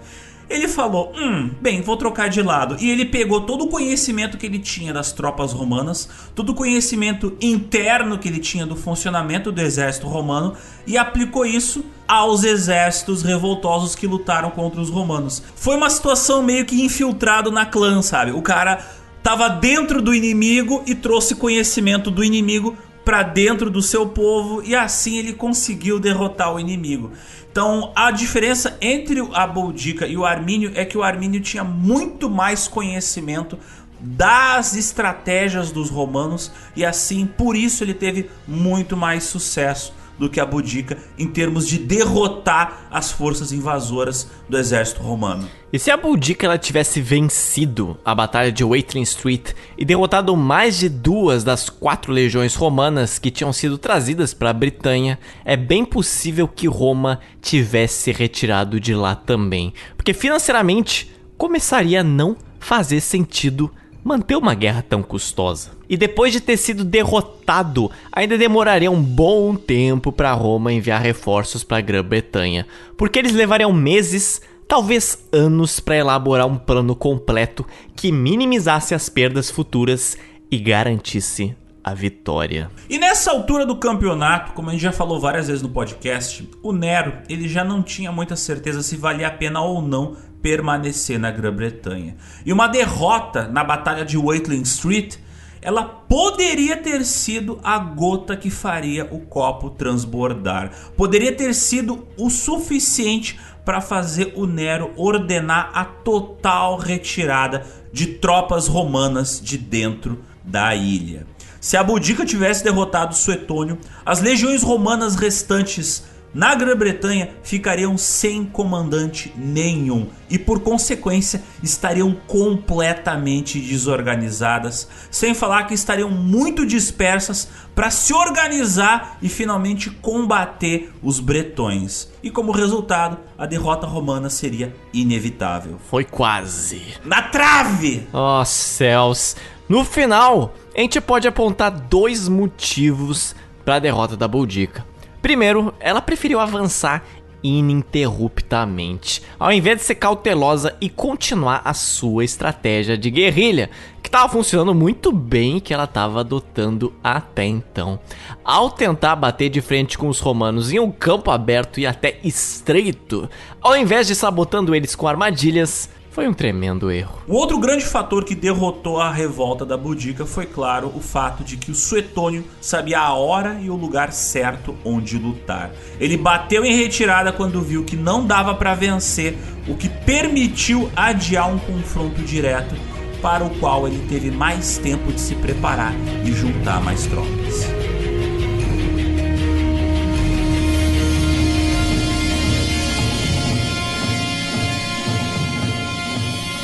Ele 0.49 0.67
falou: 0.67 1.13
Hum, 1.17 1.51
bem, 1.61 1.83
vou 1.83 1.97
trocar 1.97 2.29
de 2.29 2.43
lado. 2.43 2.77
E 2.81 2.91
ele 2.91 3.05
pegou 3.05 3.43
todo 3.43 3.65
o 3.65 3.69
conhecimento 3.69 4.39
que 4.39 4.47
ele 4.47 4.59
tinha 4.59 4.93
das 4.93 5.13
tropas 5.13 5.53
romanas, 5.53 6.09
todo 6.35 6.51
o 6.51 6.55
conhecimento 6.55 7.37
interno 7.41 8.19
que 8.19 8.29
ele 8.29 8.39
tinha 8.39 8.67
do 8.67 8.75
funcionamento 8.75 9.53
do 9.53 9.61
exército 9.61 10.07
romano 10.07 10.55
e 10.87 10.97
aplicou 10.97 11.45
isso 11.45 11.85
aos 12.07 12.43
exércitos 12.45 13.23
revoltosos 13.23 13.95
que 13.95 14.07
lutaram 14.07 14.51
contra 14.51 14.81
os 14.81 14.89
romanos. 14.89 15.43
Foi 15.55 15.77
uma 15.77 15.91
situação 15.91 16.43
meio 16.43 16.65
que 16.65 16.83
infiltrado 16.83 17.51
na 17.51 17.67
clã, 17.67 18.01
sabe? 18.01 18.33
O 18.33 18.41
cara 18.41 18.79
tava 19.23 19.49
dentro 19.49 20.01
do 20.01 20.15
inimigo 20.15 20.83
e 20.87 20.95
trouxe 20.95 21.35
conhecimento 21.35 22.11
do 22.11 22.25
inimigo 22.25 22.75
para 23.05 23.23
dentro 23.23 23.71
do 23.71 23.81
seu 23.81 24.07
povo 24.07 24.63
e 24.63 24.77
assim 24.77 25.17
ele 25.17 25.33
conseguiu 25.33 25.99
derrotar 25.99 26.55
o 26.55 26.61
inimigo. 26.61 27.13
Então, 27.51 27.93
a 27.95 28.11
diferença 28.11 28.77
entre 28.81 29.21
a 29.33 29.47
Boudica 29.47 30.07
e 30.07 30.17
o 30.17 30.25
Armínio 30.25 30.73
é 30.75 30.85
que 30.85 30.97
o 30.97 31.03
Armínio 31.03 31.41
tinha 31.41 31.65
muito 31.65 32.31
mais 32.31 32.69
conhecimento 32.69 33.59
das 34.01 34.77
estratégias 34.77 35.73
dos 35.73 35.91
romanos 35.91 36.53
e 36.77 36.85
assim, 36.85 37.27
por 37.27 37.57
isso 37.57 37.83
ele 37.83 37.95
teve 37.95 38.31
muito 38.47 38.97
mais 38.97 39.25
sucesso 39.25 39.93
do 40.19 40.29
que 40.29 40.41
a 40.41 40.47
Boudica 40.47 40.99
em 41.19 41.27
termos 41.27 41.67
de 41.67 41.79
derrotar 41.79 42.89
as 42.91 43.13
forças 43.13 43.53
invasoras 43.53 44.29
do 44.49 44.59
exército 44.59 45.03
romano. 45.03 45.49
E 45.73 45.79
se 45.79 45.91
a 45.91 45.97
Boudica 45.97 46.47
ela 46.47 46.59
tivesse 46.59 47.01
vencido 47.01 47.97
a 48.05 48.15
batalha 48.15 48.51
de 48.51 48.65
Waitering 48.65 49.03
Street 49.03 49.53
e 49.77 49.85
derrotado 49.85 50.35
mais 50.35 50.79
de 50.79 50.89
duas 50.89 51.45
das 51.45 51.69
quatro 51.69 52.13
legiões 52.13 52.55
romanas 52.55 53.19
que 53.19 53.31
tinham 53.31 53.53
sido 53.53 53.77
trazidas 53.77 54.33
para 54.33 54.51
a 54.51 54.55
Bretanha, 54.55 55.19
é 55.45 55.57
bem 55.57 55.85
possível 55.85 56.49
que 56.49 56.67
Roma 56.67 57.21
tivesse 57.41 58.11
retirado 58.13 58.81
de 58.81 58.95
lá 58.95 59.15
também, 59.15 59.73
porque 59.97 60.15
financeiramente 60.15 61.13
começaria 61.37 62.01
a 62.01 62.05
não 62.05 62.37
fazer 62.59 63.01
sentido 63.01 63.71
manter 64.09 64.37
uma 64.37 64.55
guerra 64.55 64.83
tão 64.83 65.03
custosa. 65.03 65.73
E 65.89 65.97
depois 65.97 66.33
de 66.33 66.41
ter 66.41 66.57
sido 66.57 66.83
derrotado, 66.83 67.91
ainda 68.11 68.39
demoraria 68.39 68.91
um 68.91 69.03
bom 69.03 69.55
tempo 69.55 70.11
para 70.11 70.33
Roma 70.33 70.73
enviar 70.73 71.01
reforços 71.01 71.63
para 71.63 71.77
a 71.77 71.83
Grã-Bretanha, 71.83 72.67
porque 72.97 73.19
eles 73.19 73.35
levariam 73.35 73.73
meses, 73.73 74.41
talvez 74.67 75.29
anos, 75.31 75.79
para 75.79 75.97
elaborar 75.97 76.47
um 76.47 76.57
plano 76.57 76.97
completo 76.97 77.67
que 77.95 78.11
minimizasse 78.11 78.95
as 78.95 79.11
perdas 79.11 79.51
futuras 79.51 80.17
e 80.51 80.59
garantisse 80.59 81.55
a 81.85 81.95
vitória. 81.95 82.71
E 82.89 82.99
nessa 82.99 83.31
altura 83.31 83.65
do 83.65 83.77
campeonato, 83.77 84.53
como 84.53 84.69
a 84.69 84.73
gente 84.73 84.83
já 84.83 84.93
falou 84.93 85.21
várias 85.21 85.49
vezes 85.49 85.63
no 85.63 85.71
podcast, 85.71 86.49
o 86.63 86.73
Nero 86.73 87.15
ele 87.29 87.49
já 87.49 87.65
não 87.65 87.83
tinha 87.83 88.13
muita 88.13 88.37
certeza 88.37 88.83
se 88.83 88.97
valia 88.97 89.29
a 89.29 89.31
pena 89.31 89.61
ou 89.61 89.81
não 89.81 90.17
permanecer 90.43 91.19
na 91.19 91.31
Grã-Bretanha. 91.31 92.17
E 92.45 92.53
uma 92.53 92.67
derrota 92.67 93.49
na 93.49 93.65
Batalha 93.65 94.05
de 94.05 94.17
Watling 94.17 94.63
Street, 94.63 95.17
ela 95.61 95.85
poderia 95.85 96.77
ter 96.77 97.05
sido 97.05 97.59
a 97.63 97.79
gota 97.79 98.37
que 98.37 98.51
faria 98.51 99.07
o 99.11 99.21
copo 99.21 99.71
transbordar. 99.71 100.71
Poderia 100.97 101.33
ter 101.33 101.55
sido 101.55 102.07
o 102.17 102.31
suficiente 102.31 103.39
para 103.65 103.81
fazer 103.81 104.33
o 104.37 104.47
Nero 104.47 104.93
ordenar 104.97 105.71
a 105.75 105.85
total 105.85 106.79
retirada 106.79 107.67
de 107.93 108.07
tropas 108.07 108.67
romanas 108.67 109.41
de 109.43 109.59
dentro 109.59 110.25
da 110.45 110.75
ilha. 110.75 111.27
Se 111.61 111.77
a 111.77 111.83
Boudica 111.83 112.25
tivesse 112.25 112.63
derrotado 112.63 113.15
Suetônio, 113.15 113.79
as 114.07 114.21
legiões 114.21 114.63
romanas 114.63 115.17
restantes 115.17 116.05
na 116.33 116.55
Grã-Bretanha 116.55 117.31
ficariam 117.43 117.97
sem 117.97 118.45
comandante 118.45 119.33
nenhum 119.37 120.09
e, 120.31 120.39
por 120.39 120.61
consequência, 120.61 121.43
estariam 121.63 122.15
completamente 122.27 123.59
desorganizadas, 123.59 124.89
sem 125.11 125.35
falar 125.35 125.65
que 125.65 125.75
estariam 125.75 126.11
muito 126.11 126.67
dispersas 126.67 127.49
para 127.75 127.91
se 127.91 128.13
organizar 128.13 129.19
e 129.23 129.29
finalmente 129.29 129.91
combater 129.91 130.93
os 131.03 131.21
bretões. 131.21 132.09
E 132.23 132.31
como 132.31 132.53
resultado, 132.53 133.19
a 133.37 133.47
derrota 133.47 133.87
romana 133.87 134.29
seria 134.29 134.75
inevitável. 134.93 135.79
Foi 135.89 136.05
quase. 136.05 136.83
Na 137.05 137.23
trave! 137.23 138.07
Oh 138.13 138.45
céus! 138.45 139.37
No 139.69 139.85
final, 139.85 140.55
a 140.75 140.81
gente 140.81 141.01
pode 141.01 141.29
apontar 141.29 141.71
dois 141.71 142.29
motivos 142.29 143.35
para 143.65 143.77
a 143.77 143.79
derrota 143.79 144.17
da 144.17 144.27
Boudica. 144.27 144.85
Primeiro, 145.21 145.75
ela 145.81 146.01
preferiu 146.01 146.41
avançar 146.41 147.05
ininterruptamente, 147.43 149.23
ao 149.39 149.53
invés 149.53 149.79
de 149.79 149.85
ser 149.85 149.95
cautelosa 149.95 150.77
e 150.81 150.89
continuar 150.89 151.63
a 151.65 151.73
sua 151.73 152.25
estratégia 152.25 152.99
de 152.99 153.11
guerrilha, 153.11 153.71
que 154.03 154.09
estava 154.09 154.29
funcionando 154.33 154.75
muito 154.75 155.13
bem 155.13 155.59
e 155.59 155.61
que 155.61 155.73
ela 155.73 155.85
estava 155.85 156.21
adotando 156.21 156.93
até 157.03 157.45
então. 157.45 157.99
Ao 158.45 158.71
tentar 158.71 159.17
bater 159.17 159.49
de 159.49 159.61
frente 159.61 159.97
com 159.97 160.09
os 160.09 160.19
romanos 160.19 160.73
em 160.73 160.81
um 160.81 160.91
campo 160.91 161.31
aberto 161.31 161.79
e 161.79 161.87
até 161.87 162.19
estreito, 162.25 163.29
ao 163.61 163.77
invés 163.77 164.07
de 164.07 164.15
sabotando 164.15 164.75
eles 164.75 164.95
com 164.95 165.07
armadilhas, 165.07 165.91
foi 166.19 166.27
um 166.27 166.35
tremendo 166.35 166.91
erro. 166.91 167.23
O 167.29 167.35
outro 167.35 167.61
grande 167.61 167.87
fator 167.87 168.25
que 168.25 168.35
derrotou 168.35 169.01
a 169.01 169.09
revolta 169.09 169.65
da 169.65 169.77
Boudica 169.77 170.27
foi, 170.27 170.47
claro, 170.47 170.91
o 170.93 171.01
fato 171.01 171.45
de 171.45 171.57
que 171.57 171.71
o 171.71 171.77
Suetônio 171.77 172.45
sabia 172.61 172.99
a 172.99 173.15
hora 173.15 173.61
e 173.63 173.71
o 173.71 173.77
lugar 173.77 174.11
certo 174.13 174.75
onde 174.85 175.17
lutar. 175.17 175.71
Ele 176.01 176.17
bateu 176.17 176.65
em 176.65 176.75
retirada 176.75 177.31
quando 177.31 177.63
viu 177.63 177.85
que 177.85 177.95
não 177.95 178.27
dava 178.27 178.53
para 178.53 178.75
vencer, 178.75 179.39
o 179.69 179.77
que 179.77 179.89
permitiu 179.89 180.91
adiar 180.97 181.49
um 181.49 181.59
confronto 181.61 182.21
direto 182.23 182.75
para 183.23 183.45
o 183.45 183.51
qual 183.61 183.87
ele 183.87 184.05
teve 184.09 184.29
mais 184.29 184.77
tempo 184.77 185.13
de 185.13 185.21
se 185.21 185.37
preparar 185.37 185.95
e 186.25 186.33
juntar 186.33 186.81
mais 186.81 187.07
tropas. 187.07 187.78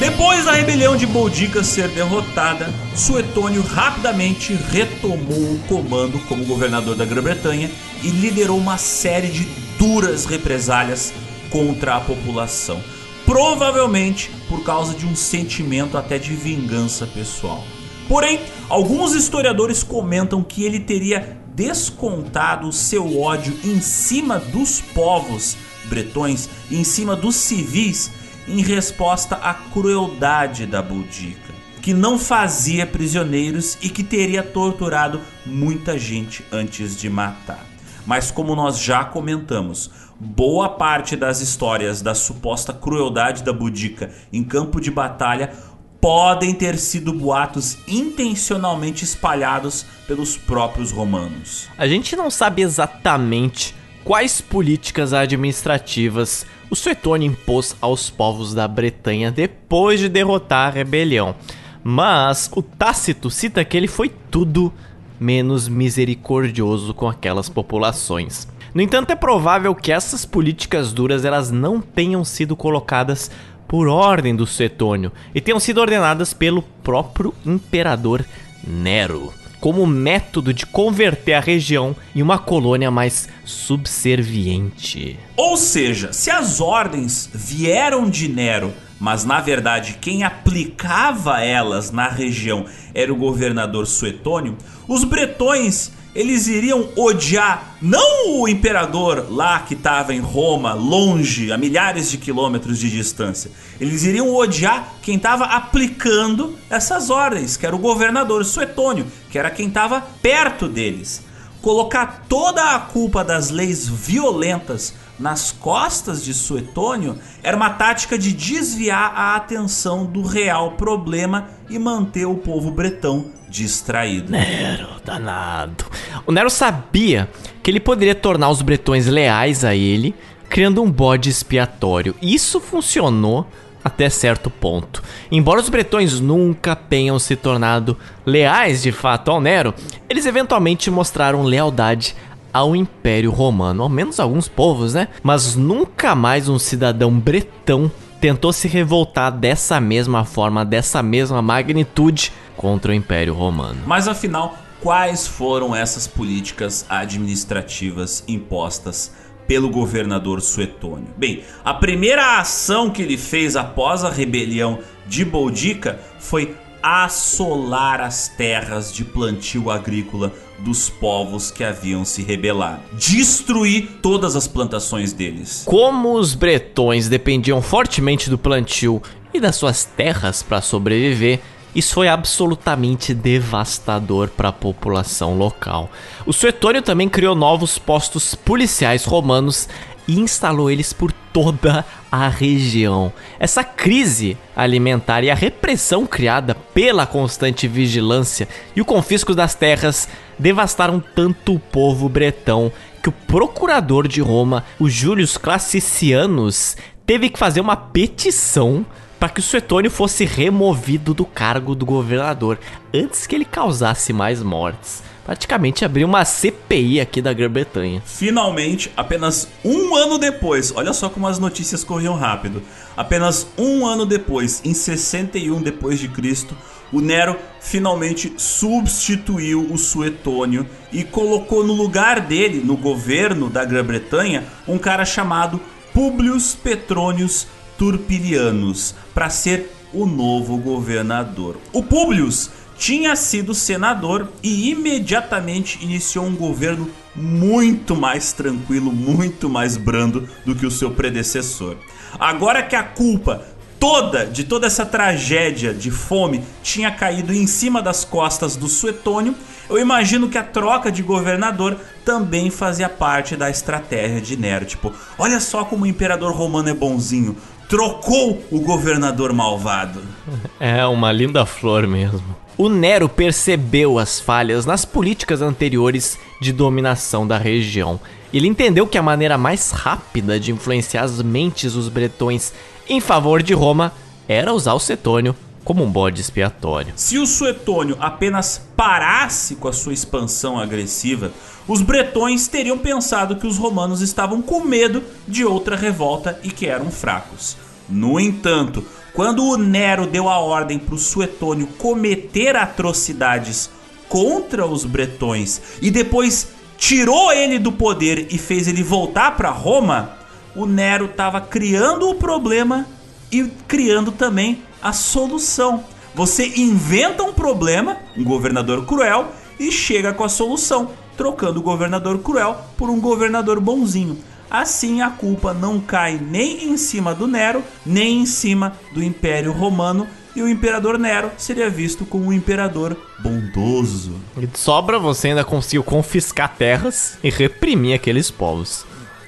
Depois 0.05 0.45
da 0.45 0.53
rebelião 0.53 0.95
de 0.99 1.07
Boudica 1.07 1.65
ser 1.65 1.89
derrotada, 1.89 2.69
Suetônio 2.95 3.63
rapidamente 3.63 4.53
retomou 4.53 5.55
o 5.55 5.59
comando 5.67 6.19
como 6.29 6.45
governador 6.45 6.95
da 6.95 7.07
Grã-Bretanha 7.07 7.71
e 8.03 8.09
liderou 8.09 8.59
uma 8.59 8.77
série 8.77 9.29
de 9.29 9.49
duras 9.79 10.27
represálias 10.27 11.11
contra 11.49 11.97
a 11.97 12.01
população, 12.03 12.83
provavelmente 13.25 14.31
por 14.47 14.63
causa 14.63 14.93
de 14.93 15.07
um 15.07 15.17
sentimento 15.17 15.97
até 15.97 16.19
de 16.19 16.35
vingança 16.35 17.07
pessoal. 17.07 17.65
Porém, 18.07 18.41
alguns 18.69 19.15
historiadores 19.15 19.83
comentam 19.83 20.43
que 20.43 20.65
ele 20.65 20.81
teria 20.81 21.39
descontado 21.55 22.71
seu 22.73 23.23
ódio 23.23 23.59
em 23.65 23.81
cima 23.81 24.39
dos 24.39 24.83
povos 24.83 25.57
bretões, 25.87 26.47
em 26.71 26.85
cima 26.85 27.17
dos 27.17 27.37
civis 27.37 28.11
em 28.47 28.61
resposta 28.63 29.37
à 29.37 29.55
crueldade 29.55 30.67
da 30.67 30.83
Boudica, 30.83 31.53
que 31.81 31.95
não 31.95 32.19
fazia 32.19 32.87
prisioneiros 32.87 33.79
e 33.83 33.89
que 33.89 34.03
teria 34.03 34.43
torturado 34.43 35.21
muita 35.45 35.99
gente 35.99 36.45
antes 36.53 36.97
de 36.97 37.09
matar. 37.09 37.65
Mas 38.07 38.31
como 38.31 38.55
nós 38.55 38.79
já 38.79 39.05
comentamos, 39.05 39.91
boa 40.21 40.69
parte 40.69 41.17
das 41.17 41.41
histórias 41.41 42.03
da 42.03 42.15
suposta 42.15 42.73
crueldade 42.73 43.43
da 43.43 43.53
Boudica 43.53 44.11
em 44.33 44.45
campo 44.45 44.81
de 44.81 44.91
batalha 44.91 45.53
podem 46.01 46.53
ter 46.53 46.77
sido 46.77 47.15
boatos 47.15 47.79
intencionalmente 47.89 49.05
espalhados 49.05 49.87
pelos 50.07 50.37
próprios 50.37 50.93
romanos. 50.93 51.67
A 51.79 51.89
gente 51.89 52.15
não 52.15 52.31
sabe 52.31 52.61
exatamente 52.61 53.75
quais 54.05 54.41
políticas 54.41 55.13
administrativas 55.13 56.47
o 56.71 56.77
Suetônio 56.77 57.29
impôs 57.29 57.75
aos 57.81 58.11
povos 58.11 58.53
da 58.53 58.69
Bretanha 58.69 59.31
depois 59.31 59.99
de 59.99 60.09
derrotar 60.09 60.69
a 60.69 60.71
rebelião. 60.71 61.35
Mas 61.83 62.51
o 62.55 62.63
Tácito 62.63 63.31
cita 63.31 63.65
que 63.65 63.77
ele 63.77 63.89
foi 63.89 64.11
tudo 64.31 64.73
menos 65.19 65.69
misericordioso 65.69 66.93
com 66.93 67.09
aquelas 67.09 67.49
populações. 67.49 68.49
No 68.75 68.83
entanto, 68.83 69.11
é 69.11 69.17
provável 69.17 69.75
que 69.75 69.93
essas 69.93 70.27
políticas 70.27 70.93
duras 70.93 71.25
elas 71.25 71.51
não 71.51 71.81
tenham 71.81 72.25
sido 72.25 72.57
colocadas 72.57 73.31
por 73.69 73.87
ordem 73.87 74.35
do 74.35 74.47
Suetônio 74.47 75.13
e 75.35 75.41
tenham 75.41 75.61
sido 75.61 75.81
ordenadas 75.81 76.33
pelo 76.35 76.63
próprio 76.83 77.33
imperador 77.47 78.25
Nero 78.67 79.44
como 79.65 79.87
método 79.87 80.53
de 80.53 80.67
converter 80.67 81.33
a 81.33 81.41
região 81.41 81.97
em 82.15 82.21
uma 82.21 82.39
colônia 82.39 82.91
mais 82.91 83.31
subserviente. 83.47 85.19
Ou 85.35 85.57
seja, 85.57 86.13
se 86.13 86.31
as 86.31 86.61
ordens 86.61 87.31
vieram 87.33 88.11
de 88.11 88.29
Nero, 88.29 88.75
mas 89.01 89.25
na 89.25 89.41
verdade 89.41 89.97
quem 89.99 90.23
aplicava 90.23 91.41
elas 91.43 91.91
na 91.91 92.09
região 92.09 92.67
era 92.93 93.11
o 93.11 93.17
governador 93.17 93.87
Suetônio, 93.87 94.55
os 94.87 95.03
bretões 95.03 95.93
eles 96.15 96.47
iriam 96.47 96.89
odiar 96.97 97.77
não 97.83 98.41
o 98.41 98.49
imperador 98.49 99.27
lá 99.29 99.61
que 99.61 99.75
estava 99.75 100.15
em 100.15 100.21
Roma, 100.21 100.73
longe, 100.73 101.51
a 101.51 101.59
milhares 101.59 102.11
de 102.11 102.19
quilômetros 102.19 102.79
de 102.79 102.89
distância. 102.89 103.51
Eles 103.81 104.05
iriam 104.05 104.33
odiar 104.33 104.95
quem 105.03 105.17
estava 105.17 105.45
aplicando 105.45 106.57
essas 106.71 107.11
ordens, 107.11 107.57
que 107.57 107.67
era 107.67 107.75
o 107.75 107.81
governador 107.81 108.45
Suetônio, 108.45 109.07
que 109.31 109.39
era 109.39 109.51
quem 109.51 109.69
estava 109.69 110.01
perto 110.23 110.69
deles. 110.69 111.23
Colocar 111.61 112.27
toda 112.29 112.75
a 112.75 112.79
culpa 112.79 113.25
das 113.25 113.51
leis 113.51 113.89
violentas 113.89 114.95
nas 115.19 115.53
costas 115.53 116.25
de 116.25 116.35
Suetônio 116.35 117.19
era 117.43 117.57
uma 117.57 117.71
tática 117.71 118.19
de 118.19 118.33
desviar 118.33 119.13
a 119.15 119.37
atenção 119.37 120.05
do 120.05 120.23
real 120.23 120.73
problema 120.73 121.49
e 121.69 121.79
manter 121.79 122.27
o 122.27 122.37
povo 122.37 122.71
bretão 122.71 123.27
distraído. 123.49 124.33
Nero, 124.33 124.89
danado. 125.05 125.85
O 126.27 126.33
Nero 126.33 126.51
sabia 126.51 127.29
que 127.63 127.71
ele 127.71 127.81
poderia 127.81 128.15
tornar 128.15 128.51
os 128.51 128.63
bretões 128.63 129.07
leais 129.07 129.65
a 129.65 129.75
ele, 129.75 130.15
criando 130.49 130.83
um 130.83 130.91
bode 130.91 131.31
expiatório. 131.31 132.15
Isso 132.21 132.61
funcionou 132.61 133.47
até 133.85 134.09
certo 134.09 134.49
ponto. 134.49 135.03
Embora 135.31 135.61
os 135.61 135.69
bretões 135.69 136.19
nunca 136.19 136.75
tenham 136.75 137.19
se 137.19 137.37
tornado 137.37 137.97
leais 138.25 138.83
de 138.83 138.91
fato 138.91 139.31
ao 139.31 139.41
Nero, 139.41 139.75
eles 140.09 140.25
eventualmente 140.25 140.91
mostraram 140.91 141.43
lealdade 141.43 142.17
ao 142.55 142.77
Império 142.77 143.33
Romano, 143.33 143.83
ao 143.83 143.89
menos 143.89 144.21
alguns 144.21 144.47
povos, 144.47 144.95
né? 144.95 145.09
Mas 145.25 145.57
nunca 145.57 146.15
mais 146.15 146.49
um 146.49 146.57
cidadão 146.57 147.11
bretão 147.11 147.91
tentou 148.21 148.53
se 148.53 148.69
revoltar 148.69 149.33
dessa 149.33 149.81
mesma 149.81 150.25
forma, 150.25 150.65
dessa 150.65 151.03
mesma 151.03 151.43
magnitude 151.43 152.33
contra 152.57 152.93
o 152.93 152.95
Império 152.95 153.35
Romano. 153.35 153.81
Mas 153.85 154.07
afinal, 154.07 154.57
quais 154.81 155.27
foram 155.27 155.75
essas 155.75 156.07
políticas 156.07 156.87
administrativas 156.89 158.23
impostas 158.29 159.13
pelo 159.49 159.69
governador 159.69 160.41
Suetônio? 160.41 161.09
Bem, 161.17 161.43
a 161.65 161.75
primeira 161.75 162.39
ação 162.39 162.89
que 162.89 163.03
ele 163.03 163.19
fez 163.19 163.57
após 163.57 164.05
a 164.05 164.11
rebelião 164.11 164.79
de 165.07 165.25
Boudica 165.25 165.99
foi 166.19 166.57
assolar 166.87 168.03
as 168.03 168.29
terras 168.29 168.93
de 168.93 169.07
plantio 169.07 169.71
agrícola 169.71 170.31
dos 170.59 170.91
povos 170.91 171.51
que 171.51 171.65
haviam 171.65 172.05
se 172.05 172.23
rebelado. 172.23 172.83
Destruir 172.93 173.89
todas 174.03 174.37
as 174.37 174.47
plantações 174.47 175.15
deles. 175.15 175.63
Como 175.65 176.13
os 176.13 176.35
bretões 176.35 177.09
dependiam 177.09 177.63
fortemente 177.63 178.29
do 178.29 178.37
plantio 178.37 179.03
e 179.33 179.41
das 179.41 179.57
suas 179.57 179.87
terras 179.87 180.43
para 180.43 180.61
sobreviver, 180.61 181.41
isso 181.75 181.95
foi 181.95 182.07
absolutamente 182.07 183.15
devastador 183.15 184.29
para 184.29 184.51
a 184.51 184.53
população 184.53 185.39
local. 185.39 185.91
O 186.27 186.35
Suetônio 186.35 186.83
também 186.83 187.09
criou 187.09 187.35
novos 187.35 187.79
postos 187.79 188.35
policiais 188.35 189.07
romanos 189.07 189.71
e 190.07 190.21
instalou 190.21 190.71
eles 190.71 190.93
por 190.93 191.15
toda 191.35 191.85
a 192.13 192.29
região. 192.29 193.13
Essa 193.41 193.65
crise 193.65 194.39
alimentar 194.55 195.25
e 195.25 195.31
a 195.33 195.35
repressão 195.35 196.07
criada 196.07 196.55
pela 196.55 197.05
constante 197.05 197.67
vigilância 197.67 198.49
e 198.77 198.81
o 198.81 198.85
confisco 198.85 199.35
das 199.35 199.57
terras 199.57 200.09
devastaram 200.39 201.03
tanto 201.15 201.57
o 201.57 201.59
povo 201.59 202.09
bretão 202.09 202.71
que 203.03 203.09
o 203.09 203.13
procurador 203.13 204.07
de 204.07 204.21
Roma, 204.21 204.65
o 204.79 204.89
Július 204.89 205.37
Classicianus, 205.37 206.77
teve 207.05 207.29
que 207.29 207.39
fazer 207.39 207.61
uma 207.61 207.77
petição 207.77 208.87
para 209.19 209.29
que 209.29 209.41
o 209.41 209.43
Suetônio 209.43 209.91
fosse 209.91 210.25
removido 210.25 211.15
do 211.15 211.25
cargo 211.25 211.75
do 211.75 211.87
governador 211.87 212.59
antes 212.93 213.27
que 213.27 213.35
ele 213.35 213.45
causasse 213.45 214.13
mais 214.13 214.43
mortes. 214.43 215.03
Praticamente 215.25 215.87
abriu 215.87 216.07
uma 216.07 216.23
CPI 216.23 217.01
aqui 217.01 217.23
da 217.23 217.33
Grã-Bretanha. 217.33 218.03
Finalmente, 218.05 218.93
apenas 218.95 219.49
um 219.65 219.97
ano 219.97 220.19
depois, 220.19 220.71
olha 220.77 220.93
só 220.93 221.09
como 221.09 221.27
as 221.27 221.39
notícias 221.39 221.83
corriam 221.83 222.15
rápido. 222.15 222.63
Apenas 222.95 223.47
um 223.57 223.87
ano 223.87 224.05
depois, 224.05 224.61
em 224.65 224.75
61 224.75 225.63
depois 225.63 225.99
de 225.99 226.09
Cristo, 226.09 226.55
o 226.93 227.01
Nero 227.01 227.39
finalmente 227.59 228.35
substituiu 228.37 229.67
o 229.73 229.79
Suetônio 229.79 230.67
e 230.93 231.03
colocou 231.03 231.65
no 231.65 231.73
lugar 231.73 232.21
dele, 232.21 232.61
no 232.63 232.77
governo 232.77 233.49
da 233.49 233.65
Grã-Bretanha, 233.65 234.45
um 234.69 234.77
cara 234.77 235.07
chamado 235.07 235.59
Publius 235.95 236.55
Petronius 236.55 237.47
Turpilianus 237.79 238.95
para 239.15 239.31
ser 239.31 239.73
o 239.93 240.07
novo 240.07 240.57
governador. 240.57 241.57
O 241.73 241.83
Publius 241.83 242.51
tinha 242.77 243.15
sido 243.15 243.55
senador 243.55 244.29
e 244.43 244.71
imediatamente 244.71 245.79
iniciou 245.83 246.27
um 246.27 246.35
governo 246.35 246.91
muito 247.15 247.95
mais 247.95 248.33
tranquilo, 248.33 248.93
muito 248.93 249.49
mais 249.49 249.77
brando 249.77 250.29
do 250.45 250.55
que 250.55 250.67
o 250.67 250.71
seu 250.71 250.91
predecessor. 250.91 251.77
Agora 252.19 252.63
que 252.63 252.75
a 252.75 252.83
culpa 252.83 253.47
toda 253.79 254.25
de 254.25 254.45
toda 254.45 254.67
essa 254.67 254.87
tragédia 254.87 255.75
de 255.75 255.91
fome 255.91 256.43
tinha 256.63 256.91
caído 256.91 257.35
em 257.35 257.47
cima 257.47 257.83
das 257.83 258.05
costas 258.05 258.57
do 258.57 258.67
Suetônio, 258.67 259.35
eu 259.69 259.79
imagino 259.79 260.29
que 260.29 260.39
a 260.39 260.43
troca 260.43 260.91
de 260.91 261.03
governador 261.03 261.79
também 262.05 262.51
fazia 262.51 262.89
parte 262.89 263.37
da 263.37 263.49
estratégia 263.49 264.21
de 264.21 264.37
Nero. 264.37 264.65
Tipo, 264.65 264.93
olha 265.19 265.41
só 265.41 265.65
como 265.65 265.85
o 265.85 265.87
imperador 265.87 266.33
romano 266.33 266.69
é 266.69 266.75
bonzinho. 266.75 267.37
Trocou 267.69 268.43
o 268.51 268.61
governador 268.61 269.33
malvado. 269.33 270.01
É 270.59 270.87
uma 270.87 271.13
linda 271.13 271.45
flor 271.45 271.87
mesmo. 271.87 272.35
O 272.57 272.69
Nero 272.69 273.09
percebeu 273.09 273.99
as 273.99 274.21
falhas 274.21 274.65
nas 274.65 274.85
políticas 274.85 275.43
anteriores 275.43 276.19
de 276.41 276.53
dominação 276.53 277.27
da 277.27 277.37
região. 277.37 278.01
Ele 278.33 278.47
entendeu 278.49 278.87
que 278.87 278.97
a 278.97 279.03
maneira 279.03 279.37
mais 279.37 279.71
rápida 279.71 280.39
de 280.39 280.53
influenciar 280.53 281.03
as 281.03 281.21
mentes 281.21 281.75
dos 281.75 281.89
bretões 281.89 282.53
em 282.89 283.01
favor 283.01 283.43
de 283.43 283.53
Roma 283.53 283.93
era 284.29 284.53
usar 284.53 284.75
o 284.75 284.81
Setônio 284.81 285.37
como 285.65 285.83
um 285.83 285.91
bode 285.91 286.21
expiatório. 286.21 286.93
Se 286.95 287.19
o 287.19 287.27
Suetônio 287.27 287.97
apenas 287.99 288.61
parasse 288.77 289.57
com 289.57 289.67
a 289.67 289.73
sua 289.73 289.95
expansão 289.95 290.59
agressiva, 290.59 291.33
os 291.67 291.81
bretões 291.81 292.47
teriam 292.47 292.77
pensado 292.77 293.37
que 293.37 293.47
os 293.47 293.57
romanos 293.57 294.03
estavam 294.03 294.43
com 294.43 294.61
medo 294.61 295.03
de 295.27 295.45
outra 295.45 295.75
revolta 295.75 296.39
e 296.43 296.51
que 296.51 296.67
eram 296.67 296.91
fracos. 296.91 297.57
No 297.89 298.21
entanto, 298.21 298.85
quando 299.15 299.45
o 299.45 299.57
Nero 299.57 300.07
deu 300.07 300.29
a 300.29 300.39
ordem 300.39 300.79
para 300.79 300.95
o 300.95 300.99
Suetônio 300.99 301.67
cometer 301.79 302.57
atrocidades 302.57 303.71
contra 304.09 304.67
os 304.67 304.85
bretões 304.85 305.61
e 305.81 305.91
depois 305.91 306.49
tirou 306.77 307.33
ele 307.33 307.59
do 307.59 307.73
poder 307.73 308.27
e 308.31 308.37
fez 308.37 308.69
ele 308.69 308.83
voltar 308.83 309.37
para 309.37 309.51
Roma, 309.51 310.19
o 310.55 310.67
Nero 310.67 311.07
estava 311.07 311.41
criando 311.41 312.11
o 312.11 312.15
problema 312.15 312.87
e 313.33 313.45
criando 313.67 314.13
também 314.13 314.63
a 314.85 314.93
solução. 314.93 315.83
Você 316.15 316.47
inventa 316.61 317.23
um 317.23 317.33
problema, 317.33 317.97
um 318.15 318.23
governador 318.23 318.85
cruel, 318.85 319.33
e 319.59 319.73
chega 319.73 320.13
com 320.13 320.23
a 320.23 320.29
solução, 320.29 320.91
trocando 321.17 321.61
o 321.61 321.63
governador 321.63 322.19
cruel 322.19 322.57
por 322.77 322.91
um 322.91 323.01
governador 323.01 323.59
bonzinho. 323.61 324.19
Assim 324.51 325.01
a 325.01 325.09
culpa 325.09 325.55
não 325.55 325.81
cai 325.81 326.21
nem 326.21 326.69
em 326.69 326.77
cima 326.77 327.15
do 327.15 327.27
Nero, 327.27 327.65
nem 327.85 328.21
em 328.21 328.27
cima 328.27 328.75
do 328.93 329.03
Império 329.03 329.53
Romano, 329.53 330.07
e 330.37 330.43
o 330.43 330.49
imperador 330.49 330.99
Nero 330.99 331.31
seria 331.39 331.71
visto 331.71 332.05
como 332.05 332.27
um 332.27 332.33
imperador 332.33 332.97
bondoso. 333.21 334.17
E 334.37 334.49
sobra 334.55 334.99
você 334.99 335.29
ainda 335.29 335.45
conseguiu 335.45 335.83
confiscar 335.83 336.55
terras 336.57 337.17
e 337.23 337.31
reprimir 337.31 337.95
aqueles 337.95 338.31
povos. 338.31 338.85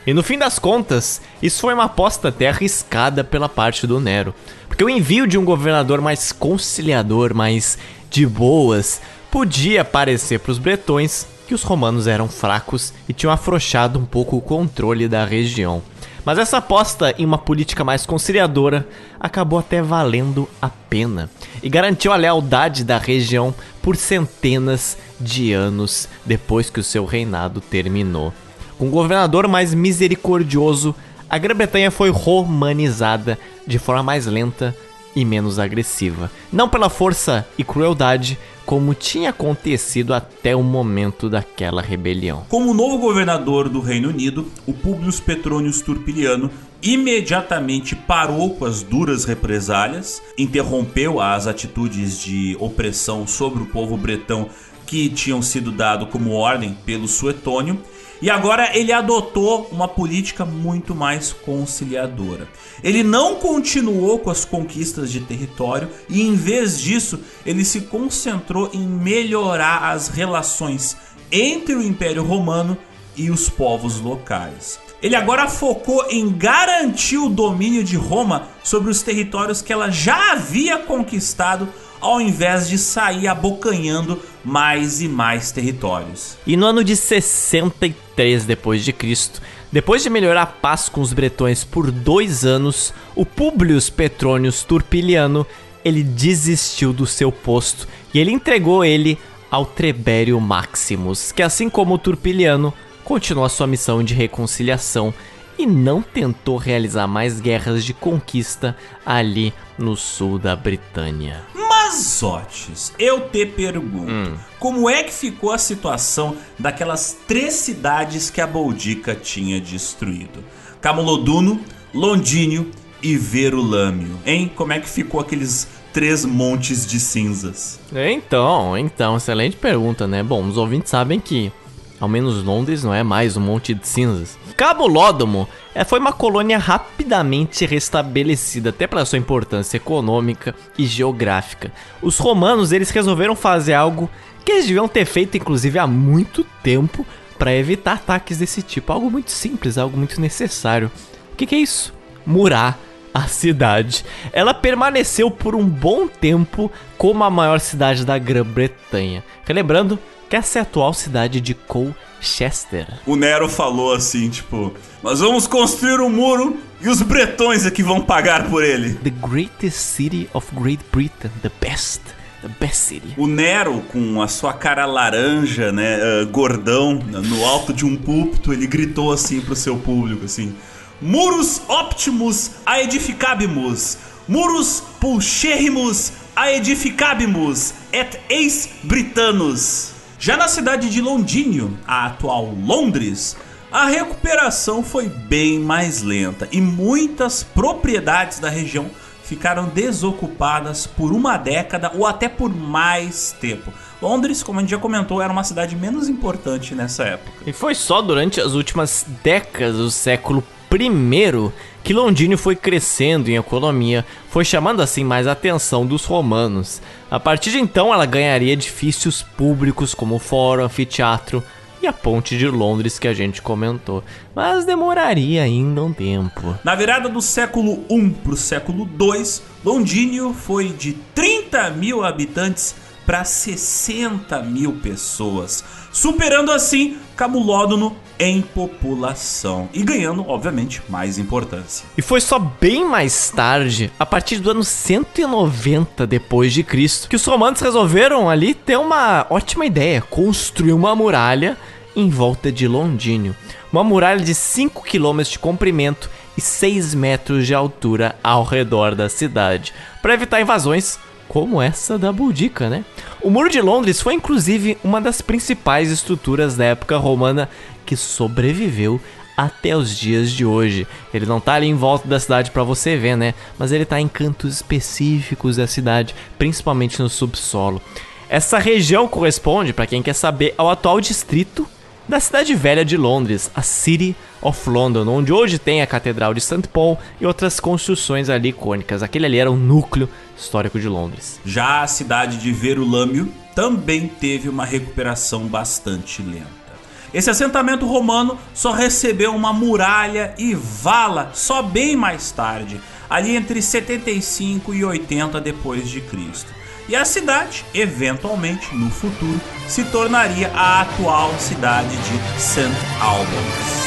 E 0.07 0.15
no 0.15 0.23
fim 0.23 0.39
das 0.39 0.59
contas, 0.59 1.21
isso 1.43 1.61
foi 1.61 1.75
uma 1.75 1.85
aposta 1.85 2.29
até 2.29 2.49
arriscada 2.49 3.25
pela 3.25 3.49
parte 3.49 3.87
do 3.87 3.99
Nero. 3.99 4.35
Porque 4.77 4.85
o 4.85 4.91
envio 4.91 5.27
de 5.27 5.39
um 5.39 5.45
governador 5.47 6.03
mais 6.03 6.33
conciliador, 6.33 7.33
mais 7.33 7.79
de 8.11 8.27
boas, 8.27 9.01
podia 9.31 9.83
parecer 9.83 10.39
para 10.39 10.53
os 10.53 10.59
bretões 10.59 11.27
que 11.49 11.55
os 11.55 11.63
romanos 11.63 12.07
eram 12.07 12.29
fracos 12.29 12.93
e 13.09 13.15
tinham 13.15 13.33
afrouxado 13.33 13.99
um 13.99 14.05
pouco 14.05 14.37
o 14.37 14.41
controle 14.43 15.09
da 15.09 15.25
região. 15.25 15.81
Mas 16.27 16.37
essa 16.37 16.59
aposta 16.59 17.15
em 17.17 17.25
uma 17.25 17.39
política 17.39 17.85
mais 17.85 18.05
conciliadora 18.05 18.87
acabou 19.19 19.59
até 19.59 19.81
valendo 19.81 20.47
a 20.61 20.69
pena 20.69 21.31
e 21.63 21.71
garantiu 21.71 22.13
a 22.13 22.17
lealdade 22.17 22.85
da 22.85 22.99
região 22.99 23.55
por 23.81 23.97
centenas 23.97 24.99
de 25.19 25.55
anos 25.55 26.07
depois 26.23 26.69
que 26.69 26.81
o 26.81 26.85
seu 26.85 27.07
reinado 27.07 27.63
terminou. 27.63 28.31
Com 28.77 28.89
um 28.89 28.91
governador 28.91 29.49
mais 29.49 29.73
misericordioso, 29.73 30.95
a 31.29 31.39
Grã-Bretanha 31.39 31.91
foi 31.91 32.11
romanizada 32.11 33.39
de 33.67 33.79
forma 33.79 34.03
mais 34.03 34.27
lenta 34.27 34.77
e 35.15 35.25
menos 35.25 35.59
agressiva. 35.59 36.31
Não 36.53 36.69
pela 36.69 36.91
força 36.91 37.47
e 37.57 37.65
crueldade, 37.65 38.39
como 38.67 38.95
tinha 38.95 39.31
acontecido 39.31 40.13
até 40.13 40.55
o 40.55 40.63
momento 40.63 41.31
daquela 41.31 41.81
rebelião. 41.81 42.45
Como 42.49 42.75
novo 42.75 42.99
governador 42.99 43.69
do 43.69 43.81
Reino 43.81 44.11
Unido, 44.11 44.47
o 44.67 44.73
Publius 44.73 45.19
Petronius 45.19 45.81
Turpiliano 45.81 46.51
imediatamente 46.83 47.97
parou 47.97 48.51
com 48.51 48.67
as 48.67 48.83
duras 48.83 49.25
represálias, 49.25 50.23
interrompeu 50.37 51.21
as 51.21 51.47
atitudes 51.47 52.21
de 52.21 52.57
opressão 52.61 53.27
sobre 53.27 53.63
o 53.63 53.67
povo 53.67 53.97
bretão 53.97 54.49
que 54.87 55.09
tinham 55.09 55.43
sido 55.43 55.73
dado 55.73 56.07
como 56.07 56.33
ordem 56.33 56.77
pelo 56.85 57.09
Suetônio 57.09 57.81
e 58.21 58.31
agora 58.31 58.77
ele 58.77 58.93
adotou 58.93 59.69
uma 59.71 59.87
política 59.87 60.45
muito 60.45 60.95
mais 60.95 61.33
conciliadora. 61.33 62.49
Ele 62.83 63.03
não 63.03 63.37
continuou 63.37 64.19
com 64.19 64.31
as 64.31 64.45
conquistas 64.45 65.11
de 65.11 65.21
território 65.21 65.89
e, 66.09 66.23
em 66.23 66.35
vez 66.35 66.81
disso, 66.81 67.21
ele 67.45 67.65
se 67.65 67.83
concentrou 67.83 68.71
em 68.73 68.87
melhorar 68.87 69.93
as 69.93 70.09
relações 70.09 70.97
entre 71.31 71.75
o 71.75 71.83
Império 71.83 72.25
Romano 72.25 72.77
e 73.17 73.31
os 73.31 73.49
povos 73.49 74.01
locais. 74.01 74.79
Ele 75.03 75.15
agora 75.15 75.49
focou 75.49 76.07
em 76.11 76.31
garantir 76.31 77.19
o 77.19 77.29
domínio 77.29 77.85
de 77.85 77.97
Roma 77.97 78.49
sobre 78.63 78.91
os 78.91 79.03
territórios 79.03 79.61
que 79.61 79.73
ela 79.73 79.91
já 79.91 80.33
havia 80.33 80.79
conquistado 80.79 81.69
ao 82.01 82.21
invés 82.21 82.69
de 82.69 82.79
sair 82.79 83.27
abocanhando 83.27 84.21
mais 84.47 85.03
e 85.03 85.09
mais 85.09 85.51
territórios. 85.51 86.39
E 86.47 86.57
no 86.57 86.67
ano 86.67 86.85
de 86.85 86.95
63 86.95 88.45
depois 88.45 88.85
de 88.85 88.93
Cristo, 88.93 89.43
depois 89.73 90.05
de 90.05 90.09
melhorar 90.09 90.43
a 90.43 90.47
paz 90.47 90.89
com 90.89 91.01
os 91.01 91.13
bretões 91.13 91.65
por 91.65 91.91
dois 91.91 92.45
anos, 92.45 92.95
o 93.17 93.27
Publius 93.27 93.91
Petronius 93.91 94.63
Turpiliano 94.63 95.45
ele 95.85 96.05
desistiu 96.05 96.93
do 96.93 97.07
seu 97.07 97.33
posto 97.33 97.89
e 98.15 98.21
ele 98.21 98.31
entregou 98.31 98.85
ele 98.85 99.19
ao 99.51 99.67
Trebério 99.67 100.41
Maximus, 100.41 101.33
que 101.33 101.43
assim 101.43 101.69
como 101.69 101.95
o 101.95 101.99
Turpiliano 101.99 102.73
continuou 103.03 103.45
a 103.45 103.49
sua 103.49 103.67
missão 103.67 104.01
de 104.01 104.15
reconciliação 104.15 105.13
e 105.59 105.67
não 105.67 106.03
tentou 106.03 106.57
realizar 106.57 107.07
mais 107.07 107.41
guerras 107.41 107.85
de 107.85 107.95
conquista 107.95 108.77
ali 109.05 109.53
no 109.79 109.97
sul 109.97 110.39
da 110.39 110.55
Britânia. 110.55 111.43
Mazotes, 111.55 112.93
eu 112.99 113.29
te 113.29 113.47
pergunto, 113.47 114.11
hum. 114.11 114.35
como 114.59 114.91
é 114.91 115.03
que 115.03 115.13
ficou 115.13 115.53
a 115.53 115.59
situação 115.59 116.37
daquelas 116.59 117.17
três 117.27 117.55
cidades 117.55 118.29
que 118.29 118.41
a 118.41 118.47
Boldica 118.47 119.15
tinha 119.15 119.61
destruído? 119.61 120.45
Camoloduno, 120.81 121.61
Londínio 121.95 122.71
e 123.03 123.17
Verulâmio, 123.17 124.19
hein? 124.27 124.51
Como 124.55 124.73
é 124.73 124.81
que 124.81 124.89
ficou 124.89 125.21
aqueles 125.21 125.69
três 125.93 126.25
montes 126.25 126.87
de 126.87 127.01
cinzas? 127.01 127.81
Então, 127.95 128.77
então, 128.77 129.17
excelente 129.17 129.57
pergunta, 129.57 130.07
né? 130.07 130.23
Bom, 130.23 130.47
os 130.47 130.57
ouvintes 130.57 130.91
sabem 130.91 131.19
que 131.19 131.53
ao 132.01 132.09
menos 132.09 132.43
Londres 132.43 132.85
não 132.85 132.93
é 132.93 133.03
mais 133.03 133.37
um 133.37 133.41
monte 133.41 133.73
de 133.75 133.87
cinzas. 133.87 134.39
Cabo 134.57 134.87
Lódomo 134.87 135.49
é, 135.75 135.85
foi 135.85 135.99
uma 135.99 136.13
colônia 136.13 136.59
rapidamente 136.59 137.65
restabelecida, 137.67 138.71
até 138.71 138.87
pela 138.87 139.05
sua 139.05 139.19
importância 139.19 139.77
econômica 139.77 140.55
e 140.79 140.87
geográfica. 140.87 141.73
Os 142.03 142.19
romanos 142.19 142.73
eles 142.73 142.91
resolveram 142.91 143.35
fazer 143.35 143.75
algo 143.75 144.11
que 144.45 144.53
eles 144.53 144.67
deviam 144.67 144.89
ter 144.89 145.05
feito, 145.05 145.37
inclusive, 145.37 145.79
há 145.79 145.87
muito 145.87 146.45
tempo 146.63 147.05
para 147.39 147.55
evitar 147.55 147.95
ataques 147.95 148.39
desse 148.39 148.63
tipo. 148.63 148.93
Algo 148.93 149.11
muito 149.11 149.31
simples, 149.31 149.77
algo 149.77 149.97
muito 149.97 150.21
necessário. 150.21 150.91
O 151.33 151.37
que, 151.37 151.47
que 151.47 151.55
é 151.55 151.59
isso? 151.59 151.93
Murar 152.25 152.79
a 153.13 153.27
cidade. 153.29 154.05
Ela 154.33 154.53
permaneceu 154.53 155.31
por 155.31 155.55
um 155.55 155.65
bom 155.65 156.07
tempo 156.07 156.71
como 156.99 157.25
a 157.25 157.31
maior 157.31 157.61
cidade 157.61 158.05
da 158.05 158.19
Grã-Bretanha. 158.19 159.25
Relembrando 159.45 159.99
que 160.29 160.37
essa 160.37 160.59
é 160.59 160.61
a 160.61 160.63
atual 160.63 160.93
cidade 160.93 161.41
de 161.41 161.55
Colchester. 161.55 162.87
O 163.07 163.17
Nero 163.17 163.49
falou 163.49 163.95
assim, 163.95 164.29
tipo, 164.29 164.75
nós 165.03 165.21
vamos 165.21 165.47
construir 165.47 166.01
um 166.01 166.11
muro 166.11 166.59
e 166.81 166.89
os 166.89 167.01
bretões 167.03 167.65
é 167.65 167.71
que 167.71 167.83
vão 167.83 168.01
pagar 168.01 168.49
por 168.51 168.65
ele. 168.65 168.95
The 168.95 169.11
greatest 169.11 169.79
city 169.79 170.29
of 170.35 170.49
Great 170.55 170.85
Britain, 170.93 171.31
the 171.43 171.51
best. 171.61 172.01
The 172.43 172.49
best 172.61 172.77
city. 172.77 173.15
O 173.17 173.27
Nero, 173.27 173.81
com 173.93 174.21
a 174.21 174.29
sua 174.29 174.53
cara 174.53 174.85
laranja, 174.85 175.73
né, 175.73 175.99
uh, 175.99 176.27
gordão, 176.27 176.95
no 176.95 177.45
alto 177.45 177.73
de 177.73 177.85
um 177.85 177.97
púlpito, 177.97 178.53
ele 178.53 178.67
gritou 178.67 179.13
assim 179.13 179.41
pro 179.41 179.57
seu 179.57 179.77
público, 179.77 180.27
assim: 180.27 180.55
Muros 181.01 181.63
optimus 181.67 182.53
a 182.65 182.81
edificabimus, 182.81 183.99
muros 184.29 184.83
pulcherrimus 185.01 186.13
a 186.37 186.53
edificabimus, 186.53 187.73
et 187.93 188.21
ex 188.29 188.69
britanos. 188.83 189.96
Já 190.19 190.37
na 190.37 190.49
cidade 190.49 190.89
de 190.89 191.01
Londínio, 191.01 191.79
a 191.87 192.07
atual 192.07 192.47
Londres, 192.47 193.37
a 193.71 193.87
recuperação 193.87 194.83
foi 194.83 195.09
bem 195.09 195.59
mais 195.61 196.03
lenta 196.03 196.49
e 196.51 196.61
muitas 196.61 197.43
propriedades 197.43 198.39
da 198.39 198.49
região 198.49 198.87
ficaram 199.23 199.67
desocupadas 199.67 200.87
por 200.87 201.13
uma 201.13 201.37
década 201.37 201.91
ou 201.95 202.07
até 202.07 202.29
por 202.29 202.49
mais 202.49 203.37
tempo. 203.39 203.71
Londres, 204.01 204.43
como 204.43 204.59
a 204.59 204.63
gente 204.63 204.71
já 204.71 204.79
comentou, 204.79 205.21
era 205.21 205.33
uma 205.33 205.45
cidade 205.45 205.77
menos 205.77 206.09
importante 206.09 206.75
nessa 206.75 207.05
época. 207.05 207.43
E 207.47 207.53
foi 207.53 207.75
só 207.75 208.01
durante 208.01 208.41
as 208.41 208.53
últimas 208.53 209.05
décadas 209.23 209.77
do 209.77 209.91
século 209.91 210.43
I 210.73 211.53
que 211.87 211.95
Londrina 211.95 212.37
foi 212.37 212.57
crescendo 212.57 213.29
em 213.31 213.37
economia, 213.37 214.05
foi 214.29 214.45
chamando 214.45 214.83
assim 214.83 215.05
mais 215.05 215.29
a 215.29 215.33
atenção 215.33 215.87
dos 215.87 216.05
romanos. 216.05 216.83
A 217.09 217.21
partir 217.21 217.53
de 217.53 217.61
então, 217.61 217.95
ela 217.95 218.05
ganharia 218.05 218.55
edifícios 218.55 219.23
públicos 219.23 219.95
como 219.95 220.17
o 220.17 220.19
Fórum, 220.19 220.65
Anfiteatro 220.65 221.45
e 221.81 221.87
a 221.87 221.93
Ponte 221.93 222.37
de 222.37 222.49
Londres 222.49 222.99
que 222.99 223.07
a 223.07 223.15
gente 223.15 223.41
comentou, 223.41 224.03
mas 224.35 224.65
demoraria 224.65 225.45
ainda 225.45 225.85
um 225.85 225.93
tempo. 225.93 226.59
Na 226.65 226.75
virada 226.75 227.09
do 227.09 227.23
século 227.23 227.85
I 227.89 228.11
para 228.11 228.33
o 228.33 228.37
século 228.37 228.89
II, 229.01 229.25
Londínio 229.65 230.35
foi 230.35 230.71
de 230.71 230.95
30 231.15 231.71
mil 231.71 232.05
habitantes 232.05 232.75
para 233.07 233.25
60 233.25 234.43
mil 234.43 234.73
pessoas, 234.83 235.65
superando 235.93 236.51
assim 236.51 236.99
Camulódono 237.17 237.97
em 238.19 238.43
população 238.43 239.69
e 239.73 239.83
ganhando, 239.83 240.29
obviamente, 240.29 240.83
mais 240.89 241.17
importância. 241.17 241.87
E 241.97 242.03
foi 242.03 242.21
só 242.21 242.39
bem 242.39 242.85
mais 242.85 243.31
tarde, 243.31 243.91
a 243.99 244.05
partir 244.05 244.39
do 244.39 244.51
ano 244.51 244.65
190 244.65 246.07
depois 246.07 246.53
de 246.53 246.63
Cristo, 246.63 247.09
que 247.09 247.17
os 247.17 247.25
romanos 247.25 247.61
resolveram 247.61 248.29
ali 248.29 248.53
ter 248.53 248.77
uma 248.77 249.27
ótima 249.31 249.65
ideia, 249.65 250.03
construir 250.03 250.73
uma 250.73 250.95
muralha 250.95 251.57
em 251.95 252.11
volta 252.11 252.53
de 252.53 252.69
Londínio. 252.69 253.35
Uma 253.73 253.85
muralha 253.85 254.23
de 254.23 254.35
5 254.35 254.83
km 254.83 255.23
de 255.23 255.39
comprimento 255.39 256.11
e 256.37 256.41
6 256.41 256.95
metros 256.95 257.47
de 257.47 257.55
altura 257.55 258.17
ao 258.23 258.45
redor 258.45 258.95
da 258.95 259.09
cidade, 259.09 259.73
para 260.03 260.15
evitar 260.15 260.41
invasões 260.41 260.99
como 261.29 261.61
essa 261.61 261.99
da 261.99 262.13
Boudica, 262.13 262.69
né? 262.69 262.85
O 263.23 263.31
Muro 263.31 263.49
de 263.49 263.61
Londres 263.61 264.01
foi 264.01 264.15
inclusive 264.15 264.79
uma 264.83 265.01
das 265.01 265.21
principais 265.21 265.91
estruturas 265.91 266.57
da 266.57 266.65
época 266.65 266.97
romana 266.97 267.49
que 267.85 267.97
sobreviveu 267.97 269.01
até 269.37 269.77
os 269.77 269.97
dias 269.97 270.33
de 270.33 270.45
hoje. 270.45 270.87
Ele 271.13 271.27
não 271.27 271.41
tá 271.41 271.55
ali 271.55 271.67
em 271.67 271.75
volta 271.75 272.09
da 272.09 272.19
cidade 272.19 272.51
para 272.51 272.63
você 272.63 272.97
ver, 272.97 273.17
né? 273.17 273.35
Mas 273.59 273.71
ele 273.71 273.85
tá 273.85 274.01
em 274.01 274.09
cantos 274.09 274.55
específicos 274.55 275.57
da 275.57 275.67
cidade, 275.67 276.15
principalmente 276.39 277.01
no 277.03 277.09
subsolo. 277.09 277.81
Essa 278.29 278.59
região 278.59 279.07
corresponde, 279.07 279.73
para 279.73 279.87
quem 279.87 280.03
quer 280.03 280.15
saber, 280.15 280.55
ao 280.57 280.71
atual 280.71 281.01
distrito 281.01 281.69
da 282.09 282.21
cidade 282.21 282.55
velha 282.55 282.85
de 282.85 282.97
Londres, 282.97 283.51
a 283.55 283.63
City 283.63 284.15
of 284.41 284.69
London, 284.69 285.09
onde 285.09 285.33
hoje 285.33 285.59
tem 285.59 285.83
a 285.83 285.87
Catedral 285.87 286.33
de 286.33 286.41
St. 286.41 286.69
Paul 286.73 286.99
e 287.21 287.27
outras 287.27 287.59
construções 287.59 288.31
ali 288.31 288.51
icônicas. 288.51 289.03
Aquele 289.03 289.27
ali 289.27 289.39
era 289.39 289.51
o 289.51 289.57
núcleo 289.57 290.09
histórico 290.37 290.79
de 290.79 290.89
Londres. 290.89 291.41
Já 291.45 291.83
a 291.83 291.87
cidade 291.87 292.39
de 292.39 292.53
Verulâmio 292.53 293.33
também 293.55 294.07
teve 294.07 294.49
uma 294.49 294.65
recuperação 294.65 295.47
bastante 295.47 296.23
lenta. 296.23 296.67
Esse 297.13 297.31
assentamento 297.31 297.87
romano 297.87 298.39
só 298.53 298.73
recebeu 298.73 299.35
uma 299.35 299.53
muralha 299.53 300.35
e 300.39 300.55
vala 300.55 301.31
só 301.33 301.63
bem 301.63 301.97
mais 301.97 302.31
tarde, 302.31 302.81
ali 303.09 303.35
entre 303.35 303.63
75 303.63 304.75
e 304.75 304.85
80 304.85 305.41
depois 305.41 305.89
de 305.89 306.01
Cristo 306.01 306.56
e 306.89 306.95
a 306.95 307.05
cidade, 307.05 307.65
eventualmente 307.75 308.75
no 308.75 308.91
futuro, 308.91 309.41
se 309.69 309.85
tornaria 309.85 310.51
a 310.55 310.83
atual 310.83 311.33
cidade 311.39 311.97
de 311.97 312.41
St. 312.41 312.71
Albans. 313.01 313.87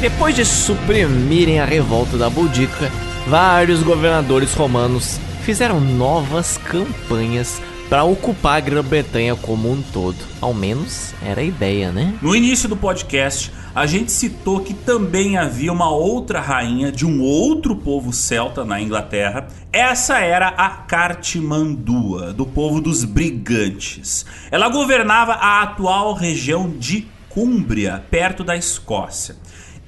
Depois 0.00 0.34
de 0.34 0.44
suprimirem 0.44 1.60
a 1.60 1.64
revolta 1.64 2.18
da 2.18 2.28
Boudica, 2.28 2.90
vários 3.26 3.82
governadores 3.82 4.52
romanos 4.52 5.18
fizeram 5.44 5.80
novas 5.80 6.58
campanhas 6.58 7.60
para 7.94 8.02
ocupar 8.02 8.56
a 8.56 8.60
Grã-Bretanha 8.60 9.36
como 9.36 9.70
um 9.70 9.80
todo. 9.80 10.16
Ao 10.40 10.52
menos 10.52 11.14
era 11.24 11.42
a 11.42 11.44
ideia, 11.44 11.92
né? 11.92 12.18
No 12.20 12.34
início 12.34 12.68
do 12.68 12.76
podcast, 12.76 13.52
a 13.72 13.86
gente 13.86 14.10
citou 14.10 14.58
que 14.58 14.74
também 14.74 15.36
havia 15.36 15.72
uma 15.72 15.88
outra 15.88 16.40
rainha 16.40 16.90
de 16.90 17.06
um 17.06 17.22
outro 17.22 17.76
povo 17.76 18.12
celta 18.12 18.64
na 18.64 18.80
Inglaterra. 18.80 19.46
Essa 19.72 20.18
era 20.18 20.48
a 20.48 20.70
Cartimandua, 20.70 22.32
do 22.32 22.44
povo 22.44 22.80
dos 22.80 23.04
brigantes. 23.04 24.26
Ela 24.50 24.68
governava 24.68 25.34
a 25.34 25.62
atual 25.62 26.14
região 26.14 26.68
de 26.68 27.06
Cúmbria, 27.28 28.04
perto 28.10 28.42
da 28.42 28.56
Escócia. 28.56 29.36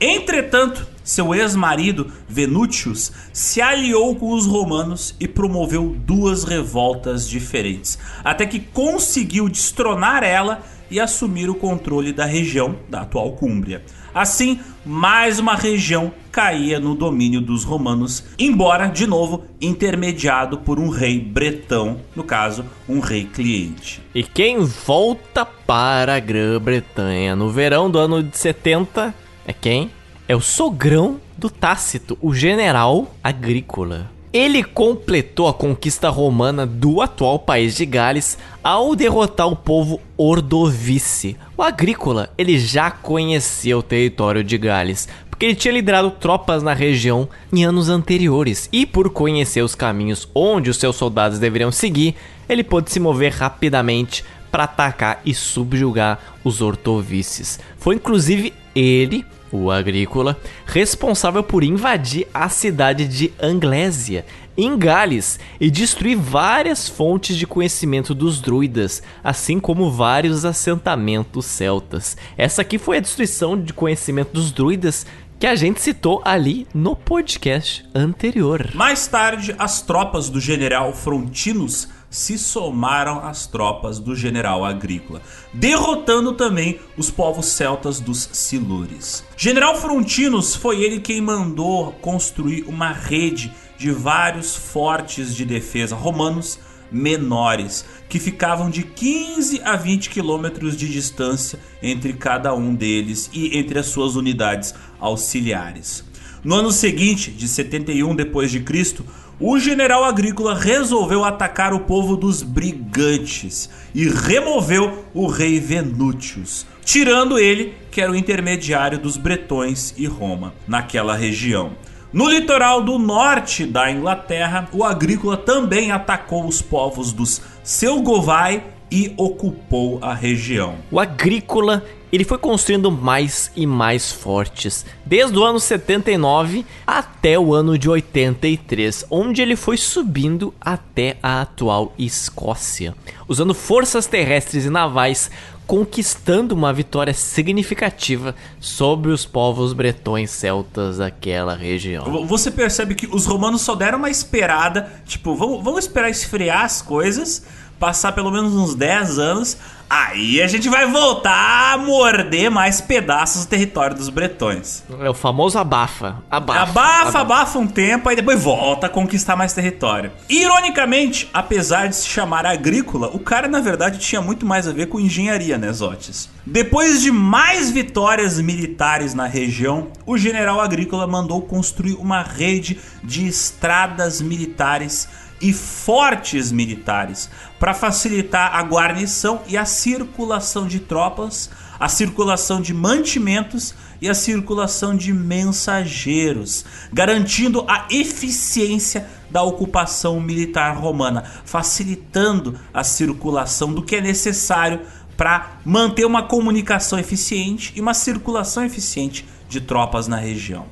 Entretanto, 0.00 0.86
seu 1.06 1.32
ex-marido 1.32 2.10
Venútius 2.28 3.12
se 3.32 3.62
aliou 3.62 4.16
com 4.16 4.32
os 4.32 4.44
romanos 4.44 5.14
e 5.20 5.28
promoveu 5.28 5.96
duas 6.04 6.42
revoltas 6.42 7.28
diferentes, 7.28 7.96
até 8.24 8.44
que 8.44 8.58
conseguiu 8.58 9.48
destronar 9.48 10.24
ela 10.24 10.62
e 10.90 10.98
assumir 10.98 11.48
o 11.48 11.54
controle 11.54 12.12
da 12.12 12.24
região 12.24 12.76
da 12.88 13.02
atual 13.02 13.32
Cúmbria. 13.32 13.84
Assim, 14.12 14.58
mais 14.84 15.38
uma 15.38 15.54
região 15.54 16.12
caía 16.32 16.80
no 16.80 16.94
domínio 16.94 17.40
dos 17.40 17.64
romanos, 17.64 18.24
embora, 18.38 18.88
de 18.88 19.06
novo, 19.06 19.44
intermediado 19.60 20.58
por 20.58 20.78
um 20.80 20.88
rei 20.88 21.20
bretão, 21.20 22.00
no 22.14 22.24
caso, 22.24 22.64
um 22.88 22.98
rei 22.98 23.24
cliente. 23.24 24.02
E 24.14 24.22
quem 24.22 24.64
volta 24.64 25.44
para 25.44 26.16
a 26.16 26.20
Grã-Bretanha 26.20 27.36
no 27.36 27.50
verão 27.50 27.90
do 27.90 27.98
ano 27.98 28.22
de 28.22 28.36
70 28.36 29.14
é 29.46 29.52
quem? 29.52 29.90
É 30.28 30.34
o 30.34 30.40
sogrão 30.40 31.20
do 31.38 31.48
Tácito, 31.48 32.18
o 32.20 32.34
general 32.34 33.14
agrícola. 33.22 34.10
Ele 34.32 34.64
completou 34.64 35.46
a 35.46 35.54
conquista 35.54 36.08
romana 36.08 36.66
do 36.66 37.00
atual 37.00 37.38
país 37.38 37.76
de 37.76 37.86
Gales 37.86 38.36
ao 38.62 38.96
derrotar 38.96 39.46
o 39.46 39.54
povo 39.54 40.00
Ordovice. 40.16 41.36
O 41.56 41.62
agrícola, 41.62 42.28
ele 42.36 42.58
já 42.58 42.90
conhecia 42.90 43.78
o 43.78 43.82
território 43.84 44.42
de 44.42 44.58
Gales, 44.58 45.08
porque 45.30 45.46
ele 45.46 45.54
tinha 45.54 45.72
liderado 45.72 46.10
tropas 46.10 46.60
na 46.60 46.74
região 46.74 47.28
em 47.52 47.64
anos 47.64 47.88
anteriores 47.88 48.68
e 48.72 48.84
por 48.84 49.10
conhecer 49.10 49.62
os 49.62 49.76
caminhos 49.76 50.28
onde 50.34 50.70
os 50.70 50.76
seus 50.76 50.96
soldados 50.96 51.38
deveriam 51.38 51.70
seguir, 51.70 52.16
ele 52.48 52.64
pôde 52.64 52.90
se 52.90 52.98
mover 52.98 53.32
rapidamente 53.32 54.24
para 54.50 54.64
atacar 54.64 55.20
e 55.24 55.32
subjugar 55.32 56.18
os 56.42 56.60
ortovices. 56.60 57.60
Foi 57.78 57.94
inclusive 57.94 58.52
ele 58.74 59.24
o 59.50 59.70
agrícola, 59.70 60.38
responsável 60.66 61.42
por 61.42 61.62
invadir 61.62 62.26
a 62.32 62.48
cidade 62.48 63.06
de 63.06 63.32
Anglésia, 63.40 64.24
em 64.56 64.76
Gales, 64.78 65.38
e 65.60 65.70
destruir 65.70 66.16
várias 66.16 66.88
fontes 66.88 67.36
de 67.36 67.46
conhecimento 67.46 68.14
dos 68.14 68.40
druidas, 68.40 69.02
assim 69.22 69.60
como 69.60 69.90
vários 69.90 70.44
assentamentos 70.44 71.44
celtas. 71.46 72.16
Essa 72.36 72.62
aqui 72.62 72.78
foi 72.78 72.96
a 72.96 73.00
destruição 73.00 73.60
de 73.60 73.72
conhecimento 73.72 74.32
dos 74.32 74.50
druidas 74.50 75.06
que 75.38 75.46
a 75.46 75.54
gente 75.54 75.82
citou 75.82 76.22
ali 76.24 76.66
no 76.72 76.96
podcast 76.96 77.86
anterior. 77.94 78.70
Mais 78.74 79.06
tarde, 79.06 79.54
as 79.58 79.82
tropas 79.82 80.30
do 80.30 80.40
general 80.40 80.94
Frontinus 80.94 81.88
se 82.16 82.38
somaram 82.38 83.18
às 83.26 83.46
tropas 83.46 83.98
do 83.98 84.16
general 84.16 84.64
agrícola, 84.64 85.20
derrotando 85.52 86.32
também 86.32 86.80
os 86.96 87.10
povos 87.10 87.44
celtas 87.44 88.00
dos 88.00 88.30
Silures. 88.32 89.22
General 89.36 89.76
Frontinus 89.76 90.56
foi 90.56 90.82
ele 90.82 90.98
quem 90.98 91.20
mandou 91.20 91.92
construir 92.00 92.62
uma 92.62 92.90
rede 92.90 93.52
de 93.76 93.90
vários 93.90 94.56
fortes 94.56 95.36
de 95.36 95.44
defesa 95.44 95.94
romanos 95.94 96.58
menores, 96.90 97.84
que 98.08 98.18
ficavam 98.18 98.70
de 98.70 98.82
15 98.82 99.60
a 99.62 99.76
20 99.76 100.08
quilômetros 100.08 100.74
de 100.74 100.88
distância 100.88 101.58
entre 101.82 102.14
cada 102.14 102.54
um 102.54 102.74
deles 102.74 103.28
e 103.30 103.58
entre 103.58 103.78
as 103.78 103.86
suas 103.86 104.16
unidades 104.16 104.74
auxiliares. 104.98 106.02
No 106.42 106.54
ano 106.54 106.70
seguinte, 106.70 107.30
de 107.30 107.48
71 107.48 108.14
depois 108.14 108.50
de 108.50 108.60
Cristo, 108.60 109.04
o 109.38 109.58
general 109.58 110.02
agrícola 110.02 110.54
resolveu 110.54 111.22
atacar 111.22 111.74
o 111.74 111.80
povo 111.80 112.16
dos 112.16 112.42
brigantes 112.42 113.68
e 113.94 114.08
removeu 114.08 115.04
o 115.12 115.26
rei 115.26 115.60
Venútius, 115.60 116.66
tirando 116.84 117.38
ele, 117.38 117.74
que 117.90 118.00
era 118.00 118.10
o 118.10 118.16
intermediário 118.16 118.98
dos 118.98 119.16
bretões 119.16 119.94
e 119.96 120.06
Roma 120.06 120.54
naquela 120.66 121.14
região. 121.14 121.72
No 122.12 122.30
litoral 122.30 122.82
do 122.82 122.98
norte 122.98 123.66
da 123.66 123.90
Inglaterra, 123.90 124.68
o 124.72 124.82
agrícola 124.82 125.36
também 125.36 125.90
atacou 125.90 126.46
os 126.46 126.62
povos 126.62 127.12
dos 127.12 127.42
Selgovai 127.62 128.62
e 128.90 129.12
ocupou 129.16 129.98
a 130.00 130.14
região. 130.14 130.76
O 130.90 130.98
agrícola 130.98 131.84
ele 132.12 132.24
foi 132.24 132.38
construindo 132.38 132.90
mais 132.90 133.50
e 133.56 133.66
mais 133.66 134.12
fortes, 134.12 134.84
desde 135.04 135.38
o 135.38 135.44
ano 135.44 135.58
79 135.58 136.64
até 136.86 137.38
o 137.38 137.52
ano 137.52 137.76
de 137.78 137.88
83, 137.88 139.04
onde 139.10 139.42
ele 139.42 139.56
foi 139.56 139.76
subindo 139.76 140.54
até 140.60 141.16
a 141.22 141.42
atual 141.42 141.92
Escócia, 141.98 142.94
usando 143.28 143.54
forças 143.54 144.06
terrestres 144.06 144.64
e 144.64 144.70
navais 144.70 145.30
conquistando 145.66 146.54
uma 146.54 146.72
vitória 146.72 147.12
significativa 147.12 148.34
sobre 148.60 149.10
os 149.10 149.26
povos 149.26 149.72
bretões 149.72 150.30
celtas 150.30 150.98
daquela 150.98 151.56
região. 151.56 152.04
Você 152.26 152.50
percebe 152.50 152.94
que 152.94 153.06
os 153.06 153.26
romanos 153.26 153.62
só 153.62 153.74
deram 153.74 153.98
uma 153.98 154.10
esperada, 154.10 154.90
tipo, 155.04 155.34
vamos, 155.34 155.64
vamos 155.64 155.80
esperar 155.80 156.08
esfriar 156.08 156.64
as 156.64 156.80
coisas 156.80 157.44
passar 157.78 158.12
pelo 158.12 158.30
menos 158.30 158.54
uns 158.54 158.74
10 158.74 159.18
anos, 159.18 159.56
aí 159.88 160.42
a 160.42 160.46
gente 160.46 160.68
vai 160.68 160.86
voltar 160.86 161.74
a 161.74 161.78
morder 161.78 162.50
mais 162.50 162.80
pedaços 162.80 163.44
do 163.44 163.48
território 163.48 163.96
dos 163.96 164.08
bretões. 164.08 164.82
É 165.00 165.08
o 165.08 165.14
famoso 165.14 165.58
abafa. 165.58 166.16
Abafa, 166.30 166.62
abafa, 166.62 167.18
abafa 167.20 167.58
um 167.58 167.66
tempo, 167.66 168.08
aí 168.08 168.16
depois 168.16 168.42
volta 168.42 168.86
a 168.86 168.90
conquistar 168.90 169.36
mais 169.36 169.52
território. 169.52 170.10
Ironicamente, 170.28 171.30
apesar 171.32 171.88
de 171.88 171.96
se 171.96 172.08
chamar 172.08 172.46
agrícola, 172.46 173.10
o 173.12 173.18
cara 173.18 173.48
na 173.48 173.60
verdade 173.60 173.98
tinha 173.98 174.20
muito 174.20 174.44
mais 174.44 174.66
a 174.66 174.72
ver 174.72 174.86
com 174.86 174.98
engenharia, 174.98 175.58
né, 175.58 175.72
Zotes? 175.72 176.28
Depois 176.44 177.02
de 177.02 177.10
mais 177.10 177.70
vitórias 177.70 178.40
militares 178.40 179.14
na 179.14 179.26
região, 179.26 179.88
o 180.04 180.16
general 180.16 180.60
agrícola 180.60 181.06
mandou 181.06 181.42
construir 181.42 181.94
uma 181.94 182.22
rede 182.22 182.78
de 183.02 183.26
estradas 183.26 184.20
militares 184.20 185.08
e 185.40 185.52
fortes 185.52 186.50
militares 186.50 187.28
para 187.58 187.74
facilitar 187.74 188.54
a 188.54 188.62
guarnição 188.62 189.42
e 189.46 189.56
a 189.56 189.64
circulação 189.64 190.66
de 190.66 190.80
tropas, 190.80 191.50
a 191.78 191.88
circulação 191.88 192.60
de 192.60 192.72
mantimentos 192.72 193.74
e 194.00 194.08
a 194.08 194.14
circulação 194.14 194.96
de 194.96 195.12
mensageiros, 195.12 196.64
garantindo 196.92 197.64
a 197.68 197.86
eficiência 197.90 199.06
da 199.30 199.42
ocupação 199.42 200.20
militar 200.20 200.76
romana, 200.76 201.24
facilitando 201.44 202.58
a 202.72 202.84
circulação 202.84 203.72
do 203.72 203.82
que 203.82 203.96
é 203.96 204.00
necessário 204.00 204.80
para 205.16 205.58
manter 205.64 206.04
uma 206.04 206.22
comunicação 206.22 206.98
eficiente 206.98 207.72
e 207.74 207.80
uma 207.80 207.94
circulação 207.94 208.64
eficiente 208.64 209.26
de 209.48 209.60
tropas 209.60 210.06
na 210.06 210.16
região. 210.16 210.66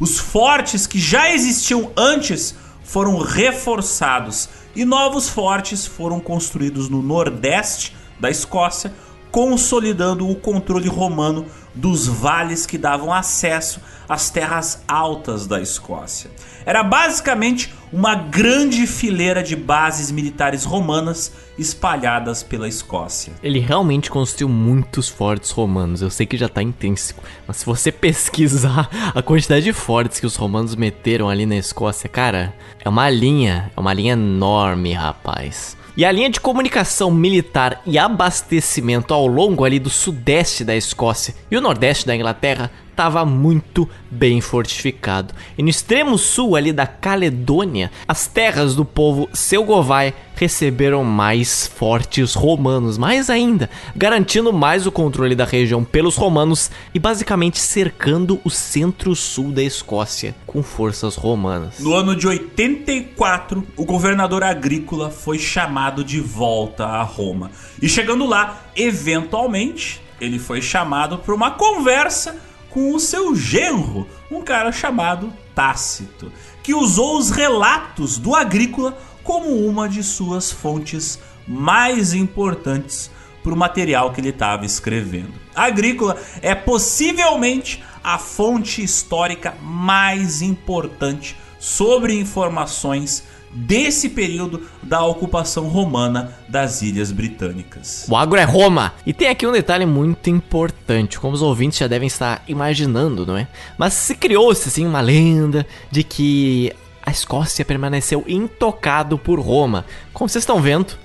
Os 0.00 0.18
fortes 0.18 0.86
que 0.86 0.98
já 0.98 1.30
existiam 1.30 1.92
antes 1.96 2.54
foram 2.84 3.18
reforçados 3.18 4.48
e 4.76 4.84
novos 4.84 5.28
fortes 5.28 5.86
foram 5.86 6.20
construídos 6.20 6.88
no 6.88 7.02
nordeste 7.02 7.96
da 8.20 8.30
Escócia, 8.30 8.92
consolidando 9.30 10.28
o 10.28 10.36
controle 10.36 10.88
romano 10.88 11.46
dos 11.74 12.06
vales 12.06 12.66
que 12.66 12.78
davam 12.78 13.12
acesso 13.12 13.80
às 14.08 14.30
terras 14.30 14.82
altas 14.86 15.46
da 15.46 15.60
Escócia. 15.60 16.30
Era 16.66 16.82
basicamente 16.82 17.74
uma 17.92 18.14
grande 18.14 18.86
fileira 18.86 19.42
de 19.42 19.54
bases 19.54 20.10
militares 20.10 20.64
romanas 20.64 21.32
espalhadas 21.58 22.42
pela 22.42 22.66
Escócia. 22.66 23.32
Ele 23.42 23.60
realmente 23.60 24.10
construiu 24.10 24.48
muitos 24.48 25.08
fortes 25.08 25.50
romanos. 25.50 26.02
Eu 26.02 26.10
sei 26.10 26.26
que 26.26 26.36
já 26.36 26.48
tá 26.48 26.62
intrínseco, 26.62 27.22
mas 27.46 27.58
se 27.58 27.66
você 27.66 27.92
pesquisar 27.92 28.88
a 29.14 29.22
quantidade 29.22 29.64
de 29.64 29.72
fortes 29.72 30.18
que 30.18 30.26
os 30.26 30.36
romanos 30.36 30.74
meteram 30.74 31.28
ali 31.28 31.46
na 31.46 31.56
Escócia, 31.56 32.08
cara, 32.08 32.54
é 32.84 32.88
uma 32.88 33.08
linha, 33.10 33.70
é 33.76 33.80
uma 33.80 33.92
linha 33.92 34.14
enorme, 34.14 34.92
rapaz. 34.92 35.76
E 35.96 36.04
a 36.04 36.10
linha 36.10 36.28
de 36.28 36.40
comunicação 36.40 37.08
militar 37.08 37.80
e 37.86 37.96
abastecimento 37.96 39.14
ao 39.14 39.28
longo 39.28 39.64
ali 39.64 39.78
do 39.78 39.88
sudeste 39.88 40.64
da 40.64 40.74
Escócia 40.74 41.36
e 41.48 41.56
o 41.56 41.60
nordeste 41.60 42.04
da 42.04 42.16
Inglaterra 42.16 42.68
estava 42.94 43.24
muito 43.24 43.88
bem 44.08 44.40
fortificado. 44.40 45.34
E 45.58 45.62
no 45.62 45.68
extremo 45.68 46.16
sul 46.16 46.54
ali 46.54 46.72
da 46.72 46.86
Caledônia, 46.86 47.90
as 48.06 48.28
terras 48.28 48.76
do 48.76 48.84
povo 48.84 49.28
Selgovai 49.32 50.14
receberam 50.36 51.04
mais 51.04 51.66
fortes 51.66 52.34
romanos, 52.34 52.96
mais 52.96 53.28
ainda, 53.30 53.68
garantindo 53.94 54.52
mais 54.52 54.86
o 54.86 54.92
controle 54.92 55.34
da 55.34 55.44
região 55.44 55.84
pelos 55.84 56.16
romanos 56.16 56.70
e 56.92 56.98
basicamente 56.98 57.58
cercando 57.58 58.40
o 58.44 58.50
centro-sul 58.50 59.50
da 59.50 59.62
Escócia 59.62 60.34
com 60.46 60.62
forças 60.62 61.16
romanas. 61.16 61.78
No 61.80 61.94
ano 61.94 62.16
de 62.16 62.26
84, 62.26 63.66
o 63.76 63.84
governador 63.84 64.42
agrícola 64.42 65.10
foi 65.10 65.38
chamado 65.38 66.04
de 66.04 66.20
volta 66.20 66.84
a 66.84 67.02
Roma. 67.02 67.50
E 67.80 67.88
chegando 67.88 68.26
lá, 68.26 68.62
eventualmente, 68.76 70.00
ele 70.20 70.38
foi 70.38 70.62
chamado 70.62 71.18
para 71.18 71.34
uma 71.34 71.52
conversa 71.52 72.36
com 72.74 72.92
o 72.92 72.98
seu 72.98 73.36
genro, 73.36 74.04
um 74.28 74.42
cara 74.42 74.72
chamado 74.72 75.32
Tácito, 75.54 76.32
que 76.60 76.74
usou 76.74 77.16
os 77.16 77.30
relatos 77.30 78.18
do 78.18 78.34
agrícola 78.34 78.98
como 79.22 79.64
uma 79.64 79.88
de 79.88 80.02
suas 80.02 80.50
fontes 80.50 81.20
mais 81.46 82.12
importantes 82.12 83.12
para 83.44 83.54
o 83.54 83.56
material 83.56 84.12
que 84.12 84.20
ele 84.20 84.30
estava 84.30 84.66
escrevendo. 84.66 85.34
A 85.54 85.66
agrícola 85.66 86.20
é 86.42 86.52
possivelmente 86.52 87.80
a 88.02 88.18
fonte 88.18 88.82
histórica 88.82 89.54
mais 89.62 90.42
importante 90.42 91.36
sobre 91.60 92.18
informações 92.18 93.22
desse 93.54 94.08
período 94.08 94.62
da 94.82 95.04
ocupação 95.04 95.68
romana 95.68 96.34
das 96.48 96.82
Ilhas 96.82 97.12
Britânicas. 97.12 98.06
O 98.08 98.16
agro 98.16 98.38
é 98.38 98.44
Roma! 98.44 98.92
E 99.06 99.12
tem 99.12 99.28
aqui 99.28 99.46
um 99.46 99.52
detalhe 99.52 99.86
muito 99.86 100.28
importante, 100.28 101.20
como 101.20 101.34
os 101.34 101.42
ouvintes 101.42 101.78
já 101.78 101.86
devem 101.86 102.08
estar 102.08 102.42
imaginando, 102.48 103.24
não 103.24 103.36
é? 103.36 103.46
Mas 103.78 103.94
se 103.94 104.14
criou-se 104.14 104.68
assim 104.68 104.86
uma 104.86 105.00
lenda 105.00 105.66
de 105.90 106.02
que 106.02 106.72
a 107.04 107.10
Escócia 107.10 107.64
permaneceu 107.64 108.24
intocado 108.26 109.16
por 109.16 109.38
Roma. 109.38 109.84
Como 110.12 110.28
vocês 110.28 110.42
estão 110.42 110.60
vendo, 110.60 110.96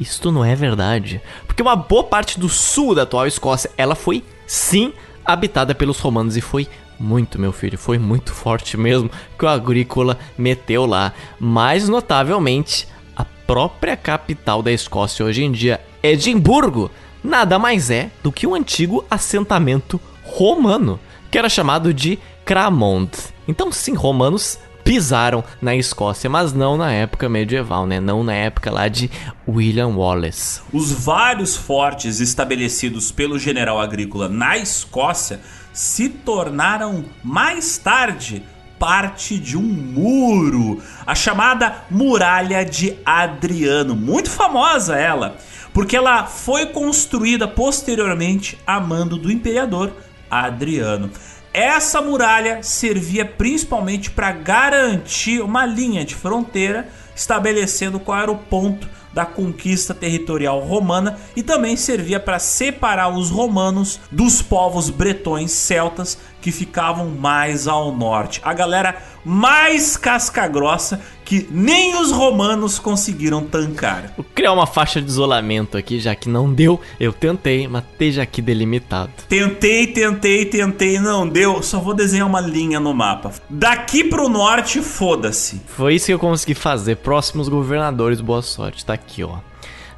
isto 0.00 0.32
não 0.32 0.44
é 0.44 0.56
verdade, 0.56 1.20
porque 1.46 1.62
uma 1.62 1.76
boa 1.76 2.04
parte 2.04 2.40
do 2.40 2.48
sul 2.48 2.94
da 2.94 3.02
atual 3.02 3.26
Escócia, 3.26 3.70
ela 3.76 3.94
foi 3.94 4.24
sim 4.46 4.92
habitada 5.24 5.74
pelos 5.74 6.00
romanos 6.00 6.36
e 6.36 6.40
foi 6.40 6.66
muito, 6.98 7.38
meu 7.38 7.52
filho, 7.52 7.78
foi 7.78 7.98
muito 7.98 8.32
forte 8.32 8.76
mesmo 8.76 9.10
que 9.38 9.44
o 9.44 9.48
agrícola 9.48 10.18
meteu 10.36 10.86
lá. 10.86 11.12
Mais 11.38 11.88
notavelmente, 11.88 12.86
a 13.16 13.24
própria 13.24 13.96
capital 13.96 14.62
da 14.62 14.72
Escócia 14.72 15.24
hoje 15.24 15.44
em 15.44 15.52
dia, 15.52 15.80
Edimburgo, 16.02 16.90
nada 17.22 17.58
mais 17.58 17.90
é 17.90 18.10
do 18.22 18.32
que 18.32 18.46
um 18.46 18.54
antigo 18.54 19.04
assentamento 19.10 20.00
romano, 20.24 20.98
que 21.30 21.38
era 21.38 21.48
chamado 21.48 21.92
de 21.92 22.18
Cramond. 22.44 23.10
Então, 23.46 23.70
sim, 23.72 23.94
romanos 23.94 24.58
pisaram 24.84 25.44
na 25.60 25.74
Escócia, 25.74 26.28
mas 26.28 26.52
não 26.52 26.76
na 26.76 26.92
época 26.92 27.28
medieval, 27.28 27.86
né? 27.86 28.00
Não 28.00 28.24
na 28.24 28.34
época 28.34 28.70
lá 28.70 28.88
de 28.88 29.10
William 29.48 29.88
Wallace. 29.88 30.60
Os 30.72 30.92
vários 30.92 31.56
fortes 31.56 32.20
estabelecidos 32.20 33.12
pelo 33.12 33.38
general 33.38 33.80
agrícola 33.80 34.28
na 34.28 34.58
Escócia 34.58 35.40
se 35.72 36.08
tornaram 36.08 37.04
mais 37.22 37.78
tarde 37.78 38.44
parte 38.78 39.38
de 39.38 39.56
um 39.56 39.62
muro, 39.62 40.82
a 41.06 41.14
chamada 41.14 41.84
Muralha 41.88 42.64
de 42.64 42.98
Adriano, 43.06 43.94
muito 43.94 44.28
famosa 44.28 44.96
ela, 44.96 45.36
porque 45.72 45.96
ela 45.96 46.26
foi 46.26 46.66
construída 46.66 47.46
posteriormente 47.46 48.58
a 48.66 48.80
mando 48.80 49.16
do 49.16 49.30
imperador 49.30 49.92
Adriano. 50.28 51.10
Essa 51.54 52.02
muralha 52.02 52.62
servia 52.62 53.24
principalmente 53.24 54.10
para 54.10 54.32
garantir 54.32 55.40
uma 55.40 55.64
linha 55.64 56.04
de 56.04 56.16
fronteira, 56.16 56.88
estabelecendo 57.14 58.00
qual 58.00 58.18
era 58.18 58.32
o 58.32 58.38
ponto 58.38 58.88
da 59.12 59.24
conquista 59.24 59.94
territorial 59.94 60.60
romana 60.60 61.18
e 61.36 61.42
também 61.42 61.76
servia 61.76 62.18
para 62.18 62.38
separar 62.38 63.08
os 63.08 63.30
romanos 63.30 64.00
dos 64.10 64.40
povos 64.42 64.90
bretões 64.90 65.52
celtas 65.52 66.18
que 66.40 66.50
ficavam 66.50 67.08
mais 67.10 67.68
ao 67.68 67.92
norte. 67.92 68.40
A 68.44 68.52
galera 68.52 68.96
mais 69.24 69.96
casca-grossa 69.96 71.00
que 71.32 71.48
nem 71.50 71.98
os 71.98 72.10
romanos 72.10 72.78
conseguiram 72.78 73.42
tancar. 73.42 74.12
Vou 74.14 74.26
criar 74.34 74.52
uma 74.52 74.66
faixa 74.66 75.00
de 75.00 75.08
isolamento 75.08 75.78
aqui, 75.78 75.98
já 75.98 76.14
que 76.14 76.28
não 76.28 76.52
deu. 76.52 76.78
Eu 77.00 77.10
tentei, 77.10 77.66
mas 77.66 77.84
esteja 77.90 78.20
aqui 78.20 78.42
delimitado. 78.42 79.10
Tentei, 79.30 79.86
tentei, 79.86 80.44
tentei, 80.44 80.98
não 80.98 81.26
deu. 81.26 81.62
Só 81.62 81.80
vou 81.80 81.94
desenhar 81.94 82.26
uma 82.26 82.42
linha 82.42 82.78
no 82.78 82.92
mapa. 82.92 83.32
Daqui 83.48 84.04
pro 84.04 84.28
norte, 84.28 84.82
foda-se. 84.82 85.62
Foi 85.68 85.94
isso 85.94 86.04
que 86.04 86.12
eu 86.12 86.18
consegui 86.18 86.52
fazer. 86.52 86.96
Próximos 86.96 87.48
governadores, 87.48 88.20
boa 88.20 88.42
sorte. 88.42 88.84
Tá 88.84 88.92
aqui, 88.92 89.24
ó. 89.24 89.38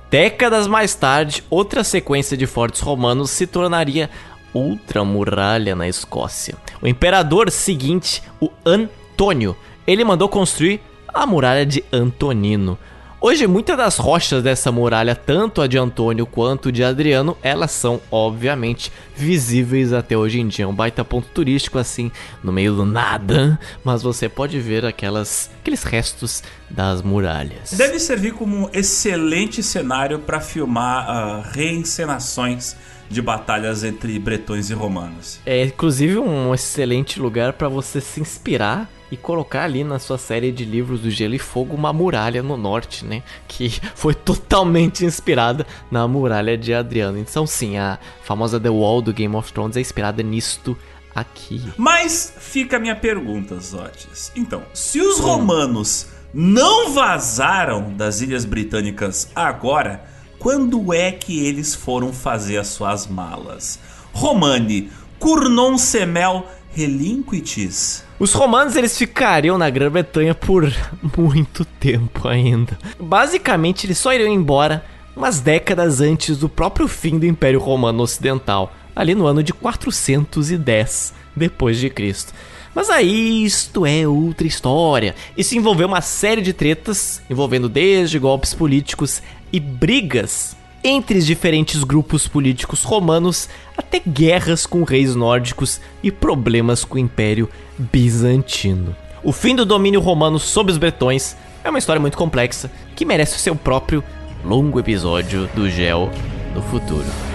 Décadas 0.09 0.69
mais 0.69 0.95
tarde, 0.95 1.43
outra 1.51 1.83
sequência 1.83 2.37
de 2.37 2.47
fortes 2.47 2.81
romanos 2.81 3.31
se 3.31 3.45
tornaria 3.45 4.09
outra 4.53 5.05
muralha 5.05 5.75
na 5.75 5.89
Escócia. 5.89 6.55
O 6.81 6.87
imperador 6.87 7.51
seguinte, 7.51 8.23
o 8.41 8.53
Antônio, 8.65 9.57
ele 9.85 10.05
mandou 10.05 10.29
construir 10.29 10.81
a 11.15 11.25
muralha 11.25 11.65
de 11.65 11.85
Antonino. 11.93 12.77
Hoje, 13.21 13.47
muitas 13.47 13.75
das 13.75 13.97
rochas 13.97 14.43
dessa 14.43 14.71
muralha, 14.71 15.17
tanto 15.17 15.63
a 15.63 15.67
de 15.67 15.79
Antônio 15.79 16.27
quanto 16.27 16.71
de 16.71 16.85
Adriano, 16.85 17.39
elas 17.43 17.71
são, 17.71 17.99
obviamente, 18.11 18.93
visíveis 19.17 19.95
até 19.95 20.15
hoje 20.15 20.41
em 20.41 20.47
dia. 20.47 20.67
É 20.67 20.69
um 20.69 20.75
baita 20.75 21.03
ponto 21.03 21.29
turístico, 21.29 21.79
assim, 21.79 22.13
no 22.43 22.53
meio 22.53 22.75
do 22.75 22.85
nada, 22.85 23.59
mas 23.83 24.03
você 24.03 24.29
pode 24.29 24.61
ver 24.61 24.85
aquelas, 24.85 25.51
aqueles 25.61 25.85
restos 25.85 26.43
das 26.69 27.01
muralhas. 27.01 27.73
Deve 27.73 27.99
servir 27.99 28.35
como 28.35 28.67
um 28.67 28.71
excelente 28.75 29.63
cenário 29.63 30.19
para 30.19 30.39
filmar 30.39 31.09
uh, 31.09 31.51
reencenações 31.51 32.77
de 33.09 33.23
batalhas 33.23 33.85
entre 33.85 34.19
bretões 34.19 34.69
e 34.69 34.75
romanos. 34.75 35.41
É 35.47 35.65
inclusive 35.65 36.19
um 36.19 36.53
excelente 36.53 37.19
lugar 37.19 37.55
para 37.55 37.69
você 37.69 38.03
se 38.03 38.21
inspirar 38.21 38.91
e 39.15 39.17
colocar 39.17 39.63
ali 39.63 39.85
na 39.85 40.01
sua 40.01 40.19
série 40.19 40.51
de 40.51 40.65
livros 40.65 41.01
do 41.01 41.11
Gelo 41.11 41.35
e 41.35 41.39
Fogo 41.39 41.75
uma 41.75 41.93
muralha 41.93 42.43
no 42.43 42.57
norte, 42.57 43.05
né? 43.05 43.23
Que 43.47 43.71
foi 43.95 44.13
totalmente 44.13 45.05
inspirada 45.05 45.65
na 45.91 46.07
muralha 46.09 46.59
de 46.59 46.75
Adriano. 46.75 47.17
Então, 47.17 47.47
sim, 47.47 47.79
a 47.79 47.99
famosa 48.23 48.59
The 48.59 48.69
Wall 48.69 49.01
do 49.01 49.13
Game 49.13 49.35
of 49.37 49.53
Thrones 49.53 49.77
é 49.77 49.81
inspirada 49.81 50.23
nisto 50.23 50.77
aqui. 51.15 51.63
Mas 51.77 52.35
fica 52.39 52.77
a 52.77 52.81
minha 52.81 52.97
pergunta, 52.97 53.59
Zotes. 53.61 54.33
Então, 54.35 54.65
se 54.75 55.01
os 55.01 55.21
romanos 55.21 56.09
não 56.33 56.93
vazaram 56.93 57.93
das 57.93 58.21
Ilhas 58.21 58.45
Britânicas 58.45 59.31
agora, 59.33 60.05
quando 60.41 60.93
é 60.93 61.13
que 61.13 61.47
eles 61.47 61.73
foram 61.73 62.13
fazer 62.13 62.59
as 62.59 62.67
suas 62.67 63.07
malas? 63.07 63.79
Romani, 64.13 64.91
Curnon 65.21 65.79
Semel 65.79 66.47
Relinquitis. 66.75 68.05
Os 68.19 68.33
romanos 68.33 68.75
eles 68.75 68.97
ficariam 68.99 69.57
na 69.57 69.71
Grã-Bretanha 69.71 70.35
por 70.35 70.73
muito 71.17 71.65
tempo 71.65 72.27
ainda. 72.27 72.79
Basicamente, 72.99 73.87
eles 73.87 73.99
só 73.99 74.13
iriam 74.13 74.33
embora 74.33 74.85
umas 75.17 75.41
décadas 75.41 76.01
antes 76.01 76.39
do 76.39 76.49
próprio 76.49 76.89
fim 76.89 77.19
do 77.19 77.27
Império 77.27 77.61
Romano 77.61 78.03
Ocidental, 78.03 78.73
ali 78.95 79.15
no 79.15 79.27
ano 79.27 79.43
de 79.43 79.53
410 79.53 81.15
depois 81.37 81.79
de 81.79 81.89
Cristo. 81.91 82.33
Mas 82.75 82.91
aí 82.91 83.45
isto 83.45 83.87
é 83.87 84.07
outra 84.07 84.47
história. 84.47 85.15
Isso 85.37 85.57
envolveu 85.57 85.87
uma 85.87 86.01
série 86.01 86.43
de 86.43 86.53
tretas, 86.53 87.23
envolvendo 87.31 87.69
desde 87.69 88.19
golpes 88.19 88.53
políticos 88.53 89.23
e 89.53 89.61
brigas 89.61 90.57
entre 90.85 91.17
os 91.17 91.25
diferentes 91.25 91.83
grupos 91.83 92.29
políticos 92.29 92.85
romanos 92.85 93.49
até 93.77 94.01
guerras 94.07 94.67
com 94.67 94.85
reis 94.85 95.17
nórdicos 95.17 95.81
e 96.03 96.13
problemas 96.13 96.85
com 96.85 96.97
o 96.97 97.01
Império 97.01 97.49
Bizantino. 97.79 98.95
O 99.23 99.33
fim 99.33 99.57
do 99.57 99.65
domínio 99.65 100.03
romano 100.03 100.39
sobre 100.39 100.71
os 100.71 100.77
bretões 100.77 101.35
é 101.65 101.71
uma 101.71 101.79
história 101.79 101.99
muito 101.99 102.19
complexa 102.19 102.71
que 102.95 103.07
merece 103.07 103.37
o 103.37 103.41
seu 103.41 103.57
próprio 103.57 104.05
longo 104.45 104.79
episódio 104.79 105.49
do 105.55 105.71
Gel 105.71 106.11
no 106.55 106.61
futuro. 106.61 107.34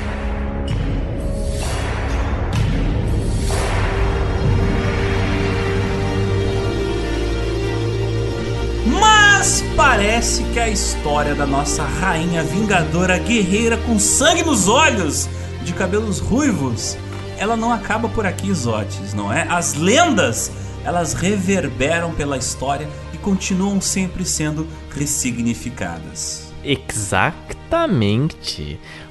Mas 9.40 9.64
parece 9.74 10.44
que 10.52 10.60
a 10.60 10.68
história 10.68 11.34
da 11.34 11.46
nossa 11.46 11.82
rainha 11.82 12.44
vingadora 12.44 13.18
guerreira 13.18 13.78
com 13.78 13.98
sangue 13.98 14.44
nos 14.44 14.68
olhos, 14.68 15.30
de 15.64 15.72
cabelos 15.72 16.20
ruivos, 16.20 16.98
ela 17.38 17.56
não 17.56 17.72
acaba 17.72 18.10
por 18.10 18.26
aqui, 18.26 18.54
Zotes, 18.54 19.14
não 19.14 19.32
é? 19.32 19.48
As 19.50 19.76
lendas, 19.76 20.52
elas 20.84 21.14
reverberam 21.14 22.14
pela 22.14 22.36
história 22.36 22.86
e 23.14 23.18
continuam 23.18 23.80
sempre 23.80 24.26
sendo 24.26 24.68
ressignificadas. 24.94 26.52
Exatamente. 26.62 27.58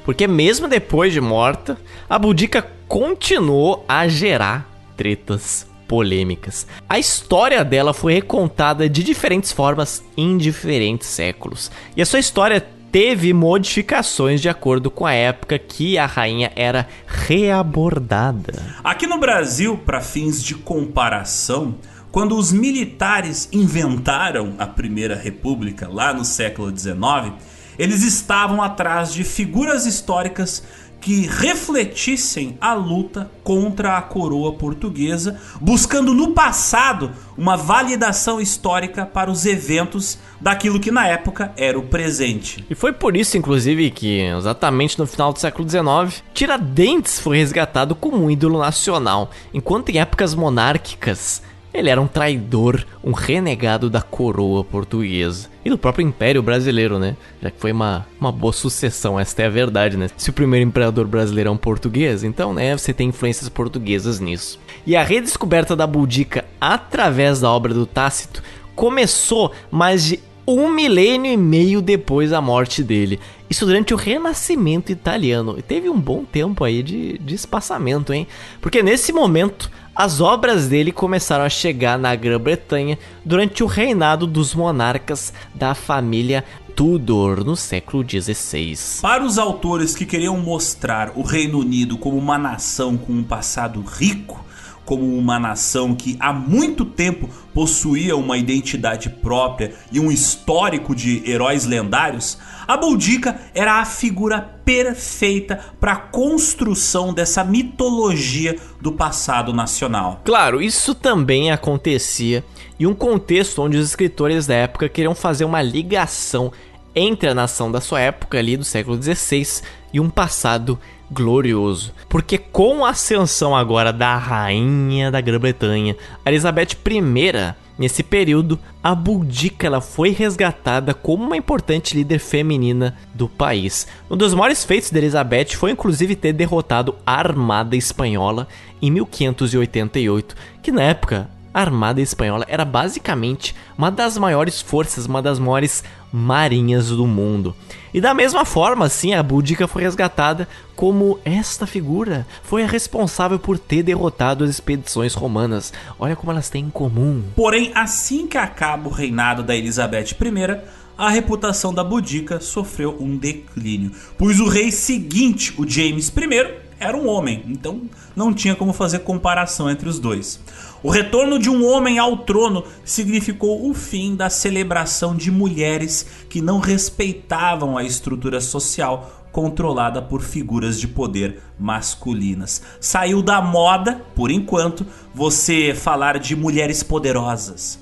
Porque 0.05 0.27
mesmo 0.29 0.69
depois 0.69 1.11
de 1.11 1.23
morta, 1.23 1.79
a 2.07 2.19
Budica 2.19 2.71
continuou 2.87 3.83
a 3.89 4.07
gerar 4.07 4.71
tretas 4.95 5.67
polêmicas. 5.89 6.67
A 6.89 6.99
história 6.99 7.65
dela 7.65 7.95
foi 7.95 8.13
recontada 8.13 8.89
de 8.89 9.03
diferentes 9.03 9.51
formas 9.51 10.05
em 10.17 10.37
diferentes 10.37 11.09
séculos. 11.09 11.73
E 11.97 12.03
a 12.03 12.07
sua 12.07 12.21
história 12.21 12.65
teve 12.93 13.33
modificações 13.33 14.41
de 14.41 14.49
acordo 14.49 14.91
com 14.91 15.07
a 15.07 15.13
época 15.13 15.59
que 15.59 15.99
a 15.99 16.07
rainha 16.07 16.53
era 16.55 16.87
reabordada. 17.07 18.53
Aqui 18.85 19.07
no 19.07 19.19
Brasil, 19.19 19.79
para 19.79 20.01
fins 20.01 20.43
de 20.43 20.55
comparação, 20.55 21.75
quando 22.11 22.37
os 22.37 22.53
militares 22.53 23.49
inventaram 23.53 24.55
a 24.59 24.67
Primeira 24.67 25.17
República 25.17 25.89
lá 25.89 26.13
no 26.13 26.25
século 26.25 26.77
XIX, 26.77 27.35
eles 27.79 28.03
estavam 28.03 28.61
atrás 28.61 29.13
de 29.13 29.23
figuras 29.23 29.87
históricas 29.87 30.65
que 31.01 31.27
refletissem 31.27 32.57
a 32.61 32.75
luta 32.75 33.31
contra 33.45 33.97
a 33.97 34.03
coroa 34.03 34.53
portuguesa, 34.53 35.41
buscando 35.61 36.13
no 36.13 36.33
passado 36.33 37.13
uma 37.37 37.57
validação 37.57 38.41
histórica 38.41 39.07
para 39.07 39.31
os 39.31 39.47
eventos 39.47 40.19
daquilo 40.41 40.81
que 40.81 40.91
na 40.91 41.07
época 41.07 41.53
era 41.57 41.79
o 41.79 41.83
presente. 41.83 42.65
E 42.69 42.75
foi 42.75 42.93
por 42.93 43.17
isso, 43.17 43.37
inclusive, 43.37 43.91
que 43.91 44.21
exatamente 44.21 44.99
no 44.99 45.07
final 45.07 45.33
do 45.33 45.39
século 45.39 45.69
XIX, 45.69 46.23
Tiradentes 46.35 47.19
foi 47.21 47.39
resgatado 47.39 47.95
como 47.95 48.23
um 48.23 48.31
ídolo 48.31 48.59
nacional, 48.59 49.31
enquanto 49.55 49.91
em 49.91 49.99
épocas 49.99 50.35
monárquicas 50.35 51.43
ele 51.73 51.91
era 51.91 52.01
um 52.01 52.07
traidor, 52.07 52.85
um 53.05 53.13
renegado 53.13 53.91
da 53.91 54.01
coroa 54.01 54.65
portuguesa 54.65 55.49
e 55.65 55.71
do 55.71 55.79
próprio 55.79 56.07
Império 56.07 56.43
Brasileiro, 56.43 56.99
né? 56.99 57.17
Já 57.43 57.51
que 57.51 57.61
foi 57.61 57.73
uma, 57.73 58.07
uma 58.21 58.33
boa 58.33 58.53
sucessão, 58.53 59.21
esta 59.21 59.43
é 59.43 59.47
a 59.47 59.51
verdade, 59.51 59.97
né? 59.97 60.09
Se 60.17 60.31
o 60.31 60.33
primeiro 60.33 60.67
imperador 60.67 61.07
brasileiro 61.07 61.51
é 61.51 61.53
um 61.53 61.57
português, 61.57 62.25
então, 62.25 62.55
né, 62.55 62.77
você 62.77 62.93
tem 62.93 63.09
influências 63.09 63.49
portuguesas 63.49 64.19
nisso. 64.19 64.59
E 64.87 64.97
a 64.97 65.03
redescoberta 65.03 65.77
da 65.77 65.87
Boudica 65.87 66.45
através 66.61 67.41
da 67.41 67.51
obra 67.51 67.75
do 67.75 67.85
Tácito 67.87 68.43
começou 68.75 69.53
mais 69.71 70.05
de 70.05 70.21
um 70.47 70.71
milênio 70.71 71.31
e 71.31 71.37
meio 71.37 71.83
depois 71.83 72.31
da 72.31 72.41
morte 72.41 72.83
dele. 72.83 73.21
Isso 73.51 73.67
durante 73.67 73.93
o 73.93 73.99
Renascimento 73.99 74.91
italiano. 74.91 75.57
E 75.59 75.63
teve 75.63 75.91
um 75.91 76.01
bom 76.01 76.25
tempo 76.25 76.65
aí 76.65 76.83
de, 76.83 77.19
de 77.19 77.35
espaçamento, 77.35 78.15
hein? 78.15 78.27
Porque 78.61 78.83
nesse 78.83 79.13
momento 79.13 79.71
as 79.99 80.21
obras 80.21 80.69
dele 80.69 80.93
começaram 80.93 81.43
a 81.43 81.49
chegar 81.49 81.99
na 81.99 82.15
Grã-Bretanha 82.15 82.97
durante 83.25 83.65
o 83.65 83.67
reinado 83.67 84.29
dos 84.29 84.55
monarcas 84.55 85.33
da 85.53 85.75
família 85.75 86.45
Tudor 86.77 87.43
no 87.45 87.57
século 87.57 88.05
XVI. 88.09 88.79
Para 89.03 89.25
os 89.25 89.39
autores 89.39 89.97
que 89.97 90.07
queriam 90.07 90.39
mostrar 90.39 91.11
o 91.17 91.23
Reino 91.23 91.59
Unido 91.59 91.99
como 91.99 92.17
uma 92.17 92.39
nação 92.39 92.97
com 92.97 93.13
um 93.13 93.25
passado 93.25 93.83
rico, 93.83 94.45
como 94.85 95.19
uma 95.19 95.37
nação 95.41 95.97
que 95.97 96.17
há 96.21 96.33
muito 96.33 96.85
tempo 96.85 97.29
possuía 97.53 98.17
uma 98.17 98.39
identidade 98.39 99.11
própria 99.11 99.75
e 99.91 99.99
um 99.99 100.13
histórico 100.13 100.95
de 100.95 101.29
heróis 101.29 101.67
lendários, 101.67 102.39
a 102.69 102.77
Boudica 102.77 103.41
era 103.55 103.81
a 103.81 103.85
figura 103.87 104.43
perfeita 104.63 105.59
para 105.81 105.93
a 105.93 105.97
construção 105.97 107.15
dessa 107.15 107.43
mitologia 107.43 108.59
do 108.79 108.93
passado 108.93 109.55
nacional. 109.55 110.21
Claro, 110.23 110.61
isso 110.61 110.95
também 110.95 111.51
acontecia 111.51 112.45
em 112.79 112.87
um 112.87 112.95
contexto 112.95 113.63
onde 113.63 113.79
os 113.79 113.89
escritores 113.89 114.47
da 114.47 114.55
época 114.55 114.87
queriam 114.87 115.15
fazer 115.15 115.47
uma 115.47 115.63
ligação 115.63 116.53
entre 116.95 117.31
a 117.31 117.35
nação 117.35 117.73
da 117.73 117.81
sua 117.81 118.01
época 118.01 118.39
ali 118.39 118.55
do 118.55 118.65
século 118.65 119.03
XVI 119.03 119.63
e 119.91 119.99
um 119.99 120.11
passado 120.11 120.79
glorioso. 121.11 121.95
Porque 122.07 122.37
com 122.37 122.85
a 122.85 122.91
ascensão 122.91 123.57
agora 123.57 123.95
da 123.95 124.17
rainha 124.17 125.11
da 125.11 125.23
Grã-Bretanha, 125.23 125.97
Elizabeth 126.27 126.77
I, 126.87 127.55
nesse 127.79 128.03
período, 128.03 128.59
a 128.83 128.95
Boudica 128.95 129.67
ela 129.67 129.81
foi 129.81 130.11
resgatada 130.11 130.93
como 130.93 131.25
uma 131.25 131.37
importante 131.37 131.95
líder 131.95 132.19
feminina 132.19 132.97
do 133.15 133.29
país. 133.29 133.87
Um 134.11 134.17
dos 134.17 134.35
maiores 134.35 134.65
feitos 134.65 134.91
de 134.91 134.99
Elizabeth 134.99 135.55
foi 135.55 135.71
inclusive 135.71 136.17
ter 136.17 136.33
derrotado 136.33 136.97
a 137.07 137.13
Armada 137.15 137.77
Espanhola 137.77 138.49
em 138.83 138.91
1588, 138.91 140.35
que 140.63 140.73
na 140.73 140.83
época 140.83 141.31
a 141.53 141.61
Armada 141.61 142.01
Espanhola 142.01 142.45
era 142.49 142.65
basicamente 142.65 143.55
uma 143.77 143.91
das 143.91 144.19
maiores 144.19 144.61
forças, 144.61 145.07
uma 145.07 145.23
das 145.23 145.39
maiores 145.39 145.83
marinhas 146.13 146.89
do 146.89 147.07
mundo. 147.07 147.55
E 147.93 148.01
da 148.01 148.13
mesma 148.13 148.45
forma, 148.45 148.89
sim, 148.89 149.15
a 149.15 149.23
Boudica 149.23 149.67
foi 149.67 149.83
resgatada 149.83 150.49
como 150.77 151.19
esta 151.25 151.67
figura 151.67 152.27
foi 152.43 152.63
a 152.63 152.67
responsável 152.67 153.39
por 153.39 153.59
ter 153.59 153.83
derrotado 153.83 154.45
as 154.45 154.51
expedições 154.51 155.15
romanas. 155.15 155.73
Olha 155.99 156.15
como 156.15 156.31
elas 156.31 156.49
têm 156.51 156.67
em 156.67 156.71
comum. 156.71 157.23
Porém, 157.35 157.73
assim 157.75 158.27
que 158.27 158.39
acaba 158.39 158.89
o 158.89 158.93
reinado 158.93 159.43
da 159.43 159.57
Elizabeth 159.57 160.13
I, 160.13 160.61
a 160.97 161.09
reputação 161.09 161.73
da 161.73 161.85
Boudica 161.85 162.41
sofreu 162.41 162.97
um 163.01 163.17
declínio, 163.17 163.93
pois 164.17 164.41
o 164.41 164.49
rei 164.49 164.71
seguinte, 164.71 165.55
o 165.57 165.69
James 165.69 166.09
I, 166.09 166.68
era 166.81 166.97
um 166.97 167.09
homem, 167.09 167.45
então 167.49 167.83
não 168.15 168.33
tinha 168.33 168.55
como 168.55 168.73
fazer 168.73 169.01
comparação 169.01 169.71
entre 169.71 169.89
os 169.89 169.99
dois. 169.99 170.41
O 170.83 170.91
retorno 170.91 171.39
de 171.39 171.51
um 171.51 171.67
homem 171.67 171.99
ao 171.99 172.19
trono 172.19 172.65
significou 172.85 173.69
o 173.69 173.75
fim 173.75 174.15
da 174.15 174.31
celebração 174.31 175.17
de 175.17 175.31
mulheres 175.31 176.07
que 176.29 176.41
não 176.41 176.61
respeitavam 176.61 177.77
a 177.77 177.83
estrutura 177.83 178.41
social 178.41 179.19
controlada 179.33 180.01
por 180.01 180.23
figuras 180.23 180.81
de 180.81 180.89
poder 180.89 181.41
masculinas. 181.59 182.63
Saiu 182.81 183.23
da 183.23 183.43
moda, 183.43 184.03
por 184.15 184.31
enquanto, 184.31 184.87
você 185.15 185.75
falar 185.75 186.19
de 186.19 186.35
mulheres 186.35 186.83
poderosas. 186.83 187.79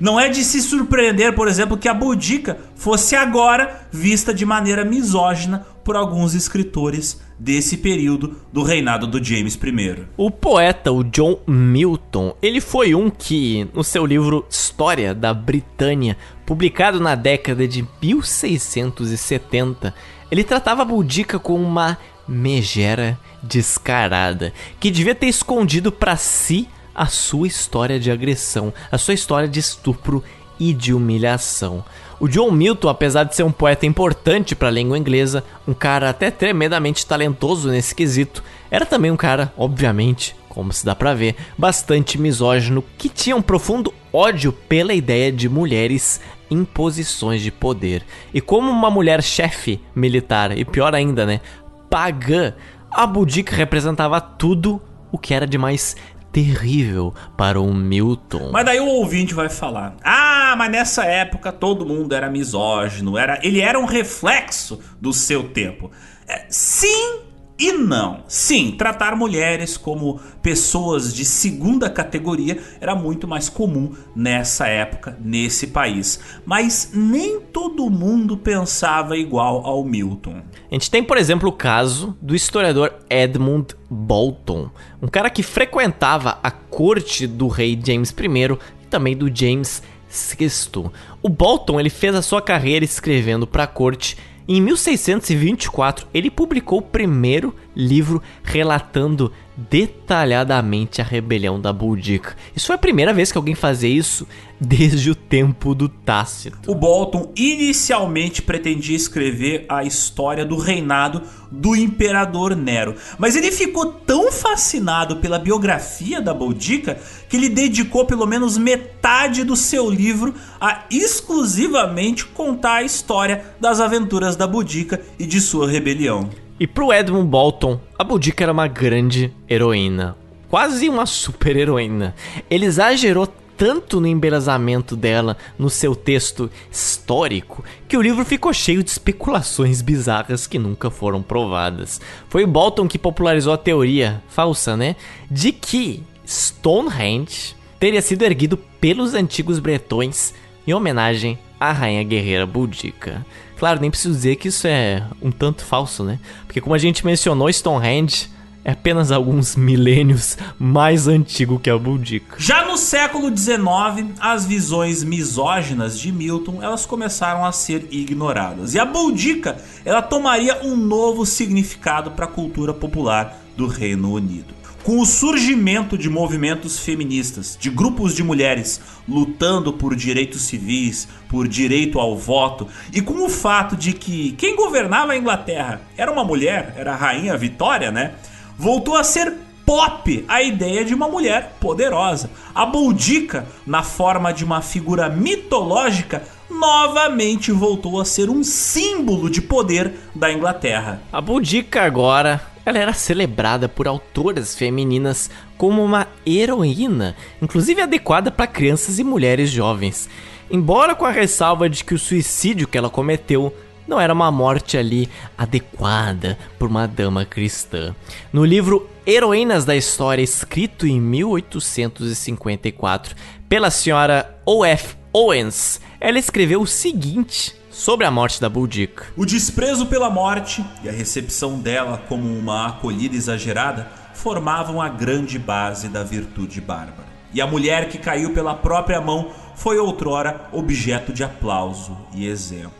Não 0.00 0.18
é 0.18 0.28
de 0.28 0.44
se 0.44 0.62
surpreender, 0.62 1.34
por 1.34 1.48
exemplo, 1.48 1.76
que 1.76 1.88
a 1.88 1.94
Boudica 1.94 2.58
fosse 2.76 3.16
agora 3.16 3.88
vista 3.90 4.32
de 4.32 4.46
maneira 4.46 4.84
misógina 4.84 5.66
por 5.88 5.96
alguns 5.96 6.34
escritores 6.34 7.18
desse 7.38 7.78
período 7.78 8.36
do 8.52 8.62
reinado 8.62 9.06
do 9.06 9.24
James 9.24 9.54
I. 9.54 10.04
O 10.18 10.30
poeta, 10.30 10.92
o 10.92 11.02
John 11.02 11.38
Milton, 11.46 12.36
ele 12.42 12.60
foi 12.60 12.94
um 12.94 13.08
que, 13.08 13.66
no 13.72 13.82
seu 13.82 14.04
livro 14.04 14.44
História 14.50 15.14
da 15.14 15.32
Britânia, 15.32 16.18
publicado 16.44 17.00
na 17.00 17.14
década 17.14 17.66
de 17.66 17.88
1670, 18.02 19.94
ele 20.30 20.44
tratava 20.44 20.82
a 20.82 20.84
Boudica 20.84 21.38
como 21.38 21.64
uma 21.64 21.96
megera 22.28 23.18
descarada, 23.42 24.52
que 24.78 24.90
devia 24.90 25.14
ter 25.14 25.28
escondido 25.28 25.90
para 25.90 26.18
si 26.18 26.68
a 26.94 27.06
sua 27.06 27.46
história 27.46 27.98
de 27.98 28.10
agressão, 28.10 28.74
a 28.92 28.98
sua 28.98 29.14
história 29.14 29.48
de 29.48 29.58
estupro 29.58 30.22
e 30.60 30.74
de 30.74 30.92
humilhação. 30.92 31.82
O 32.20 32.26
John 32.26 32.50
Milton, 32.50 32.88
apesar 32.88 33.24
de 33.24 33.36
ser 33.36 33.44
um 33.44 33.52
poeta 33.52 33.86
importante 33.86 34.56
para 34.56 34.68
a 34.68 34.72
língua 34.72 34.98
inglesa, 34.98 35.44
um 35.66 35.72
cara 35.72 36.10
até 36.10 36.32
tremendamente 36.32 37.06
talentoso 37.06 37.68
nesse 37.70 37.94
quesito, 37.94 38.42
era 38.70 38.84
também 38.84 39.10
um 39.10 39.16
cara, 39.16 39.52
obviamente, 39.56 40.34
como 40.48 40.72
se 40.72 40.84
dá 40.84 40.96
para 40.96 41.14
ver, 41.14 41.36
bastante 41.56 42.20
misógino, 42.20 42.82
que 42.98 43.08
tinha 43.08 43.36
um 43.36 43.42
profundo 43.42 43.94
ódio 44.12 44.52
pela 44.52 44.92
ideia 44.92 45.30
de 45.30 45.48
mulheres 45.48 46.20
em 46.50 46.64
posições 46.64 47.40
de 47.40 47.52
poder. 47.52 48.04
E 48.34 48.40
como 48.40 48.68
uma 48.68 48.90
mulher 48.90 49.22
chefe 49.22 49.80
militar, 49.94 50.58
e 50.58 50.64
pior 50.64 50.96
ainda, 50.96 51.24
né, 51.24 51.40
pagã, 51.88 52.52
a 52.90 53.06
Boudica 53.06 53.54
representava 53.54 54.20
tudo 54.20 54.82
o 55.12 55.18
que 55.18 55.32
era 55.32 55.46
de 55.46 55.56
mais 55.56 55.96
terrível 56.32 57.14
para 57.36 57.60
o 57.60 57.72
Milton. 57.72 58.50
Mas 58.52 58.64
daí 58.64 58.80
o 58.80 58.86
ouvinte 58.86 59.34
vai 59.34 59.48
falar: 59.48 59.96
"Ah, 60.02 60.54
mas 60.56 60.70
nessa 60.70 61.04
época 61.04 61.52
todo 61.52 61.86
mundo 61.86 62.14
era 62.14 62.30
misógino, 62.30 63.16
era, 63.18 63.38
ele 63.42 63.60
era 63.60 63.78
um 63.78 63.84
reflexo 63.84 64.80
do 65.00 65.12
seu 65.12 65.50
tempo". 65.50 65.90
É, 66.26 66.46
sim 66.48 67.27
e 67.58 67.72
não. 67.72 68.22
Sim, 68.28 68.70
tratar 68.78 69.16
mulheres 69.16 69.76
como 69.76 70.20
pessoas 70.40 71.12
de 71.12 71.24
segunda 71.24 71.90
categoria 71.90 72.56
era 72.80 72.94
muito 72.94 73.26
mais 73.26 73.48
comum 73.48 73.94
nessa 74.14 74.68
época, 74.68 75.18
nesse 75.20 75.66
país. 75.66 76.20
Mas 76.46 76.92
nem 76.94 77.40
todo 77.40 77.90
mundo 77.90 78.36
pensava 78.36 79.16
igual 79.16 79.66
ao 79.66 79.82
Milton. 79.82 80.40
A 80.70 80.74
gente 80.74 80.88
tem, 80.88 81.02
por 81.02 81.16
exemplo, 81.16 81.48
o 81.48 81.52
caso 81.52 82.16
do 82.22 82.36
historiador 82.36 82.94
Edmund 83.10 83.74
Bolton, 83.90 84.70
um 85.02 85.08
cara 85.08 85.28
que 85.28 85.42
frequentava 85.42 86.38
a 86.40 86.52
corte 86.52 87.26
do 87.26 87.48
rei 87.48 87.76
James 87.84 88.10
I 88.10 88.58
e 88.82 88.86
também 88.86 89.16
do 89.16 89.34
James 89.34 89.82
VI. 90.08 90.90
O 91.20 91.28
Bolton 91.28 91.80
ele 91.80 91.90
fez 91.90 92.14
a 92.14 92.22
sua 92.22 92.40
carreira 92.40 92.84
escrevendo 92.84 93.46
para 93.48 93.64
a 93.64 93.66
corte 93.66 94.16
em 94.48 94.62
1624, 94.62 96.08
ele 96.14 96.30
publicou 96.30 96.78
o 96.78 96.82
primeiro 96.82 97.54
livro 97.78 98.20
relatando 98.42 99.32
detalhadamente 99.56 101.00
a 101.00 101.04
rebelião 101.04 101.60
da 101.60 101.72
Boudica. 101.72 102.36
Isso 102.54 102.66
foi 102.66 102.74
a 102.76 102.78
primeira 102.78 103.12
vez 103.12 103.30
que 103.30 103.38
alguém 103.38 103.54
fazia 103.54 103.88
isso 103.88 104.26
desde 104.60 105.10
o 105.10 105.14
tempo 105.14 105.74
do 105.74 105.88
Tácito. 105.88 106.70
O 106.70 106.74
Bolton 106.74 107.32
inicialmente 107.36 108.42
pretendia 108.42 108.96
escrever 108.96 109.64
a 109.68 109.84
história 109.84 110.44
do 110.44 110.56
reinado 110.56 111.22
do 111.50 111.74
imperador 111.74 112.54
Nero, 112.54 112.94
mas 113.18 113.34
ele 113.34 113.50
ficou 113.50 113.86
tão 113.86 114.30
fascinado 114.30 115.16
pela 115.16 115.38
biografia 115.38 116.20
da 116.20 116.34
Boudica 116.34 116.98
que 117.28 117.36
ele 117.36 117.48
dedicou 117.48 118.04
pelo 118.04 118.26
menos 118.26 118.58
metade 118.58 119.44
do 119.44 119.56
seu 119.56 119.88
livro 119.90 120.34
a 120.60 120.84
exclusivamente 120.90 122.26
contar 122.26 122.76
a 122.76 122.82
história 122.82 123.44
das 123.60 123.80
aventuras 123.80 124.36
da 124.36 124.46
Boudica 124.46 125.00
e 125.18 125.26
de 125.26 125.40
sua 125.40 125.68
rebelião. 125.68 126.28
E 126.60 126.66
pro 126.66 126.92
Edmund 126.92 127.28
Bolton, 127.28 127.80
a 127.96 128.02
Boudica 128.02 128.42
era 128.42 128.52
uma 128.52 128.66
grande 128.66 129.32
heroína, 129.48 130.16
quase 130.50 130.88
uma 130.88 131.06
super 131.06 131.56
heroína. 131.56 132.16
Ele 132.50 132.66
exagerou 132.66 133.28
tanto 133.56 134.00
no 134.00 134.08
embelezamento 134.08 134.96
dela 134.96 135.36
no 135.56 135.70
seu 135.70 135.94
texto 135.94 136.50
histórico 136.70 137.64
que 137.86 137.96
o 137.96 138.02
livro 138.02 138.24
ficou 138.24 138.52
cheio 138.52 138.82
de 138.82 138.90
especulações 138.90 139.80
bizarras 139.80 140.48
que 140.48 140.58
nunca 140.58 140.90
foram 140.90 141.22
provadas. 141.22 142.00
Foi 142.28 142.44
Bolton 142.44 142.88
que 142.88 142.98
popularizou 142.98 143.52
a 143.52 143.58
teoria, 143.58 144.20
falsa, 144.28 144.76
né? 144.76 144.96
De 145.30 145.52
que 145.52 146.02
Stonehenge 146.26 147.54
teria 147.78 148.02
sido 148.02 148.24
erguido 148.24 148.56
pelos 148.80 149.14
antigos 149.14 149.60
bretões 149.60 150.34
em 150.66 150.74
homenagem 150.74 151.38
à 151.58 151.70
rainha 151.70 152.02
guerreira 152.02 152.46
Boudica. 152.46 153.24
Claro, 153.58 153.80
nem 153.80 153.90
preciso 153.90 154.14
dizer 154.14 154.36
que 154.36 154.48
isso 154.48 154.66
é 154.66 155.02
um 155.20 155.30
tanto 155.30 155.64
falso, 155.64 156.04
né? 156.04 156.18
Porque 156.46 156.60
como 156.60 156.74
a 156.74 156.78
gente 156.78 157.04
mencionou, 157.04 157.52
Stonehenge 157.52 158.30
é 158.64 158.72
apenas 158.72 159.10
alguns 159.10 159.56
milênios 159.56 160.36
mais 160.58 161.08
antigo 161.08 161.58
que 161.58 161.70
a 161.70 161.78
Boudica. 161.78 162.36
Já 162.38 162.66
no 162.66 162.76
século 162.76 163.36
XIX, 163.36 164.12
as 164.20 164.44
visões 164.46 165.02
misóginas 165.02 165.98
de 165.98 166.12
Milton 166.12 166.62
elas 166.62 166.84
começaram 166.84 167.44
a 167.44 167.50
ser 167.50 167.88
ignoradas 167.90 168.74
e 168.74 168.78
a 168.78 168.84
Boudica 168.84 169.56
ela 169.84 170.02
tomaria 170.02 170.64
um 170.64 170.76
novo 170.76 171.24
significado 171.24 172.10
para 172.10 172.26
a 172.26 172.28
cultura 172.28 172.72
popular 172.72 173.42
do 173.56 173.66
Reino 173.66 174.12
Unido. 174.12 174.57
Com 174.88 175.00
o 175.00 175.04
surgimento 175.04 175.98
de 175.98 176.08
movimentos 176.08 176.78
feministas, 176.78 177.58
de 177.60 177.68
grupos 177.68 178.14
de 178.14 178.24
mulheres 178.24 178.80
lutando 179.06 179.70
por 179.70 179.94
direitos 179.94 180.40
civis, 180.40 181.06
por 181.28 181.46
direito 181.46 182.00
ao 182.00 182.16
voto, 182.16 182.66
e 182.90 183.02
com 183.02 183.22
o 183.22 183.28
fato 183.28 183.76
de 183.76 183.92
que 183.92 184.32
quem 184.38 184.56
governava 184.56 185.12
a 185.12 185.16
Inglaterra 185.18 185.82
era 185.94 186.10
uma 186.10 186.24
mulher, 186.24 186.72
era 186.74 186.94
a 186.94 186.96
rainha 186.96 187.36
Vitória, 187.36 187.92
né? 187.92 188.14
Voltou 188.56 188.96
a 188.96 189.04
ser 189.04 189.34
pop 189.66 190.24
a 190.26 190.40
ideia 190.40 190.82
de 190.82 190.94
uma 190.94 191.06
mulher 191.06 191.58
poderosa. 191.60 192.30
A 192.54 192.64
Boudica, 192.64 193.46
na 193.66 193.82
forma 193.82 194.32
de 194.32 194.42
uma 194.42 194.62
figura 194.62 195.10
mitológica, 195.10 196.22
novamente 196.48 197.52
voltou 197.52 198.00
a 198.00 198.06
ser 198.06 198.30
um 198.30 198.42
símbolo 198.42 199.28
de 199.28 199.42
poder 199.42 199.92
da 200.14 200.32
Inglaterra. 200.32 201.02
A 201.12 201.20
Boudica 201.20 201.82
agora 201.82 202.40
ela 202.68 202.78
era 202.78 202.92
celebrada 202.92 203.68
por 203.68 203.88
autoras 203.88 204.54
femininas 204.54 205.28
como 205.56 205.84
uma 205.84 206.06
heroína, 206.26 207.16
inclusive 207.40 207.80
adequada 207.80 208.30
para 208.30 208.46
crianças 208.46 208.98
e 208.98 209.04
mulheres 209.04 209.50
jovens. 209.50 210.08
Embora 210.50 210.94
com 210.94 211.04
a 211.04 211.10
ressalva 211.10 211.68
de 211.68 211.84
que 211.84 211.94
o 211.94 211.98
suicídio 211.98 212.68
que 212.68 212.78
ela 212.78 212.88
cometeu 212.88 213.54
não 213.86 214.00
era 214.00 214.12
uma 214.12 214.30
morte 214.30 214.76
ali 214.76 215.08
adequada 215.36 216.38
por 216.58 216.68
uma 216.68 216.86
dama 216.86 217.24
cristã. 217.24 217.94
No 218.32 218.44
livro 218.44 218.88
Heroínas 219.06 219.64
da 219.64 219.74
História, 219.74 220.22
escrito 220.22 220.86
em 220.86 221.00
1854 221.00 223.16
pela 223.48 223.70
senhora 223.70 224.38
O.F. 224.44 224.94
Owens, 225.10 225.80
ela 225.98 226.18
escreveu 226.18 226.60
o 226.60 226.66
seguinte 226.66 227.57
sobre 227.78 228.04
a 228.04 228.10
morte 228.10 228.40
da 228.40 228.48
Boudica. 228.48 229.06
O 229.16 229.24
desprezo 229.24 229.86
pela 229.86 230.10
morte 230.10 230.64
e 230.82 230.88
a 230.88 230.92
recepção 230.92 231.60
dela 231.60 232.02
como 232.08 232.26
uma 232.36 232.66
acolhida 232.66 233.14
exagerada 233.14 233.88
formavam 234.14 234.82
a 234.82 234.88
grande 234.88 235.38
base 235.38 235.86
da 235.86 236.02
virtude 236.02 236.60
bárbara. 236.60 237.06
E 237.32 237.40
a 237.40 237.46
mulher 237.46 237.88
que 237.88 237.96
caiu 237.96 238.34
pela 238.34 238.52
própria 238.52 239.00
mão 239.00 239.30
foi 239.54 239.78
outrora 239.78 240.48
objeto 240.52 241.12
de 241.12 241.22
aplauso 241.22 241.96
e 242.12 242.26
exemplo. 242.26 242.72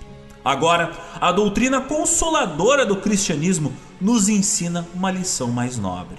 Agora, 0.44 0.90
a 1.20 1.30
doutrina 1.30 1.80
consoladora 1.80 2.84
do 2.84 2.96
cristianismo 2.96 3.72
nos 4.00 4.28
ensina 4.28 4.84
uma 4.92 5.12
lição 5.12 5.46
mais 5.46 5.78
nobre. 5.78 6.18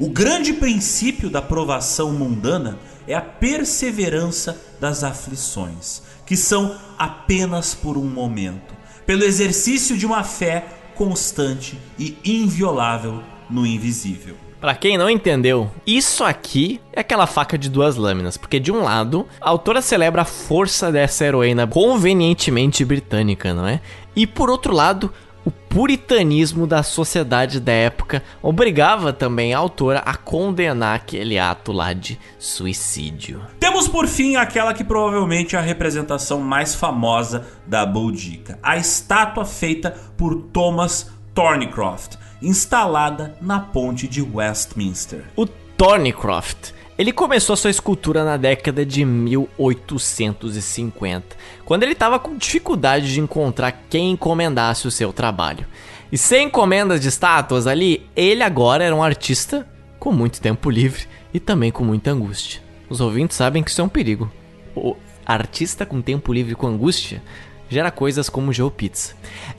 O 0.00 0.10
grande 0.10 0.52
princípio 0.52 1.30
da 1.30 1.40
provação 1.40 2.10
mundana 2.10 2.76
é 3.06 3.14
a 3.14 3.20
perseverança 3.20 4.60
das 4.80 5.04
aflições, 5.04 6.02
que 6.26 6.36
são 6.36 6.76
apenas 6.98 7.74
por 7.74 7.96
um 7.96 8.04
momento, 8.04 8.74
pelo 9.06 9.22
exercício 9.22 9.96
de 9.96 10.04
uma 10.04 10.24
fé 10.24 10.64
constante 10.94 11.78
e 11.98 12.18
inviolável 12.24 13.22
no 13.48 13.64
invisível. 13.64 14.36
Para 14.60 14.74
quem 14.74 14.98
não 14.98 15.08
entendeu, 15.08 15.70
isso 15.86 16.24
aqui 16.24 16.80
é 16.92 17.00
aquela 17.00 17.26
faca 17.26 17.56
de 17.56 17.68
duas 17.68 17.94
lâminas, 17.94 18.36
porque 18.36 18.58
de 18.58 18.72
um 18.72 18.82
lado, 18.82 19.26
a 19.40 19.50
autora 19.50 19.82
celebra 19.82 20.22
a 20.22 20.24
força 20.24 20.90
dessa 20.90 21.24
heroína 21.24 21.66
convenientemente 21.66 22.84
britânica, 22.84 23.54
não 23.54 23.66
é? 23.68 23.80
E 24.16 24.26
por 24.26 24.48
outro 24.48 24.74
lado, 24.74 25.12
o 25.46 25.50
puritanismo 25.52 26.66
da 26.66 26.82
sociedade 26.82 27.60
da 27.60 27.70
época 27.70 28.20
obrigava 28.42 29.12
também 29.12 29.54
a 29.54 29.58
autora 29.58 30.00
a 30.00 30.16
condenar 30.16 30.96
aquele 30.96 31.38
ato 31.38 31.70
lá 31.70 31.92
de 31.92 32.18
suicídio. 32.36 33.40
Temos 33.60 33.86
por 33.86 34.08
fim 34.08 34.34
aquela 34.34 34.74
que 34.74 34.82
provavelmente 34.82 35.54
é 35.54 35.58
a 35.60 35.62
representação 35.62 36.40
mais 36.40 36.74
famosa 36.74 37.46
da 37.64 37.86
Boudica, 37.86 38.58
a 38.60 38.76
estátua 38.76 39.44
feita 39.44 39.92
por 40.16 40.34
Thomas 40.52 41.12
Thornycroft, 41.32 42.16
instalada 42.42 43.36
na 43.40 43.60
ponte 43.60 44.08
de 44.08 44.22
Westminster. 44.22 45.26
O 45.36 45.46
Thornycroft 45.46 46.72
ele 46.98 47.12
começou 47.12 47.54
sua 47.56 47.70
escultura 47.70 48.24
na 48.24 48.38
década 48.38 48.86
de 48.86 49.04
1850, 49.04 51.36
quando 51.64 51.82
ele 51.82 51.92
estava 51.92 52.18
com 52.18 52.36
dificuldade 52.36 53.12
de 53.12 53.20
encontrar 53.20 53.84
quem 53.90 54.12
encomendasse 54.12 54.88
o 54.88 54.90
seu 54.90 55.12
trabalho. 55.12 55.66
E 56.10 56.16
sem 56.16 56.46
encomendas 56.46 56.98
de 57.00 57.08
estátuas 57.08 57.66
ali, 57.66 58.08
ele 58.16 58.42
agora 58.42 58.84
era 58.84 58.96
um 58.96 59.02
artista 59.02 59.68
com 59.98 60.10
muito 60.10 60.40
tempo 60.40 60.70
livre 60.70 61.06
e 61.34 61.40
também 61.40 61.70
com 61.70 61.84
muita 61.84 62.12
angústia. 62.12 62.62
Os 62.88 62.98
ouvintes 63.00 63.36
sabem 63.36 63.62
que 63.62 63.70
isso 63.70 63.82
é 63.82 63.84
um 63.84 63.88
perigo. 63.88 64.30
O 64.74 64.96
artista 65.26 65.84
com 65.84 66.00
tempo 66.00 66.32
livre 66.32 66.54
com 66.54 66.68
angústia 66.68 67.22
gera 67.68 67.90
coisas 67.90 68.30
como 68.30 68.52
GeoPizza. 68.52 69.14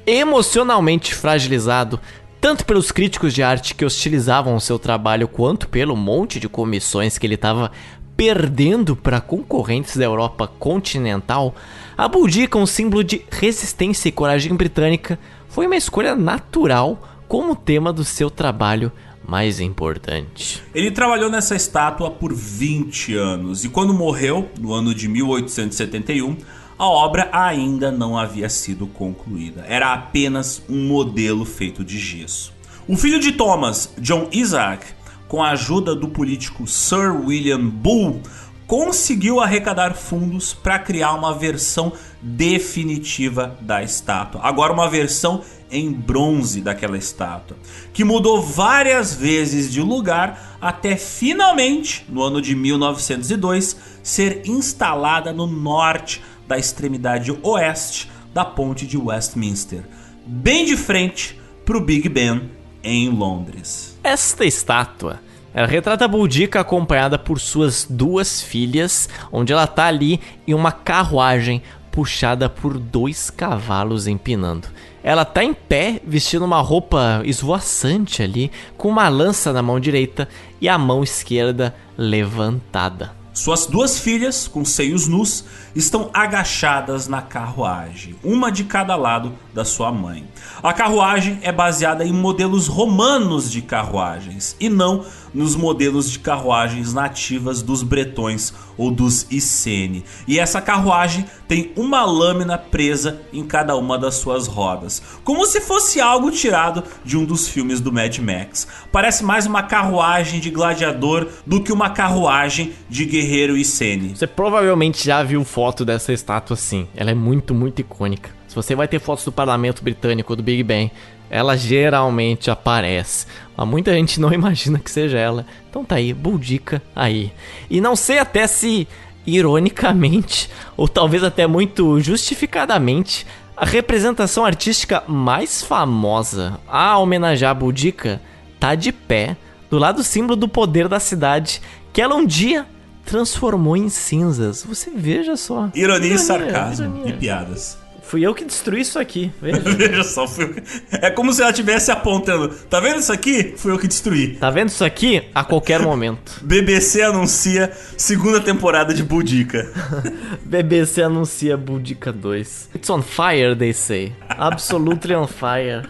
Emocionalmente 0.05 1.13
fragilizado, 1.13 1.99
tanto 2.47 2.65
pelos 2.65 2.93
críticos 2.93 3.33
de 3.33 3.43
arte 3.43 3.75
que 3.75 3.83
hostilizavam 3.83 4.55
o 4.55 4.61
seu 4.61 4.79
trabalho, 4.79 5.27
quanto 5.27 5.67
pelo 5.67 5.97
monte 5.97 6.39
de 6.39 6.47
comissões 6.47 7.17
que 7.17 7.27
ele 7.27 7.35
estava 7.35 7.73
perdendo 8.15 8.95
para 8.95 9.19
concorrentes 9.19 9.97
da 9.97 10.05
Europa 10.05 10.47
continental, 10.47 11.53
a 11.97 12.07
Boudica, 12.07 12.57
um 12.57 12.65
símbolo 12.65 13.03
de 13.03 13.21
resistência 13.29 14.07
e 14.07 14.13
coragem 14.13 14.55
britânica, 14.55 15.19
foi 15.49 15.65
uma 15.65 15.75
escolha 15.75 16.15
natural 16.15 17.19
como 17.27 17.53
tema 17.53 17.91
do 17.91 18.05
seu 18.05 18.29
trabalho 18.29 18.93
mais 19.27 19.59
importante. 19.59 20.63
Ele 20.73 20.89
trabalhou 20.89 21.29
nessa 21.29 21.53
estátua 21.53 22.09
por 22.09 22.33
20 22.33 23.13
anos 23.13 23.65
e 23.65 23.67
quando 23.67 23.93
morreu, 23.93 24.49
no 24.57 24.71
ano 24.71 24.95
de 24.95 25.09
1871, 25.09 26.37
a 26.77 26.85
obra 26.85 27.29
ainda 27.31 27.91
não 27.91 28.17
havia 28.17 28.49
sido 28.49 28.85
concluída. 28.87 29.65
Era 29.67 29.93
apenas 29.93 30.61
um 30.69 30.87
modelo 30.87 31.43
feito 31.43 31.83
de 31.83 31.97
gesso. 31.97 32.53
O 32.87 32.95
filho 32.95 33.19
de 33.19 33.31
Thomas, 33.31 33.93
John 33.97 34.29
Isaac, 34.31 34.85
com 35.27 35.43
a 35.43 35.49
ajuda 35.51 35.95
do 35.95 36.07
político 36.07 36.67
Sir 36.67 37.11
William 37.25 37.67
Bull, 37.67 38.21
conseguiu 38.67 39.39
arrecadar 39.39 39.95
fundos 39.95 40.53
para 40.53 40.77
criar 40.77 41.13
uma 41.13 41.33
versão 41.33 41.93
definitiva 42.21 43.57
da 43.61 43.81
estátua. 43.81 44.41
Agora, 44.43 44.73
uma 44.73 44.89
versão 44.89 45.41
em 45.71 45.91
bronze 45.91 46.61
daquela 46.61 46.97
estátua, 46.97 47.57
que 47.93 48.03
mudou 48.03 48.41
várias 48.41 49.13
vezes 49.13 49.71
de 49.71 49.81
lugar 49.81 50.57
até 50.61 50.95
finalmente, 50.95 52.05
no 52.09 52.21
ano 52.21 52.41
de 52.41 52.55
1902, 52.55 53.77
ser 54.01 54.43
instalada 54.45 55.33
no 55.33 55.45
norte 55.45 56.21
da 56.47 56.57
extremidade 56.57 57.37
oeste 57.43 58.09
da 58.33 58.45
ponte 58.45 58.85
de 58.85 58.97
Westminster, 58.97 59.83
bem 60.25 60.65
de 60.65 60.77
frente 60.77 61.39
para 61.65 61.77
o 61.77 61.81
Big 61.81 62.07
Ben 62.07 62.49
em 62.83 63.09
Londres. 63.09 63.97
Esta 64.03 64.45
estátua 64.45 65.19
ela 65.57 65.65
retrata 65.65 66.05
a 66.05 66.07
Boudica 66.07 66.59
acompanhada 66.59 67.17
por 67.17 67.39
suas 67.39 67.87
duas 67.89 68.43
filhas, 68.43 69.09
onde 69.31 69.51
ela 69.51 69.63
está 69.63 69.85
ali 69.85 70.19
em 70.45 70.53
uma 70.53 70.71
carruagem 70.71 71.63
puxada 71.91 72.47
por 72.47 72.77
dois 72.77 73.31
cavalos 73.31 74.05
empinando. 74.05 74.67
Ela 75.01 75.25
tá 75.25 75.43
em 75.43 75.55
pé, 75.55 75.99
vestindo 76.05 76.45
uma 76.45 76.61
roupa 76.61 77.23
esvoaçante 77.25 78.21
ali, 78.21 78.51
com 78.77 78.87
uma 78.87 79.09
lança 79.09 79.51
na 79.51 79.63
mão 79.63 79.79
direita 79.79 80.29
e 80.61 80.69
a 80.69 80.77
mão 80.77 81.03
esquerda 81.03 81.73
levantada. 81.97 83.15
Suas 83.33 83.65
duas 83.65 83.97
filhas, 83.97 84.47
com 84.47 84.63
seios 84.63 85.07
nus, 85.07 85.43
estão 85.77 86.09
agachadas 86.11 87.07
na 87.07 87.21
carruagem, 87.21 88.15
uma 88.23 88.51
de 88.51 88.63
cada 88.63 88.95
lado 88.95 89.33
da 89.53 89.63
sua 89.63 89.91
mãe. 89.91 90.27
A 90.63 90.73
carruagem 90.73 91.37
é 91.43 91.51
baseada 91.51 92.03
em 92.03 92.11
modelos 92.11 92.67
romanos 92.67 93.51
de 93.51 93.61
carruagens 93.61 94.55
e 94.59 94.69
não 94.69 95.05
nos 95.33 95.55
modelos 95.55 96.09
de 96.09 96.17
carruagens 96.17 96.93
nativas 96.93 97.61
dos 97.61 97.83
bretões 97.83 98.53
ou 98.75 98.89
dos 98.89 99.27
Iceni. 99.29 100.03
E 100.27 100.39
essa 100.39 100.59
carruagem 100.59 101.25
tem 101.47 101.71
uma 101.75 102.03
lâmina 102.05 102.57
presa 102.57 103.21
em 103.31 103.43
cada 103.43 103.75
uma 103.75 103.99
das 103.99 104.15
suas 104.15 104.47
rodas, 104.47 105.01
como 105.23 105.45
se 105.45 105.61
fosse 105.61 106.01
algo 106.01 106.31
tirado 106.31 106.83
de 107.05 107.17
um 107.17 107.23
dos 107.23 107.47
filmes 107.47 107.79
do 107.79 107.91
Mad 107.91 108.17
Max. 108.17 108.67
Parece 108.91 109.23
mais 109.23 109.45
uma 109.45 109.63
carruagem 109.63 110.39
de 110.39 110.49
gladiador 110.49 111.27
do 111.45 111.61
que 111.61 111.71
uma 111.71 111.91
carruagem 111.91 112.73
de 112.89 113.05
guerreiro 113.05 113.57
Iceni. 113.57 114.15
Você 114.15 114.27
provavelmente 114.27 115.05
já 115.05 115.21
viu 115.21 115.43
foto 115.43 115.66
dessa 115.85 116.13
estátua 116.13 116.53
assim. 116.53 116.87
Ela 116.95 117.11
é 117.11 117.13
muito, 117.13 117.53
muito 117.53 117.79
icônica. 117.79 118.29
Se 118.47 118.55
você 118.55 118.75
vai 118.75 118.87
ter 118.87 118.99
fotos 118.99 119.25
do 119.25 119.31
parlamento 119.31 119.83
britânico 119.83 120.35
do 120.35 120.43
Big 120.43 120.63
Ben, 120.63 120.91
ela 121.29 121.55
geralmente 121.55 122.49
aparece. 122.49 123.27
Mas 123.55 123.67
muita 123.67 123.93
gente 123.93 124.19
não 124.19 124.31
imagina 124.33 124.79
que 124.79 124.89
seja 124.89 125.17
ela. 125.17 125.45
Então 125.69 125.83
tá 125.83 125.95
aí, 125.95 126.13
Buldica 126.13 126.81
aí. 126.95 127.31
E 127.69 127.81
não 127.81 127.95
sei 127.95 128.19
até 128.19 128.47
se, 128.47 128.87
ironicamente, 129.25 130.49
ou 130.77 130.87
talvez 130.87 131.23
até 131.23 131.45
muito 131.45 131.99
justificadamente, 131.99 133.25
a 133.55 133.65
representação 133.65 134.45
artística 134.45 135.03
mais 135.07 135.63
famosa 135.63 136.59
a 136.67 136.97
homenagear 136.99 137.51
a 137.51 137.55
Buldica 137.55 138.21
tá 138.59 138.75
de 138.75 138.91
pé 138.91 139.35
do 139.69 139.79
lado 139.79 140.03
símbolo 140.03 140.35
do 140.35 140.47
poder 140.47 140.87
da 140.87 140.99
cidade 140.99 141.59
que 141.91 141.99
ela 141.99 142.15
um 142.15 142.25
dia 142.25 142.67
transformou 143.07 143.75
em 143.77 143.89
cinzas. 143.89 144.63
Você 144.63 144.91
veja 144.93 145.35
só. 145.35 145.71
Ironia, 145.73 146.13
e 146.13 146.19
sarcasmo 146.19 146.85
ironia. 146.85 147.13
e 147.13 147.17
piadas. 147.17 147.77
Fui 148.03 148.21
eu 148.25 148.33
que 148.33 148.45
destruí 148.45 148.81
isso 148.81 148.97
aqui. 148.99 149.31
Veja, 149.41 149.59
Veja 149.75 150.03
só, 150.03 150.25
fui... 150.27 150.63
é 150.93 151.09
como 151.09 151.33
se 151.33 151.41
ela 151.41 151.51
estivesse 151.51 151.91
apontando. 151.91 152.47
Tá 152.69 152.79
vendo 152.79 152.99
isso 152.99 153.11
aqui? 153.11 153.53
Fui 153.57 153.71
eu 153.71 153.77
que 153.77 153.87
destruí. 153.87 154.35
Tá 154.35 154.49
vendo 154.49 154.69
isso 154.69 154.85
aqui? 154.85 155.23
A 155.35 155.43
qualquer 155.43 155.81
momento. 155.81 156.39
BBC 156.43 157.01
anuncia 157.01 157.71
segunda 157.97 158.39
temporada 158.39 158.93
de 158.93 159.03
Budica. 159.03 159.69
BBC 160.45 161.01
anuncia 161.01 161.57
Budica 161.57 162.13
2. 162.13 162.69
It's 162.75 162.89
on 162.89 163.01
fire, 163.01 163.55
they 163.57 163.73
say. 163.73 164.13
Absolutely 164.29 165.13
on 165.15 165.27
fire. 165.27 165.83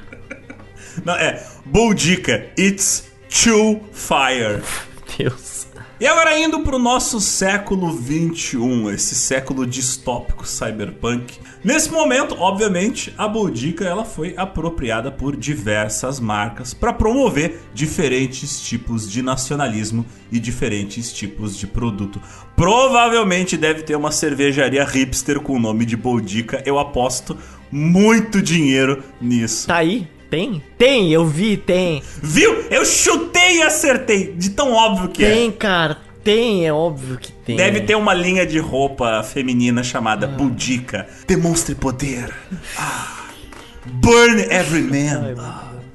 Não, 1.06 1.14
é 1.14 1.44
Budica. 1.66 2.48
It's 2.58 3.12
too 3.30 3.82
fire. 3.94 4.64
Deus. 5.18 5.57
E 6.00 6.06
agora 6.06 6.40
indo 6.40 6.60
para 6.60 6.76
o 6.76 6.80
nosso 6.80 7.20
século 7.20 7.92
21, 7.92 8.92
esse 8.92 9.16
século 9.16 9.66
distópico 9.66 10.48
cyberpunk. 10.48 11.40
Nesse 11.64 11.92
momento, 11.92 12.36
obviamente, 12.40 13.12
a 13.18 13.28
Boudica 13.28 13.84
ela 13.84 14.06
foi 14.06 14.36
apropriada 14.38 15.10
por 15.10 15.36
diversas 15.36 16.20
marcas 16.20 16.72
para 16.72 16.94
promover 16.94 17.62
diferentes 17.74 18.62
tipos 18.62 19.10
de 19.10 19.24
nacionalismo 19.24 20.06
e 20.32 20.40
diferentes 20.40 21.12
tipos 21.12 21.58
de 21.58 21.66
produto. 21.66 22.22
Provavelmente 22.56 23.58
deve 23.58 23.82
ter 23.82 23.96
uma 23.96 24.12
cervejaria 24.12 24.86
hipster 24.86 25.40
com 25.40 25.54
o 25.54 25.60
nome 25.60 25.84
de 25.84 25.98
Boudica. 25.98 26.62
Eu 26.64 26.78
aposto 26.78 27.36
muito 27.72 28.40
dinheiro 28.40 29.04
nisso. 29.20 29.66
Tá 29.66 29.78
aí, 29.78 30.08
tem? 30.30 30.64
Tem, 30.78 31.12
eu 31.12 31.26
vi, 31.26 31.58
tem. 31.58 32.02
Viu? 32.22 32.66
Eu 32.70 32.86
chutei 32.86 33.58
e 33.58 33.62
acertei. 33.62 34.34
De 34.34 34.50
tão 34.52 34.74
óbvio 34.74 35.10
que 35.10 35.20
tem, 35.20 35.28
é. 35.28 35.36
Tem, 35.36 35.52
cara. 35.52 35.98
Tem, 36.24 36.68
é 36.68 36.74
óbvio 36.74 37.18
que 37.18 37.32
tem. 37.32 37.56
Deve 37.56 37.82
ter 37.82 37.96
uma 37.96 38.14
linha 38.14 38.46
de 38.46 38.60
roupa 38.60 39.24
feminina 39.24 39.84
chamada 39.84 40.26
ah. 40.26 40.30
Budica. 40.30 41.08
Demonstre 41.26 41.74
poder. 41.74 42.34
Ah. 42.78 43.28
Burn 43.86 44.42
every 44.52 44.84
man. 44.84 45.24
Ai, 45.24 45.36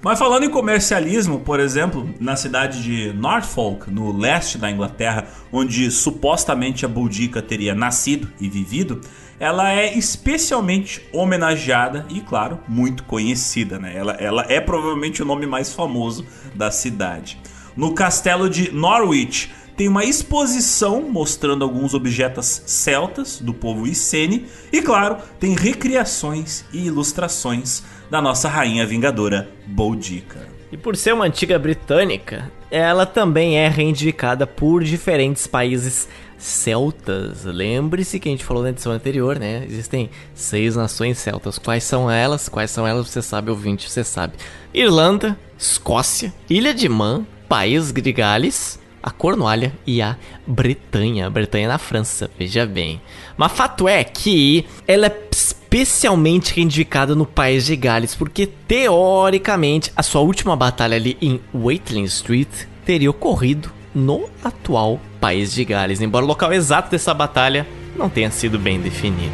mas 0.02 0.18
falando 0.18 0.44
em 0.44 0.50
comercialismo, 0.50 1.38
por 1.38 1.60
exemplo, 1.60 2.12
na 2.18 2.34
cidade 2.34 2.82
de 2.82 3.12
Norfolk, 3.12 3.88
no 3.88 4.10
leste 4.16 4.58
da 4.58 4.68
Inglaterra, 4.68 5.28
onde 5.52 5.88
supostamente 5.92 6.84
a 6.84 6.88
Boudica 6.88 7.40
teria 7.40 7.72
nascido 7.72 8.28
e 8.40 8.48
vivido, 8.48 9.00
ela 9.42 9.72
é 9.72 9.98
especialmente 9.98 11.04
homenageada 11.12 12.06
e, 12.08 12.20
claro, 12.20 12.60
muito 12.68 13.02
conhecida. 13.02 13.76
Né? 13.76 13.92
Ela, 13.92 14.12
ela 14.12 14.46
é 14.48 14.60
provavelmente 14.60 15.20
o 15.20 15.24
nome 15.24 15.46
mais 15.46 15.72
famoso 15.72 16.24
da 16.54 16.70
cidade. 16.70 17.40
No 17.76 17.92
castelo 17.92 18.48
de 18.48 18.70
Norwich 18.70 19.52
tem 19.76 19.88
uma 19.88 20.04
exposição 20.04 21.02
mostrando 21.10 21.64
alguns 21.64 21.92
objetos 21.92 22.62
celtas 22.66 23.40
do 23.40 23.52
povo 23.52 23.84
Iceni 23.84 24.46
e, 24.72 24.80
claro, 24.80 25.16
tem 25.40 25.56
recriações 25.56 26.64
e 26.72 26.86
ilustrações 26.86 27.82
da 28.08 28.22
nossa 28.22 28.48
rainha 28.48 28.86
vingadora 28.86 29.50
Boudica. 29.66 30.46
E 30.70 30.76
por 30.76 30.96
ser 30.96 31.14
uma 31.14 31.24
antiga 31.24 31.58
britânica, 31.58 32.48
ela 32.70 33.04
também 33.04 33.58
é 33.58 33.68
reivindicada 33.68 34.46
por 34.46 34.84
diferentes 34.84 35.48
países 35.48 36.08
celtas. 36.42 37.44
Lembre-se 37.44 38.18
que 38.18 38.28
a 38.28 38.32
gente 38.32 38.44
falou 38.44 38.62
na 38.62 38.70
edição 38.70 38.92
anterior, 38.92 39.38
né? 39.38 39.64
Existem 39.68 40.10
seis 40.34 40.74
nações 40.74 41.18
celtas. 41.18 41.56
Quais 41.56 41.84
são 41.84 42.10
elas? 42.10 42.48
Quais 42.48 42.70
são 42.70 42.86
elas? 42.86 43.08
Você 43.08 43.22
sabe, 43.22 43.50
ouvinte, 43.50 43.88
você 43.88 44.02
sabe. 44.02 44.34
Irlanda, 44.74 45.38
Escócia, 45.56 46.34
Ilha 46.50 46.74
de 46.74 46.88
Man, 46.88 47.24
País 47.48 47.92
de 47.92 48.12
Gales, 48.12 48.78
a 49.00 49.10
Cornualha 49.10 49.72
e 49.86 50.02
a 50.02 50.16
Bretanha. 50.46 51.28
A 51.28 51.30
Bretanha 51.30 51.68
na 51.68 51.78
França, 51.78 52.28
veja 52.36 52.66
bem. 52.66 53.00
Mas 53.36 53.52
fato 53.52 53.86
é 53.86 54.02
que 54.02 54.66
ela 54.86 55.06
é 55.06 55.28
especialmente 55.30 56.54
reivindicada 56.54 57.14
no 57.14 57.24
país 57.24 57.64
de 57.64 57.76
Gales, 57.76 58.16
porque 58.16 58.46
teoricamente 58.46 59.92
a 59.96 60.02
sua 60.02 60.20
última 60.20 60.56
batalha 60.56 60.96
ali 60.96 61.16
em 61.22 61.40
Waitling 61.54 62.04
Street 62.04 62.48
teria 62.84 63.10
ocorrido 63.10 63.72
no 63.94 64.28
atual 64.42 65.00
país 65.20 65.52
de 65.52 65.64
Gales, 65.64 66.00
embora 66.00 66.24
o 66.24 66.28
local 66.28 66.52
exato 66.52 66.90
dessa 66.90 67.12
batalha 67.12 67.66
não 67.96 68.08
tenha 68.08 68.30
sido 68.30 68.58
bem 68.58 68.80
definido. 68.80 69.32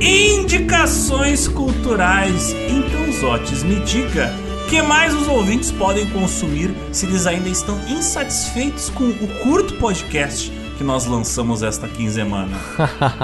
Indicações 0.00 1.48
culturais. 1.48 2.52
Então, 2.68 3.12
Zotes, 3.20 3.62
me 3.62 3.80
diga 3.80 4.30
que 4.68 4.82
mais 4.82 5.14
os 5.14 5.28
ouvintes 5.28 5.70
podem 5.70 6.08
consumir 6.10 6.74
se 6.92 7.06
eles 7.06 7.26
ainda 7.26 7.48
estão 7.48 7.78
insatisfeitos 7.88 8.90
com 8.90 9.04
o 9.04 9.28
curto 9.42 9.74
podcast 9.74 10.52
que 10.76 10.84
nós 10.84 11.06
lançamos 11.06 11.62
esta 11.62 11.88
quinzena? 11.88 12.48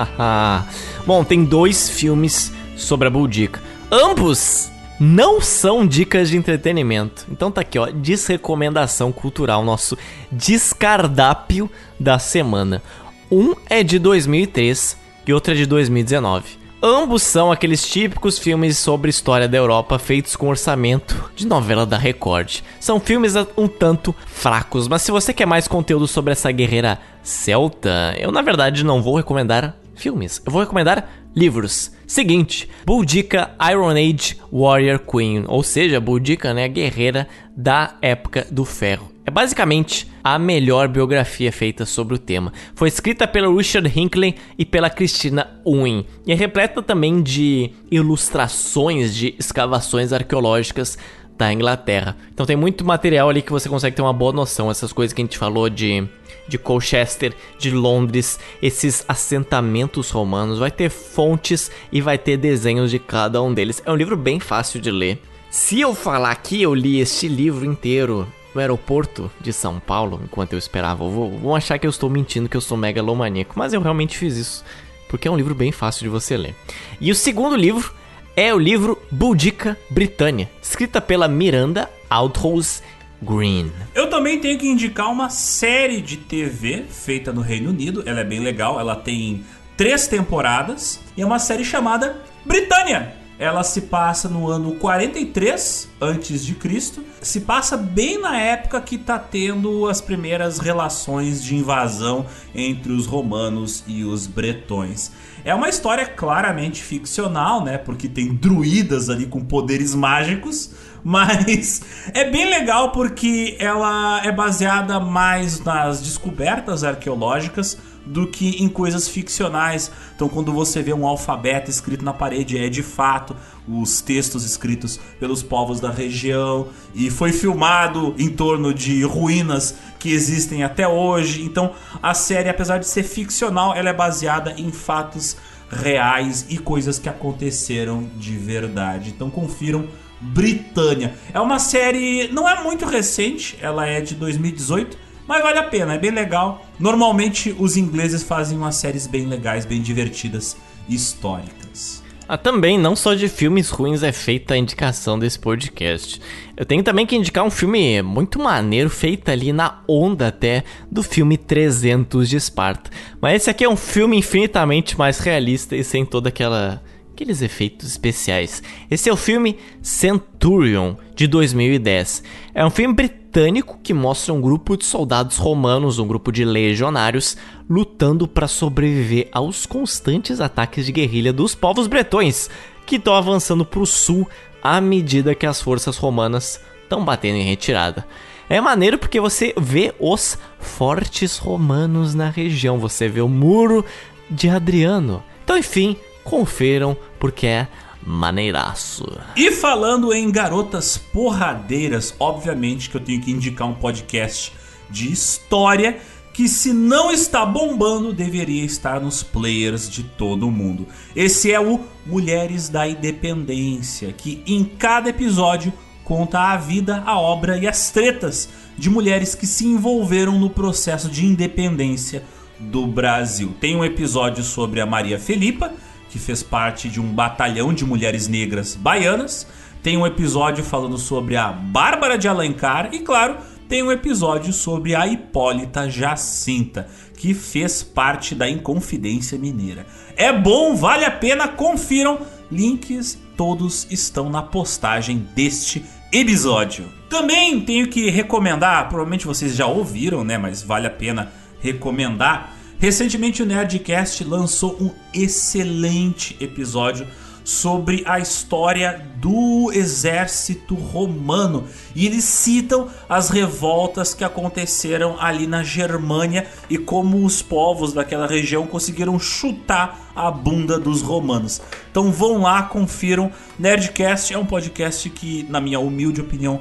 Bom, 1.06 1.22
tem 1.22 1.44
dois 1.44 1.88
filmes 1.88 2.52
sobre 2.76 3.08
a 3.08 3.10
Buldica. 3.10 3.60
Ambos 3.90 4.70
não 4.98 5.40
são 5.40 5.86
dicas 5.86 6.30
de 6.30 6.36
entretenimento. 6.36 7.26
Então 7.30 7.50
tá 7.50 7.60
aqui, 7.60 7.78
ó, 7.78 7.86
desrecomendação 7.86 9.12
cultural, 9.12 9.64
nosso 9.64 9.96
descardápio 10.30 11.70
da 11.98 12.18
semana. 12.18 12.82
Um 13.30 13.54
é 13.68 13.82
de 13.82 13.98
2003 13.98 14.96
e 15.26 15.32
outro 15.32 15.52
é 15.52 15.56
de 15.56 15.66
2019. 15.66 16.61
Ambos 16.84 17.22
são 17.22 17.52
aqueles 17.52 17.86
típicos 17.86 18.40
filmes 18.40 18.76
sobre 18.76 19.08
história 19.08 19.48
da 19.48 19.56
Europa 19.56 20.00
feitos 20.00 20.34
com 20.34 20.48
orçamento 20.48 21.30
de 21.36 21.46
novela 21.46 21.86
da 21.86 21.96
Record. 21.96 22.58
São 22.80 22.98
filmes 22.98 23.34
um 23.56 23.68
tanto 23.68 24.12
fracos, 24.26 24.88
mas 24.88 25.02
se 25.02 25.12
você 25.12 25.32
quer 25.32 25.46
mais 25.46 25.68
conteúdo 25.68 26.08
sobre 26.08 26.32
essa 26.32 26.50
guerreira 26.50 26.98
celta, 27.22 28.16
eu 28.18 28.32
na 28.32 28.42
verdade 28.42 28.82
não 28.82 29.00
vou 29.00 29.14
recomendar 29.14 29.76
filmes, 29.94 30.42
eu 30.44 30.50
vou 30.50 30.60
recomendar 30.60 31.08
livros. 31.36 31.92
Seguinte, 32.04 32.68
Boudica 32.84 33.52
Iron 33.70 33.90
Age 33.90 34.40
Warrior 34.52 34.98
Queen, 34.98 35.44
ou 35.46 35.62
seja, 35.62 36.00
Boudica, 36.00 36.52
né, 36.52 36.66
guerreira 36.66 37.28
da 37.56 37.94
época 38.02 38.44
do 38.50 38.64
ferro. 38.64 39.11
É 39.24 39.30
basicamente 39.30 40.10
a 40.22 40.36
melhor 40.36 40.88
biografia 40.88 41.52
feita 41.52 41.86
sobre 41.86 42.14
o 42.14 42.18
tema. 42.18 42.52
Foi 42.74 42.88
escrita 42.88 43.26
pelo 43.26 43.56
Richard 43.56 43.88
Hinckley 43.88 44.34
e 44.58 44.64
pela 44.64 44.90
Christina 44.90 45.60
Unwin 45.64 46.04
e 46.26 46.32
é 46.32 46.34
repleta 46.34 46.82
também 46.82 47.22
de 47.22 47.70
ilustrações 47.88 49.14
de 49.14 49.34
escavações 49.38 50.12
arqueológicas 50.12 50.98
da 51.38 51.52
Inglaterra. 51.52 52.16
Então 52.32 52.44
tem 52.44 52.56
muito 52.56 52.84
material 52.84 53.28
ali 53.28 53.42
que 53.42 53.52
você 53.52 53.68
consegue 53.68 53.94
ter 53.94 54.02
uma 54.02 54.12
boa 54.12 54.32
noção. 54.32 54.70
Essas 54.70 54.92
coisas 54.92 55.12
que 55.12 55.22
a 55.22 55.24
gente 55.24 55.38
falou 55.38 55.70
de, 55.70 56.04
de 56.48 56.58
Colchester, 56.58 57.32
de 57.58 57.70
Londres, 57.70 58.40
esses 58.60 59.04
assentamentos 59.06 60.10
romanos. 60.10 60.58
Vai 60.58 60.70
ter 60.70 60.90
fontes 60.90 61.70
e 61.92 62.00
vai 62.00 62.18
ter 62.18 62.36
desenhos 62.36 62.90
de 62.90 62.98
cada 62.98 63.40
um 63.40 63.54
deles. 63.54 63.80
É 63.86 63.92
um 63.92 63.96
livro 63.96 64.16
bem 64.16 64.40
fácil 64.40 64.80
de 64.80 64.90
ler. 64.90 65.22
Se 65.48 65.80
eu 65.80 65.94
falar 65.94 66.34
que 66.36 66.60
eu 66.60 66.74
li 66.74 66.98
este 66.98 67.28
livro 67.28 67.64
inteiro 67.64 68.26
no 68.54 68.60
aeroporto 68.60 69.30
de 69.40 69.52
São 69.52 69.80
Paulo, 69.80 70.20
enquanto 70.24 70.52
eu 70.52 70.58
esperava. 70.58 71.08
Vou, 71.08 71.38
vão 71.38 71.54
achar 71.54 71.78
que 71.78 71.86
eu 71.86 71.90
estou 71.90 72.10
mentindo, 72.10 72.48
que 72.48 72.56
eu 72.56 72.60
sou 72.60 72.76
megalomaníaco, 72.76 73.58
mas 73.58 73.72
eu 73.72 73.80
realmente 73.80 74.18
fiz 74.18 74.36
isso, 74.36 74.64
porque 75.08 75.28
é 75.28 75.30
um 75.30 75.36
livro 75.36 75.54
bem 75.54 75.72
fácil 75.72 76.02
de 76.02 76.08
você 76.08 76.36
ler. 76.36 76.54
E 77.00 77.10
o 77.10 77.14
segundo 77.14 77.56
livro 77.56 77.94
é 78.36 78.52
o 78.54 78.58
livro 78.58 79.00
Boudica 79.10 79.78
Britânia, 79.90 80.50
escrita 80.62 81.00
pela 81.00 81.28
Miranda 81.28 81.90
Aldous 82.08 82.82
Green. 83.22 83.70
Eu 83.94 84.10
também 84.10 84.40
tenho 84.40 84.58
que 84.58 84.66
indicar 84.66 85.10
uma 85.10 85.30
série 85.30 86.00
de 86.00 86.16
TV 86.16 86.84
feita 86.88 87.32
no 87.32 87.40
Reino 87.40 87.70
Unido, 87.70 88.02
ela 88.06 88.20
é 88.20 88.24
bem 88.24 88.40
legal, 88.40 88.80
ela 88.80 88.96
tem 88.96 89.44
três 89.76 90.06
temporadas 90.06 91.00
e 91.16 91.22
é 91.22 91.26
uma 91.26 91.38
série 91.38 91.64
chamada 91.64 92.20
Britânia 92.44 93.21
ela 93.42 93.64
se 93.64 93.80
passa 93.80 94.28
no 94.28 94.48
ano 94.48 94.76
43 94.76 95.88
antes 96.00 96.44
de 96.44 96.54
Cristo, 96.54 97.02
se 97.20 97.40
passa 97.40 97.76
bem 97.76 98.20
na 98.20 98.38
época 98.38 98.80
que 98.80 98.94
está 98.94 99.18
tendo 99.18 99.88
as 99.88 100.00
primeiras 100.00 100.60
relações 100.60 101.42
de 101.42 101.56
invasão 101.56 102.24
entre 102.54 102.92
os 102.92 103.04
romanos 103.04 103.82
e 103.88 104.04
os 104.04 104.28
bretões. 104.28 105.10
É 105.44 105.52
uma 105.52 105.68
história 105.68 106.06
claramente 106.06 106.84
ficcional, 106.84 107.64
né? 107.64 107.78
Porque 107.78 108.08
tem 108.08 108.32
druidas 108.32 109.10
ali 109.10 109.26
com 109.26 109.40
poderes 109.40 109.92
mágicos, 109.92 110.70
mas 111.04 111.82
é 112.14 112.28
bem 112.30 112.48
legal 112.48 112.92
porque 112.92 113.56
ela 113.58 114.24
é 114.24 114.32
baseada 114.32 115.00
mais 115.00 115.60
nas 115.60 116.00
descobertas 116.02 116.84
arqueológicas 116.84 117.78
do 118.04 118.26
que 118.26 118.62
em 118.62 118.68
coisas 118.68 119.08
ficcionais. 119.08 119.90
Então, 120.14 120.28
quando 120.28 120.52
você 120.52 120.82
vê 120.82 120.92
um 120.92 121.06
alfabeto 121.06 121.70
escrito 121.70 122.04
na 122.04 122.12
parede, 122.12 122.58
é 122.58 122.68
de 122.68 122.82
fato 122.82 123.36
os 123.66 124.00
textos 124.00 124.44
escritos 124.44 124.98
pelos 125.20 125.42
povos 125.42 125.80
da 125.80 125.90
região 125.90 126.68
e 126.94 127.10
foi 127.10 127.32
filmado 127.32 128.14
em 128.18 128.28
torno 128.28 128.74
de 128.74 129.02
ruínas 129.04 129.76
que 129.98 130.10
existem 130.10 130.64
até 130.64 130.86
hoje. 130.86 131.42
Então, 131.42 131.72
a 132.02 132.12
série, 132.12 132.48
apesar 132.48 132.78
de 132.78 132.86
ser 132.86 133.04
ficcional, 133.04 133.74
ela 133.74 133.90
é 133.90 133.94
baseada 133.94 134.52
em 134.58 134.72
fatos 134.72 135.36
reais 135.70 136.44
e 136.50 136.58
coisas 136.58 136.98
que 136.98 137.08
aconteceram 137.08 138.08
de 138.16 138.36
verdade. 138.36 139.10
Então, 139.10 139.30
confiram 139.30 139.86
Britânia. 140.22 141.14
É 141.34 141.40
uma 141.40 141.58
série, 141.58 142.28
não 142.32 142.48
é 142.48 142.62
muito 142.62 142.84
recente, 142.84 143.58
ela 143.60 143.86
é 143.86 144.00
de 144.00 144.14
2018 144.14 145.02
mas 145.26 145.42
vale 145.42 145.58
a 145.58 145.62
pena, 145.62 145.94
é 145.94 145.98
bem 145.98 146.10
legal. 146.10 146.66
Normalmente 146.78 147.54
os 147.58 147.76
ingleses 147.76 148.22
fazem 148.22 148.58
umas 148.58 148.76
séries 148.76 149.06
bem 149.06 149.26
legais, 149.26 149.64
bem 149.64 149.80
divertidas, 149.80 150.56
históricas. 150.88 152.02
Ah, 152.28 152.38
também, 152.38 152.78
não 152.78 152.96
só 152.96 153.14
de 153.14 153.28
filmes 153.28 153.68
ruins 153.68 154.02
é 154.02 154.12
feita 154.12 154.54
a 154.54 154.56
indicação 154.56 155.18
desse 155.18 155.38
podcast. 155.38 156.20
Eu 156.56 156.64
tenho 156.64 156.82
também 156.82 157.04
que 157.04 157.16
indicar 157.16 157.44
um 157.44 157.50
filme 157.50 158.00
muito 158.00 158.38
maneiro, 158.38 158.88
feito 158.88 159.30
ali 159.30 159.52
na 159.52 159.82
onda 159.88 160.28
até 160.28 160.64
do 160.90 161.02
filme 161.02 161.36
300 161.36 162.28
de 162.28 162.36
Esparta. 162.36 162.90
Mas 163.20 163.36
esse 163.36 163.50
aqui 163.50 163.64
é 163.64 163.68
um 163.68 163.76
filme 163.76 164.16
infinitamente 164.16 164.96
mais 164.98 165.18
realista 165.18 165.76
e 165.76 165.84
sem 165.84 166.06
toda 166.06 166.28
aquela 166.28 166.82
aqueles 167.12 167.42
efeitos 167.42 167.88
especiais. 167.88 168.62
Esse 168.90 169.08
é 169.08 169.12
o 169.12 169.16
filme 169.16 169.58
Centurion 169.82 170.96
de 171.14 171.26
2010. 171.26 172.24
É 172.54 172.64
um 172.64 172.70
filme 172.70 172.94
britânico 172.94 173.78
que 173.82 173.94
mostra 173.94 174.32
um 174.32 174.40
grupo 174.40 174.76
de 174.76 174.84
soldados 174.84 175.36
romanos, 175.36 175.98
um 175.98 176.06
grupo 176.06 176.32
de 176.32 176.44
legionários, 176.44 177.36
lutando 177.68 178.26
para 178.26 178.48
sobreviver 178.48 179.28
aos 179.30 179.66
constantes 179.66 180.40
ataques 180.40 180.86
de 180.86 180.92
guerrilha 180.92 181.32
dos 181.32 181.54
povos 181.54 181.86
bretões, 181.86 182.50
que 182.86 182.96
estão 182.96 183.14
avançando 183.14 183.64
para 183.64 183.80
o 183.80 183.86
sul 183.86 184.28
à 184.62 184.80
medida 184.80 185.34
que 185.34 185.46
as 185.46 185.60
forças 185.60 185.96
romanas 185.96 186.60
estão 186.82 187.04
batendo 187.04 187.36
em 187.36 187.44
retirada. 187.44 188.06
É 188.48 188.60
maneiro 188.60 188.98
porque 188.98 189.20
você 189.20 189.54
vê 189.56 189.94
os 189.98 190.36
fortes 190.58 191.38
romanos 191.38 192.14
na 192.14 192.28
região, 192.28 192.78
você 192.78 193.08
vê 193.08 193.20
o 193.20 193.28
muro 193.28 193.84
de 194.30 194.48
Adriano. 194.48 195.22
Então, 195.44 195.56
enfim, 195.56 195.96
confiram 196.24 196.96
porque 197.18 197.46
é 197.46 197.68
maneiraço. 198.04 199.06
E 199.36 199.50
falando 199.52 200.12
em 200.12 200.30
garotas 200.30 200.98
porradeiras, 200.98 202.14
obviamente 202.18 202.90
que 202.90 202.96
eu 202.96 203.00
tenho 203.00 203.20
que 203.20 203.30
indicar 203.30 203.68
um 203.68 203.74
podcast 203.74 204.52
de 204.90 205.10
história 205.10 205.98
que 206.32 206.48
se 206.48 206.72
não 206.72 207.10
está 207.10 207.44
bombando, 207.44 208.12
deveria 208.12 208.64
estar 208.64 209.00
nos 209.00 209.22
players 209.22 209.88
de 209.88 210.02
todo 210.02 210.50
mundo. 210.50 210.86
Esse 211.14 211.52
é 211.52 211.60
o 211.60 211.80
Mulheres 212.06 212.68
da 212.68 212.88
Independência, 212.88 214.12
que 214.12 214.42
em 214.46 214.64
cada 214.64 215.10
episódio 215.10 215.72
conta 216.02 216.40
a 216.40 216.56
vida, 216.56 217.02
a 217.06 217.18
obra 217.18 217.58
e 217.58 217.68
as 217.68 217.90
tretas 217.90 218.48
de 218.76 218.88
mulheres 218.88 219.34
que 219.34 219.46
se 219.46 219.66
envolveram 219.66 220.38
no 220.38 220.50
processo 220.50 221.08
de 221.08 221.24
independência 221.24 222.24
do 222.58 222.86
Brasil. 222.86 223.54
Tem 223.60 223.76
um 223.76 223.84
episódio 223.84 224.42
sobre 224.42 224.80
a 224.80 224.86
Maria 224.86 225.18
Felipa, 225.18 225.72
que 226.12 226.18
fez 226.18 226.42
parte 226.42 226.90
de 226.90 227.00
um 227.00 227.10
batalhão 227.10 227.72
de 227.72 227.86
mulheres 227.86 228.28
negras 228.28 228.74
baianas. 228.74 229.46
Tem 229.82 229.96
um 229.96 230.06
episódio 230.06 230.62
falando 230.62 230.98
sobre 230.98 231.36
a 231.36 231.50
Bárbara 231.50 232.18
de 232.18 232.28
Alencar 232.28 232.90
e, 232.92 232.98
claro, 232.98 233.38
tem 233.66 233.82
um 233.82 233.90
episódio 233.90 234.52
sobre 234.52 234.94
a 234.94 235.06
Hipólita 235.06 235.88
Jacinta, 235.88 236.86
que 237.16 237.32
fez 237.32 237.82
parte 237.82 238.34
da 238.34 238.46
Inconfidência 238.46 239.38
Mineira. 239.38 239.86
É 240.14 240.30
bom, 240.30 240.76
vale 240.76 241.06
a 241.06 241.10
pena, 241.10 241.48
confiram. 241.48 242.20
Links 242.50 243.18
todos 243.34 243.86
estão 243.90 244.28
na 244.28 244.42
postagem 244.42 245.26
deste 245.34 245.82
episódio. 246.12 246.92
Também 247.08 247.58
tenho 247.62 247.88
que 247.88 248.10
recomendar, 248.10 248.86
provavelmente 248.90 249.26
vocês 249.26 249.56
já 249.56 249.66
ouviram, 249.66 250.22
né, 250.22 250.36
mas 250.36 250.62
vale 250.62 250.86
a 250.86 250.90
pena 250.90 251.32
recomendar. 251.60 252.54
Recentemente 252.82 253.40
o 253.40 253.46
Nerdcast 253.46 254.24
lançou 254.24 254.76
um 254.80 254.90
excelente 255.14 256.36
episódio 256.40 257.06
sobre 257.44 258.02
a 258.04 258.18
história 258.18 259.06
do 259.18 259.70
exército 259.72 260.74
romano 260.74 261.68
e 261.94 262.06
eles 262.06 262.24
citam 262.24 262.88
as 263.08 263.30
revoltas 263.30 264.14
que 264.14 264.24
aconteceram 264.24 265.16
ali 265.20 265.46
na 265.46 265.62
Germânia 265.62 266.44
e 266.68 266.76
como 266.76 267.24
os 267.24 267.40
povos 267.40 267.92
daquela 267.92 268.26
região 268.26 268.66
conseguiram 268.66 269.16
chutar 269.16 270.10
a 270.12 270.28
bunda 270.28 270.76
dos 270.76 271.02
romanos. 271.02 271.62
Então 271.88 272.10
vão 272.10 272.42
lá, 272.42 272.64
confiram. 272.64 273.30
Nerdcast 273.60 274.34
é 274.34 274.38
um 274.38 274.44
podcast 274.44 275.08
que, 275.08 275.46
na 275.48 275.60
minha 275.60 275.78
humilde 275.78 276.20
opinião, 276.20 276.60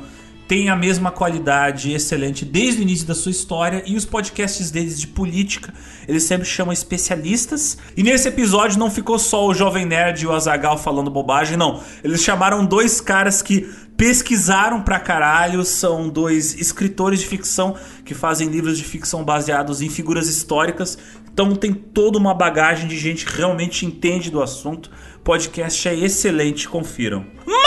tem 0.51 0.67
a 0.67 0.75
mesma 0.75 1.11
qualidade 1.11 1.93
excelente 1.93 2.43
desde 2.43 2.81
o 2.81 2.83
início 2.83 3.07
da 3.07 3.15
sua 3.15 3.31
história 3.31 3.81
e 3.85 3.95
os 3.95 4.03
podcasts 4.03 4.69
deles 4.69 4.99
de 4.99 5.07
política, 5.07 5.73
eles 6.05 6.23
sempre 6.23 6.45
chamam 6.45 6.73
especialistas. 6.73 7.77
E 7.95 8.03
nesse 8.03 8.27
episódio 8.27 8.77
não 8.77 8.91
ficou 8.91 9.17
só 9.17 9.47
o 9.47 9.53
Jovem 9.53 9.85
Nerd 9.85 10.21
e 10.21 10.27
o 10.27 10.33
Azagal 10.33 10.77
falando 10.77 11.09
bobagem, 11.09 11.55
não. 11.55 11.81
Eles 12.03 12.21
chamaram 12.21 12.65
dois 12.65 12.99
caras 12.99 13.41
que 13.41 13.61
pesquisaram 13.95 14.81
pra 14.81 14.99
caralho, 14.99 15.63
são 15.63 16.09
dois 16.09 16.53
escritores 16.55 17.21
de 17.21 17.27
ficção 17.27 17.77
que 18.03 18.13
fazem 18.13 18.49
livros 18.49 18.77
de 18.77 18.83
ficção 18.83 19.23
baseados 19.23 19.81
em 19.81 19.87
figuras 19.87 20.27
históricas. 20.27 20.97
Então 21.31 21.55
tem 21.55 21.71
toda 21.71 22.17
uma 22.17 22.33
bagagem 22.33 22.89
de 22.89 22.97
gente 22.97 23.25
que 23.25 23.37
realmente 23.37 23.85
entende 23.85 24.29
do 24.29 24.41
assunto. 24.41 24.91
Podcast 25.23 25.87
é 25.87 25.95
excelente, 25.95 26.67
confiram. 26.67 27.25
Mas 27.47 27.60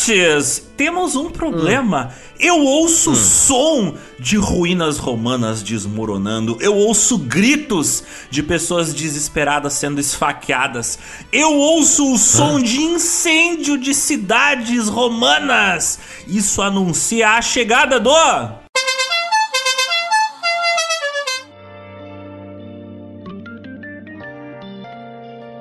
Antes, 0.00 0.62
temos 0.78 1.14
um 1.14 1.28
problema. 1.28 2.06
Hum. 2.06 2.30
Eu 2.38 2.64
ouço 2.64 3.10
hum. 3.10 3.14
som 3.14 3.94
de 4.18 4.36
ruínas 4.38 4.96
romanas 4.96 5.62
desmoronando. 5.62 6.56
Eu 6.58 6.74
ouço 6.74 7.18
gritos 7.18 8.02
de 8.30 8.42
pessoas 8.42 8.94
desesperadas 8.94 9.74
sendo 9.74 10.00
esfaqueadas. 10.00 10.98
Eu 11.30 11.54
ouço 11.54 12.14
o 12.14 12.16
som 12.16 12.56
ah. 12.56 12.62
de 12.62 12.80
incêndio 12.80 13.76
de 13.76 13.92
cidades 13.92 14.88
romanas. 14.88 15.98
Isso 16.26 16.62
anuncia 16.62 17.32
a 17.32 17.42
chegada 17.42 18.00
do. 18.00 18.10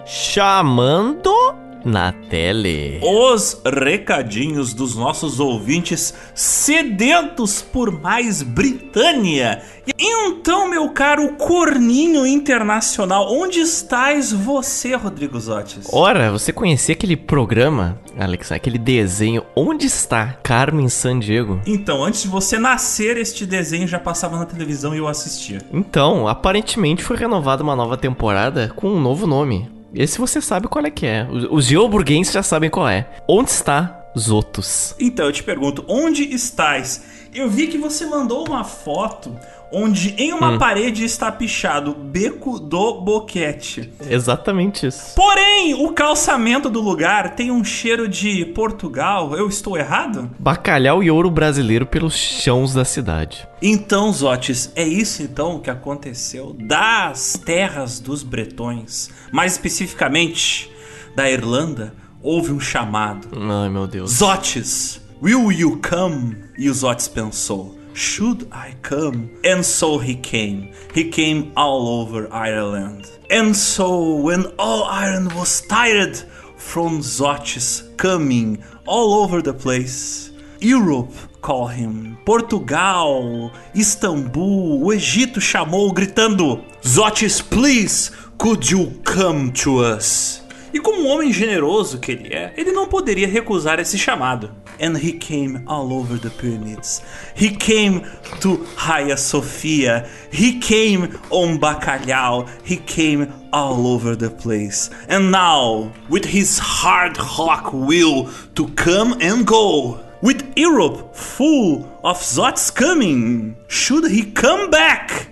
Chamando 0.05 1.58
na 1.83 2.11
tele. 2.11 2.99
Os 3.01 3.61
recadinhos 3.65 4.73
dos 4.73 4.95
nossos 4.95 5.39
ouvintes 5.39 6.13
sedentos 6.35 7.61
por 7.61 7.91
mais 7.91 8.41
Britânia. 8.41 9.61
Então, 9.97 10.69
meu 10.69 10.89
caro 10.89 11.33
corninho 11.35 12.25
internacional, 12.25 13.31
onde 13.31 13.59
estás 13.59 14.31
você, 14.31 14.95
Rodrigo 14.95 15.39
Zotes? 15.39 15.87
Ora, 15.91 16.31
você 16.31 16.53
conhecia 16.53 16.93
aquele 16.93 17.17
programa, 17.17 17.99
Alex, 18.17 18.51
aquele 18.51 18.77
desenho 18.77 19.43
Onde 19.55 19.87
está 19.87 20.37
Carmen 20.43 20.89
Sandiego? 20.89 21.61
Então, 21.65 22.03
antes 22.03 22.23
de 22.23 22.27
você 22.27 22.59
nascer, 22.59 23.17
este 23.17 23.45
desenho 23.45 23.87
já 23.87 23.99
passava 23.99 24.37
na 24.37 24.45
televisão 24.45 24.93
e 24.93 24.99
eu 24.99 25.07
assistia. 25.07 25.59
Então, 25.71 26.27
aparentemente 26.27 27.03
foi 27.03 27.17
renovada 27.17 27.63
uma 27.63 27.75
nova 27.75 27.97
temporada 27.97 28.71
com 28.75 28.89
um 28.89 28.99
novo 28.99 29.25
nome. 29.25 29.78
Esse 29.93 30.19
você 30.19 30.41
sabe 30.41 30.67
qual 30.67 30.85
é 30.85 30.91
que 30.91 31.05
é. 31.05 31.27
Os 31.49 31.65
geoburguenses 31.65 32.33
já 32.33 32.43
sabem 32.43 32.69
qual 32.69 32.87
é. 32.87 33.07
Onde 33.27 33.49
está 33.49 34.05
Zotos? 34.17 34.95
Então, 34.99 35.25
eu 35.25 35.31
te 35.31 35.43
pergunto, 35.43 35.83
onde 35.87 36.23
estás? 36.23 37.03
Eu 37.33 37.49
vi 37.49 37.67
que 37.67 37.77
você 37.77 38.05
mandou 38.05 38.47
uma 38.47 38.63
foto 38.63 39.37
onde 39.71 40.15
em 40.17 40.33
uma 40.33 40.51
hum. 40.51 40.57
parede 40.57 41.03
está 41.03 41.31
pichado 41.31 41.93
Beco 41.93 42.59
do 42.59 43.01
Boquete. 43.01 43.91
Exatamente 44.09 44.87
isso. 44.87 45.15
Porém, 45.15 45.73
o 45.73 45.91
calçamento 45.93 46.69
do 46.69 46.81
lugar 46.81 47.35
tem 47.35 47.51
um 47.51 47.63
cheiro 47.63 48.07
de 48.07 48.45
Portugal. 48.45 49.35
Eu 49.35 49.47
estou 49.47 49.77
errado? 49.77 50.29
Bacalhau 50.39 51.03
e 51.03 51.11
ouro 51.11 51.29
brasileiro 51.29 51.85
pelos 51.85 52.15
chãos 52.15 52.73
da 52.73 52.83
cidade. 52.85 53.47
Então, 53.61 54.11
Zotes, 54.11 54.71
é 54.75 54.87
isso 54.87 55.21
então 55.21 55.59
que 55.59 55.69
aconteceu 55.69 56.55
das 56.59 57.33
terras 57.33 57.99
dos 57.99 58.23
bretões, 58.23 59.09
mais 59.31 59.53
especificamente 59.53 60.71
da 61.15 61.29
Irlanda, 61.29 61.93
houve 62.21 62.51
um 62.51 62.59
chamado. 62.59 63.27
Ai, 63.33 63.69
meu 63.69 63.87
Deus. 63.87 64.11
Zotes, 64.11 65.01
will 65.21 65.51
you 65.51 65.79
come? 65.81 66.37
E 66.57 66.69
o 66.69 66.73
Zotes 66.73 67.07
pensou: 67.07 67.78
Should 67.99 68.47
I 68.53 68.75
come? 68.81 69.29
And 69.43 69.65
so 69.65 69.97
he 69.97 70.15
came. 70.15 70.71
He 70.93 71.11
came 71.11 71.51
all 71.57 71.99
over 71.99 72.31
Ireland. 72.31 73.11
And 73.29 73.53
so, 73.53 74.15
when 74.15 74.45
all 74.57 74.85
Ireland 74.85 75.33
was 75.33 75.59
tired 75.67 76.15
from 76.55 77.01
Zotis 77.01 77.97
coming 77.97 78.63
all 78.85 79.21
over 79.21 79.41
the 79.41 79.53
place, 79.53 80.31
Europe 80.61 81.11
called 81.41 81.73
him. 81.73 82.17
Portugal, 82.25 83.51
Istanbul, 83.75 84.87
o 84.87 84.93
Egito 84.93 85.41
chamou, 85.41 85.93
gritando: 85.93 86.63
Zotis, 86.81 87.41
please, 87.41 88.11
could 88.37 88.71
you 88.71 88.93
come 89.03 89.51
to 89.51 89.79
us? 89.79 90.41
E 90.73 90.79
como 90.79 91.01
um 91.01 91.07
homem 91.07 91.33
generoso 91.33 91.99
que 91.99 92.11
ele 92.11 92.33
é, 92.33 92.53
ele 92.55 92.71
não 92.71 92.87
poderia 92.87 93.27
recusar 93.27 93.79
esse 93.79 93.97
chamado. 93.97 94.51
And 94.79 94.95
he 94.97 95.13
came 95.13 95.61
all 95.65 95.91
over 95.91 96.17
the 96.17 96.29
pyramids. 96.29 97.01
He 97.35 97.49
came 97.49 98.03
to 98.39 98.65
Hagia 98.77 99.17
Sophia. 99.17 100.07
He 100.31 100.59
came 100.59 101.09
on 101.29 101.57
Bacalhau. 101.57 102.47
He 102.63 102.77
came 102.77 103.27
all 103.51 103.87
over 103.87 104.15
the 104.15 104.29
place. 104.29 104.89
And 105.09 105.31
now, 105.31 105.91
with 106.09 106.25
his 106.25 106.59
hard 106.59 107.17
rock 107.37 107.73
will 107.73 108.29
to 108.55 108.67
come 108.75 109.17
and 109.19 109.45
go, 109.45 109.99
with 110.21 110.53
Europe 110.55 111.15
full 111.15 111.85
of 112.03 112.17
Zots 112.17 112.73
coming, 112.73 113.55
should 113.67 114.09
he 114.09 114.31
come 114.31 114.69
back 114.69 115.29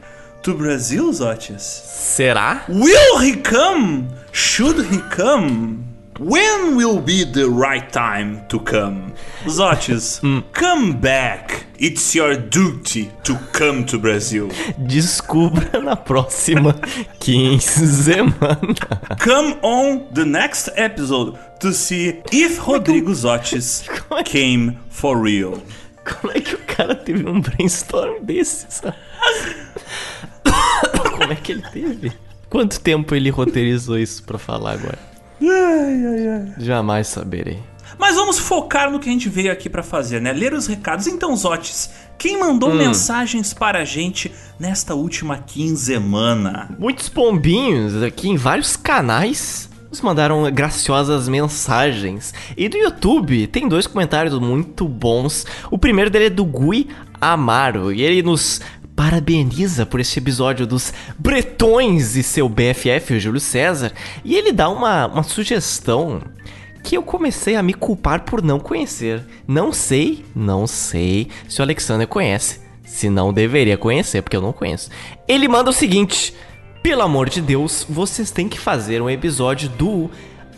to 0.47 0.53
Brazil, 0.53 1.11
Zotis? 1.11 1.59
Será? 1.59 2.63
Will 2.69 3.19
he 3.19 3.35
come? 3.35 4.07
Should 4.31 4.85
he 4.85 4.99
come? 5.11 5.83
When 6.19 6.77
will 6.77 7.01
be 7.01 7.25
the 7.25 7.49
right 7.49 7.91
time 7.91 8.47
to 8.47 8.61
come? 8.61 9.13
Zotis, 9.43 10.21
mm. 10.21 10.41
come 10.53 11.01
back. 11.01 11.65
It's 11.77 12.15
your 12.15 12.37
duty 12.37 13.11
to 13.25 13.35
come 13.51 13.85
to 13.87 13.99
Brazil. 13.99 14.47
Descubra 14.79 15.83
na 15.83 15.97
próxima 15.97 16.73
quinzena. 17.19 18.33
Come 19.19 19.59
on 19.61 20.07
the 20.13 20.25
next 20.25 20.69
episode 20.77 21.37
to 21.59 21.73
see 21.73 22.23
if 22.31 22.65
Rodrigo 22.65 23.11
Zotis 23.11 23.83
é 24.11 24.23
came 24.23 24.79
for 24.89 25.21
real. 25.21 25.61
Como 26.05 26.31
é 26.33 26.39
que 26.39 26.55
o 26.55 26.59
cara 26.59 26.95
teve 26.95 27.27
um 27.27 27.41
brainstorm 27.41 28.23
desses? 28.23 28.81
Como 31.27 31.37
é 31.37 31.41
que 31.41 31.51
ele 31.51 31.61
teve? 31.73 32.13
Quanto 32.49 32.79
tempo 32.79 33.13
ele 33.13 33.29
roteirizou 33.29 33.99
isso 33.99 34.23
para 34.23 34.37
falar 34.37 34.71
agora? 34.71 34.97
Ai, 35.41 36.05
ai, 36.05 36.27
ai. 36.29 36.53
Jamais 36.57 37.07
saberei. 37.07 37.59
Mas 37.99 38.15
vamos 38.15 38.39
focar 38.39 38.89
no 38.89 38.97
que 38.97 39.09
a 39.09 39.11
gente 39.11 39.27
veio 39.27 39.51
aqui 39.51 39.69
para 39.69 39.83
fazer, 39.83 40.21
né? 40.21 40.31
Ler 40.31 40.53
os 40.53 40.67
recados. 40.67 41.05
Então, 41.05 41.35
Zotes, 41.35 41.89
quem 42.17 42.39
mandou 42.39 42.69
hum. 42.69 42.75
mensagens 42.75 43.53
para 43.53 43.79
a 43.79 43.83
gente 43.83 44.31
nesta 44.57 44.95
última 44.95 45.39
quinzena? 45.39 46.73
Muitos 46.79 47.09
pombinhos 47.09 48.01
aqui 48.01 48.29
em 48.29 48.37
vários 48.37 48.77
canais 48.77 49.69
nos 49.89 49.99
mandaram 49.99 50.49
graciosas 50.49 51.27
mensagens. 51.27 52.33
E 52.55 52.69
do 52.69 52.77
YouTube 52.77 53.47
tem 53.47 53.67
dois 53.67 53.85
comentários 53.85 54.37
muito 54.39 54.87
bons. 54.87 55.45
O 55.69 55.77
primeiro 55.77 56.09
dele 56.09 56.25
é 56.25 56.29
do 56.29 56.45
Gui 56.45 56.87
Amaro 57.19 57.91
e 57.91 58.01
ele 58.01 58.21
nos 58.21 58.61
parabeniza 58.97 59.85
por 59.85 59.99
esse 59.99 60.17
episódio 60.17 60.65
dos 60.65 60.91
Bretões 61.19 62.15
e 62.15 62.23
seu 62.23 62.49
BFF, 62.49 63.13
o 63.13 63.19
Júlio 63.19 63.39
César, 63.39 63.93
e 64.25 64.35
ele 64.35 64.51
dá 64.51 64.67
uma, 64.69 65.05
uma 65.05 65.21
sugestão 65.21 66.19
que 66.83 66.97
eu 66.97 67.03
comecei 67.03 67.55
a 67.55 67.61
me 67.61 67.75
culpar 67.75 68.21
por 68.21 68.41
não 68.41 68.59
conhecer. 68.59 69.23
Não 69.47 69.71
sei, 69.71 70.25
não 70.35 70.65
sei 70.65 71.27
se 71.47 71.59
o 71.59 71.63
Alexander 71.63 72.07
conhece. 72.07 72.59
Se 72.83 73.07
não 73.07 73.31
deveria 73.31 73.77
conhecer, 73.77 74.23
porque 74.23 74.35
eu 74.35 74.41
não 74.41 74.51
conheço. 74.51 74.89
Ele 75.27 75.47
manda 75.47 75.69
o 75.69 75.73
seguinte: 75.73 76.33
Pelo 76.81 77.03
amor 77.03 77.29
de 77.29 77.39
Deus, 77.39 77.85
vocês 77.87 78.31
têm 78.31 78.49
que 78.49 78.59
fazer 78.59 78.99
um 78.99 79.09
episódio 79.09 79.69
do 79.69 80.09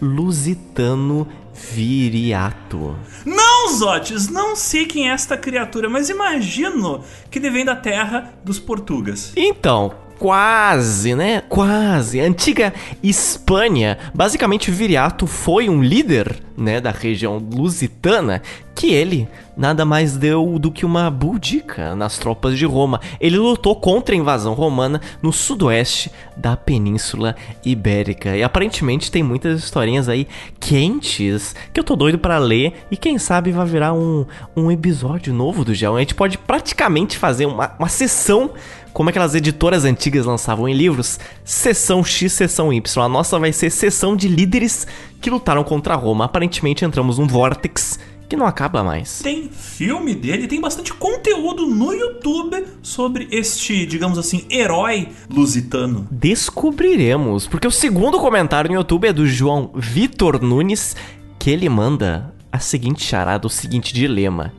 Lusitano 0.01 1.27
Viriato. 1.71 2.97
Não, 3.25 3.69
Zotes, 3.75 4.27
não 4.29 4.55
sei 4.55 4.85
quem 4.85 5.09
é 5.09 5.13
esta 5.13 5.37
criatura, 5.37 5.89
mas 5.89 6.09
imagino 6.09 7.03
que 7.29 7.39
ele 7.39 7.49
vem 7.49 7.65
da 7.65 7.75
terra 7.75 8.33
dos 8.43 8.59
portugas. 8.59 9.33
Então, 9.35 9.93
quase, 10.19 11.15
né? 11.15 11.41
Quase. 11.47 12.19
A 12.19 12.25
antiga 12.25 12.73
Espanha, 13.01 13.97
basicamente 14.13 14.69
Viriato 14.69 15.25
foi 15.25 15.69
um 15.69 15.81
líder, 15.81 16.43
né, 16.57 16.81
da 16.81 16.91
região 16.91 17.37
lusitana, 17.37 18.41
que 18.75 18.93
ele 18.93 19.27
nada 19.59 19.83
mais 19.83 20.15
deu 20.15 20.57
do 20.57 20.71
que 20.71 20.85
uma 20.85 21.11
budica 21.11 21.93
nas 21.93 22.17
tropas 22.17 22.57
de 22.57 22.65
Roma. 22.65 23.01
Ele 23.19 23.37
lutou 23.37 23.75
contra 23.75 24.15
a 24.15 24.17
invasão 24.17 24.53
romana 24.53 25.01
no 25.21 25.33
sudoeste 25.33 26.09
da 26.37 26.55
Península 26.55 27.35
Ibérica. 27.65 28.37
E 28.37 28.41
aparentemente 28.41 29.11
tem 29.11 29.21
muitas 29.21 29.61
historinhas 29.61 30.07
aí 30.07 30.25
quentes 30.61 31.53
que 31.73 31.79
eu 31.79 31.83
tô 31.83 31.97
doido 31.97 32.17
para 32.17 32.37
ler 32.37 32.85
e 32.89 32.95
quem 32.95 33.17
sabe 33.17 33.51
vai 33.51 33.65
virar 33.65 33.91
um, 33.91 34.25
um 34.55 34.71
episódio 34.71 35.33
novo 35.33 35.65
do 35.65 35.73
Gel. 35.73 35.97
A 35.97 35.99
gente 35.99 36.15
pode 36.15 36.37
praticamente 36.37 37.17
fazer 37.17 37.45
uma, 37.45 37.73
uma 37.77 37.89
sessão 37.89 38.51
como 38.93 39.09
aquelas 39.09 39.35
editoras 39.35 39.85
antigas 39.85 40.25
lançavam 40.25 40.67
em 40.67 40.73
livros, 40.73 41.19
sessão 41.43 42.03
X, 42.03 42.33
sessão 42.33 42.73
Y. 42.73 43.03
A 43.03 43.09
nossa 43.09 43.39
vai 43.39 43.53
ser 43.53 43.69
sessão 43.69 44.15
de 44.15 44.27
líderes 44.27 44.87
que 45.21 45.29
lutaram 45.29 45.63
contra 45.63 45.95
Roma. 45.95 46.25
Aparentemente 46.25 46.83
entramos 46.83 47.17
num 47.17 47.27
vórtex 47.27 47.99
que 48.29 48.35
não 48.35 48.45
acaba 48.45 48.83
mais. 48.83 49.19
Tem 49.19 49.49
filme 49.49 50.13
dele, 50.13 50.47
tem 50.47 50.61
bastante 50.61 50.93
conteúdo 50.93 51.65
no 51.65 51.91
YouTube 51.91 52.63
sobre 52.83 53.27
este, 53.31 53.87
digamos 53.87 54.19
assim, 54.19 54.45
herói 54.51 55.09
lusitano. 55.27 56.07
Descobriremos, 56.11 57.47
porque 57.47 57.67
o 57.67 57.71
segundo 57.71 58.19
comentário 58.19 58.69
no 58.69 58.77
YouTube 58.77 59.07
é 59.07 59.13
do 59.13 59.25
João 59.25 59.71
Vitor 59.75 60.39
Nunes, 60.43 60.95
que 61.39 61.49
ele 61.49 61.67
manda 61.67 62.31
a 62.51 62.59
seguinte 62.59 63.03
charada, 63.03 63.47
o 63.47 63.49
seguinte 63.49 63.93
dilema. 63.93 64.53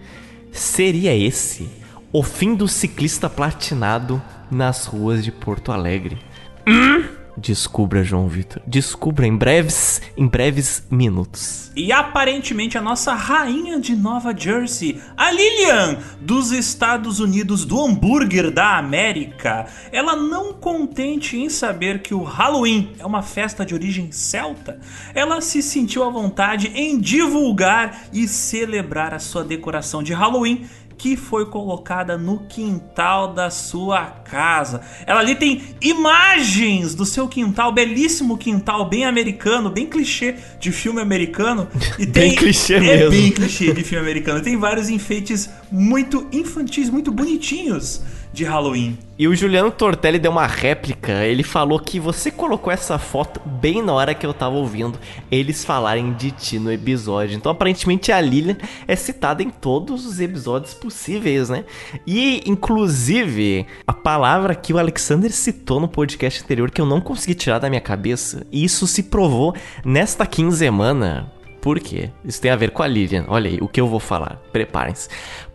Seria 0.50 1.17
esse 1.17 1.68
o 2.12 2.22
fim 2.22 2.55
do 2.55 2.66
ciclista 2.66 3.30
platinado 3.30 4.20
nas 4.50 4.86
ruas 4.86 5.24
de 5.24 5.30
Porto 5.30 5.70
Alegre. 5.70 6.18
Hum? 6.66 7.20
Descubra, 7.36 8.02
João 8.02 8.28
Vitor. 8.28 8.60
Descubra 8.66 9.26
em 9.26 9.34
breves, 9.34 10.02
em 10.16 10.26
breves 10.26 10.84
minutos. 10.90 11.70
E 11.74 11.92
aparentemente 11.92 12.76
a 12.76 12.82
nossa 12.82 13.14
rainha 13.14 13.80
de 13.80 13.94
Nova 13.94 14.36
Jersey, 14.36 15.00
a 15.16 15.30
Lilian 15.30 15.98
dos 16.20 16.50
Estados 16.50 17.20
Unidos 17.20 17.64
do 17.64 17.80
hambúrguer 17.80 18.50
da 18.50 18.76
América, 18.76 19.66
ela 19.90 20.16
não 20.16 20.52
contente 20.52 21.39
em 21.39 21.48
saber 21.48 22.02
que 22.02 22.12
o 22.12 22.24
Halloween 22.24 22.92
é 22.98 23.06
uma 23.06 23.22
festa 23.22 23.64
de 23.64 23.72
origem 23.72 24.10
celta, 24.12 24.78
ela 25.14 25.40
se 25.40 25.62
sentiu 25.62 26.05
à 26.05 26.10
vontade 26.10 26.72
em 26.74 26.98
divulgar 26.98 28.08
e 28.12 28.26
celebrar 28.28 29.14
a 29.14 29.18
sua 29.18 29.44
decoração 29.44 30.02
de 30.02 30.12
Halloween 30.12 30.68
que 31.00 31.16
foi 31.16 31.46
colocada 31.46 32.18
no 32.18 32.40
quintal 32.40 33.32
da 33.32 33.48
sua 33.48 34.04
casa. 34.04 34.82
Ela 35.06 35.20
ali 35.20 35.34
tem 35.34 35.62
imagens 35.80 36.94
do 36.94 37.06
seu 37.06 37.26
quintal, 37.26 37.72
belíssimo 37.72 38.36
quintal, 38.36 38.86
bem 38.86 39.06
americano, 39.06 39.70
bem 39.70 39.86
clichê 39.86 40.34
de 40.58 40.70
filme 40.70 41.00
americano. 41.00 41.66
E 41.98 42.04
tem, 42.04 42.28
bem 42.28 42.34
clichê 42.34 42.74
é 42.74 42.80
mesmo. 42.80 43.10
bem 43.12 43.32
clichê 43.32 43.72
de 43.72 43.82
filme 43.82 44.04
americano. 44.04 44.42
Tem 44.42 44.58
vários 44.58 44.90
enfeites 44.90 45.48
muito 45.72 46.28
infantis, 46.32 46.90
muito 46.90 47.10
bonitinhos 47.10 48.02
de 48.33 48.44
Halloween. 48.44 48.97
E 49.18 49.28
o 49.28 49.34
Juliano 49.34 49.70
Tortelli 49.70 50.18
deu 50.18 50.31
uma 50.31 50.47
réplica. 50.47 51.25
Ele 51.25 51.42
falou 51.42 51.78
que 51.78 52.00
você 52.00 52.31
colocou 52.31 52.73
essa 52.73 52.99
foto 52.99 53.41
bem 53.44 53.83
na 53.83 53.92
hora 53.92 54.15
que 54.15 54.25
eu 54.25 54.33
tava 54.33 54.55
ouvindo 54.55 54.99
eles 55.31 55.65
falarem 55.65 56.12
de 56.12 56.31
ti 56.31 56.59
no 56.59 56.73
episódio. 56.73 57.36
Então, 57.36 57.52
aparentemente, 57.52 58.12
a 58.12 58.20
Lilian 58.20 58.57
é 58.89 58.97
citada 58.97 59.42
em 59.42 59.50
todos 59.50 60.07
os 60.07 60.20
episódios 60.20 60.73
possíveis, 60.75 61.50
né? 61.50 61.65
E, 62.07 62.42
inclusive, 62.47 63.67
a 63.86 63.92
palavra 63.92 64.55
que 64.55 64.73
o 64.73 64.78
Alexander 64.78 65.31
citou 65.31 65.81
no 65.81 65.89
podcast 65.89 66.42
anterior 66.42 66.70
que 66.70 66.81
eu 66.81 66.86
não 66.86 67.00
consegui 67.00 67.34
tirar 67.34 67.59
da 67.59 67.68
minha 67.68 67.81
cabeça. 67.81 68.47
E 68.50 68.65
isso 68.65 68.86
se 68.86 69.02
provou 69.02 69.55
nesta 69.84 70.25
quinzena. 70.25 71.31
Por 71.60 71.78
quê? 71.78 72.10
Isso 72.25 72.41
tem 72.41 72.50
a 72.50 72.57
ver 72.57 72.70
com 72.70 72.83
a 72.83 72.86
Lilian. 72.86 73.26
Olha 73.28 73.50
aí, 73.50 73.59
o 73.60 73.68
que 73.68 73.81
eu 73.81 73.86
vou 73.86 74.00
falar. 74.00 74.41
Preparem-se. 74.50 75.09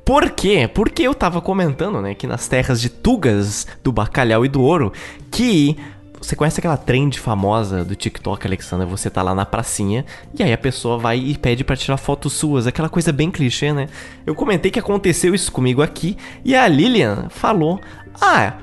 Por 0.06 0.30
quê? 0.30 0.70
Porque 0.72 1.02
eu 1.02 1.16
tava 1.16 1.42
comentando, 1.42 2.00
né, 2.00 2.14
que 2.14 2.28
nas 2.28 2.48
terras 2.48 2.80
de 2.80 2.90
Tugas, 2.90 3.66
do 3.84 3.92
Bacalhau 3.92 4.46
e 4.46 4.48
do 4.48 4.62
Ouro, 4.62 4.94
que 5.32 5.76
você 6.22 6.36
conhece 6.36 6.60
aquela 6.60 6.78
trend 6.78 7.20
famosa 7.20 7.84
do 7.84 7.96
TikTok, 7.96 8.46
Alexandra? 8.46 8.86
Você 8.86 9.10
tá 9.10 9.24
lá 9.24 9.34
na 9.34 9.46
pracinha 9.46 10.06
e 10.38 10.44
aí 10.44 10.54
a 10.54 10.58
pessoa 10.58 10.98
vai 10.98 11.18
e 11.18 11.38
pede 11.38 11.64
para 11.64 11.76
tirar 11.76 11.98
fotos 11.98 12.34
suas, 12.34 12.68
aquela 12.68 12.88
coisa 12.88 13.12
bem 13.12 13.32
clichê, 13.32 13.74
né? 13.74 13.88
Eu 14.26 14.36
comentei 14.36 14.72
que 14.72 14.80
aconteceu 14.80 15.34
isso 15.34 15.52
comigo 15.52 15.82
aqui 15.82 16.18
e 16.44 16.56
a 16.56 16.68
Lilian 16.68 17.28
falou: 17.30 17.82
"Ah, 18.22 18.54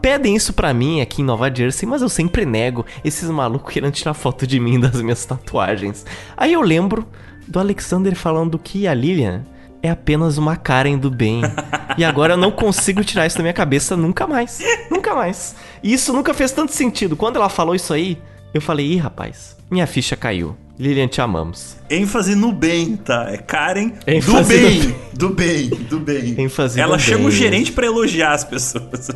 pedem 0.00 0.34
isso 0.34 0.52
pra 0.52 0.72
mim 0.72 1.00
aqui 1.00 1.22
em 1.22 1.24
Nova 1.24 1.52
Jersey, 1.54 1.88
mas 1.88 2.02
eu 2.02 2.08
sempre 2.08 2.46
nego 2.46 2.86
esses 3.04 3.28
malucos 3.28 3.72
querendo 3.72 3.92
tirar 3.92 4.14
foto 4.14 4.46
de 4.46 4.58
mim 4.58 4.78
das 4.80 5.00
minhas 5.02 5.24
tatuagens". 5.24 6.06
Aí 6.36 6.52
eu 6.52 6.62
lembro 6.62 7.06
do 7.46 7.60
Alexander 7.60 8.14
falando 8.14 8.58
que 8.58 8.86
a 8.86 8.94
Lilian 8.94 9.44
é 9.82 9.90
apenas 9.90 10.38
uma 10.38 10.56
Karen 10.56 10.96
do 10.96 11.10
bem. 11.10 11.42
E 11.98 12.04
agora 12.04 12.34
eu 12.34 12.38
não 12.38 12.50
consigo 12.50 13.02
tirar 13.04 13.26
isso 13.26 13.36
da 13.36 13.42
minha 13.42 13.52
cabeça 13.52 13.96
nunca 13.96 14.26
mais. 14.26 14.60
Nunca 14.90 15.14
mais. 15.14 15.54
E 15.82 15.92
isso 15.92 16.12
nunca 16.12 16.32
fez 16.32 16.52
tanto 16.52 16.72
sentido. 16.72 17.16
Quando 17.16 17.36
ela 17.36 17.48
falou 17.48 17.74
isso 17.74 17.92
aí, 17.92 18.16
eu 18.54 18.60
falei, 18.60 18.92
ih, 18.92 18.96
rapaz, 18.96 19.56
minha 19.70 19.86
ficha 19.86 20.16
caiu. 20.16 20.56
Lilian, 20.78 21.06
te 21.06 21.20
amamos. 21.20 21.76
ênfase 21.88 22.34
no 22.34 22.50
bem, 22.50 22.96
tá? 22.96 23.26
É 23.30 23.36
Karen 23.36 23.92
ênfase 24.06 24.58
do 24.58 24.68
bem. 24.68 24.96
Do 25.12 25.28
bem, 25.28 25.68
do 25.68 26.00
bem. 26.00 26.34
ênfase 26.38 26.80
Ela 26.80 26.98
chama 26.98 27.18
bem. 27.18 27.26
o 27.28 27.30
gerente 27.30 27.70
para 27.70 27.86
elogiar 27.86 28.32
as 28.32 28.42
pessoas. 28.42 29.10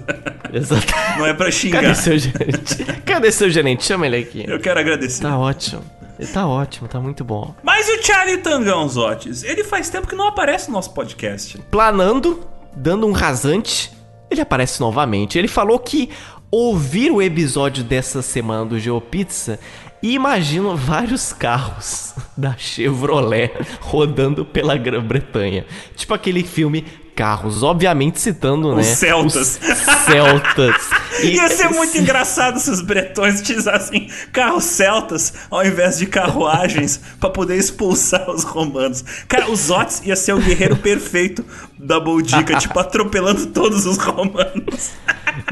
Exato. 0.53 0.86
Não 1.19 1.27
é 1.27 1.33
para 1.33 1.51
xingar. 1.51 1.83
Cadê 1.83 1.95
seu 1.95 2.19
gerente? 2.19 2.85
Cadê 3.05 3.33
seu 3.33 3.51
gerente? 3.51 3.85
Chama 3.85 4.07
ele 4.07 4.19
aqui. 4.19 4.45
Eu 4.47 4.61
quero 4.61 4.78
agradecer. 4.78 5.23
Tá 5.23 5.36
ótimo. 5.39 5.83
Ele 6.19 6.28
tá 6.28 6.47
ótimo, 6.47 6.89
tá 6.89 7.01
muito 7.01 7.25
bom. 7.25 7.55
Mas 7.62 7.89
o 7.89 8.03
Charlie 8.03 8.39
Tangão, 8.39 8.89
Zotes? 8.89 9.43
Ele 9.43 9.62
faz 9.62 9.91
tempo 9.91 10.07
que 10.07 10.15
não 10.15 10.27
aparece 10.27 10.69
no 10.69 10.75
nosso 10.75 10.93
podcast. 10.95 11.59
Planando, 11.70 12.41
dando 12.75 13.07
um 13.07 13.12
rasante, 13.12 13.93
ele 14.31 14.41
aparece 14.41 14.81
novamente. 14.81 15.39
Ele 15.39 15.49
falou 15.49 15.78
que 15.78 16.11
ouvir 16.51 17.11
o 17.11 17.20
episódio 17.20 17.85
dessa 17.85 18.23
semana 18.23 18.65
do 18.65 18.78
GeoPizza 18.78 19.59
e 20.03 20.15
imagino 20.15 20.77
vários 20.77 21.33
carros 21.33 22.15
da 22.36 22.57
Chevrolet 22.57 23.53
rodando 23.81 24.45
pela 24.45 24.77
Grã-Bretanha. 24.77 25.67
Tipo 25.95 26.15
aquele 26.15 26.43
filme 26.43 26.85
carros, 27.17 27.62
obviamente 27.62 28.20
citando, 28.20 28.69
os 28.69 28.77
né? 28.77 28.83
Celtas. 28.83 29.59
Os 29.59 30.05
Celtas. 30.05 30.91
E, 31.23 31.36
Ia 31.36 31.49
ser 31.49 31.70
muito 31.70 31.97
engraçado 31.97 32.61
se 32.61 32.70
os 32.70 32.83
bretões 32.83 33.41
utilizassem 33.41 34.11
carros 34.35 34.65
celtas 34.65 35.33
ao 35.51 35.65
invés 35.65 35.97
de 35.97 36.05
carruagens 36.05 37.01
para 37.19 37.31
poder 37.31 37.57
expulsar 37.57 38.31
os 38.31 38.45
romanos. 38.45 39.03
Cara, 39.27 39.51
os 39.51 39.70
Otis 39.70 40.03
ia 40.05 40.15
ser 40.15 40.35
o 40.35 40.39
guerreiro 40.39 40.77
perfeito 40.77 41.43
da 41.78 41.99
Boldica, 41.99 42.57
tipo, 42.61 42.78
atropelando 42.78 43.47
todos 43.47 43.86
os 43.86 43.97
romanos. 43.97 44.91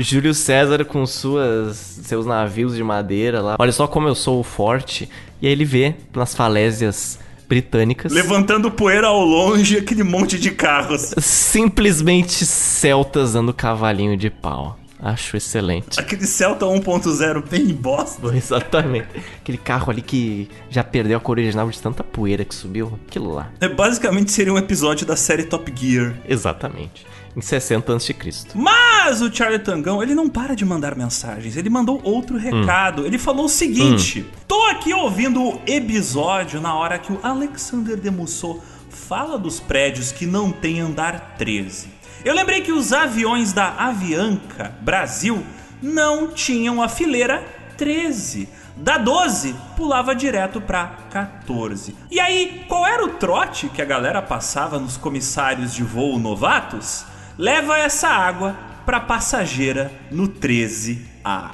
Júlio 0.01 0.35
César 0.35 0.85
com 0.85 1.07
suas 1.07 1.79
seus 2.05 2.27
navios 2.27 2.77
de 2.77 2.83
madeira 2.83 3.41
lá. 3.41 3.57
Olha 3.59 3.73
só 3.73 3.87
como 3.87 4.07
eu 4.07 4.15
sou 4.15 4.43
forte. 4.45 5.09
E 5.41 5.47
aí 5.47 5.53
ele 5.53 5.65
vê 5.65 5.95
nas 6.15 6.35
falésias 6.35 7.19
britânicas. 7.55 8.13
Levantando 8.13 8.71
poeira 8.71 9.07
ao 9.07 9.25
longe 9.25 9.79
aquele 9.79 10.03
monte 10.03 10.39
de 10.39 10.51
carros. 10.51 11.15
Simplesmente 11.19 12.45
celtas 12.45 13.35
dando 13.35 13.55
cavalinho 13.55 14.17
de 14.17 14.29
pau. 14.29 14.79
Acho 15.01 15.37
excelente. 15.37 16.01
Aquele 16.01 16.27
Celta 16.27 16.65
1.0 16.65 17.47
bem 17.47 17.67
bosta. 17.75 18.27
Exatamente. 18.35 19.09
Aquele 19.39 19.59
carro 19.59 19.91
ali 19.91 20.01
que 20.01 20.49
já 20.71 20.83
perdeu 20.83 21.19
a 21.19 21.21
cor 21.21 21.39
original 21.39 21.69
de 21.69 21.79
tanta 21.79 22.03
poeira 22.03 22.43
que 22.43 22.55
subiu. 22.55 22.99
Aquilo 23.07 23.35
lá. 23.35 23.53
É, 23.61 23.69
basicamente 23.69 24.33
seria 24.33 24.53
um 24.53 24.57
episódio 24.57 25.07
da 25.07 25.15
série 25.15 25.45
Top 25.45 25.71
Gear. 25.77 26.15
Exatamente 26.27 27.05
em 27.37 27.41
60 27.41 27.97
a.C. 27.97 28.15
Mas 28.55 29.21
o 29.21 29.35
Charlie 29.35 29.59
Tangão, 29.59 30.03
ele 30.03 30.15
não 30.15 30.29
para 30.29 30.55
de 30.55 30.65
mandar 30.65 30.95
mensagens. 30.95 31.57
Ele 31.57 31.69
mandou 31.69 32.01
outro 32.05 32.37
recado. 32.37 33.03
Hum. 33.03 33.07
Ele 33.07 33.19
falou 33.19 33.47
o 33.47 33.49
seguinte: 33.49 34.21
hum. 34.21 34.39
Tô 34.47 34.63
aqui 34.67 34.93
ouvindo 34.93 35.43
o 35.43 35.61
episódio 35.67 36.61
na 36.61 36.75
hora 36.75 36.99
que 36.99 37.13
o 37.13 37.19
Alexander 37.23 37.97
de 37.97 38.11
Musso 38.11 38.61
fala 38.89 39.39
dos 39.39 39.61
prédios 39.61 40.13
que 40.13 40.27
não 40.27 40.53
tem 40.53 40.81
andar 40.81 41.35
13. 41.37 41.89
Eu 42.25 42.35
lembrei 42.35 42.63
que 42.63 42.73
os 42.73 42.93
aviões 42.93 43.53
da 43.53 43.75
Avianca 43.75 44.75
Brasil 44.81 45.45
não 45.83 46.29
tinham 46.29 46.83
a 46.83 46.89
fileira 46.89 47.45
13. 47.77 48.49
Da 48.77 48.99
12 48.99 49.55
pulava 49.77 50.15
direto 50.15 50.61
para 50.61 50.87
14. 51.11 51.95
E 52.11 52.19
aí, 52.19 52.65
qual 52.67 52.87
era 52.87 53.05
o 53.05 53.11
trote 53.11 53.69
que 53.69 53.83
a 53.83 53.85
galera 53.85 54.21
passava 54.23 54.81
nos 54.81 54.97
comissários 54.97 55.73
de 55.75 55.85
voo 55.85 56.19
novatos? 56.19 57.05
Leva 57.39 57.79
essa 57.79 58.09
água 58.09 58.57
para 58.85 59.01
passageira 59.01 59.91
no 60.11 60.29
13A. 60.29 61.51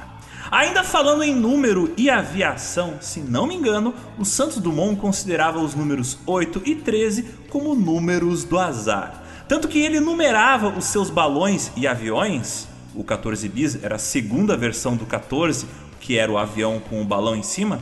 Ainda 0.51 0.83
falando 0.83 1.23
em 1.23 1.35
número 1.35 1.95
e 1.97 2.11
aviação, 2.11 2.99
se 3.01 3.21
não 3.21 3.47
me 3.47 3.55
engano, 3.55 3.95
o 4.19 4.25
Santos 4.25 4.59
Dumont 4.59 5.01
considerava 5.01 5.61
os 5.61 5.77
números 5.77 6.19
8 6.27 6.63
e 6.65 6.75
13 6.75 7.25
como 7.49 7.75
números 7.75 8.43
do 8.43 8.59
azar. 8.59 9.23
Tanto 9.49 9.69
que 9.69 9.79
ele 9.79 10.01
numerava 10.01 10.69
os 10.69 10.87
seus 10.87 11.09
balões 11.09 11.71
e 11.77 11.87
aviões. 11.87 12.67
O 12.95 13.05
14 13.05 13.49
bis 13.49 13.83
era 13.83 13.95
a 13.95 13.99
segunda 13.99 14.57
versão 14.57 14.97
do 14.97 15.07
14, 15.07 15.67
que 16.01 16.19
era 16.19 16.31
o 16.31 16.39
avião 16.39 16.81
com 16.81 17.01
o 17.01 17.05
balão 17.05 17.37
em 17.37 17.43
cima. 17.45 17.81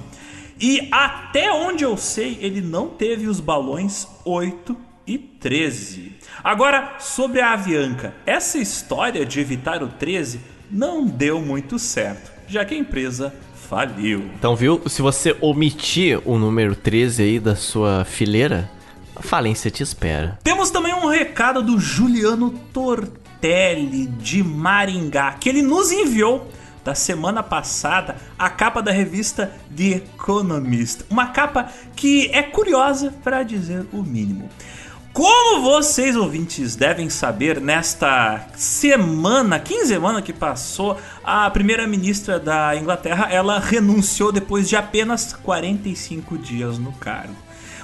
E 0.60 0.88
até 0.90 1.50
onde 1.50 1.84
eu 1.84 1.96
sei, 1.96 2.36
ele 2.40 2.60
não 2.60 2.88
teve 2.88 3.28
os 3.28 3.40
balões 3.40 4.06
8 4.26 4.76
e 5.06 5.16
13. 5.16 6.17
Agora, 6.42 6.96
sobre 7.00 7.40
a 7.40 7.52
Avianca, 7.52 8.14
essa 8.24 8.58
história 8.58 9.26
de 9.26 9.40
evitar 9.40 9.82
o 9.82 9.88
13 9.88 10.40
não 10.70 11.04
deu 11.04 11.40
muito 11.40 11.78
certo, 11.78 12.30
já 12.46 12.64
que 12.64 12.74
a 12.74 12.78
empresa 12.78 13.34
faliu. 13.68 14.30
Então, 14.38 14.54
viu? 14.54 14.80
Se 14.86 15.02
você 15.02 15.36
omitir 15.40 16.20
o 16.24 16.38
número 16.38 16.74
13 16.74 17.22
aí 17.22 17.40
da 17.40 17.56
sua 17.56 18.04
fileira, 18.04 18.70
a 19.16 19.22
falência 19.22 19.70
te 19.70 19.82
espera. 19.82 20.38
Temos 20.44 20.70
também 20.70 20.94
um 20.94 21.08
recado 21.08 21.62
do 21.62 21.78
Juliano 21.78 22.50
Tortelli 22.72 24.06
de 24.06 24.42
Maringá, 24.42 25.32
que 25.32 25.48
ele 25.48 25.62
nos 25.62 25.90
enviou 25.90 26.48
da 26.84 26.94
semana 26.94 27.42
passada 27.42 28.16
a 28.38 28.48
capa 28.48 28.80
da 28.80 28.92
revista 28.92 29.52
The 29.76 29.96
Economist. 29.96 31.04
Uma 31.10 31.26
capa 31.26 31.68
que 31.94 32.30
é 32.32 32.42
curiosa 32.42 33.12
para 33.22 33.42
dizer 33.42 33.86
o 33.92 34.02
mínimo. 34.02 34.48
Como 35.18 35.62
vocês 35.62 36.14
ouvintes 36.14 36.76
devem 36.76 37.10
saber, 37.10 37.60
nesta 37.60 38.46
semana, 38.54 39.58
quinzena 39.58 40.22
que 40.22 40.32
passou, 40.32 40.96
a 41.24 41.50
primeira-ministra 41.50 42.38
da 42.38 42.76
Inglaterra, 42.76 43.26
ela 43.28 43.58
renunciou 43.58 44.30
depois 44.30 44.68
de 44.68 44.76
apenas 44.76 45.32
45 45.32 46.38
dias 46.38 46.78
no 46.78 46.92
cargo 46.92 47.34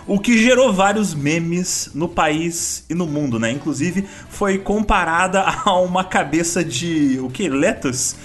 o 0.06 0.18
que 0.18 0.36
gerou 0.38 0.72
vários 0.72 1.14
memes 1.14 1.90
no 1.94 2.08
país 2.08 2.84
e 2.90 2.94
no 2.94 3.06
mundo, 3.06 3.38
né? 3.38 3.50
Inclusive 3.50 4.06
foi 4.28 4.58
comparada 4.58 5.40
a 5.64 5.80
uma 5.80 6.04
cabeça 6.04 6.62
de 6.62 7.18
o 7.20 7.30
que? 7.30 7.48
Lettuce? 7.48 8.16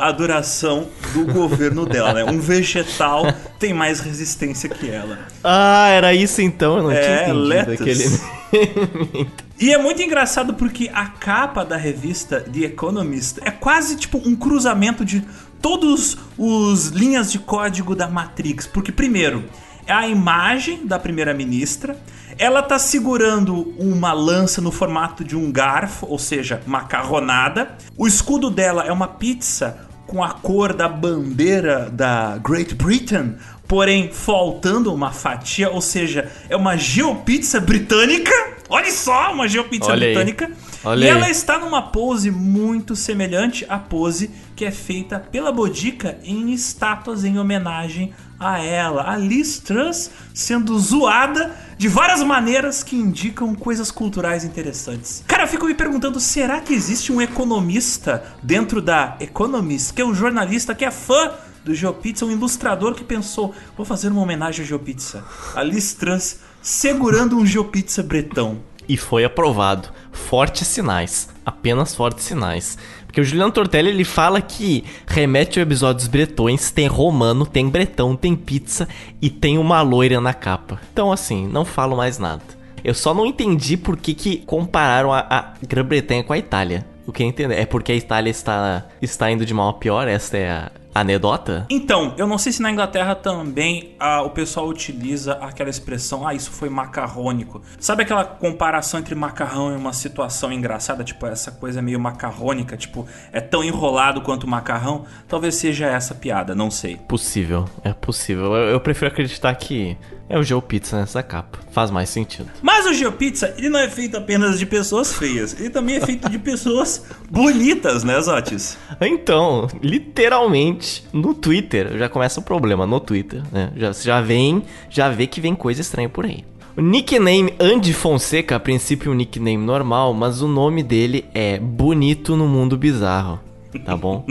A 0.00 0.12
duração 0.12 0.88
do 1.12 1.24
governo 1.32 1.84
dela, 1.84 2.12
né? 2.12 2.24
Um 2.24 2.38
vegetal 2.38 3.24
tem 3.58 3.74
mais 3.74 4.00
resistência 4.00 4.68
que 4.68 4.88
ela. 4.88 5.18
Ah, 5.42 5.88
era 5.88 6.14
isso 6.14 6.40
então? 6.40 6.76
Eu 6.76 6.82
não 6.84 6.90
é, 6.92 7.00
tinha 7.00 7.34
entendido 7.34 7.72
aquele... 7.72 9.34
E 9.58 9.72
é 9.72 9.78
muito 9.78 10.02
engraçado 10.02 10.54
porque 10.54 10.90
a 10.92 11.06
capa 11.06 11.64
da 11.64 11.76
revista 11.76 12.40
The 12.40 12.66
Economist 12.66 13.38
é 13.42 13.50
quase 13.52 13.96
tipo 13.96 14.18
um 14.18 14.34
cruzamento 14.34 15.04
de 15.04 15.24
todos 15.62 16.18
os 16.36 16.88
linhas 16.88 17.30
de 17.30 17.38
código 17.38 17.94
da 17.94 18.08
Matrix. 18.08 18.66
Porque, 18.66 18.90
primeiro, 18.90 19.44
é 19.86 19.92
a 19.92 20.08
imagem 20.08 20.84
da 20.86 20.98
primeira-ministra. 20.98 21.96
Ela 22.38 22.62
tá 22.62 22.78
segurando 22.78 23.74
uma 23.78 24.12
lança 24.12 24.60
no 24.60 24.72
formato 24.72 25.24
de 25.24 25.36
um 25.36 25.50
garfo, 25.50 26.06
ou 26.08 26.18
seja, 26.18 26.60
macarronada. 26.66 27.76
O 27.96 28.06
escudo 28.06 28.50
dela 28.50 28.84
é 28.84 28.92
uma 28.92 29.08
pizza 29.08 29.78
com 30.06 30.22
a 30.22 30.30
cor 30.30 30.72
da 30.72 30.88
bandeira 30.88 31.88
da 31.90 32.38
Great 32.38 32.74
Britain, 32.74 33.36
porém 33.66 34.12
faltando 34.12 34.92
uma 34.92 35.10
fatia, 35.10 35.70
ou 35.70 35.80
seja, 35.80 36.30
é 36.48 36.56
uma 36.56 36.76
geopizza 36.76 37.60
britânica. 37.60 38.32
Olha 38.68 38.90
só, 38.90 39.32
uma 39.32 39.46
geopizza 39.46 39.90
Olha 39.90 40.06
britânica. 40.06 40.50
Olha 40.84 41.04
e 41.04 41.08
aí. 41.08 41.16
ela 41.16 41.30
está 41.30 41.58
numa 41.58 41.82
pose 41.82 42.30
muito 42.30 42.96
semelhante 42.96 43.64
à 43.68 43.78
pose 43.78 44.30
que 44.56 44.64
é 44.64 44.70
feita 44.70 45.18
pela 45.18 45.52
Bodica 45.52 46.18
em 46.22 46.52
estátuas 46.52 47.24
em 47.24 47.38
homenagem 47.38 48.12
a 48.44 48.58
ela, 48.62 49.10
a 49.10 49.16
Liz 49.16 49.58
Truss 49.58 50.10
sendo 50.34 50.78
zoada 50.78 51.56
de 51.78 51.88
várias 51.88 52.22
maneiras 52.22 52.82
que 52.82 52.94
indicam 52.94 53.54
coisas 53.54 53.90
culturais 53.90 54.44
interessantes. 54.44 55.24
Cara, 55.26 55.44
eu 55.44 55.48
fico 55.48 55.66
me 55.66 55.74
perguntando, 55.74 56.20
será 56.20 56.60
que 56.60 56.74
existe 56.74 57.10
um 57.10 57.22
economista 57.22 58.22
dentro 58.42 58.82
da 58.82 59.16
Economist, 59.18 59.94
que 59.94 60.02
é 60.02 60.04
um 60.04 60.14
jornalista 60.14 60.74
que 60.74 60.84
é 60.84 60.90
fã 60.90 61.32
do 61.64 61.74
GeoPizza, 61.74 62.26
um 62.26 62.30
ilustrador 62.30 62.94
que 62.94 63.02
pensou, 63.02 63.54
vou 63.74 63.86
fazer 63.86 64.08
uma 64.08 64.20
homenagem 64.20 64.60
ao 64.60 64.68
GeoPizza. 64.68 65.24
A 65.54 65.62
Liz 65.62 65.94
Truss 65.94 66.40
segurando 66.60 67.38
um 67.38 67.46
GeoPizza 67.46 68.02
bretão. 68.02 68.60
E 68.86 68.98
foi 68.98 69.24
aprovado. 69.24 69.88
Fortes 70.12 70.68
sinais. 70.68 71.30
Apenas 71.44 71.94
fortes 71.94 72.24
sinais. 72.24 72.76
Porque 73.14 73.20
o 73.20 73.24
Juliano 73.24 73.52
Tortelli 73.52 73.90
ele 73.90 74.02
fala 74.02 74.42
que 74.42 74.82
remete 75.06 75.60
a 75.60 75.62
episódios 75.62 76.08
bretões, 76.08 76.72
tem 76.72 76.88
romano, 76.88 77.46
tem 77.46 77.68
bretão, 77.68 78.16
tem 78.16 78.34
pizza 78.34 78.88
e 79.22 79.30
tem 79.30 79.56
uma 79.56 79.80
loira 79.82 80.20
na 80.20 80.34
capa. 80.34 80.80
Então, 80.92 81.12
assim, 81.12 81.46
não 81.46 81.64
falo 81.64 81.96
mais 81.96 82.18
nada. 82.18 82.42
Eu 82.82 82.92
só 82.92 83.14
não 83.14 83.24
entendi 83.24 83.76
por 83.76 83.96
que, 83.96 84.14
que 84.14 84.38
compararam 84.38 85.12
a, 85.12 85.24
a 85.30 85.54
Grã-Bretanha 85.64 86.24
com 86.24 86.32
a 86.32 86.38
Itália. 86.38 86.84
O 87.06 87.12
que 87.12 87.22
entender 87.22 87.54
é 87.56 87.64
porque 87.64 87.92
a 87.92 87.94
Itália 87.94 88.32
está, 88.32 88.84
está 89.00 89.30
indo 89.30 89.46
de 89.46 89.54
mal 89.54 89.68
a 89.68 89.74
pior, 89.74 90.08
essa 90.08 90.36
é 90.36 90.50
a, 90.50 90.72
anedota? 90.94 91.66
Então, 91.68 92.14
eu 92.16 92.26
não 92.26 92.38
sei 92.38 92.52
se 92.52 92.62
na 92.62 92.70
Inglaterra 92.70 93.14
também 93.14 93.94
ah, 93.98 94.22
o 94.22 94.30
pessoal 94.30 94.68
utiliza 94.68 95.34
aquela 95.34 95.68
expressão, 95.68 96.26
ah, 96.26 96.34
isso 96.34 96.50
foi 96.50 96.68
macarrônico. 96.68 97.60
Sabe 97.78 98.02
aquela 98.02 98.24
comparação 98.24 99.00
entre 99.00 99.14
macarrão 99.14 99.72
e 99.72 99.76
uma 99.76 99.92
situação 99.92 100.52
engraçada? 100.52 101.02
Tipo, 101.02 101.26
essa 101.26 101.50
coisa 101.50 101.82
meio 101.82 101.98
macarrônica, 101.98 102.76
tipo, 102.76 103.06
é 103.32 103.40
tão 103.40 103.64
enrolado 103.64 104.20
quanto 104.20 104.44
o 104.44 104.48
macarrão? 104.48 105.04
Talvez 105.26 105.56
seja 105.56 105.86
essa 105.86 106.14
piada, 106.14 106.54
não 106.54 106.70
sei. 106.70 106.96
Possível, 106.96 107.64
é 107.82 107.92
possível. 107.92 108.54
Eu, 108.54 108.70
eu 108.70 108.80
prefiro 108.80 109.10
acreditar 109.10 109.54
que 109.54 109.96
é 110.28 110.38
o 110.38 110.42
GeoPizza 110.42 110.98
nessa 110.98 111.22
capa. 111.22 111.58
Faz 111.70 111.90
mais 111.90 112.08
sentido. 112.08 112.48
Mas 112.62 112.86
o 112.86 112.94
GeoPizza, 112.94 113.54
ele 113.56 113.68
não 113.68 113.78
é 113.78 113.88
feito 113.88 114.16
apenas 114.16 114.58
de 114.58 114.66
pessoas 114.66 115.12
feias. 115.12 115.58
Ele 115.58 115.70
também 115.70 115.96
é 115.96 116.00
feito 116.00 116.28
de 116.28 116.38
pessoas 116.38 117.04
bonitas, 117.30 118.04
né, 118.04 118.20
Zotis? 118.20 118.78
Então, 119.00 119.68
literalmente, 119.82 121.04
no 121.12 121.34
Twitter, 121.34 121.98
já 121.98 122.08
começa 122.08 122.40
o 122.40 122.42
problema, 122.42 122.86
no 122.86 123.00
Twitter, 123.00 123.42
né? 123.52 123.72
Já, 123.76 123.92
já 123.92 124.20
vem, 124.20 124.62
já 124.88 125.08
vê 125.08 125.26
que 125.26 125.40
vem 125.40 125.54
coisa 125.54 125.80
estranha 125.80 126.08
por 126.08 126.24
aí. 126.24 126.44
O 126.76 126.80
nickname 126.80 127.54
Andy 127.60 127.92
Fonseca, 127.92 128.56
a 128.56 128.60
princípio 128.60 129.12
um 129.12 129.14
nickname 129.14 129.64
normal, 129.64 130.12
mas 130.12 130.42
o 130.42 130.48
nome 130.48 130.82
dele 130.82 131.24
é 131.32 131.58
Bonito 131.58 132.36
no 132.36 132.48
Mundo 132.48 132.76
Bizarro 132.76 133.40
tá 133.84 133.96
bom? 133.96 134.26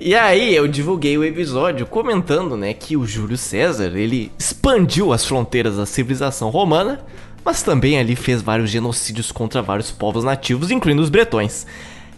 E 0.00 0.14
aí 0.14 0.54
eu 0.54 0.66
divulguei 0.66 1.16
o 1.16 1.24
episódio 1.24 1.86
comentando, 1.86 2.56
né, 2.56 2.72
que 2.72 2.96
o 2.96 3.06
Júlio 3.06 3.36
César, 3.36 3.96
ele 3.96 4.32
expandiu 4.38 5.12
as 5.12 5.24
fronteiras 5.24 5.76
da 5.76 5.86
civilização 5.86 6.50
romana, 6.50 7.04
mas 7.44 7.62
também 7.62 7.98
ali 7.98 8.16
fez 8.16 8.40
vários 8.40 8.70
genocídios 8.70 9.32
contra 9.32 9.62
vários 9.62 9.90
povos 9.90 10.24
nativos, 10.24 10.70
incluindo 10.70 11.02
os 11.02 11.10
bretões. 11.10 11.66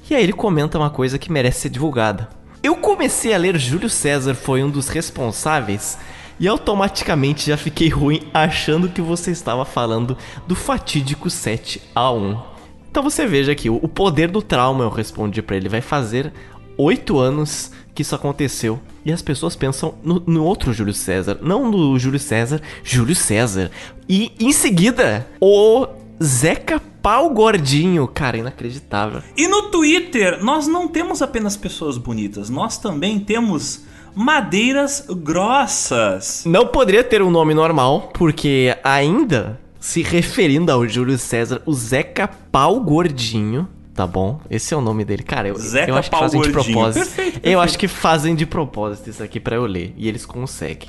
E 0.09 0.15
aí 0.15 0.23
ele 0.23 0.33
comenta 0.33 0.79
uma 0.79 0.91
coisa 0.91 1.19
que 1.19 1.33
merece 1.33 1.61
ser 1.61 1.71
divulgada. 1.71 2.29
Eu 2.63 2.77
comecei 2.77 3.35
a 3.35 3.39
ler 3.39 3.59
Júlio 3.59 3.91
César 3.91 4.35
foi 4.35 4.63
um 4.63 4.71
dos 4.71 4.89
responsáveis 4.89 5.99
e 6.39 6.49
automaticamente 6.49 7.47
já 7.47 7.57
fiquei 7.57 7.89
ruim 7.89 8.23
achando 8.33 8.89
que 8.89 9.01
você 9.01 9.31
estava 9.31 9.65
falando 9.65 10.17
do 10.47 10.55
fatídico 10.55 11.31
7 11.31 11.83
a 11.95 12.11
1. 12.11 12.54
Então 12.95 13.03
você 13.03 13.27
veja 13.27 13.51
aqui, 13.51 13.69
o 13.69 13.89
poder 13.89 14.31
do 14.31 14.41
trauma, 14.41 14.85
eu 14.85 14.89
respondi 14.89 15.43
para 15.43 15.57
ele, 15.57 15.69
vai 15.69 15.81
fazer 15.81 16.33
oito 16.79 17.19
anos 17.19 17.73
que 17.93 18.03
isso 18.03 18.15
aconteceu. 18.15 18.79
E 19.05 19.11
as 19.11 19.21
pessoas 19.21 19.57
pensam 19.57 19.97
no, 20.01 20.23
no, 20.25 20.45
outro 20.45 20.73
Júlio 20.73 20.95
César, 20.95 21.41
não 21.43 21.69
no 21.69 21.99
Júlio 21.99 22.21
César, 22.21 22.63
Júlio 22.85 23.17
César. 23.17 23.73
E 24.09 24.31
em 24.39 24.53
seguida, 24.53 25.27
o 25.41 25.89
Zeca 26.23 26.81
Pau 27.03 27.31
Gordinho. 27.31 28.07
Cara, 28.07 28.37
inacreditável. 28.37 29.25
E 29.37 29.49
no 29.49 29.73
Twitter, 29.73 30.45
nós 30.45 30.69
não 30.69 30.87
temos 30.87 31.21
apenas 31.21 31.57
pessoas 31.57 31.99
bonitas, 31.99 32.49
nós 32.49 32.79
também 32.79 33.19
temos 33.19 33.83
madeiras 34.15 35.05
grossas. 35.09 36.45
Não 36.47 36.69
poderia 36.69 37.03
ter 37.03 37.23
um 37.23 37.31
nome 37.33 37.55
normal, 37.55 38.13
porque 38.15 38.79
ainda 38.85 39.64
se 39.85 40.01
referindo 40.01 40.73
ao 40.73 40.89
Júlio 40.89 41.19
César, 41.19 41.61
o 41.67 41.75
Zeca 41.75 42.27
Pau 42.27 42.81
Gordinho, 42.81 43.69
tá 43.93 44.07
bom? 44.07 44.41
Esse 44.49 44.73
é 44.73 44.77
o 44.79 44.81
nome 44.81 45.05
dele. 45.05 45.23
Cara, 45.23 45.49
eu, 45.49 45.59
Zeca 45.59 45.91
eu 45.91 45.97
acho 45.97 46.11
que 46.11 46.17
fazem 46.17 46.41
Gordinho. 46.41 46.65
de 46.65 46.73
propósito. 46.73 47.05
Perfeito, 47.05 47.33
perfeito. 47.33 47.47
Eu 47.47 47.61
acho 47.61 47.79
que 47.79 47.87
fazem 47.87 48.35
de 48.35 48.47
propósito 48.47 49.11
isso 49.11 49.23
aqui 49.23 49.39
para 49.39 49.57
eu 49.57 49.67
ler. 49.67 49.93
E 49.99 50.09
eles 50.09 50.25
conseguem. 50.25 50.89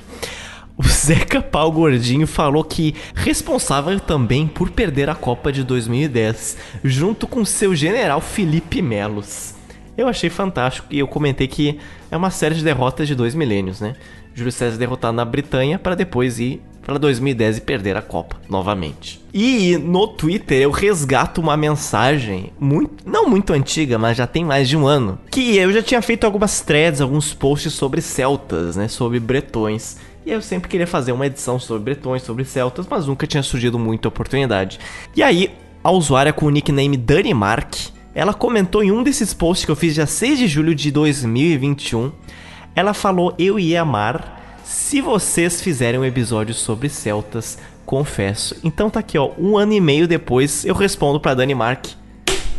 O 0.78 0.82
Zeca 0.88 1.42
Pau 1.42 1.70
Gordinho 1.70 2.26
falou 2.26 2.64
que 2.64 2.94
responsável 3.14 4.00
também 4.00 4.46
por 4.46 4.70
perder 4.70 5.10
a 5.10 5.14
Copa 5.14 5.52
de 5.52 5.62
2010, 5.62 6.56
junto 6.82 7.26
com 7.26 7.44
seu 7.44 7.74
general 7.74 8.22
Felipe 8.22 8.80
Melos. 8.80 9.54
Eu 9.94 10.08
achei 10.08 10.30
fantástico 10.30 10.88
e 10.90 10.98
eu 10.98 11.06
comentei 11.06 11.46
que 11.46 11.78
é 12.10 12.16
uma 12.16 12.30
série 12.30 12.54
de 12.54 12.64
derrotas 12.64 13.06
de 13.06 13.14
dois 13.14 13.34
milênios, 13.34 13.78
né? 13.78 13.94
Júlio 14.34 14.52
César 14.52 14.78
derrotado 14.78 15.14
na 15.14 15.24
Britânia 15.24 15.78
para 15.78 15.94
depois 15.94 16.38
ir 16.40 16.62
para 16.86 17.00
2010 17.00 17.58
e 17.58 17.60
perder 17.62 17.96
a 17.96 18.02
Copa 18.02 18.36
novamente. 18.48 19.20
E 19.34 19.76
no 19.76 20.06
Twitter 20.06 20.62
eu 20.62 20.70
resgato 20.70 21.40
uma 21.40 21.56
mensagem 21.56 22.52
muito, 22.60 23.04
não 23.04 23.28
muito 23.28 23.52
antiga, 23.52 23.98
mas 23.98 24.16
já 24.16 24.24
tem 24.24 24.44
mais 24.44 24.68
de 24.68 24.76
um 24.76 24.86
ano, 24.86 25.18
que 25.28 25.56
eu 25.56 25.72
já 25.72 25.82
tinha 25.82 26.00
feito 26.00 26.24
algumas 26.24 26.60
threads, 26.60 27.00
alguns 27.00 27.34
posts 27.34 27.72
sobre 27.72 28.00
celtas, 28.00 28.76
né, 28.76 28.86
sobre 28.86 29.18
bretões. 29.18 29.96
E 30.24 30.30
eu 30.30 30.40
sempre 30.40 30.68
queria 30.68 30.86
fazer 30.86 31.10
uma 31.10 31.26
edição 31.26 31.58
sobre 31.58 31.82
bretões, 31.82 32.22
sobre 32.22 32.44
celtas, 32.44 32.86
mas 32.88 33.08
nunca 33.08 33.26
tinha 33.26 33.42
surgido 33.42 33.80
muita 33.80 34.06
oportunidade. 34.06 34.78
E 35.14 35.24
aí, 35.24 35.50
a 35.82 35.90
usuária 35.90 36.32
com 36.32 36.46
o 36.46 36.50
nickname 36.50 36.96
Danimark, 36.96 37.74
ela 38.14 38.32
comentou 38.32 38.84
em 38.84 38.92
um 38.92 39.02
desses 39.02 39.34
posts 39.34 39.64
que 39.64 39.72
eu 39.72 39.76
fiz 39.76 39.94
dia 39.94 40.06
6 40.06 40.38
de 40.38 40.46
julho 40.46 40.74
de 40.74 40.92
2021. 40.92 42.12
Ela 42.76 42.94
falou: 42.94 43.34
Eu 43.38 43.58
ia 43.58 43.82
amar 43.82 44.36
se 44.66 45.00
vocês 45.00 45.62
fizerem 45.62 46.00
um 46.00 46.04
episódio 46.04 46.52
sobre 46.52 46.88
celtas, 46.88 47.56
confesso. 47.84 48.56
Então 48.64 48.90
tá 48.90 48.98
aqui, 48.98 49.16
ó, 49.16 49.30
um 49.38 49.56
ano 49.56 49.72
e 49.72 49.80
meio 49.80 50.08
depois 50.08 50.64
eu 50.64 50.74
respondo 50.74 51.20
pra 51.20 51.34
Danimark. 51.34 51.86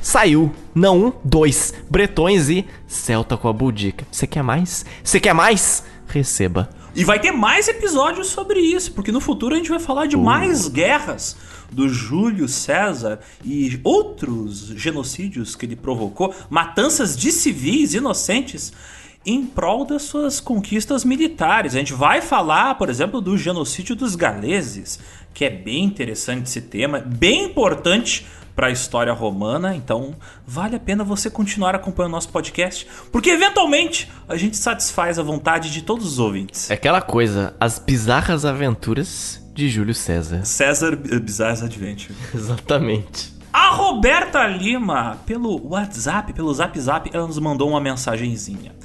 Saiu, 0.01 0.49
não 0.73 1.07
um, 1.07 1.13
dois, 1.21 1.73
bretões 1.89 2.47
e 2.47 2.65
Celta 2.87 3.35
com 3.35 3.49
a 3.49 3.53
Budica. 3.53 4.07
Você 4.09 4.25
quer 4.25 4.41
mais? 4.41 4.85
Você 5.03 5.19
quer 5.19 5.33
mais? 5.33 5.83
Receba. 6.07 6.69
E 6.95 7.03
vai 7.03 7.19
ter 7.19 7.31
mais 7.31 7.67
episódios 7.67 8.27
sobre 8.27 8.61
isso, 8.61 8.93
porque 8.93 9.11
no 9.11 9.19
futuro 9.19 9.53
a 9.53 9.57
gente 9.57 9.69
vai 9.69 9.79
falar 9.79 10.05
de 10.05 10.15
uh. 10.15 10.19
mais 10.19 10.69
guerras 10.69 11.35
do 11.69 11.89
Júlio 11.89 12.47
César 12.47 13.19
e 13.43 13.79
outros 13.83 14.67
genocídios 14.77 15.55
que 15.55 15.65
ele 15.65 15.75
provocou, 15.75 16.33
matanças 16.49 17.17
de 17.17 17.33
civis 17.33 17.93
inocentes 17.93 18.71
em 19.27 19.45
prol 19.45 19.83
das 19.83 20.03
suas 20.03 20.39
conquistas 20.39 21.03
militares. 21.03 21.75
A 21.75 21.79
gente 21.79 21.93
vai 21.93 22.21
falar, 22.21 22.75
por 22.75 22.89
exemplo, 22.89 23.19
do 23.19 23.37
genocídio 23.37 23.93
dos 23.93 24.15
galeses, 24.15 24.99
que 25.33 25.43
é 25.43 25.49
bem 25.49 25.83
interessante 25.83 26.47
esse 26.47 26.61
tema, 26.61 26.99
bem 26.99 27.43
importante 27.43 28.25
para 28.55 28.67
a 28.67 28.71
história 28.71 29.13
romana, 29.13 29.75
então 29.75 30.15
vale 30.43 30.75
a 30.75 30.79
pena 30.79 31.03
você 31.03 31.29
continuar 31.29 31.75
acompanhando 31.75 32.13
o 32.13 32.15
nosso 32.15 32.29
podcast, 32.29 32.87
porque 33.11 33.29
eventualmente 33.29 34.09
a 34.27 34.35
gente 34.35 34.57
satisfaz 34.57 35.19
a 35.19 35.23
vontade 35.23 35.71
de 35.71 35.83
todos 35.83 36.07
os 36.07 36.17
ouvintes. 36.17 36.71
É 36.71 36.73
aquela 36.73 37.01
coisa, 37.01 37.53
as 37.59 37.77
bizarras 37.77 38.45
aventuras 38.45 39.45
de 39.53 39.69
Júlio 39.69 39.93
César. 39.93 40.43
César 40.43 40.95
Bizarras 40.95 41.61
Adventure. 41.61 42.15
Exatamente. 42.33 43.31
A 43.53 43.69
Roberta 43.69 44.47
Lima, 44.47 45.17
pelo 45.25 45.67
WhatsApp, 45.67 46.33
pelo 46.33 46.51
Zap 46.53 46.79
Zap, 46.79 47.09
ela 47.13 47.27
nos 47.27 47.37
mandou 47.37 47.69
uma 47.69 47.79
mensagenzinha. 47.79 48.76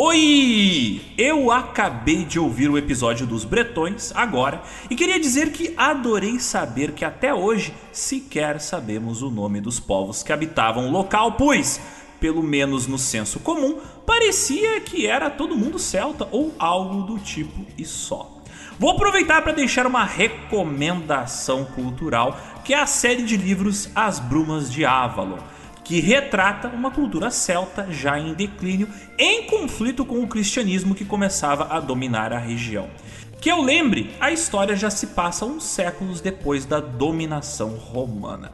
Oi! 0.00 1.00
Eu 1.18 1.50
acabei 1.50 2.24
de 2.24 2.38
ouvir 2.38 2.70
o 2.70 2.78
episódio 2.78 3.26
dos 3.26 3.44
Bretões 3.44 4.12
agora 4.14 4.62
e 4.88 4.94
queria 4.94 5.18
dizer 5.18 5.50
que 5.50 5.74
adorei 5.76 6.38
saber 6.38 6.92
que 6.92 7.04
até 7.04 7.34
hoje 7.34 7.74
sequer 7.90 8.60
sabemos 8.60 9.22
o 9.22 9.28
nome 9.28 9.60
dos 9.60 9.80
povos 9.80 10.22
que 10.22 10.32
habitavam 10.32 10.86
o 10.86 10.92
local, 10.92 11.32
pois, 11.32 11.80
pelo 12.20 12.44
menos 12.44 12.86
no 12.86 12.96
senso 12.96 13.40
comum, 13.40 13.80
parecia 14.06 14.80
que 14.82 15.04
era 15.04 15.28
todo 15.28 15.56
mundo 15.56 15.80
celta 15.80 16.28
ou 16.30 16.54
algo 16.60 17.02
do 17.02 17.18
tipo 17.18 17.66
e 17.76 17.84
só. 17.84 18.38
Vou 18.78 18.90
aproveitar 18.92 19.42
para 19.42 19.50
deixar 19.50 19.84
uma 19.84 20.04
recomendação 20.04 21.64
cultural, 21.64 22.38
que 22.64 22.72
é 22.72 22.78
a 22.78 22.86
série 22.86 23.24
de 23.24 23.36
livros 23.36 23.90
As 23.96 24.20
Brumas 24.20 24.70
de 24.70 24.84
Avalon, 24.84 25.38
que 25.88 26.00
retrata 26.00 26.68
uma 26.68 26.90
cultura 26.90 27.30
celta 27.30 27.86
já 27.90 28.18
em 28.18 28.34
declínio, 28.34 28.90
em 29.18 29.44
conflito 29.44 30.04
com 30.04 30.22
o 30.22 30.28
cristianismo 30.28 30.94
que 30.94 31.02
começava 31.02 31.74
a 31.74 31.80
dominar 31.80 32.30
a 32.30 32.38
região. 32.38 32.90
Que 33.40 33.50
eu 33.50 33.62
lembre, 33.62 34.10
a 34.20 34.30
história 34.30 34.76
já 34.76 34.90
se 34.90 35.06
passa 35.06 35.46
uns 35.46 35.64
séculos 35.64 36.20
depois 36.20 36.66
da 36.66 36.78
dominação 36.78 37.70
romana. 37.70 38.52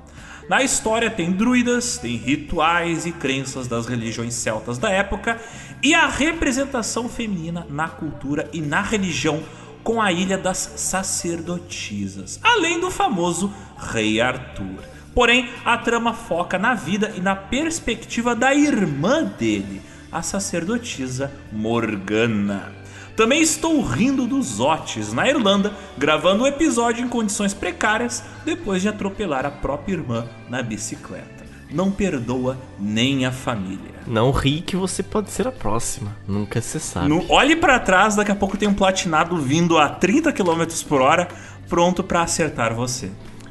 Na 0.49 0.63
história 0.63 1.11
tem 1.11 1.33
druidas, 1.33 1.99
tem 1.99 2.17
rituais 2.17 3.05
e 3.05 3.11
crenças 3.11 3.67
das 3.67 3.87
religiões 3.87 4.35
celtas 4.35 4.79
da 4.79 4.91
época 4.91 5.41
e 5.83 5.93
a 5.93 6.07
representação 6.07 7.09
feminina 7.09 7.67
na 7.69 7.89
cultura 7.89 8.49
e 8.53 8.61
na 8.61 8.81
religião 8.81 9.43
com 9.83 10.01
a 10.01 10.13
Ilha 10.13 10.39
das 10.39 10.75
Sacerdotisas, 10.77 12.39
além 12.45 12.79
do 12.79 12.93
famoso 12.93 13.53
Rei 13.77 14.21
Arthur. 14.21 14.94
Porém, 15.15 15.49
a 15.65 15.79
trama 15.79 16.13
foca 16.13 16.59
na 16.59 16.75
vida 16.75 17.13
e 17.17 17.21
na 17.21 17.37
perspectiva 17.37 18.35
da 18.35 18.55
irmã 18.55 19.25
dele, 19.25 19.81
a 20.11 20.23
sacerdotisa 20.23 21.33
Morgana. 21.53 22.73
Também 23.17 23.41
estou 23.41 23.81
rindo 23.81 24.27
dos 24.27 24.59
Otis 24.59 25.13
na 25.13 25.29
Irlanda, 25.29 25.73
gravando 25.97 26.43
o 26.43 26.47
um 26.47 26.49
episódio 26.49 27.05
em 27.05 27.09
condições 27.09 27.55
precárias 27.55 28.25
depois 28.45 28.83
de 28.83 28.89
atropelar 28.89 29.47
a 29.47 29.51
própria 29.51 29.95
irmã 29.95 30.27
na 30.51 30.61
bicicleta 30.63 31.35
não 31.75 31.91
perdoa 31.91 32.57
nem 32.79 33.27
a 33.27 33.33
família. 33.33 33.93
Não 34.07 34.31
ri 34.31 34.61
que 34.61 34.77
você 34.77 35.03
pode 35.03 35.31
ser 35.31 35.49
a 35.49 35.53
próxima. 35.53 36.17
Nunca 36.27 36.61
se 36.61 36.79
sabe. 36.79 37.09
No, 37.09 37.25
olhe 37.31 37.57
para 37.57 37.81
trás, 37.81 38.15
daqui 38.15 38.31
a 38.31 38.35
pouco 38.35 38.57
tem 38.57 38.69
um 38.69 38.75
platinado 38.75 39.37
vindo 39.37 39.77
a 39.77 39.89
30 39.89 40.33
km 40.33 40.65
por 40.89 41.01
hora, 41.01 41.29
pronto 41.69 42.05
para 42.05 42.23
acertar 42.23 42.75
você. 42.75 43.11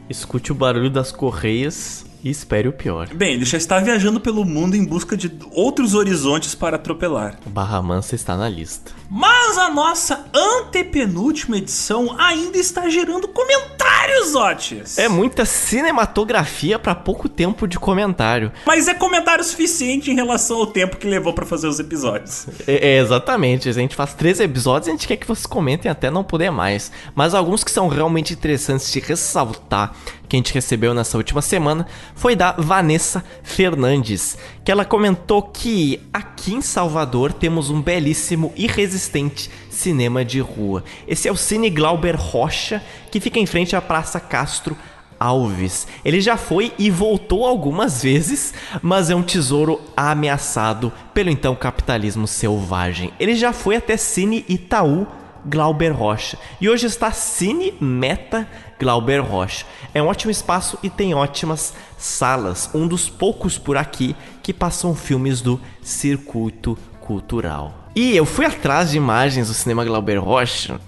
Escute 0.10 0.52
o 0.52 0.56
barulho 0.56 0.90
das 0.90 1.12
correias 1.12 2.06
e 2.24 2.30
espere 2.30 2.68
o 2.68 2.74
pior. 2.74 3.10
Bem, 3.14 3.34
ele 3.34 3.46
já 3.46 3.58
está 3.58 3.80
viajando 3.80 4.20
pelo 4.20 4.46
mundo 4.46 4.76
em 4.76 4.86
busca 4.86 5.18
de 5.18 5.32
outros 5.52 5.94
horizontes 5.94 6.56
para 6.56 6.78
atropelar. 6.78 7.38
Barra 7.46 7.82
Mansa 7.82 8.16
está 8.16 8.38
na 8.38 8.48
lista. 8.48 8.92
Mas 9.10 9.58
a 9.58 9.70
nossa 9.70 10.26
antepenúltima 10.34 11.58
edição 11.58 12.16
ainda 12.18 12.58
está 12.58 12.90
gerando 12.90 13.28
comentários, 13.28 14.34
Otis. 14.34 14.98
É 14.98 15.10
muita 15.10 15.46
cinematografia 15.46 16.80
para 16.80 16.96
pouco 16.96 17.28
tempo 17.28 17.68
de 17.68 17.78
comentário. 17.78 18.52
Mas 18.66 18.88
é 18.88 18.94
comentário 18.94 19.44
suficiente 19.44 20.10
em 20.10 20.16
relação 20.16 20.58
ao 20.58 20.68
tempo 20.68 20.98
que 20.98 21.08
levou 21.08 21.34
para 21.34 21.46
fazer 21.46 21.68
os 21.68 21.80
episódios. 21.80 22.48
É, 22.66 22.96
é, 22.96 23.00
exatamente. 23.00 23.68
A 23.68 23.74
gente 23.74 23.96
faz 23.96 24.14
três 24.14 24.40
episódios 24.40 24.88
e 24.88 24.92
a 24.92 24.94
gente 24.94 25.08
quer 25.08 25.18
que 25.18 25.28
vocês 25.28 25.46
comentem 25.46 25.92
até 25.92 26.10
não 26.10 26.24
poder 26.24 26.52
mais. 26.52 26.92
Mas 27.14 27.34
alguns 27.34 27.64
que 27.64 27.72
são 27.72 27.88
realmente 27.88 28.34
interessantes 28.34 28.92
de 28.92 29.00
ressaltar 29.00 29.94
que 30.34 30.38
a 30.38 30.40
gente 30.40 30.54
recebeu 30.54 30.96
nessa 30.96 31.16
última 31.16 31.44
semana 31.44 31.86
foi 32.16 32.36
da 32.36 32.54
Vanessa 32.54 33.24
Fernandes, 33.44 34.36
que 34.66 34.72
ela 34.72 34.84
comentou 34.84 35.44
que 35.44 36.02
aqui 36.12 36.56
em 36.56 36.62
Salvador 36.62 37.32
temos 37.32 37.70
um 37.70 37.80
belíssimo 37.80 38.52
e 38.56 38.66
resistente 38.66 39.52
cinema 39.70 40.26
de 40.26 40.40
rua. 40.40 40.84
Esse 41.08 41.28
é 41.28 41.32
o 41.32 41.36
Cine 41.36 41.70
Glauber 41.70 42.16
Rocha, 42.16 42.82
que 43.12 43.20
fica 43.20 43.40
em 43.40 43.46
frente 43.46 43.76
à 43.76 43.82
Praça 43.82 44.20
Castro 44.20 44.76
Alves. 45.20 45.88
Ele 46.04 46.20
já 46.20 46.36
foi 46.36 46.74
e 46.80 46.90
voltou 46.90 47.46
algumas 47.46 48.02
vezes, 48.02 48.56
mas 48.82 49.12
é 49.12 49.16
um 49.16 49.22
tesouro 49.22 49.80
ameaçado 49.96 50.92
pelo 51.14 51.30
então 51.30 51.56
capitalismo 51.56 52.26
selvagem. 52.26 53.14
Ele 53.20 53.36
já 53.36 53.54
foi 53.54 53.76
até 53.76 53.98
Cine 53.98 54.44
Itaú 54.50 55.06
Glauber 55.46 55.90
Rocha. 55.90 56.38
E 56.60 56.70
hoje 56.70 56.86
está 56.86 57.12
Cine 57.12 57.74
Meta 57.80 58.48
Glauber 58.80 59.20
Rocha. 59.20 59.66
É 59.94 60.02
um 60.02 60.08
ótimo 60.08 60.32
espaço 60.32 60.78
e 60.84 60.90
tem 60.90 61.14
ótimas 61.14 61.74
salas, 61.98 62.70
um 62.74 62.88
dos 62.88 63.10
poucos 63.10 63.58
por 63.58 63.78
aqui 63.78 64.16
que 64.42 64.54
passam 64.54 64.96
filmes 64.96 65.42
do 65.42 65.60
circuito 65.82 66.78
cultural. 67.00 67.90
E 67.96 68.16
eu 68.16 68.26
fui 68.26 68.46
atrás 68.46 68.92
de 68.92 68.98
imagens 68.98 69.48
do 69.48 69.54
cinema 69.54 69.86
Glauber 69.86 70.18
Rocha. 70.18 70.80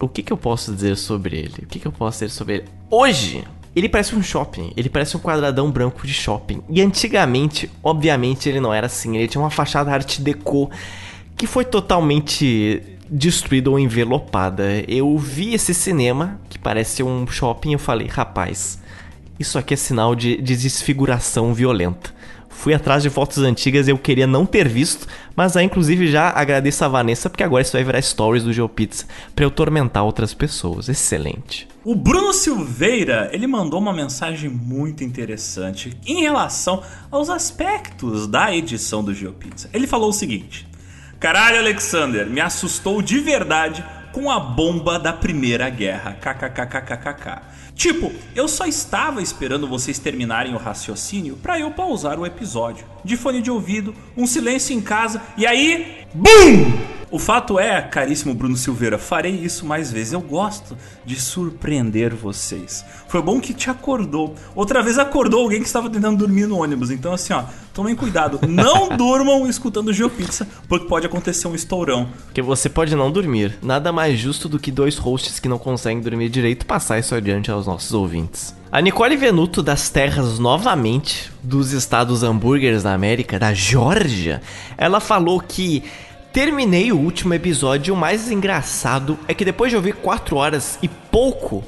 O 0.00 0.08
que, 0.08 0.22
que 0.22 0.32
eu 0.32 0.36
posso 0.36 0.72
dizer 0.72 0.96
sobre 0.96 1.36
ele? 1.36 1.64
O 1.64 1.66
que, 1.66 1.78
que 1.78 1.86
eu 1.86 1.92
posso 1.92 2.20
dizer 2.20 2.30
sobre 2.30 2.54
ele? 2.54 2.64
Hoje, 2.90 3.44
ele 3.76 3.88
parece 3.88 4.16
um 4.16 4.22
shopping, 4.22 4.72
ele 4.76 4.88
parece 4.88 5.16
um 5.16 5.20
quadradão 5.20 5.70
branco 5.70 6.06
de 6.06 6.14
shopping. 6.14 6.62
E 6.68 6.80
antigamente, 6.80 7.70
obviamente, 7.82 8.48
ele 8.48 8.60
não 8.60 8.72
era 8.72 8.86
assim. 8.86 9.16
Ele 9.16 9.28
tinha 9.28 9.40
uma 9.40 9.50
fachada 9.50 9.92
art 9.92 10.18
deco 10.18 10.70
que 11.36 11.46
foi 11.46 11.64
totalmente 11.64 12.82
destruída 13.10 13.70
ou 13.70 13.78
envelopada. 13.78 14.64
Eu 14.86 15.18
vi 15.18 15.54
esse 15.54 15.74
cinema, 15.74 16.40
que 16.48 16.58
parece 16.58 17.02
um 17.02 17.26
shopping, 17.26 17.72
eu 17.72 17.78
falei, 17.78 18.06
rapaz, 18.06 18.78
isso 19.38 19.58
aqui 19.58 19.74
é 19.74 19.76
sinal 19.76 20.14
de, 20.14 20.36
de 20.40 20.56
desfiguração 20.56 21.52
violenta. 21.52 22.14
Fui 22.60 22.74
atrás 22.74 23.02
de 23.02 23.08
fotos 23.08 23.38
antigas 23.38 23.88
eu 23.88 23.96
queria 23.96 24.26
não 24.26 24.44
ter 24.44 24.68
visto, 24.68 25.06
mas 25.34 25.56
aí 25.56 25.64
inclusive 25.64 26.06
já 26.08 26.28
agradeço 26.28 26.84
a 26.84 26.88
Vanessa 26.88 27.30
porque 27.30 27.42
agora 27.42 27.62
isso 27.62 27.72
vai 27.72 27.82
virar 27.82 28.02
stories 28.02 28.44
do 28.44 28.52
GeoPizza 28.52 29.06
para 29.34 29.46
eu 29.46 29.50
tormentar 29.50 30.04
outras 30.04 30.34
pessoas. 30.34 30.86
Excelente. 30.86 31.66
O 31.82 31.94
Bruno 31.94 32.34
Silveira, 32.34 33.30
ele 33.32 33.46
mandou 33.46 33.80
uma 33.80 33.94
mensagem 33.94 34.50
muito 34.50 35.02
interessante 35.02 35.96
em 36.06 36.20
relação 36.20 36.82
aos 37.10 37.30
aspectos 37.30 38.26
da 38.26 38.54
edição 38.54 39.02
do 39.02 39.14
GeoPizza. 39.14 39.70
Ele 39.72 39.86
falou 39.86 40.10
o 40.10 40.12
seguinte: 40.12 40.68
Caralho, 41.20 41.58
Alexander, 41.58 42.26
me 42.30 42.40
assustou 42.40 43.02
de 43.02 43.18
verdade 43.18 43.84
com 44.10 44.30
a 44.30 44.40
bomba 44.40 44.98
da 44.98 45.12
Primeira 45.12 45.68
Guerra. 45.68 46.16
KKKKKK. 46.18 47.42
Tipo, 47.74 48.10
eu 48.34 48.48
só 48.48 48.64
estava 48.64 49.20
esperando 49.20 49.68
vocês 49.68 49.98
terminarem 49.98 50.54
o 50.54 50.58
raciocínio 50.58 51.36
para 51.36 51.60
eu 51.60 51.72
pausar 51.72 52.18
o 52.18 52.24
episódio. 52.24 52.86
De 53.04 53.18
fone 53.18 53.42
de 53.42 53.50
ouvido, 53.50 53.94
um 54.16 54.26
silêncio 54.26 54.74
em 54.74 54.80
casa 54.80 55.20
e 55.36 55.46
aí. 55.46 56.06
BUM! 56.14 56.90
O 57.10 57.18
fato 57.18 57.58
é, 57.58 57.82
caríssimo 57.82 58.32
Bruno 58.32 58.56
Silveira, 58.56 58.96
farei 58.96 59.32
isso 59.34 59.66
mais 59.66 59.90
vezes. 59.90 60.12
Eu 60.12 60.20
gosto 60.20 60.78
de 61.04 61.20
surpreender 61.20 62.14
vocês. 62.14 62.84
Foi 63.08 63.20
bom 63.20 63.40
que 63.40 63.52
te 63.52 63.68
acordou. 63.68 64.36
Outra 64.54 64.80
vez 64.80 64.96
acordou 64.96 65.42
alguém 65.42 65.60
que 65.60 65.66
estava 65.66 65.90
tentando 65.90 66.18
dormir 66.18 66.46
no 66.46 66.62
ônibus. 66.62 66.88
Então, 66.88 67.12
assim, 67.12 67.32
ó, 67.32 67.42
tomem 67.80 67.96
cuidado. 67.96 68.40
Não 68.46 68.90
durmam 68.94 69.48
escutando 69.48 69.90
GeoPizza, 69.90 70.46
porque 70.68 70.86
pode 70.86 71.06
acontecer 71.06 71.48
um 71.48 71.54
estourão. 71.54 72.08
Porque 72.26 72.42
você 72.42 72.68
pode 72.68 72.94
não 72.94 73.10
dormir. 73.10 73.58
Nada 73.62 73.90
mais 73.90 74.18
justo 74.18 74.50
do 74.50 74.58
que 74.58 74.70
dois 74.70 74.98
hosts 74.98 75.40
que 75.40 75.48
não 75.48 75.58
conseguem 75.58 76.02
dormir 76.02 76.28
direito 76.28 76.66
passar 76.66 76.98
isso 76.98 77.14
adiante 77.14 77.50
aos 77.50 77.66
nossos 77.66 77.94
ouvintes. 77.94 78.54
A 78.70 78.82
Nicole 78.82 79.16
Venuto 79.16 79.62
das 79.62 79.88
terras 79.88 80.38
novamente 80.38 81.32
dos 81.42 81.72
estados 81.72 82.22
hambúrgueres 82.22 82.82
da 82.82 82.92
América, 82.92 83.38
da 83.38 83.54
Geórgia, 83.54 84.42
ela 84.76 85.00
falou 85.00 85.40
que 85.40 85.82
terminei 86.34 86.92
o 86.92 86.98
último 86.98 87.32
episódio. 87.32 87.94
O 87.94 87.96
mais 87.96 88.30
engraçado 88.30 89.18
é 89.26 89.32
que 89.32 89.44
depois 89.44 89.70
de 89.70 89.76
ouvir 89.76 89.94
4 89.94 90.36
horas 90.36 90.78
e 90.82 90.88
pouco, 90.88 91.64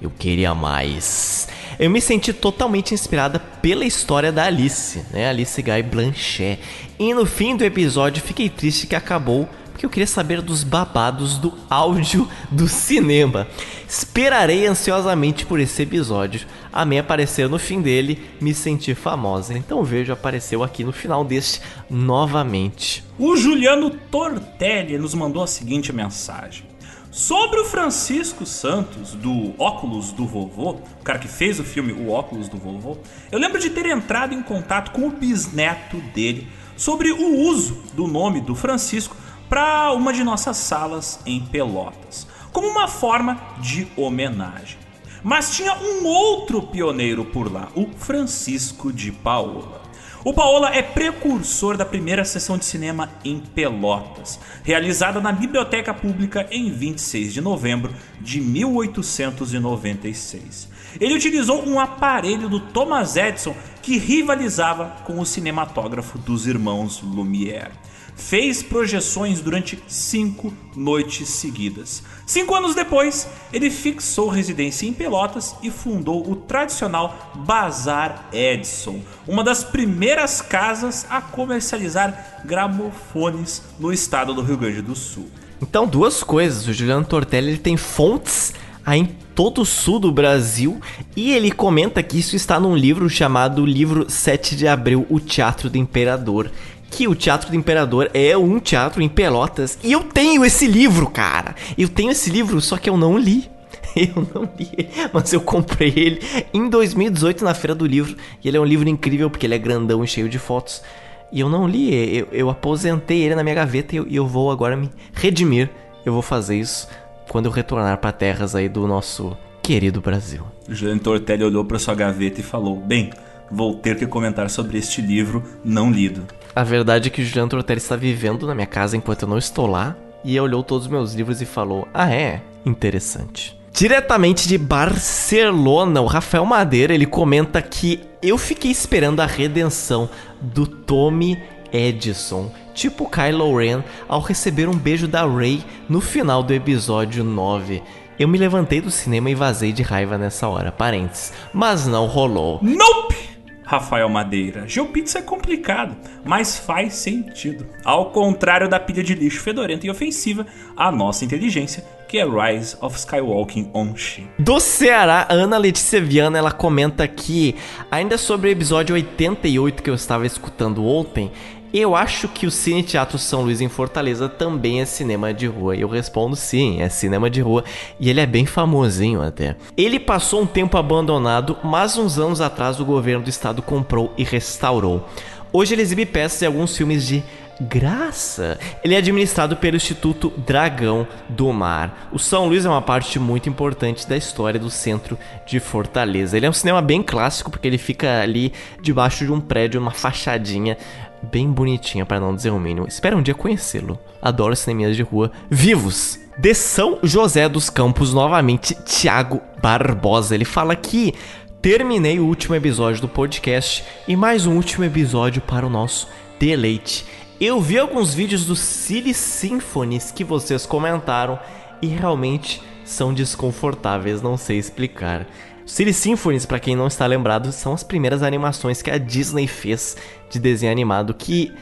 eu 0.00 0.10
queria 0.10 0.54
mais. 0.56 1.48
Eu 1.82 1.90
me 1.90 2.00
senti 2.00 2.32
totalmente 2.32 2.94
inspirada 2.94 3.40
pela 3.40 3.84
história 3.84 4.30
da 4.30 4.44
Alice, 4.44 5.04
né? 5.10 5.28
Alice 5.28 5.60
Guy 5.60 5.82
Blanchet. 5.82 6.60
E 6.96 7.12
no 7.12 7.26
fim 7.26 7.56
do 7.56 7.64
episódio 7.64 8.22
fiquei 8.22 8.48
triste 8.48 8.86
que 8.86 8.94
acabou 8.94 9.48
porque 9.72 9.84
eu 9.84 9.90
queria 9.90 10.06
saber 10.06 10.40
dos 10.40 10.62
babados 10.62 11.38
do 11.38 11.52
áudio 11.68 12.28
do 12.52 12.68
cinema. 12.68 13.48
Esperarei 13.88 14.64
ansiosamente 14.64 15.44
por 15.44 15.58
esse 15.58 15.82
episódio. 15.82 16.46
Amei 16.72 17.00
aparecer 17.00 17.48
no 17.48 17.58
fim 17.58 17.82
dele, 17.82 18.30
me 18.40 18.54
senti 18.54 18.94
famosa. 18.94 19.58
Então 19.58 19.82
vejo 19.82 20.12
apareceu 20.12 20.62
aqui 20.62 20.84
no 20.84 20.92
final 20.92 21.24
deste 21.24 21.60
novamente. 21.90 23.02
O 23.18 23.36
Juliano 23.36 23.90
Tortelli 23.90 24.98
nos 24.98 25.14
mandou 25.14 25.42
a 25.42 25.48
seguinte 25.48 25.92
mensagem. 25.92 26.71
Sobre 27.12 27.60
o 27.60 27.66
Francisco 27.66 28.46
Santos, 28.46 29.12
do 29.12 29.52
Óculos 29.62 30.12
do 30.12 30.24
Vovô, 30.24 30.78
o 30.98 31.04
cara 31.04 31.18
que 31.18 31.28
fez 31.28 31.60
o 31.60 31.62
filme 31.62 31.92
O 31.92 32.08
Óculos 32.08 32.48
do 32.48 32.56
Vovô, 32.56 32.96
eu 33.30 33.38
lembro 33.38 33.60
de 33.60 33.68
ter 33.68 33.84
entrado 33.84 34.32
em 34.32 34.42
contato 34.42 34.92
com 34.92 35.06
o 35.06 35.10
bisneto 35.10 35.98
dele 36.14 36.48
sobre 36.74 37.12
o 37.12 37.38
uso 37.40 37.82
do 37.92 38.06
nome 38.06 38.40
do 38.40 38.54
Francisco 38.54 39.14
para 39.46 39.92
uma 39.92 40.10
de 40.10 40.24
nossas 40.24 40.56
salas 40.56 41.20
em 41.26 41.38
Pelotas, 41.44 42.26
como 42.50 42.66
uma 42.66 42.88
forma 42.88 43.38
de 43.60 43.86
homenagem. 43.94 44.78
Mas 45.22 45.54
tinha 45.54 45.74
um 45.74 46.06
outro 46.06 46.62
pioneiro 46.62 47.26
por 47.26 47.52
lá, 47.52 47.68
o 47.74 47.88
Francisco 47.94 48.90
de 48.90 49.12
Paola. 49.12 49.81
O 50.24 50.32
Paola 50.32 50.72
é 50.72 50.82
precursor 50.82 51.76
da 51.76 51.84
primeira 51.84 52.24
sessão 52.24 52.56
de 52.56 52.64
cinema 52.64 53.10
em 53.24 53.40
Pelotas, 53.40 54.38
realizada 54.62 55.20
na 55.20 55.32
Biblioteca 55.32 55.92
Pública 55.92 56.46
em 56.48 56.70
26 56.70 57.34
de 57.34 57.40
novembro 57.40 57.92
de 58.20 58.40
1896. 58.40 60.68
Ele 61.00 61.14
utilizou 61.14 61.68
um 61.68 61.80
aparelho 61.80 62.48
do 62.48 62.60
Thomas 62.60 63.16
Edison 63.16 63.56
que 63.82 63.98
rivalizava 63.98 64.98
com 65.04 65.18
o 65.18 65.26
cinematógrafo 65.26 66.18
dos 66.18 66.46
irmãos 66.46 67.02
Lumière 67.02 67.72
fez 68.16 68.62
projeções 68.62 69.40
durante 69.40 69.78
cinco 69.86 70.52
noites 70.76 71.28
seguidas. 71.28 72.02
Cinco 72.26 72.54
anos 72.54 72.74
depois, 72.74 73.28
ele 73.52 73.70
fixou 73.70 74.28
residência 74.28 74.86
em 74.86 74.92
Pelotas 74.92 75.54
e 75.62 75.70
fundou 75.70 76.30
o 76.30 76.36
tradicional 76.36 77.32
Bazar 77.46 78.28
Edison, 78.32 79.00
uma 79.26 79.42
das 79.42 79.64
primeiras 79.64 80.40
casas 80.40 81.06
a 81.10 81.20
comercializar 81.20 82.42
gramofones 82.44 83.62
no 83.78 83.92
estado 83.92 84.34
do 84.34 84.42
Rio 84.42 84.56
Grande 84.56 84.82
do 84.82 84.94
Sul. 84.94 85.28
Então, 85.60 85.86
duas 85.86 86.22
coisas. 86.22 86.66
O 86.66 86.72
Juliano 86.72 87.04
Tortelli 87.04 87.50
ele 87.50 87.58
tem 87.58 87.76
fontes 87.76 88.52
em 88.86 89.04
todo 89.34 89.62
o 89.62 89.66
sul 89.66 89.98
do 89.98 90.10
Brasil 90.10 90.80
e 91.16 91.32
ele 91.32 91.50
comenta 91.50 92.02
que 92.02 92.18
isso 92.18 92.36
está 92.36 92.58
num 92.58 92.76
livro 92.76 93.08
chamado 93.08 93.64
Livro 93.64 94.10
7 94.10 94.56
de 94.56 94.66
Abril, 94.66 95.06
O 95.08 95.20
Teatro 95.20 95.70
do 95.70 95.78
Imperador 95.78 96.50
que 96.92 97.08
o 97.08 97.14
Teatro 97.14 97.50
do 97.50 97.56
Imperador 97.56 98.10
é 98.12 98.36
um 98.36 98.60
teatro 98.60 99.02
em 99.02 99.08
Pelotas. 99.08 99.78
E 99.82 99.90
eu 99.90 100.04
tenho 100.04 100.44
esse 100.44 100.66
livro, 100.66 101.08
cara. 101.08 101.56
Eu 101.76 101.88
tenho 101.88 102.10
esse 102.12 102.30
livro, 102.30 102.60
só 102.60 102.76
que 102.76 102.88
eu 102.88 102.96
não 102.96 103.18
li. 103.18 103.50
Eu 103.94 104.26
não 104.34 104.48
li, 104.58 104.88
mas 105.12 105.34
eu 105.34 105.40
comprei 105.42 105.92
ele 105.94 106.22
em 106.54 106.66
2018 106.66 107.44
na 107.44 107.52
Feira 107.52 107.74
do 107.74 107.84
Livro. 107.84 108.16
E 108.42 108.48
ele 108.48 108.56
é 108.56 108.60
um 108.60 108.64
livro 108.64 108.88
incrível 108.88 109.28
porque 109.28 109.44
ele 109.44 109.54
é 109.54 109.58
grandão 109.58 110.02
e 110.02 110.08
cheio 110.08 110.30
de 110.30 110.38
fotos. 110.38 110.82
E 111.30 111.40
eu 111.40 111.48
não 111.50 111.68
li, 111.68 112.16
eu, 112.16 112.28
eu 112.32 112.48
aposentei 112.48 113.20
ele 113.20 113.34
na 113.34 113.42
minha 113.42 113.54
gaveta 113.54 113.94
e 113.94 113.98
eu, 113.98 114.06
eu 114.08 114.26
vou 114.26 114.50
agora 114.50 114.78
me 114.78 114.88
redimir. 115.12 115.68
Eu 116.06 116.14
vou 116.14 116.22
fazer 116.22 116.56
isso 116.58 116.88
quando 117.28 117.46
eu 117.46 117.52
retornar 117.52 117.98
para 117.98 118.12
terras 118.12 118.54
aí 118.54 118.66
do 118.66 118.86
nosso 118.86 119.36
querido 119.62 120.00
Brasil. 120.00 120.42
O 120.66 120.74
Jean 120.74 120.96
Tortelli 120.96 121.44
olhou 121.44 121.64
para 121.64 121.78
sua 121.78 121.94
gaveta 121.94 122.40
e 122.40 122.42
falou: 122.42 122.76
Bem, 122.76 123.10
vou 123.50 123.74
ter 123.74 123.96
que 123.98 124.06
comentar 124.06 124.48
sobre 124.48 124.78
este 124.78 125.02
livro 125.02 125.44
não 125.62 125.90
lido. 125.90 126.26
A 126.54 126.62
verdade 126.62 127.08
é 127.08 127.10
que 127.10 127.22
o 127.22 127.24
Juliano 127.24 127.48
Tortelli 127.48 127.78
está 127.78 127.96
vivendo 127.96 128.46
na 128.46 128.54
minha 128.54 128.66
casa 128.66 128.96
enquanto 128.96 129.22
eu 129.22 129.28
não 129.28 129.38
estou 129.38 129.66
lá 129.66 129.96
e 130.24 130.38
olhou 130.38 130.62
todos 130.62 130.86
os 130.86 130.92
meus 130.92 131.14
livros 131.14 131.40
e 131.40 131.46
falou: 131.46 131.88
Ah, 131.94 132.12
é? 132.12 132.42
Interessante. 132.64 133.58
Diretamente 133.72 134.46
de 134.46 134.58
Barcelona, 134.58 136.02
o 136.02 136.06
Rafael 136.06 136.44
Madeira 136.44 136.94
ele 136.94 137.06
comenta 137.06 137.62
que 137.62 138.00
eu 138.22 138.36
fiquei 138.36 138.70
esperando 138.70 139.20
a 139.20 139.26
redenção 139.26 140.10
do 140.40 140.66
Tommy 140.66 141.42
Edison, 141.72 142.52
tipo 142.74 143.08
Kylo 143.08 143.56
Ren, 143.56 143.82
ao 144.06 144.20
receber 144.20 144.68
um 144.68 144.76
beijo 144.76 145.08
da 145.08 145.26
Rey 145.26 145.64
no 145.88 146.02
final 146.02 146.42
do 146.42 146.52
episódio 146.52 147.24
9. 147.24 147.82
Eu 148.18 148.28
me 148.28 148.36
levantei 148.36 148.80
do 148.80 148.90
cinema 148.90 149.30
e 149.30 149.34
vazei 149.34 149.72
de 149.72 149.82
raiva 149.82 150.18
nessa 150.18 150.46
hora, 150.46 150.70
parentes. 150.70 151.32
Mas 151.52 151.86
não 151.86 152.06
rolou. 152.06 152.60
Nope! 152.62 153.31
Rafael 153.64 154.08
Madeira. 154.08 154.66
GeoPizza 154.66 155.20
é 155.20 155.22
complicado, 155.22 155.96
mas 156.24 156.58
faz 156.58 156.94
sentido. 156.94 157.66
Ao 157.84 158.10
contrário 158.10 158.68
da 158.68 158.80
pilha 158.80 159.02
de 159.02 159.14
lixo 159.14 159.40
fedorenta 159.40 159.86
e 159.86 159.90
ofensiva, 159.90 160.46
a 160.76 160.90
nossa 160.90 161.24
inteligência, 161.24 161.84
que 162.12 162.18
é 162.18 162.26
Rise 162.26 162.76
of 162.82 162.94
Skywalking 162.94 163.70
on 163.72 163.96
Shin. 163.96 164.28
Do 164.38 164.60
Ceará, 164.60 165.26
Ana 165.30 165.56
Letícia 165.56 165.98
Viana, 165.98 166.36
ela 166.36 166.52
comenta 166.52 167.08
que, 167.08 167.54
ainda 167.90 168.18
sobre 168.18 168.50
o 168.50 168.52
episódio 168.52 168.94
88 168.94 169.82
que 169.82 169.88
eu 169.88 169.94
estava 169.94 170.26
escutando 170.26 170.84
ontem, 170.84 171.32
eu 171.80 171.96
acho 171.96 172.28
que 172.28 172.46
o 172.46 172.50
Cine 172.50 172.82
Teatro 172.82 173.18
São 173.18 173.42
Luís 173.42 173.60
em 173.60 173.68
Fortaleza 173.68 174.28
também 174.28 174.80
é 174.80 174.84
cinema 174.84 175.32
de 175.32 175.46
rua. 175.46 175.74
Eu 175.74 175.88
respondo 175.88 176.36
sim, 176.36 176.82
é 176.82 176.88
cinema 176.88 177.30
de 177.30 177.40
rua. 177.40 177.64
E 177.98 178.10
ele 178.10 178.20
é 178.20 178.26
bem 178.26 178.44
famosinho 178.44 179.22
até. 179.22 179.56
Ele 179.76 179.98
passou 179.98 180.42
um 180.42 180.46
tempo 180.46 180.76
abandonado, 180.76 181.56
mas 181.64 181.96
uns 181.96 182.18
anos 182.18 182.40
atrás 182.40 182.78
o 182.78 182.84
governo 182.84 183.24
do 183.24 183.30
estado 183.30 183.62
comprou 183.62 184.12
e 184.18 184.24
restaurou. 184.24 185.08
Hoje 185.52 185.74
ele 185.74 185.82
exibe 185.82 186.06
peças 186.06 186.42
e 186.42 186.46
alguns 186.46 186.76
filmes 186.76 187.06
de 187.06 187.22
graça. 187.60 188.58
Ele 188.82 188.94
é 188.94 188.98
administrado 188.98 189.56
pelo 189.56 189.76
Instituto 189.76 190.32
Dragão 190.36 191.06
do 191.28 191.52
Mar. 191.52 192.08
O 192.12 192.18
São 192.18 192.46
Luís 192.46 192.64
é 192.64 192.68
uma 192.68 192.82
parte 192.82 193.18
muito 193.18 193.48
importante 193.48 194.08
da 194.08 194.16
história 194.16 194.58
do 194.58 194.70
centro 194.70 195.18
de 195.46 195.60
Fortaleza. 195.60 196.36
Ele 196.36 196.46
é 196.46 196.50
um 196.50 196.54
cinema 196.54 196.82
bem 196.82 197.02
clássico 197.02 197.50
porque 197.50 197.68
ele 197.68 197.78
fica 197.78 198.20
ali 198.20 198.52
debaixo 198.80 199.24
de 199.24 199.32
um 199.32 199.40
prédio, 199.40 199.80
uma 199.80 199.90
fachadinha 199.90 200.76
bem 201.22 201.50
bonitinha, 201.50 202.04
para 202.04 202.20
não 202.20 202.34
dizer 202.34 202.50
o 202.50 202.58
mínimo. 202.58 202.86
Espero 202.88 203.16
um 203.16 203.22
dia 203.22 203.34
conhecê-lo. 203.34 203.98
Adoro 204.20 204.56
cineminhas 204.56 204.96
de 204.96 205.02
rua 205.02 205.30
vivos. 205.50 206.18
De 206.38 206.54
São 206.54 206.98
José 207.02 207.48
dos 207.48 207.68
Campos, 207.68 208.14
novamente, 208.14 208.74
Thiago 208.74 209.40
Barbosa. 209.60 210.34
Ele 210.34 210.44
fala 210.44 210.74
que 210.74 211.14
terminei 211.60 212.18
o 212.18 212.24
último 212.24 212.54
episódio 212.54 213.02
do 213.02 213.08
podcast 213.08 213.84
e 214.08 214.16
mais 214.16 214.46
um 214.46 214.56
último 214.56 214.84
episódio 214.84 215.42
para 215.42 215.66
o 215.66 215.70
nosso 215.70 216.08
deleite. 216.40 217.04
Eu 217.40 217.60
vi 217.60 217.78
alguns 217.78 218.14
vídeos 218.14 218.46
do 218.46 218.56
Silly 218.56 219.12
Symphonies 219.12 220.10
que 220.10 220.24
vocês 220.24 220.64
comentaram 220.64 221.38
e 221.82 221.86
realmente 221.86 222.62
são 222.84 223.12
desconfortáveis, 223.12 224.22
não 224.22 224.36
sei 224.36 224.58
explicar. 224.58 225.26
Silly 225.64 225.92
Symphonies, 225.92 226.44
para 226.44 226.58
quem 226.58 226.74
não 226.74 226.86
está 226.86 227.06
lembrado, 227.06 227.52
são 227.52 227.72
as 227.72 227.82
primeiras 227.82 228.22
animações 228.22 228.82
que 228.82 228.90
a 228.90 228.98
Disney 228.98 229.46
fez 229.46 229.96
de 230.28 230.38
desenho 230.38 230.72
animado, 230.72 231.14
que 231.14 231.52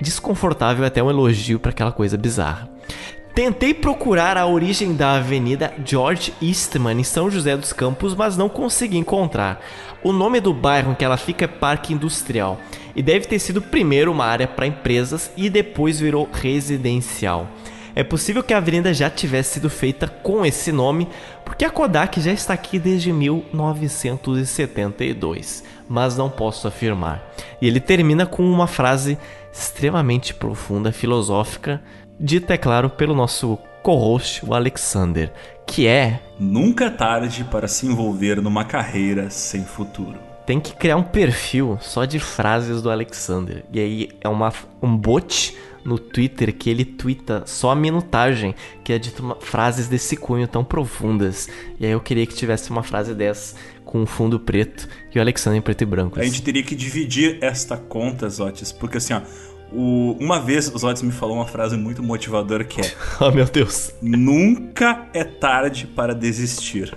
desconfortável 0.00 0.84
até 0.84 1.02
um 1.02 1.10
elogio 1.10 1.58
para 1.58 1.70
aquela 1.70 1.92
coisa 1.92 2.16
bizarra. 2.16 2.68
Tentei 3.34 3.74
procurar 3.74 4.36
a 4.36 4.46
origem 4.46 4.94
da 4.94 5.16
Avenida 5.16 5.74
George 5.84 6.32
Eastman 6.40 7.00
em 7.00 7.02
São 7.02 7.28
José 7.28 7.56
dos 7.56 7.72
Campos, 7.72 8.14
mas 8.14 8.36
não 8.36 8.48
consegui 8.48 8.96
encontrar. 8.96 9.60
O 10.04 10.12
nome 10.12 10.38
do 10.38 10.54
bairro 10.54 10.92
em 10.92 10.94
que 10.94 11.04
ela 11.04 11.16
fica 11.16 11.46
é 11.46 11.48
Parque 11.48 11.92
Industrial 11.92 12.60
e 12.94 13.02
deve 13.02 13.26
ter 13.26 13.40
sido 13.40 13.60
primeiro 13.60 14.12
uma 14.12 14.24
área 14.24 14.46
para 14.46 14.68
empresas 14.68 15.32
e 15.36 15.50
depois 15.50 15.98
virou 15.98 16.28
residencial. 16.32 17.48
É 17.96 18.04
possível 18.04 18.42
que 18.42 18.52
a 18.54 18.58
avenida 18.58 18.94
já 18.94 19.10
tivesse 19.10 19.54
sido 19.54 19.70
feita 19.70 20.06
com 20.08 20.46
esse 20.46 20.70
nome, 20.70 21.08
porque 21.44 21.64
a 21.64 21.70
Kodak 21.70 22.20
já 22.20 22.32
está 22.32 22.54
aqui 22.54 22.78
desde 22.78 23.12
1972, 23.12 25.64
mas 25.88 26.16
não 26.16 26.30
posso 26.30 26.66
afirmar. 26.66 27.22
E 27.60 27.66
ele 27.66 27.80
termina 27.80 28.24
com 28.26 28.44
uma 28.44 28.66
frase 28.66 29.18
extremamente 29.52 30.34
profunda, 30.34 30.90
filosófica, 30.90 31.80
dita, 32.18 32.54
é 32.54 32.58
claro, 32.58 32.90
pelo 32.90 33.14
nosso 33.14 33.56
co-host, 33.82 34.44
o 34.44 34.54
Alexander, 34.54 35.32
que 35.66 35.86
é. 35.86 36.20
Nunca 36.38 36.86
é 36.86 36.90
tarde 36.90 37.44
para 37.44 37.68
se 37.68 37.86
envolver 37.86 38.40
numa 38.40 38.64
carreira 38.64 39.30
sem 39.30 39.64
futuro. 39.64 40.18
Tem 40.46 40.58
que 40.58 40.74
criar 40.74 40.96
um 40.96 41.02
perfil 41.02 41.78
só 41.80 42.04
de 42.04 42.18
frases 42.18 42.82
do 42.82 42.90
Alexander. 42.90 43.64
E 43.72 43.80
aí 43.80 44.08
é 44.20 44.28
uma, 44.28 44.52
um 44.82 44.96
bot 44.96 45.56
no 45.84 45.98
Twitter 45.98 46.54
que 46.54 46.70
ele 46.70 46.84
twitta 46.84 47.44
só 47.46 47.70
a 47.70 47.76
minutagem, 47.76 48.54
que 48.82 48.92
é 48.92 48.98
dito 48.98 49.22
uma, 49.22 49.36
frases 49.36 49.86
desse 49.86 50.16
cunho 50.16 50.48
tão 50.48 50.64
profundas. 50.64 51.48
E 51.78 51.84
aí 51.84 51.92
eu 51.92 52.00
queria 52.00 52.26
que 52.26 52.34
tivesse 52.34 52.70
uma 52.70 52.82
frase 52.82 53.14
dessa 53.14 53.54
com 53.84 54.00
um 54.00 54.06
fundo 54.06 54.40
preto 54.40 54.88
e 55.14 55.18
o 55.18 55.20
Alexander 55.20 55.58
em 55.58 55.62
preto 55.62 55.82
e 55.82 55.86
branco. 55.86 56.18
A 56.18 56.24
gente 56.24 56.42
teria 56.42 56.62
que 56.62 56.74
dividir 56.74 57.38
esta 57.40 57.76
conta, 57.76 58.28
Zotis, 58.28 58.72
porque 58.72 58.96
assim, 58.96 59.12
ó, 59.12 59.20
o, 59.74 60.16
uma 60.20 60.40
vez 60.40 60.68
o 60.72 60.78
Zotis 60.78 61.02
me 61.02 61.10
falou 61.10 61.36
uma 61.36 61.46
frase 61.46 61.76
muito 61.76 62.02
motivadora 62.02 62.64
que 62.64 62.80
é: 62.80 62.92
Oh 63.20 63.30
meu 63.32 63.44
Deus. 63.44 63.92
Nunca 64.00 65.06
é 65.12 65.24
tarde 65.24 65.86
para 65.86 66.14
desistir. 66.14 66.96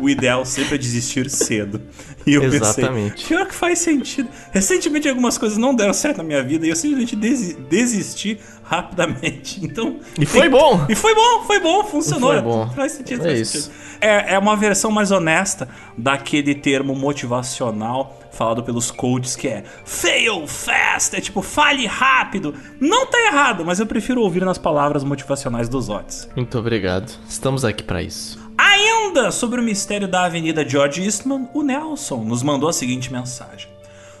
o 0.00 0.08
ideal 0.08 0.44
sempre 0.44 0.74
é 0.74 0.78
desistir 0.78 1.30
cedo. 1.30 1.80
E 2.26 2.34
eu 2.34 2.42
Exatamente. 2.42 3.12
pensei, 3.12 3.28
pior 3.28 3.46
que 3.46 3.54
faz 3.54 3.78
sentido. 3.78 4.28
Recentemente 4.52 5.08
algumas 5.08 5.38
coisas 5.38 5.56
não 5.56 5.74
deram 5.74 5.94
certo 5.94 6.18
na 6.18 6.24
minha 6.24 6.42
vida 6.42 6.66
e 6.66 6.70
eu 6.70 6.76
simplesmente 6.76 7.16
desisti 7.16 8.38
rapidamente. 8.62 9.60
Então. 9.66 9.98
E 10.18 10.26
foi 10.26 10.48
bom! 10.48 10.86
E 10.88 10.94
foi 10.94 11.14
bom, 11.14 11.44
foi 11.44 11.60
bom, 11.60 11.84
funcionou. 11.84 12.32
Foi 12.32 12.42
bom. 12.42 12.70
Faz 12.70 12.92
sentido, 12.92 13.22
é 13.22 13.28
faz 13.28 13.40
isso. 13.40 13.62
sentido. 13.62 13.74
É, 14.00 14.34
é 14.34 14.38
uma 14.38 14.56
versão 14.56 14.90
mais 14.90 15.10
honesta 15.10 15.68
daquele 15.96 16.54
termo 16.54 16.94
motivacional 16.94 18.20
falado 18.36 18.62
pelos 18.62 18.90
coaches 18.90 19.34
que 19.34 19.48
é 19.48 19.64
fail 19.84 20.46
fast, 20.46 21.16
é 21.16 21.20
tipo 21.20 21.42
fale 21.42 21.86
rápido. 21.86 22.54
Não 22.80 23.06
tá 23.06 23.18
errado, 23.26 23.64
mas 23.64 23.80
eu 23.80 23.86
prefiro 23.86 24.20
ouvir 24.20 24.44
nas 24.44 24.58
palavras 24.58 25.02
motivacionais 25.02 25.68
dos 25.68 25.88
Otis. 25.88 26.28
Muito 26.36 26.58
obrigado. 26.58 27.10
Estamos 27.28 27.64
aqui 27.64 27.82
para 27.82 28.02
isso. 28.02 28.38
Ainda 28.58 29.30
sobre 29.30 29.60
o 29.60 29.64
mistério 29.64 30.08
da 30.08 30.24
Avenida 30.24 30.66
George 30.66 31.02
Eastman, 31.02 31.48
o 31.52 31.62
Nelson 31.62 32.24
nos 32.24 32.42
mandou 32.42 32.68
a 32.68 32.72
seguinte 32.72 33.12
mensagem. 33.12 33.68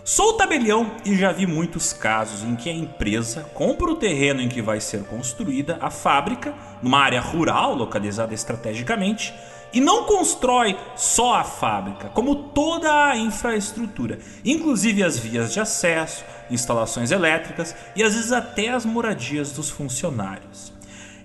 Sou 0.04 0.34
tabelião 0.34 0.92
e 1.04 1.16
já 1.16 1.32
vi 1.32 1.48
muitos 1.48 1.92
casos 1.92 2.44
em 2.44 2.54
que 2.54 2.70
a 2.70 2.72
empresa 2.72 3.42
compra 3.52 3.90
o 3.90 3.96
terreno 3.96 4.40
em 4.40 4.48
que 4.48 4.62
vai 4.62 4.80
ser 4.80 5.02
construída 5.02 5.78
a 5.80 5.90
fábrica, 5.90 6.54
numa 6.80 7.00
área 7.00 7.20
rural 7.20 7.74
localizada 7.74 8.32
estrategicamente, 8.32 9.34
e 9.76 9.80
não 9.80 10.04
constrói 10.04 10.74
só 10.96 11.34
a 11.34 11.44
fábrica, 11.44 12.08
como 12.14 12.34
toda 12.34 13.10
a 13.10 13.16
infraestrutura, 13.18 14.18
inclusive 14.42 15.02
as 15.02 15.18
vias 15.18 15.52
de 15.52 15.60
acesso, 15.60 16.24
instalações 16.50 17.10
elétricas 17.10 17.76
e 17.94 18.02
às 18.02 18.14
vezes 18.14 18.32
até 18.32 18.70
as 18.70 18.86
moradias 18.86 19.52
dos 19.52 19.68
funcionários. 19.68 20.72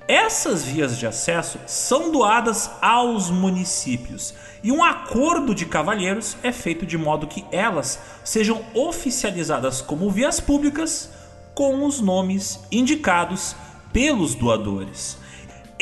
Essas 0.05 0.65
vias 0.65 0.97
de 0.97 1.07
acesso 1.07 1.59
são 1.65 2.11
doadas 2.11 2.69
aos 2.81 3.29
municípios 3.29 4.33
e 4.61 4.69
um 4.69 4.83
acordo 4.83 5.55
de 5.55 5.65
cavalheiros 5.65 6.35
é 6.43 6.51
feito 6.51 6.85
de 6.85 6.97
modo 6.97 7.27
que 7.27 7.45
elas 7.53 8.01
sejam 8.21 8.65
oficializadas 8.73 9.81
como 9.81 10.11
vias 10.11 10.41
públicas 10.41 11.09
com 11.55 11.85
os 11.85 12.01
nomes 12.01 12.59
indicados 12.69 13.55
pelos 13.93 14.35
doadores. 14.35 15.20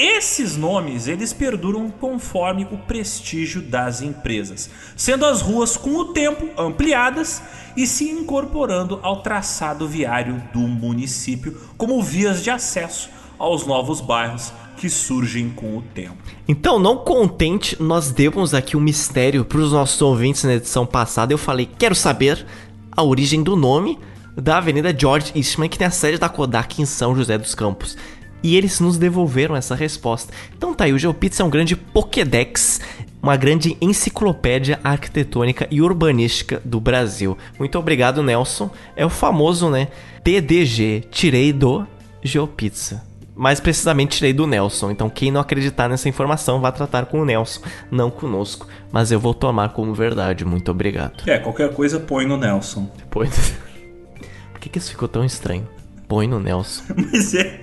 Esses 0.02 0.56
nomes 0.56 1.10
eles 1.10 1.34
perduram 1.34 1.92
conforme 1.92 2.66
o 2.72 2.78
prestígio 2.78 3.62
das 3.62 4.02
empresas, 4.02 4.70
sendo 4.96 5.26
as 5.26 5.42
ruas 5.42 5.76
com 5.76 5.90
o 5.90 6.14
tempo 6.14 6.48
ampliadas 6.58 7.44
e 7.76 7.86
se 7.86 8.10
incorporando 8.10 9.02
ao 9.04 9.22
traçado 9.22 9.86
viário 9.86 10.42
do 10.54 10.62
município 10.62 11.60
como 11.78 12.02
vias 12.02 12.42
de 12.42 12.50
acesso 12.50 13.10
aos 13.38 13.68
novos 13.68 14.00
bairros 14.00 14.54
que 14.78 14.90
surgem 14.90 15.50
com 15.50 15.76
o 15.76 15.82
tempo. 15.82 16.16
Então, 16.48 16.80
não 16.80 16.96
contente, 16.96 17.76
nós 17.84 18.10
demos 18.10 18.54
aqui 18.54 18.78
um 18.78 18.80
mistério 18.80 19.44
para 19.44 19.58
os 19.58 19.74
nossos 19.74 20.02
ouvintes 20.02 20.46
na 20.46 20.54
edição 20.54 20.86
passada. 20.86 21.34
Eu 21.34 21.38
falei, 21.38 21.70
quero 21.78 21.94
saber 21.94 22.46
a 22.90 23.04
origem 23.04 23.44
do 23.44 23.58
nome 23.58 24.00
da 24.38 24.60
Avenida 24.60 24.98
George 24.98 25.34
Eastman, 25.36 25.68
que 25.68 25.78
tem 25.78 25.88
a 25.88 25.92
sede 25.92 26.18
da 26.18 26.30
Kodak 26.30 26.82
em 26.82 26.86
São 26.86 27.14
José 27.14 27.38
dos 27.38 27.54
Campos. 27.54 27.98
E 28.42 28.56
eles 28.56 28.80
nos 28.80 28.98
devolveram 28.98 29.56
essa 29.56 29.76
resposta. 29.76 30.34
Então 30.58 30.74
tá 30.74 30.86
aí, 30.86 30.94
o 30.94 31.00
GeoPizza 31.00 31.44
é 31.44 31.46
um 31.46 31.50
grande 31.50 31.76
Pokédex, 31.76 32.80
uma 33.22 33.36
grande 33.36 33.78
enciclopédia 33.82 34.80
arquitetônica 34.84 35.68
e 35.70 35.82
urbanística 35.82 36.62
do 36.64 36.80
Brasil. 36.80 37.38
Muito 37.58 37.78
obrigado, 37.78 38.24
Nelson. 38.24 38.70
É 38.96 39.06
o 39.06 39.10
famoso, 39.10 39.70
né? 39.70 39.90
TDG, 40.24 41.06
tirei 41.12 41.52
do 41.52 41.86
GeoPizza 42.24 43.10
mais 43.40 43.62
precisamente 43.62 44.18
tirei 44.18 44.34
do 44.34 44.46
Nelson. 44.46 44.92
Então, 44.92 45.10
quem 45.10 45.32
não 45.32 45.40
acreditar 45.40 45.88
nessa 45.88 46.10
informação, 46.10 46.60
vá 46.60 46.74
tratar 46.74 47.06
com 47.06 47.22
o 47.22 47.26
Nelson, 47.26 47.62
não 47.90 48.12
conosco. 48.12 48.68
Mas 48.92 49.14
eu 49.14 49.20
vou 49.20 49.34
tomar 49.34 49.70
como 49.70 49.94
verdade. 49.94 50.44
Muito 50.44 50.70
obrigado. 50.70 51.24
É, 51.26 51.40
qualquer 51.40 51.74
coisa 51.74 52.02
põe 52.02 52.26
no 52.26 52.36
Nelson. 52.36 52.92
Põe. 53.10 53.30
Por 54.52 54.60
que, 54.60 54.68
que 54.68 54.78
isso 54.78 54.92
ficou 54.92 55.08
tão 55.08 55.24
estranho? 55.24 55.66
Põe 56.10 56.28
no 56.28 56.40
Nelson. 56.40 56.84
Mas 56.98 57.36
é. 57.36 57.62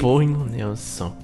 Põe 0.00 0.26
no 0.26 0.44
Nelson. 0.44 1.16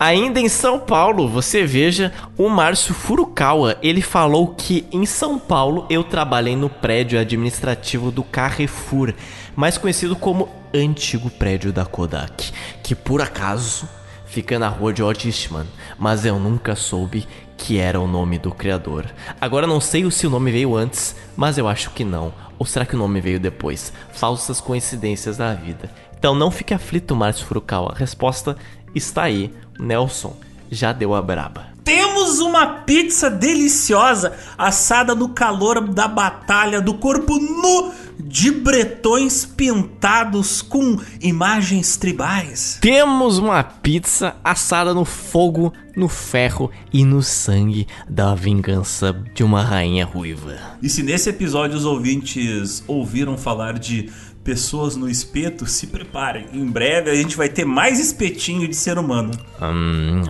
Ainda 0.00 0.40
em 0.40 0.48
São 0.48 0.80
Paulo, 0.80 1.28
você 1.28 1.64
veja 1.64 2.12
o 2.36 2.48
Márcio 2.48 2.92
Furukawa. 2.92 3.76
Ele 3.80 4.02
falou 4.02 4.48
que 4.48 4.84
em 4.90 5.06
São 5.06 5.38
Paulo 5.38 5.86
eu 5.88 6.02
trabalhei 6.02 6.56
no 6.56 6.68
prédio 6.68 7.20
administrativo 7.20 8.10
do 8.10 8.24
Carrefour, 8.24 9.14
mais 9.54 9.78
conhecido 9.78 10.16
como 10.16 10.48
antigo 10.74 11.30
prédio 11.30 11.72
da 11.72 11.86
Kodak, 11.86 12.52
que 12.82 12.96
por 12.96 13.22
acaso 13.22 13.88
fica 14.26 14.58
na 14.58 14.68
rua 14.68 14.92
de 14.92 15.02
Eastman, 15.02 15.66
mas 15.96 16.24
eu 16.24 16.38
nunca 16.38 16.74
soube 16.74 17.26
que 17.56 17.78
era 17.78 18.00
o 18.00 18.08
nome 18.08 18.38
do 18.38 18.52
criador. 18.52 19.06
Agora 19.40 19.66
não 19.66 19.80
sei 19.80 20.08
se 20.10 20.26
o 20.26 20.30
nome 20.30 20.50
veio 20.50 20.76
antes, 20.76 21.14
mas 21.36 21.58
eu 21.58 21.68
acho 21.68 21.90
que 21.90 22.04
não. 22.04 22.32
Ou 22.58 22.66
será 22.66 22.84
que 22.84 22.96
o 22.96 22.98
nome 22.98 23.20
veio 23.20 23.38
depois? 23.38 23.92
Falsas 24.12 24.60
coincidências 24.60 25.36
da 25.36 25.54
vida. 25.54 25.90
Então 26.18 26.34
não 26.34 26.50
fique 26.50 26.74
aflito, 26.74 27.14
Márcio 27.14 27.46
Furukawa. 27.46 27.92
A 27.92 27.98
resposta 27.98 28.56
está 28.94 29.22
aí. 29.22 29.52
Nelson 29.78 30.36
já 30.70 30.92
deu 30.92 31.14
a 31.14 31.22
braba. 31.22 31.68
Temos 31.84 32.38
uma 32.40 32.66
pizza 32.66 33.30
deliciosa 33.30 34.34
assada 34.58 35.14
no 35.14 35.30
calor 35.30 35.80
da 35.88 36.06
batalha 36.06 36.82
do 36.82 36.94
corpo 36.94 37.38
nu 37.38 37.92
de 38.20 38.50
bretões 38.50 39.46
pintados 39.46 40.60
com 40.60 40.98
imagens 41.20 41.96
tribais. 41.96 42.78
Temos 42.80 43.38
uma 43.38 43.62
pizza 43.62 44.36
assada 44.44 44.92
no 44.92 45.04
fogo, 45.04 45.72
no 45.96 46.08
ferro 46.08 46.70
e 46.92 47.04
no 47.04 47.22
sangue 47.22 47.86
da 48.06 48.34
vingança 48.34 49.12
de 49.34 49.42
uma 49.42 49.62
rainha 49.62 50.04
ruiva. 50.04 50.56
E 50.82 50.90
se 50.90 51.02
nesse 51.02 51.30
episódio 51.30 51.76
os 51.76 51.86
ouvintes 51.86 52.82
ouviram 52.86 53.38
falar 53.38 53.78
de 53.78 54.10
pessoas 54.48 54.96
no 54.96 55.10
espeto, 55.10 55.66
se 55.66 55.88
preparem. 55.88 56.46
Em 56.54 56.64
breve 56.64 57.10
a 57.10 57.14
gente 57.14 57.36
vai 57.36 57.50
ter 57.50 57.66
mais 57.66 58.00
espetinho 58.00 58.66
de 58.66 58.74
ser 58.74 58.96
humano. 58.96 59.30
Hum. 59.60 60.22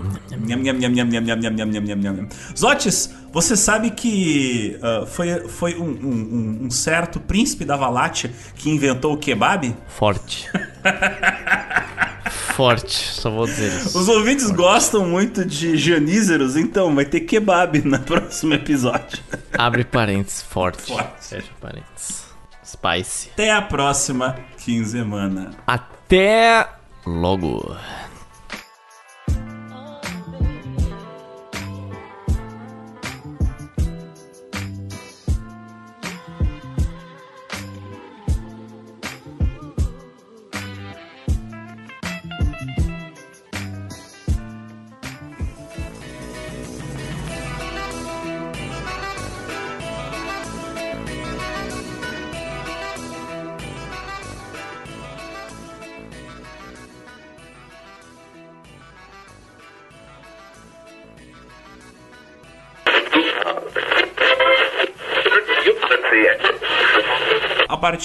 Zotes, 2.58 3.14
você 3.32 3.56
sabe 3.56 3.92
que 3.92 4.76
uh, 4.82 5.06
foi, 5.06 5.48
foi 5.48 5.76
um, 5.76 5.84
um, 5.84 6.58
um, 6.64 6.70
certo 6.70 7.20
príncipe 7.20 7.64
da 7.64 7.76
Valátia 7.76 8.32
que 8.56 8.68
inventou 8.68 9.12
o 9.12 9.16
kebab? 9.16 9.72
Forte. 9.86 10.50
Forte, 12.56 12.96
só 12.96 13.30
vou 13.30 13.46
dizer 13.46 13.68
isso. 13.68 13.96
Os 13.96 14.08
ouvintes 14.08 14.46
Forte. 14.46 14.56
gostam 14.56 15.06
muito 15.06 15.44
de 15.44 15.76
janízeros, 15.76 16.56
então 16.56 16.92
vai 16.92 17.04
ter 17.04 17.20
kebab 17.20 17.82
no 17.82 18.00
próximo 18.02 18.54
episódio. 18.54 19.20
Abre 19.56 19.84
parênteses, 19.84 20.42
forte. 20.42 20.82
forte. 20.82 21.24
Fecha 21.28 21.46
parênteses. 21.60 22.27
Spice. 22.78 23.30
Até 23.32 23.50
a 23.50 23.60
próxima 23.60 24.36
quinzena. 24.56 25.50
Até 25.66 26.68
logo. 27.04 27.76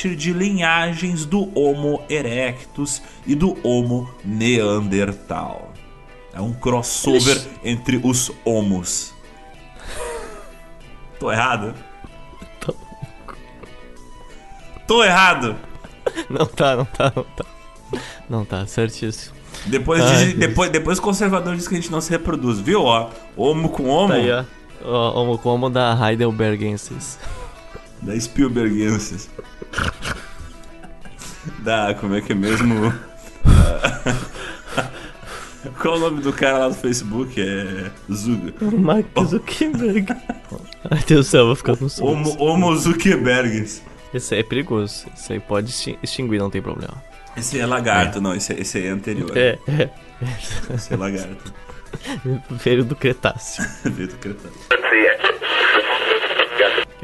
Partir 0.04 0.16
de 0.18 0.34
linhagens 0.34 1.26
do 1.26 1.50
Homo 1.58 2.04
erectus 2.10 3.02
e 3.26 3.34
do 3.36 3.56
Homo 3.66 4.10
neandertal. 4.24 5.72
É 6.34 6.42
um 6.42 6.52
crossover 6.52 7.38
Ixi. 7.38 7.50
entre 7.64 8.02
os 8.04 8.30
homos. 8.44 9.14
Tô 11.20 11.32
errado? 11.32 11.74
Tô. 12.60 12.76
Tô 14.86 15.04
errado? 15.04 15.56
Não 16.30 16.46
tá, 16.46 16.76
não 16.76 16.86
tá, 16.86 17.14
não 17.16 17.24
tá. 17.24 17.46
Não 18.30 18.46
tá, 18.46 18.66
certíssimo. 18.66 19.34
Depois, 19.68 20.04
Ai, 20.04 20.26
de, 20.26 20.34
depois, 20.34 20.70
depois 20.70 21.00
o 21.00 21.02
conservador 21.02 21.56
diz 21.56 21.66
que 21.66 21.76
a 21.76 21.80
gente 21.80 21.92
não 21.92 22.02
se 22.02 22.10
reproduz, 22.10 22.60
viu? 22.60 22.82
Ó, 22.82 23.10
homo 23.38 23.70
com 23.70 23.88
homo. 23.88 24.10
Tá 24.10 24.16
aí, 24.16 24.30
ó. 24.30 24.44
ó 24.84 25.22
homo 25.22 25.38
com 25.38 25.50
homo 25.50 25.70
da 25.70 25.98
Heidelbergensis. 25.98 27.18
Da 28.04 28.20
Spielbergensis. 28.20 29.30
da. 31.60 31.94
Como 31.96 32.16
é 32.16 32.22
que 32.22 32.34
é 32.34 32.36
mesmo? 32.36 32.94
Qual 35.82 35.96
o 35.96 36.00
nome 36.00 36.22
do 36.22 36.34
cara 36.34 36.58
lá 36.60 36.70
do 36.70 36.76
Facebook? 36.76 37.42
É. 37.42 37.90
Zug... 38.12 38.54
Mark 38.78 39.06
Zuckerberg. 39.26 40.14
Ai 40.92 41.02
Deus 41.08 41.28
do 41.28 41.30
céu, 41.30 41.46
vou 41.46 41.56
ficar 41.56 41.78
com 41.78 41.88
sono. 41.88 42.12
Homo, 42.12 42.44
Homo 42.44 42.76
Zuckerberg. 42.76 43.66
Esse 44.14 44.36
aí 44.36 44.42
é 44.42 44.44
perigoso. 44.44 45.06
Esse 45.16 45.32
aí 45.34 45.40
pode 45.40 45.74
extinguir, 46.04 46.40
não 46.40 46.50
tem 46.50 46.62
problema. 46.62 47.02
Esse 47.36 47.60
é 47.60 47.66
lagarto, 47.66 48.20
é. 48.20 48.22
não, 48.22 48.36
esse, 48.36 48.54
esse 48.54 48.78
aí 48.78 48.86
é 48.88 48.90
anterior. 48.90 49.36
É, 49.36 49.58
é. 49.68 49.90
Esse 50.76 50.94
é 50.94 50.98
lagarto. 50.98 51.54
Veio 52.52 52.84
do 52.84 52.96
Cretáceo. 52.96 53.66
Veio 53.86 54.10
do 54.10 54.18
Cretáceo. 54.18 54.60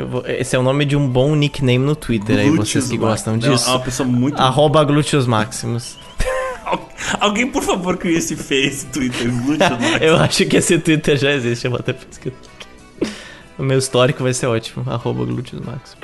Vou, 0.05 0.23
esse 0.25 0.55
é 0.55 0.59
o 0.59 0.63
nome 0.63 0.85
de 0.85 0.95
um 0.95 1.07
bom 1.07 1.35
nickname 1.35 1.79
no 1.79 1.95
Twitter 1.95 2.39
aí, 2.39 2.49
vocês 2.49 2.89
que 2.89 2.97
gostam 2.97 3.37
disso. 3.37 3.65
Não, 3.65 3.73
é 3.73 3.77
uma 3.77 3.83
pessoa 3.83 4.07
muito. 4.07 4.39
Arroba 4.39 4.83
Glúteos 4.83 5.27
Máximos. 5.27 5.97
Alguém, 7.19 7.47
por 7.47 7.63
favor, 7.63 7.97
crie 7.97 8.17
esse 8.17 8.35
face 8.35 8.85
Twitter. 8.87 9.27
eu 10.01 10.17
acho 10.17 10.45
que 10.45 10.57
esse 10.57 10.77
Twitter 10.77 11.17
já 11.17 11.31
existe, 11.31 11.65
eu 11.65 11.71
vou 11.71 11.79
até 11.79 11.93
pesquisar. 11.93 12.35
O 13.57 13.63
meu 13.63 13.77
histórico 13.77 14.23
vai 14.23 14.33
ser 14.33 14.47
ótimo. 14.47 14.89
Arroba 14.89 15.25
Glúteos 15.25 15.61
Máximos. 15.61 15.97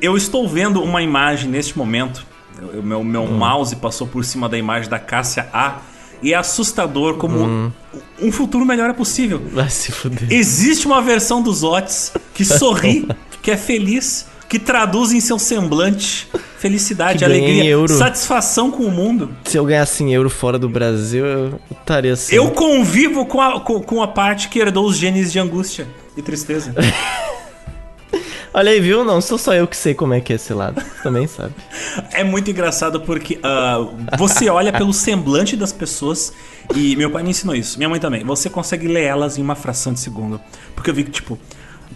Eu 0.00 0.16
estou 0.16 0.48
vendo 0.48 0.82
uma 0.82 1.00
imagem 1.00 1.48
neste 1.48 1.78
momento. 1.78 2.26
O 2.74 2.82
meu, 2.82 3.04
meu 3.04 3.22
hum. 3.22 3.36
mouse 3.36 3.76
passou 3.76 4.06
por 4.06 4.24
cima 4.24 4.48
da 4.48 4.58
imagem 4.58 4.90
da 4.90 4.98
Cássia 4.98 5.48
A. 5.52 5.80
E 6.22 6.32
é 6.32 6.36
assustador 6.36 7.16
como 7.16 7.38
hum. 7.38 7.72
um 8.20 8.30
futuro 8.30 8.64
melhor 8.64 8.90
é 8.90 8.92
possível. 8.92 9.42
Vai 9.52 9.68
se 9.68 9.90
fuder. 9.90 10.30
Existe 10.30 10.86
uma 10.86 11.02
versão 11.02 11.42
dos 11.42 11.62
Otis 11.62 12.12
que 12.32 12.44
sorri, 12.44 13.08
que 13.42 13.50
é 13.50 13.56
feliz, 13.56 14.26
que 14.48 14.58
traduz 14.58 15.12
em 15.12 15.20
seu 15.20 15.38
semblante 15.38 16.28
felicidade, 16.58 17.24
alegria, 17.24 17.64
euro. 17.64 17.92
satisfação 17.92 18.70
com 18.70 18.84
o 18.84 18.90
mundo. 18.90 19.30
Se 19.44 19.56
eu 19.56 19.64
ganhasse 19.64 20.04
em 20.04 20.14
euro 20.14 20.30
fora 20.30 20.60
do 20.60 20.68
Brasil, 20.68 21.26
eu 21.26 21.60
estaria 21.72 22.12
assim. 22.12 22.36
Eu 22.36 22.52
convivo 22.52 23.26
com 23.26 23.40
a, 23.40 23.60
com, 23.60 23.80
com 23.80 24.00
a 24.00 24.06
parte 24.06 24.48
que 24.48 24.60
herdou 24.60 24.86
os 24.86 24.96
genes 24.96 25.32
de 25.32 25.40
angústia 25.40 25.88
e 26.16 26.22
tristeza. 26.22 26.72
Olha 28.54 28.70
aí, 28.70 28.80
viu? 28.80 29.02
Não 29.02 29.20
sou 29.20 29.38
só 29.38 29.54
eu 29.54 29.66
que 29.66 29.76
sei 29.76 29.94
como 29.94 30.12
é 30.12 30.20
que 30.20 30.32
é 30.32 30.36
esse 30.36 30.52
lado. 30.52 30.82
Também 31.02 31.26
sabe. 31.26 31.54
É 32.12 32.22
muito 32.22 32.50
engraçado 32.50 33.00
porque 33.00 33.38
uh, 33.38 34.16
você 34.18 34.48
olha 34.48 34.72
pelo 34.72 34.92
semblante 34.92 35.56
das 35.56 35.72
pessoas 35.72 36.32
e 36.74 36.94
meu 36.96 37.10
pai 37.10 37.22
me 37.22 37.30
ensinou 37.30 37.54
isso. 37.54 37.78
Minha 37.78 37.88
mãe 37.88 37.98
também. 37.98 38.24
Você 38.24 38.50
consegue 38.50 38.86
ler 38.86 39.04
elas 39.04 39.38
em 39.38 39.42
uma 39.42 39.54
fração 39.54 39.92
de 39.92 40.00
segundo. 40.00 40.40
Porque 40.74 40.90
eu 40.90 40.94
vi 40.94 41.04
que, 41.04 41.10
tipo. 41.10 41.38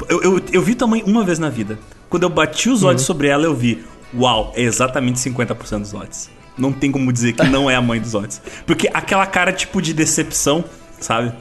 Eu, 0.08 0.22
eu, 0.22 0.42
eu 0.52 0.62
vi 0.62 0.74
tua 0.74 0.88
mãe 0.88 1.02
uma 1.06 1.24
vez 1.24 1.38
na 1.38 1.48
vida. 1.48 1.78
Quando 2.08 2.22
eu 2.22 2.30
bati 2.30 2.68
os 2.68 2.82
olhos 2.82 3.02
uhum. 3.02 3.06
sobre 3.06 3.28
ela, 3.28 3.44
eu 3.44 3.54
vi. 3.54 3.84
Uau, 4.14 4.52
é 4.54 4.62
exatamente 4.62 5.18
50% 5.18 5.80
dos 5.80 5.94
olhos. 5.94 6.30
Não 6.56 6.72
tem 6.72 6.90
como 6.90 7.12
dizer 7.12 7.34
que 7.34 7.44
não 7.44 7.70
é 7.70 7.74
a 7.74 7.82
mãe 7.82 8.00
dos 8.00 8.14
olhos. 8.14 8.40
Porque 8.66 8.88
aquela 8.92 9.26
cara, 9.26 9.52
tipo, 9.52 9.80
de 9.82 9.92
decepção, 9.92 10.64
sabe? 11.00 11.32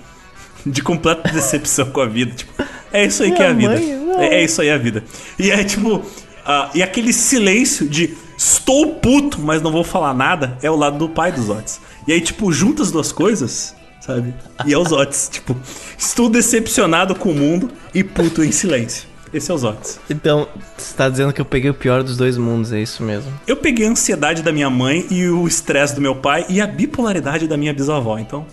De 0.66 0.82
completa 0.82 1.32
decepção 1.32 1.92
com 1.92 2.02
a 2.02 2.06
vida. 2.06 2.34
Tipo, 2.34 2.64
é 2.92 3.06
isso 3.06 3.24
aí 3.24 3.30
Minha 3.30 3.38
que 3.38 3.44
é 3.44 3.50
a 3.50 3.54
vida. 3.54 3.82
é, 4.24 4.36
é, 4.36 4.44
isso 4.44 4.62
aí 4.62 4.70
a 4.70 4.78
vida. 4.78 5.04
E 5.38 5.52
é 5.52 5.64
tipo. 5.64 5.98
Uh, 5.98 6.70
e 6.76 6.84
aquele 6.84 7.12
silêncio 7.12 7.90
de 7.90 8.16
estou 8.38 8.96
puto, 8.96 9.40
mas 9.42 9.62
não 9.62 9.72
vou 9.72 9.84
falar 9.84 10.14
nada, 10.14 10.58
é 10.62 10.70
o 10.70 10.76
lado 10.76 10.98
do 10.98 11.10
pai 11.10 11.32
dos 11.32 11.50
Otis. 11.50 11.80
E 12.08 12.14
aí, 12.14 12.22
tipo, 12.22 12.52
junta 12.52 12.84
as 12.84 12.92
duas 12.92 13.12
coisas, 13.12 13.76
sabe? 14.00 14.34
E 14.66 14.74
é 14.74 14.78
os 14.78 14.92
Otis. 14.92 15.30
tipo, 15.32 15.56
estou 15.98 16.30
decepcionado 16.30 17.16
com 17.16 17.32
o 17.32 17.36
mundo 17.36 17.72
e 17.94 18.04
puto 18.04 18.44
em 18.44 18.52
silêncio. 18.52 19.08
Esse 19.34 19.52
é 19.52 19.54
os 19.54 19.64
Otis. 19.64 20.00
Então, 20.10 20.48
você 20.78 20.94
tá 20.96 21.10
dizendo 21.10 21.34
que 21.34 21.42
eu 21.42 21.46
peguei 21.46 21.70
o 21.70 21.74
pior 21.74 22.04
dos 22.04 22.16
dois 22.16 22.38
mundos, 22.38 22.72
é 22.72 22.80
isso 22.80 23.04
mesmo? 23.04 23.32
Eu 23.48 23.58
peguei 23.58 23.88
a 23.88 23.90
ansiedade 23.90 24.42
da 24.42 24.52
minha 24.52 24.70
mãe 24.70 25.06
e 25.10 25.28
o 25.28 25.48
estresse 25.48 25.96
do 25.96 26.02
meu 26.02 26.16
pai 26.16 26.46
e 26.48 26.62
a 26.62 26.68
bipolaridade 26.68 27.48
da 27.48 27.58
minha 27.58 27.74
bisavó, 27.74 28.18
então. 28.18 28.46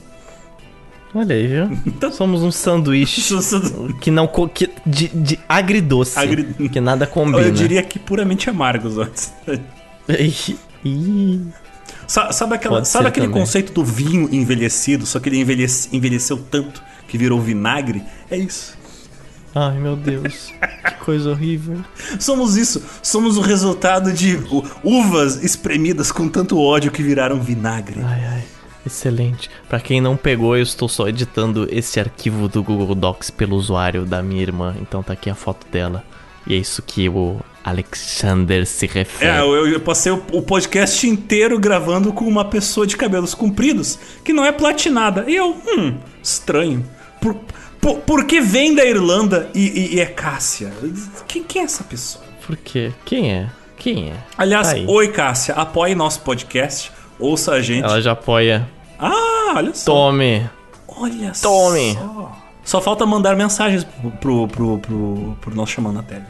Olha 1.15 1.35
aí, 1.35 1.47
viu? 1.47 1.79
Então, 1.87 2.11
Somos 2.11 2.43
um 2.43 2.51
sanduíche 2.51 3.23
que 4.01 4.11
não 4.11 4.27
que, 4.27 4.71
de, 4.87 5.09
de 5.09 5.39
agridoce, 5.49 6.19
Agri... 6.19 6.45
que 6.69 6.81
nada 6.81 7.07
combina. 7.07 7.41
Eu 7.43 7.53
diria 7.53 7.83
que 7.83 7.99
puramente 7.99 8.49
amargos 8.49 8.99
antes. 8.99 9.33
sabe, 12.07 12.35
sabe, 12.35 12.55
aquela, 12.55 12.85
sabe 12.85 13.09
aquele 13.09 13.27
também. 13.27 13.41
conceito 13.41 13.73
do 13.73 13.85
vinho 13.85 14.29
envelhecido, 14.33 15.07
só 15.07 15.21
que 15.21 15.29
ele 15.29 15.39
envelhece, 15.39 15.89
envelheceu 15.93 16.39
tanto 16.39 16.83
que 17.07 17.19
virou 17.19 17.41
vinagre? 17.41 18.03
É 18.31 18.37
isso. 18.37 18.77
Ai, 19.55 19.79
meu 19.79 19.97
Deus. 19.97 20.51
que 20.85 20.95
coisa 21.05 21.31
horrível. 21.31 21.79
Somos 22.19 22.57
isso. 22.57 22.83
Somos 23.03 23.37
o 23.37 23.43
resultado 23.43 24.13
de 24.13 24.39
uvas 24.83 25.45
espremidas 25.45 26.11
com 26.11 26.27
tanto 26.29 26.59
ódio 26.59 26.91
que 26.91 27.03
viraram 27.03 27.39
vinagre. 27.41 28.01
Ai, 28.03 28.25
ai. 28.25 28.43
Excelente. 28.85 29.49
Para 29.69 29.81
quem 29.81 30.01
não 30.01 30.17
pegou, 30.17 30.57
eu 30.57 30.63
estou 30.63 30.89
só 30.89 31.09
editando 31.09 31.69
esse 31.71 32.01
arquivo 32.01 32.49
do 32.49 32.63
Google 32.63 32.95
Docs 32.95 33.31
pelo 33.31 33.57
usuário 33.57 34.05
da 34.05 34.23
minha 34.23 34.43
irmã. 34.43 34.75
Então 34.81 35.03
tá 35.03 35.13
aqui 35.13 35.31
a 35.31 35.35
foto 35.35 35.67
dela. 35.69 36.05
E 36.47 36.55
é 36.55 36.57
isso 36.57 36.83
que 36.83 37.09
o 37.09 37.41
Alexander 37.65 38.67
se 38.67 38.87
refere. 38.87 39.31
É, 39.31 39.41
eu, 39.41 39.69
eu 39.69 39.81
passei 39.81 40.11
o, 40.11 40.23
o, 40.33 40.43
podcast 40.43 41.07
inteiro 41.07 41.59
gravando 41.59 42.13
com 42.13 42.25
uma 42.25 42.45
pessoa 42.45 42.87
de 42.87 42.97
cabelos 42.97 43.35
compridos 43.35 43.99
que 44.25 44.33
não 44.33 44.45
é 44.45 44.51
platinada. 44.51 45.25
E 45.29 45.37
eu, 45.37 45.57
hum, 45.67 45.95
estranho. 46.21 46.85
Por, 47.21 47.37
por, 47.81 47.99
por 48.01 48.25
que 48.25 48.41
vem 48.41 48.75
da 48.75 48.85
Irlanda 48.85 49.49
e, 49.55 49.61
e, 49.61 49.95
e 49.95 50.01
é 50.01 50.07
Cássia? 50.07 50.73
Quem, 51.29 51.45
quem, 51.45 51.63
é 51.63 51.65
essa 51.65 51.85
pessoa? 51.85 52.25
Por 52.45 52.57
quê? 52.57 52.93
Quem 53.05 53.33
é? 53.33 53.49
Quem 53.77 54.11
é? 54.11 54.17
Aliás, 54.37 54.73
tá 54.73 54.79
oi 54.89 55.09
Cássia, 55.09 55.55
apoie 55.55 55.95
nosso 55.95 56.21
podcast 56.23 56.91
Ouça 57.23 57.53
a 57.53 57.63
gente. 57.63 57.85
Ela 57.85 58.03
já 58.03 58.13
apoia. 58.13 58.69
Ah, 58.99 59.55
olha 59.57 59.73
só. 59.75 59.93
Tome. 59.93 60.51
Olha 60.89 61.33
Tome. 61.41 61.95
só. 61.95 62.43
Só 62.65 62.81
falta 62.81 63.07
mandar 63.07 63.37
mensagens 63.37 63.85
pro, 64.21 64.47
pro, 64.49 64.79
pro, 64.79 65.37
pro 65.41 65.55
nosso 65.55 65.73
chamando 65.73 65.97
na 65.97 66.03
tela. 66.03 66.27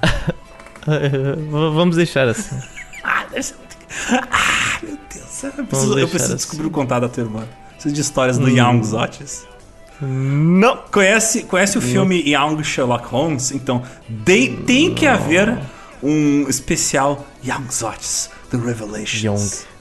Vamos 1.51 1.97
deixar 1.97 2.29
assim. 2.29 2.59
ah, 3.05 3.25
ah, 4.31 4.79
meu 4.83 4.99
Deus. 5.13 5.45
Eu 5.45 5.65
preciso, 5.65 5.99
eu 5.99 6.09
preciso 6.09 6.35
assim. 6.35 6.37
descobrir 6.37 6.67
o 6.67 6.71
contato 6.71 7.03
da 7.03 7.09
tua 7.09 7.23
irmã. 7.23 7.45
Preciso 7.73 7.95
de 7.95 8.01
histórias 8.01 8.39
do 8.39 8.47
hum. 8.47 8.57
Young 8.57 8.83
Zotis. 8.83 9.47
Não. 10.01 10.79
Conhece, 10.91 11.45
conhece 11.45 11.79
o 11.79 11.81
filme 11.81 12.23
Young 12.27 12.63
Sherlock 12.63 13.07
Holmes? 13.07 13.53
Então, 13.53 13.83
de, 14.09 14.57
tem 14.67 14.95
que 14.95 15.07
haver 15.07 15.59
um 16.03 16.47
especial 16.49 17.27
Young 17.45 17.71
Zotis, 17.71 18.31
The 18.51 18.57
Revelations. 18.57 19.23
Young. 19.23 19.72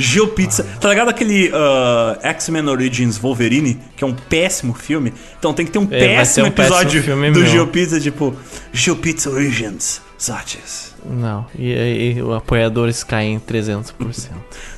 GeoPizza. 0.00 0.64
Tá 0.80 0.88
ligado 0.88 1.08
aquele 1.08 1.48
uh, 1.48 2.18
X-Men 2.22 2.68
Origins 2.68 3.18
Wolverine, 3.18 3.78
que 3.96 4.02
é 4.02 4.06
um 4.06 4.14
péssimo 4.14 4.74
filme? 4.74 5.12
Então 5.38 5.52
tem 5.52 5.66
que 5.66 5.72
ter 5.72 5.78
um 5.78 5.88
é, 5.90 6.16
péssimo 6.16 6.46
um 6.46 6.48
episódio 6.48 7.02
péssimo 7.02 7.32
do 7.32 7.46
GeoPizza, 7.46 8.00
tipo 8.00 8.34
GeoPizza 8.72 9.30
Origins, 9.30 10.00
Zates. 10.20 10.94
Não, 11.04 11.46
e 11.58 11.72
aí 11.74 12.22
os 12.22 12.34
apoiadores 12.34 13.04
caem 13.04 13.38
300%. 13.40 13.92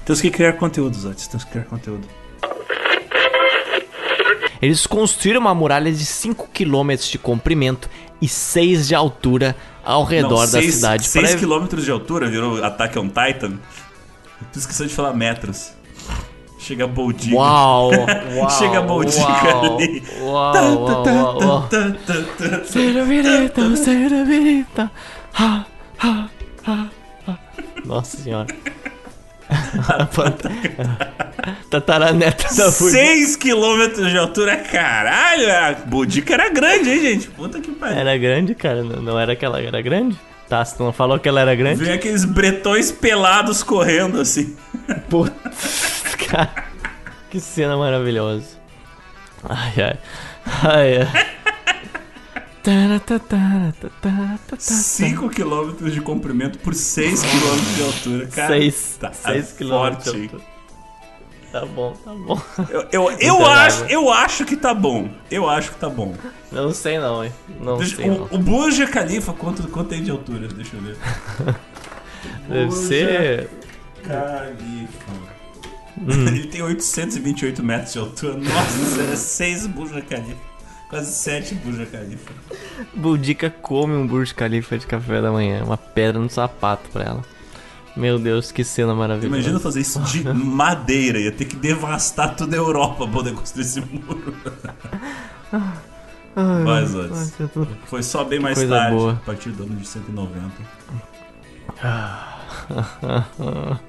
Temos 0.04 0.20
que 0.20 0.30
criar 0.30 0.54
conteúdo, 0.54 0.96
Zates, 0.96 1.26
temos 1.26 1.44
que 1.44 1.52
criar 1.52 1.64
conteúdo. 1.64 2.06
Eles 4.60 4.86
construíram 4.86 5.40
uma 5.40 5.54
muralha 5.54 5.90
de 5.90 6.06
5 6.06 6.48
km 6.54 6.94
de 7.10 7.18
comprimento 7.18 7.90
e 8.20 8.28
6 8.28 8.86
de 8.86 8.94
altura 8.94 9.56
ao 9.84 10.04
redor 10.04 10.42
Não, 10.42 10.46
seis, 10.46 10.66
da 10.66 10.72
cidade. 10.72 11.06
6 11.08 11.34
pra... 11.34 11.40
km 11.40 11.76
de 11.76 11.90
altura 11.90 12.30
virou 12.30 12.62
Attack 12.62 12.96
on 12.96 13.08
Titan? 13.08 13.58
Tu 14.52 14.58
esqueceu 14.58 14.86
de 14.86 14.94
falar 14.94 15.14
metros. 15.14 15.72
Chega 16.58 16.84
a. 16.84 17.36
Uau! 17.36 17.90
uau 18.38 18.50
Chega 18.50 18.78
a 18.78 18.82
Boldiga 18.82 19.22
uau, 19.22 19.76
ali. 19.76 20.02
Uau! 20.20 21.68
Cerveirita, 22.64 23.76
cerveirita. 23.76 24.90
Ha, 25.34 25.66
ha, 25.98 26.28
ha, 26.64 26.90
ha. 27.26 27.38
Nossa 27.84 28.16
senhora. 28.16 28.46
Tataraneta 31.68 32.54
da 32.54 32.70
6 32.70 33.36
km 33.36 34.08
de 34.08 34.16
altura, 34.16 34.56
caralho! 34.58 35.50
A 35.50 35.74
era 36.32 36.48
grande, 36.48 36.90
hein, 36.90 37.00
gente? 37.00 37.28
Puta 37.28 37.60
que 37.60 37.72
pariu. 37.72 37.98
Era 37.98 38.16
grande, 38.16 38.54
cara. 38.54 38.82
Não, 38.82 39.02
não 39.02 39.18
era 39.18 39.32
aquela. 39.32 39.60
Era 39.60 39.82
grande? 39.82 40.16
Tá, 40.52 40.62
você 40.62 40.82
não 40.82 40.92
falou 40.92 41.18
que 41.18 41.26
ela 41.26 41.40
era 41.40 41.54
grande? 41.54 41.82
Vem 41.82 41.94
aqueles 41.94 42.26
bretões 42.26 42.92
pelados 42.92 43.62
correndo 43.62 44.20
assim. 44.20 44.54
Putz, 45.08 46.14
cara. 46.28 46.66
Que 47.30 47.40
cena 47.40 47.74
maravilhosa. 47.74 48.48
Ai, 49.48 49.72
ai. 49.78 49.98
Ai, 50.62 50.96
ai. 50.98 51.26
5 54.58 55.30
km 55.30 55.88
de 55.90 56.02
comprimento 56.02 56.58
por 56.58 56.74
6 56.74 57.22
km 57.22 57.74
de 57.74 57.82
altura. 57.82 58.26
Cara, 58.26 58.48
6 58.48 58.96
tá 59.00 59.10
6 59.10 59.52
km 59.52 59.68
forte. 59.70 60.02
de 60.02 60.20
altura. 60.20 60.51
Tá 61.52 61.66
bom, 61.66 61.92
tá 62.02 62.14
bom. 62.14 62.40
Eu, 62.70 62.88
eu, 62.90 63.10
eu 63.20 63.46
acho, 63.46 63.84
eu 63.84 64.10
acho 64.10 64.46
que 64.46 64.56
tá 64.56 64.72
bom. 64.72 65.10
Eu 65.30 65.46
acho 65.46 65.72
que 65.72 65.76
tá 65.76 65.90
bom. 65.90 66.14
Não 66.50 66.72
sei 66.72 66.98
não, 66.98 67.22
hein. 67.22 67.32
Não 67.60 67.76
Deixa, 67.76 67.96
sei 67.96 68.08
o, 68.08 68.20
não. 68.20 68.28
O 68.30 68.38
Burj 68.38 68.86
Khalifa, 68.86 69.34
quanto, 69.34 69.68
quanto 69.68 69.88
tem 69.90 70.02
de 70.02 70.10
altura? 70.10 70.48
Deixa 70.48 70.74
eu 70.74 70.80
ver. 70.80 70.96
Deve 72.48 72.66
Burj 72.66 72.88
ser... 72.88 73.50
Khalifa. 74.02 75.12
Hum. 76.00 76.26
Ele 76.26 76.46
tem 76.46 76.62
828 76.62 77.62
metros 77.62 77.92
de 77.92 77.98
altura. 77.98 78.34
Nossa, 78.38 79.12
é 79.12 79.14
6 79.16 79.66
Burj 79.66 80.00
Khalifa. 80.08 80.52
Quase 80.88 81.12
7 81.12 81.54
Burj 81.56 81.84
Khalifa. 81.84 82.32
Budica 82.94 83.50
come 83.50 83.92
um 83.94 84.06
Burj 84.06 84.32
Khalifa 84.34 84.78
de 84.78 84.86
café 84.86 85.20
da 85.20 85.30
manhã. 85.30 85.62
Uma 85.64 85.76
pedra 85.76 86.18
no 86.18 86.30
sapato 86.30 86.88
pra 86.90 87.04
ela. 87.04 87.24
Meu 87.96 88.18
Deus, 88.18 88.50
que 88.50 88.64
cena 88.64 88.94
maravilhosa. 88.94 89.36
Imagina 89.36 89.60
fazer 89.60 89.80
isso 89.80 90.00
de 90.00 90.24
madeira. 90.32 91.18
Ia 91.18 91.32
ter 91.32 91.44
que 91.44 91.56
devastar 91.56 92.34
toda 92.34 92.56
a 92.56 92.58
Europa 92.58 93.04
pra 93.04 93.12
poder 93.12 93.34
construir 93.34 93.62
esse 93.64 93.80
muro. 93.80 94.34
Mas 96.64 96.94
antes. 96.94 97.34
Foi 97.86 98.02
só 98.02 98.24
bem 98.24 98.40
mais 98.40 98.56
Coisa 98.58 98.74
tarde, 98.74 98.96
boa. 98.96 99.12
a 99.12 99.16
partir 99.16 99.50
do 99.50 99.64
ano 99.64 99.76
de 99.76 99.86
190. 99.86 100.50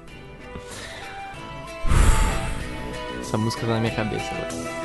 Essa 3.20 3.38
música 3.38 3.66
tá 3.66 3.74
na 3.74 3.80
minha 3.80 3.94
cabeça 3.94 4.26
agora. 4.34 4.83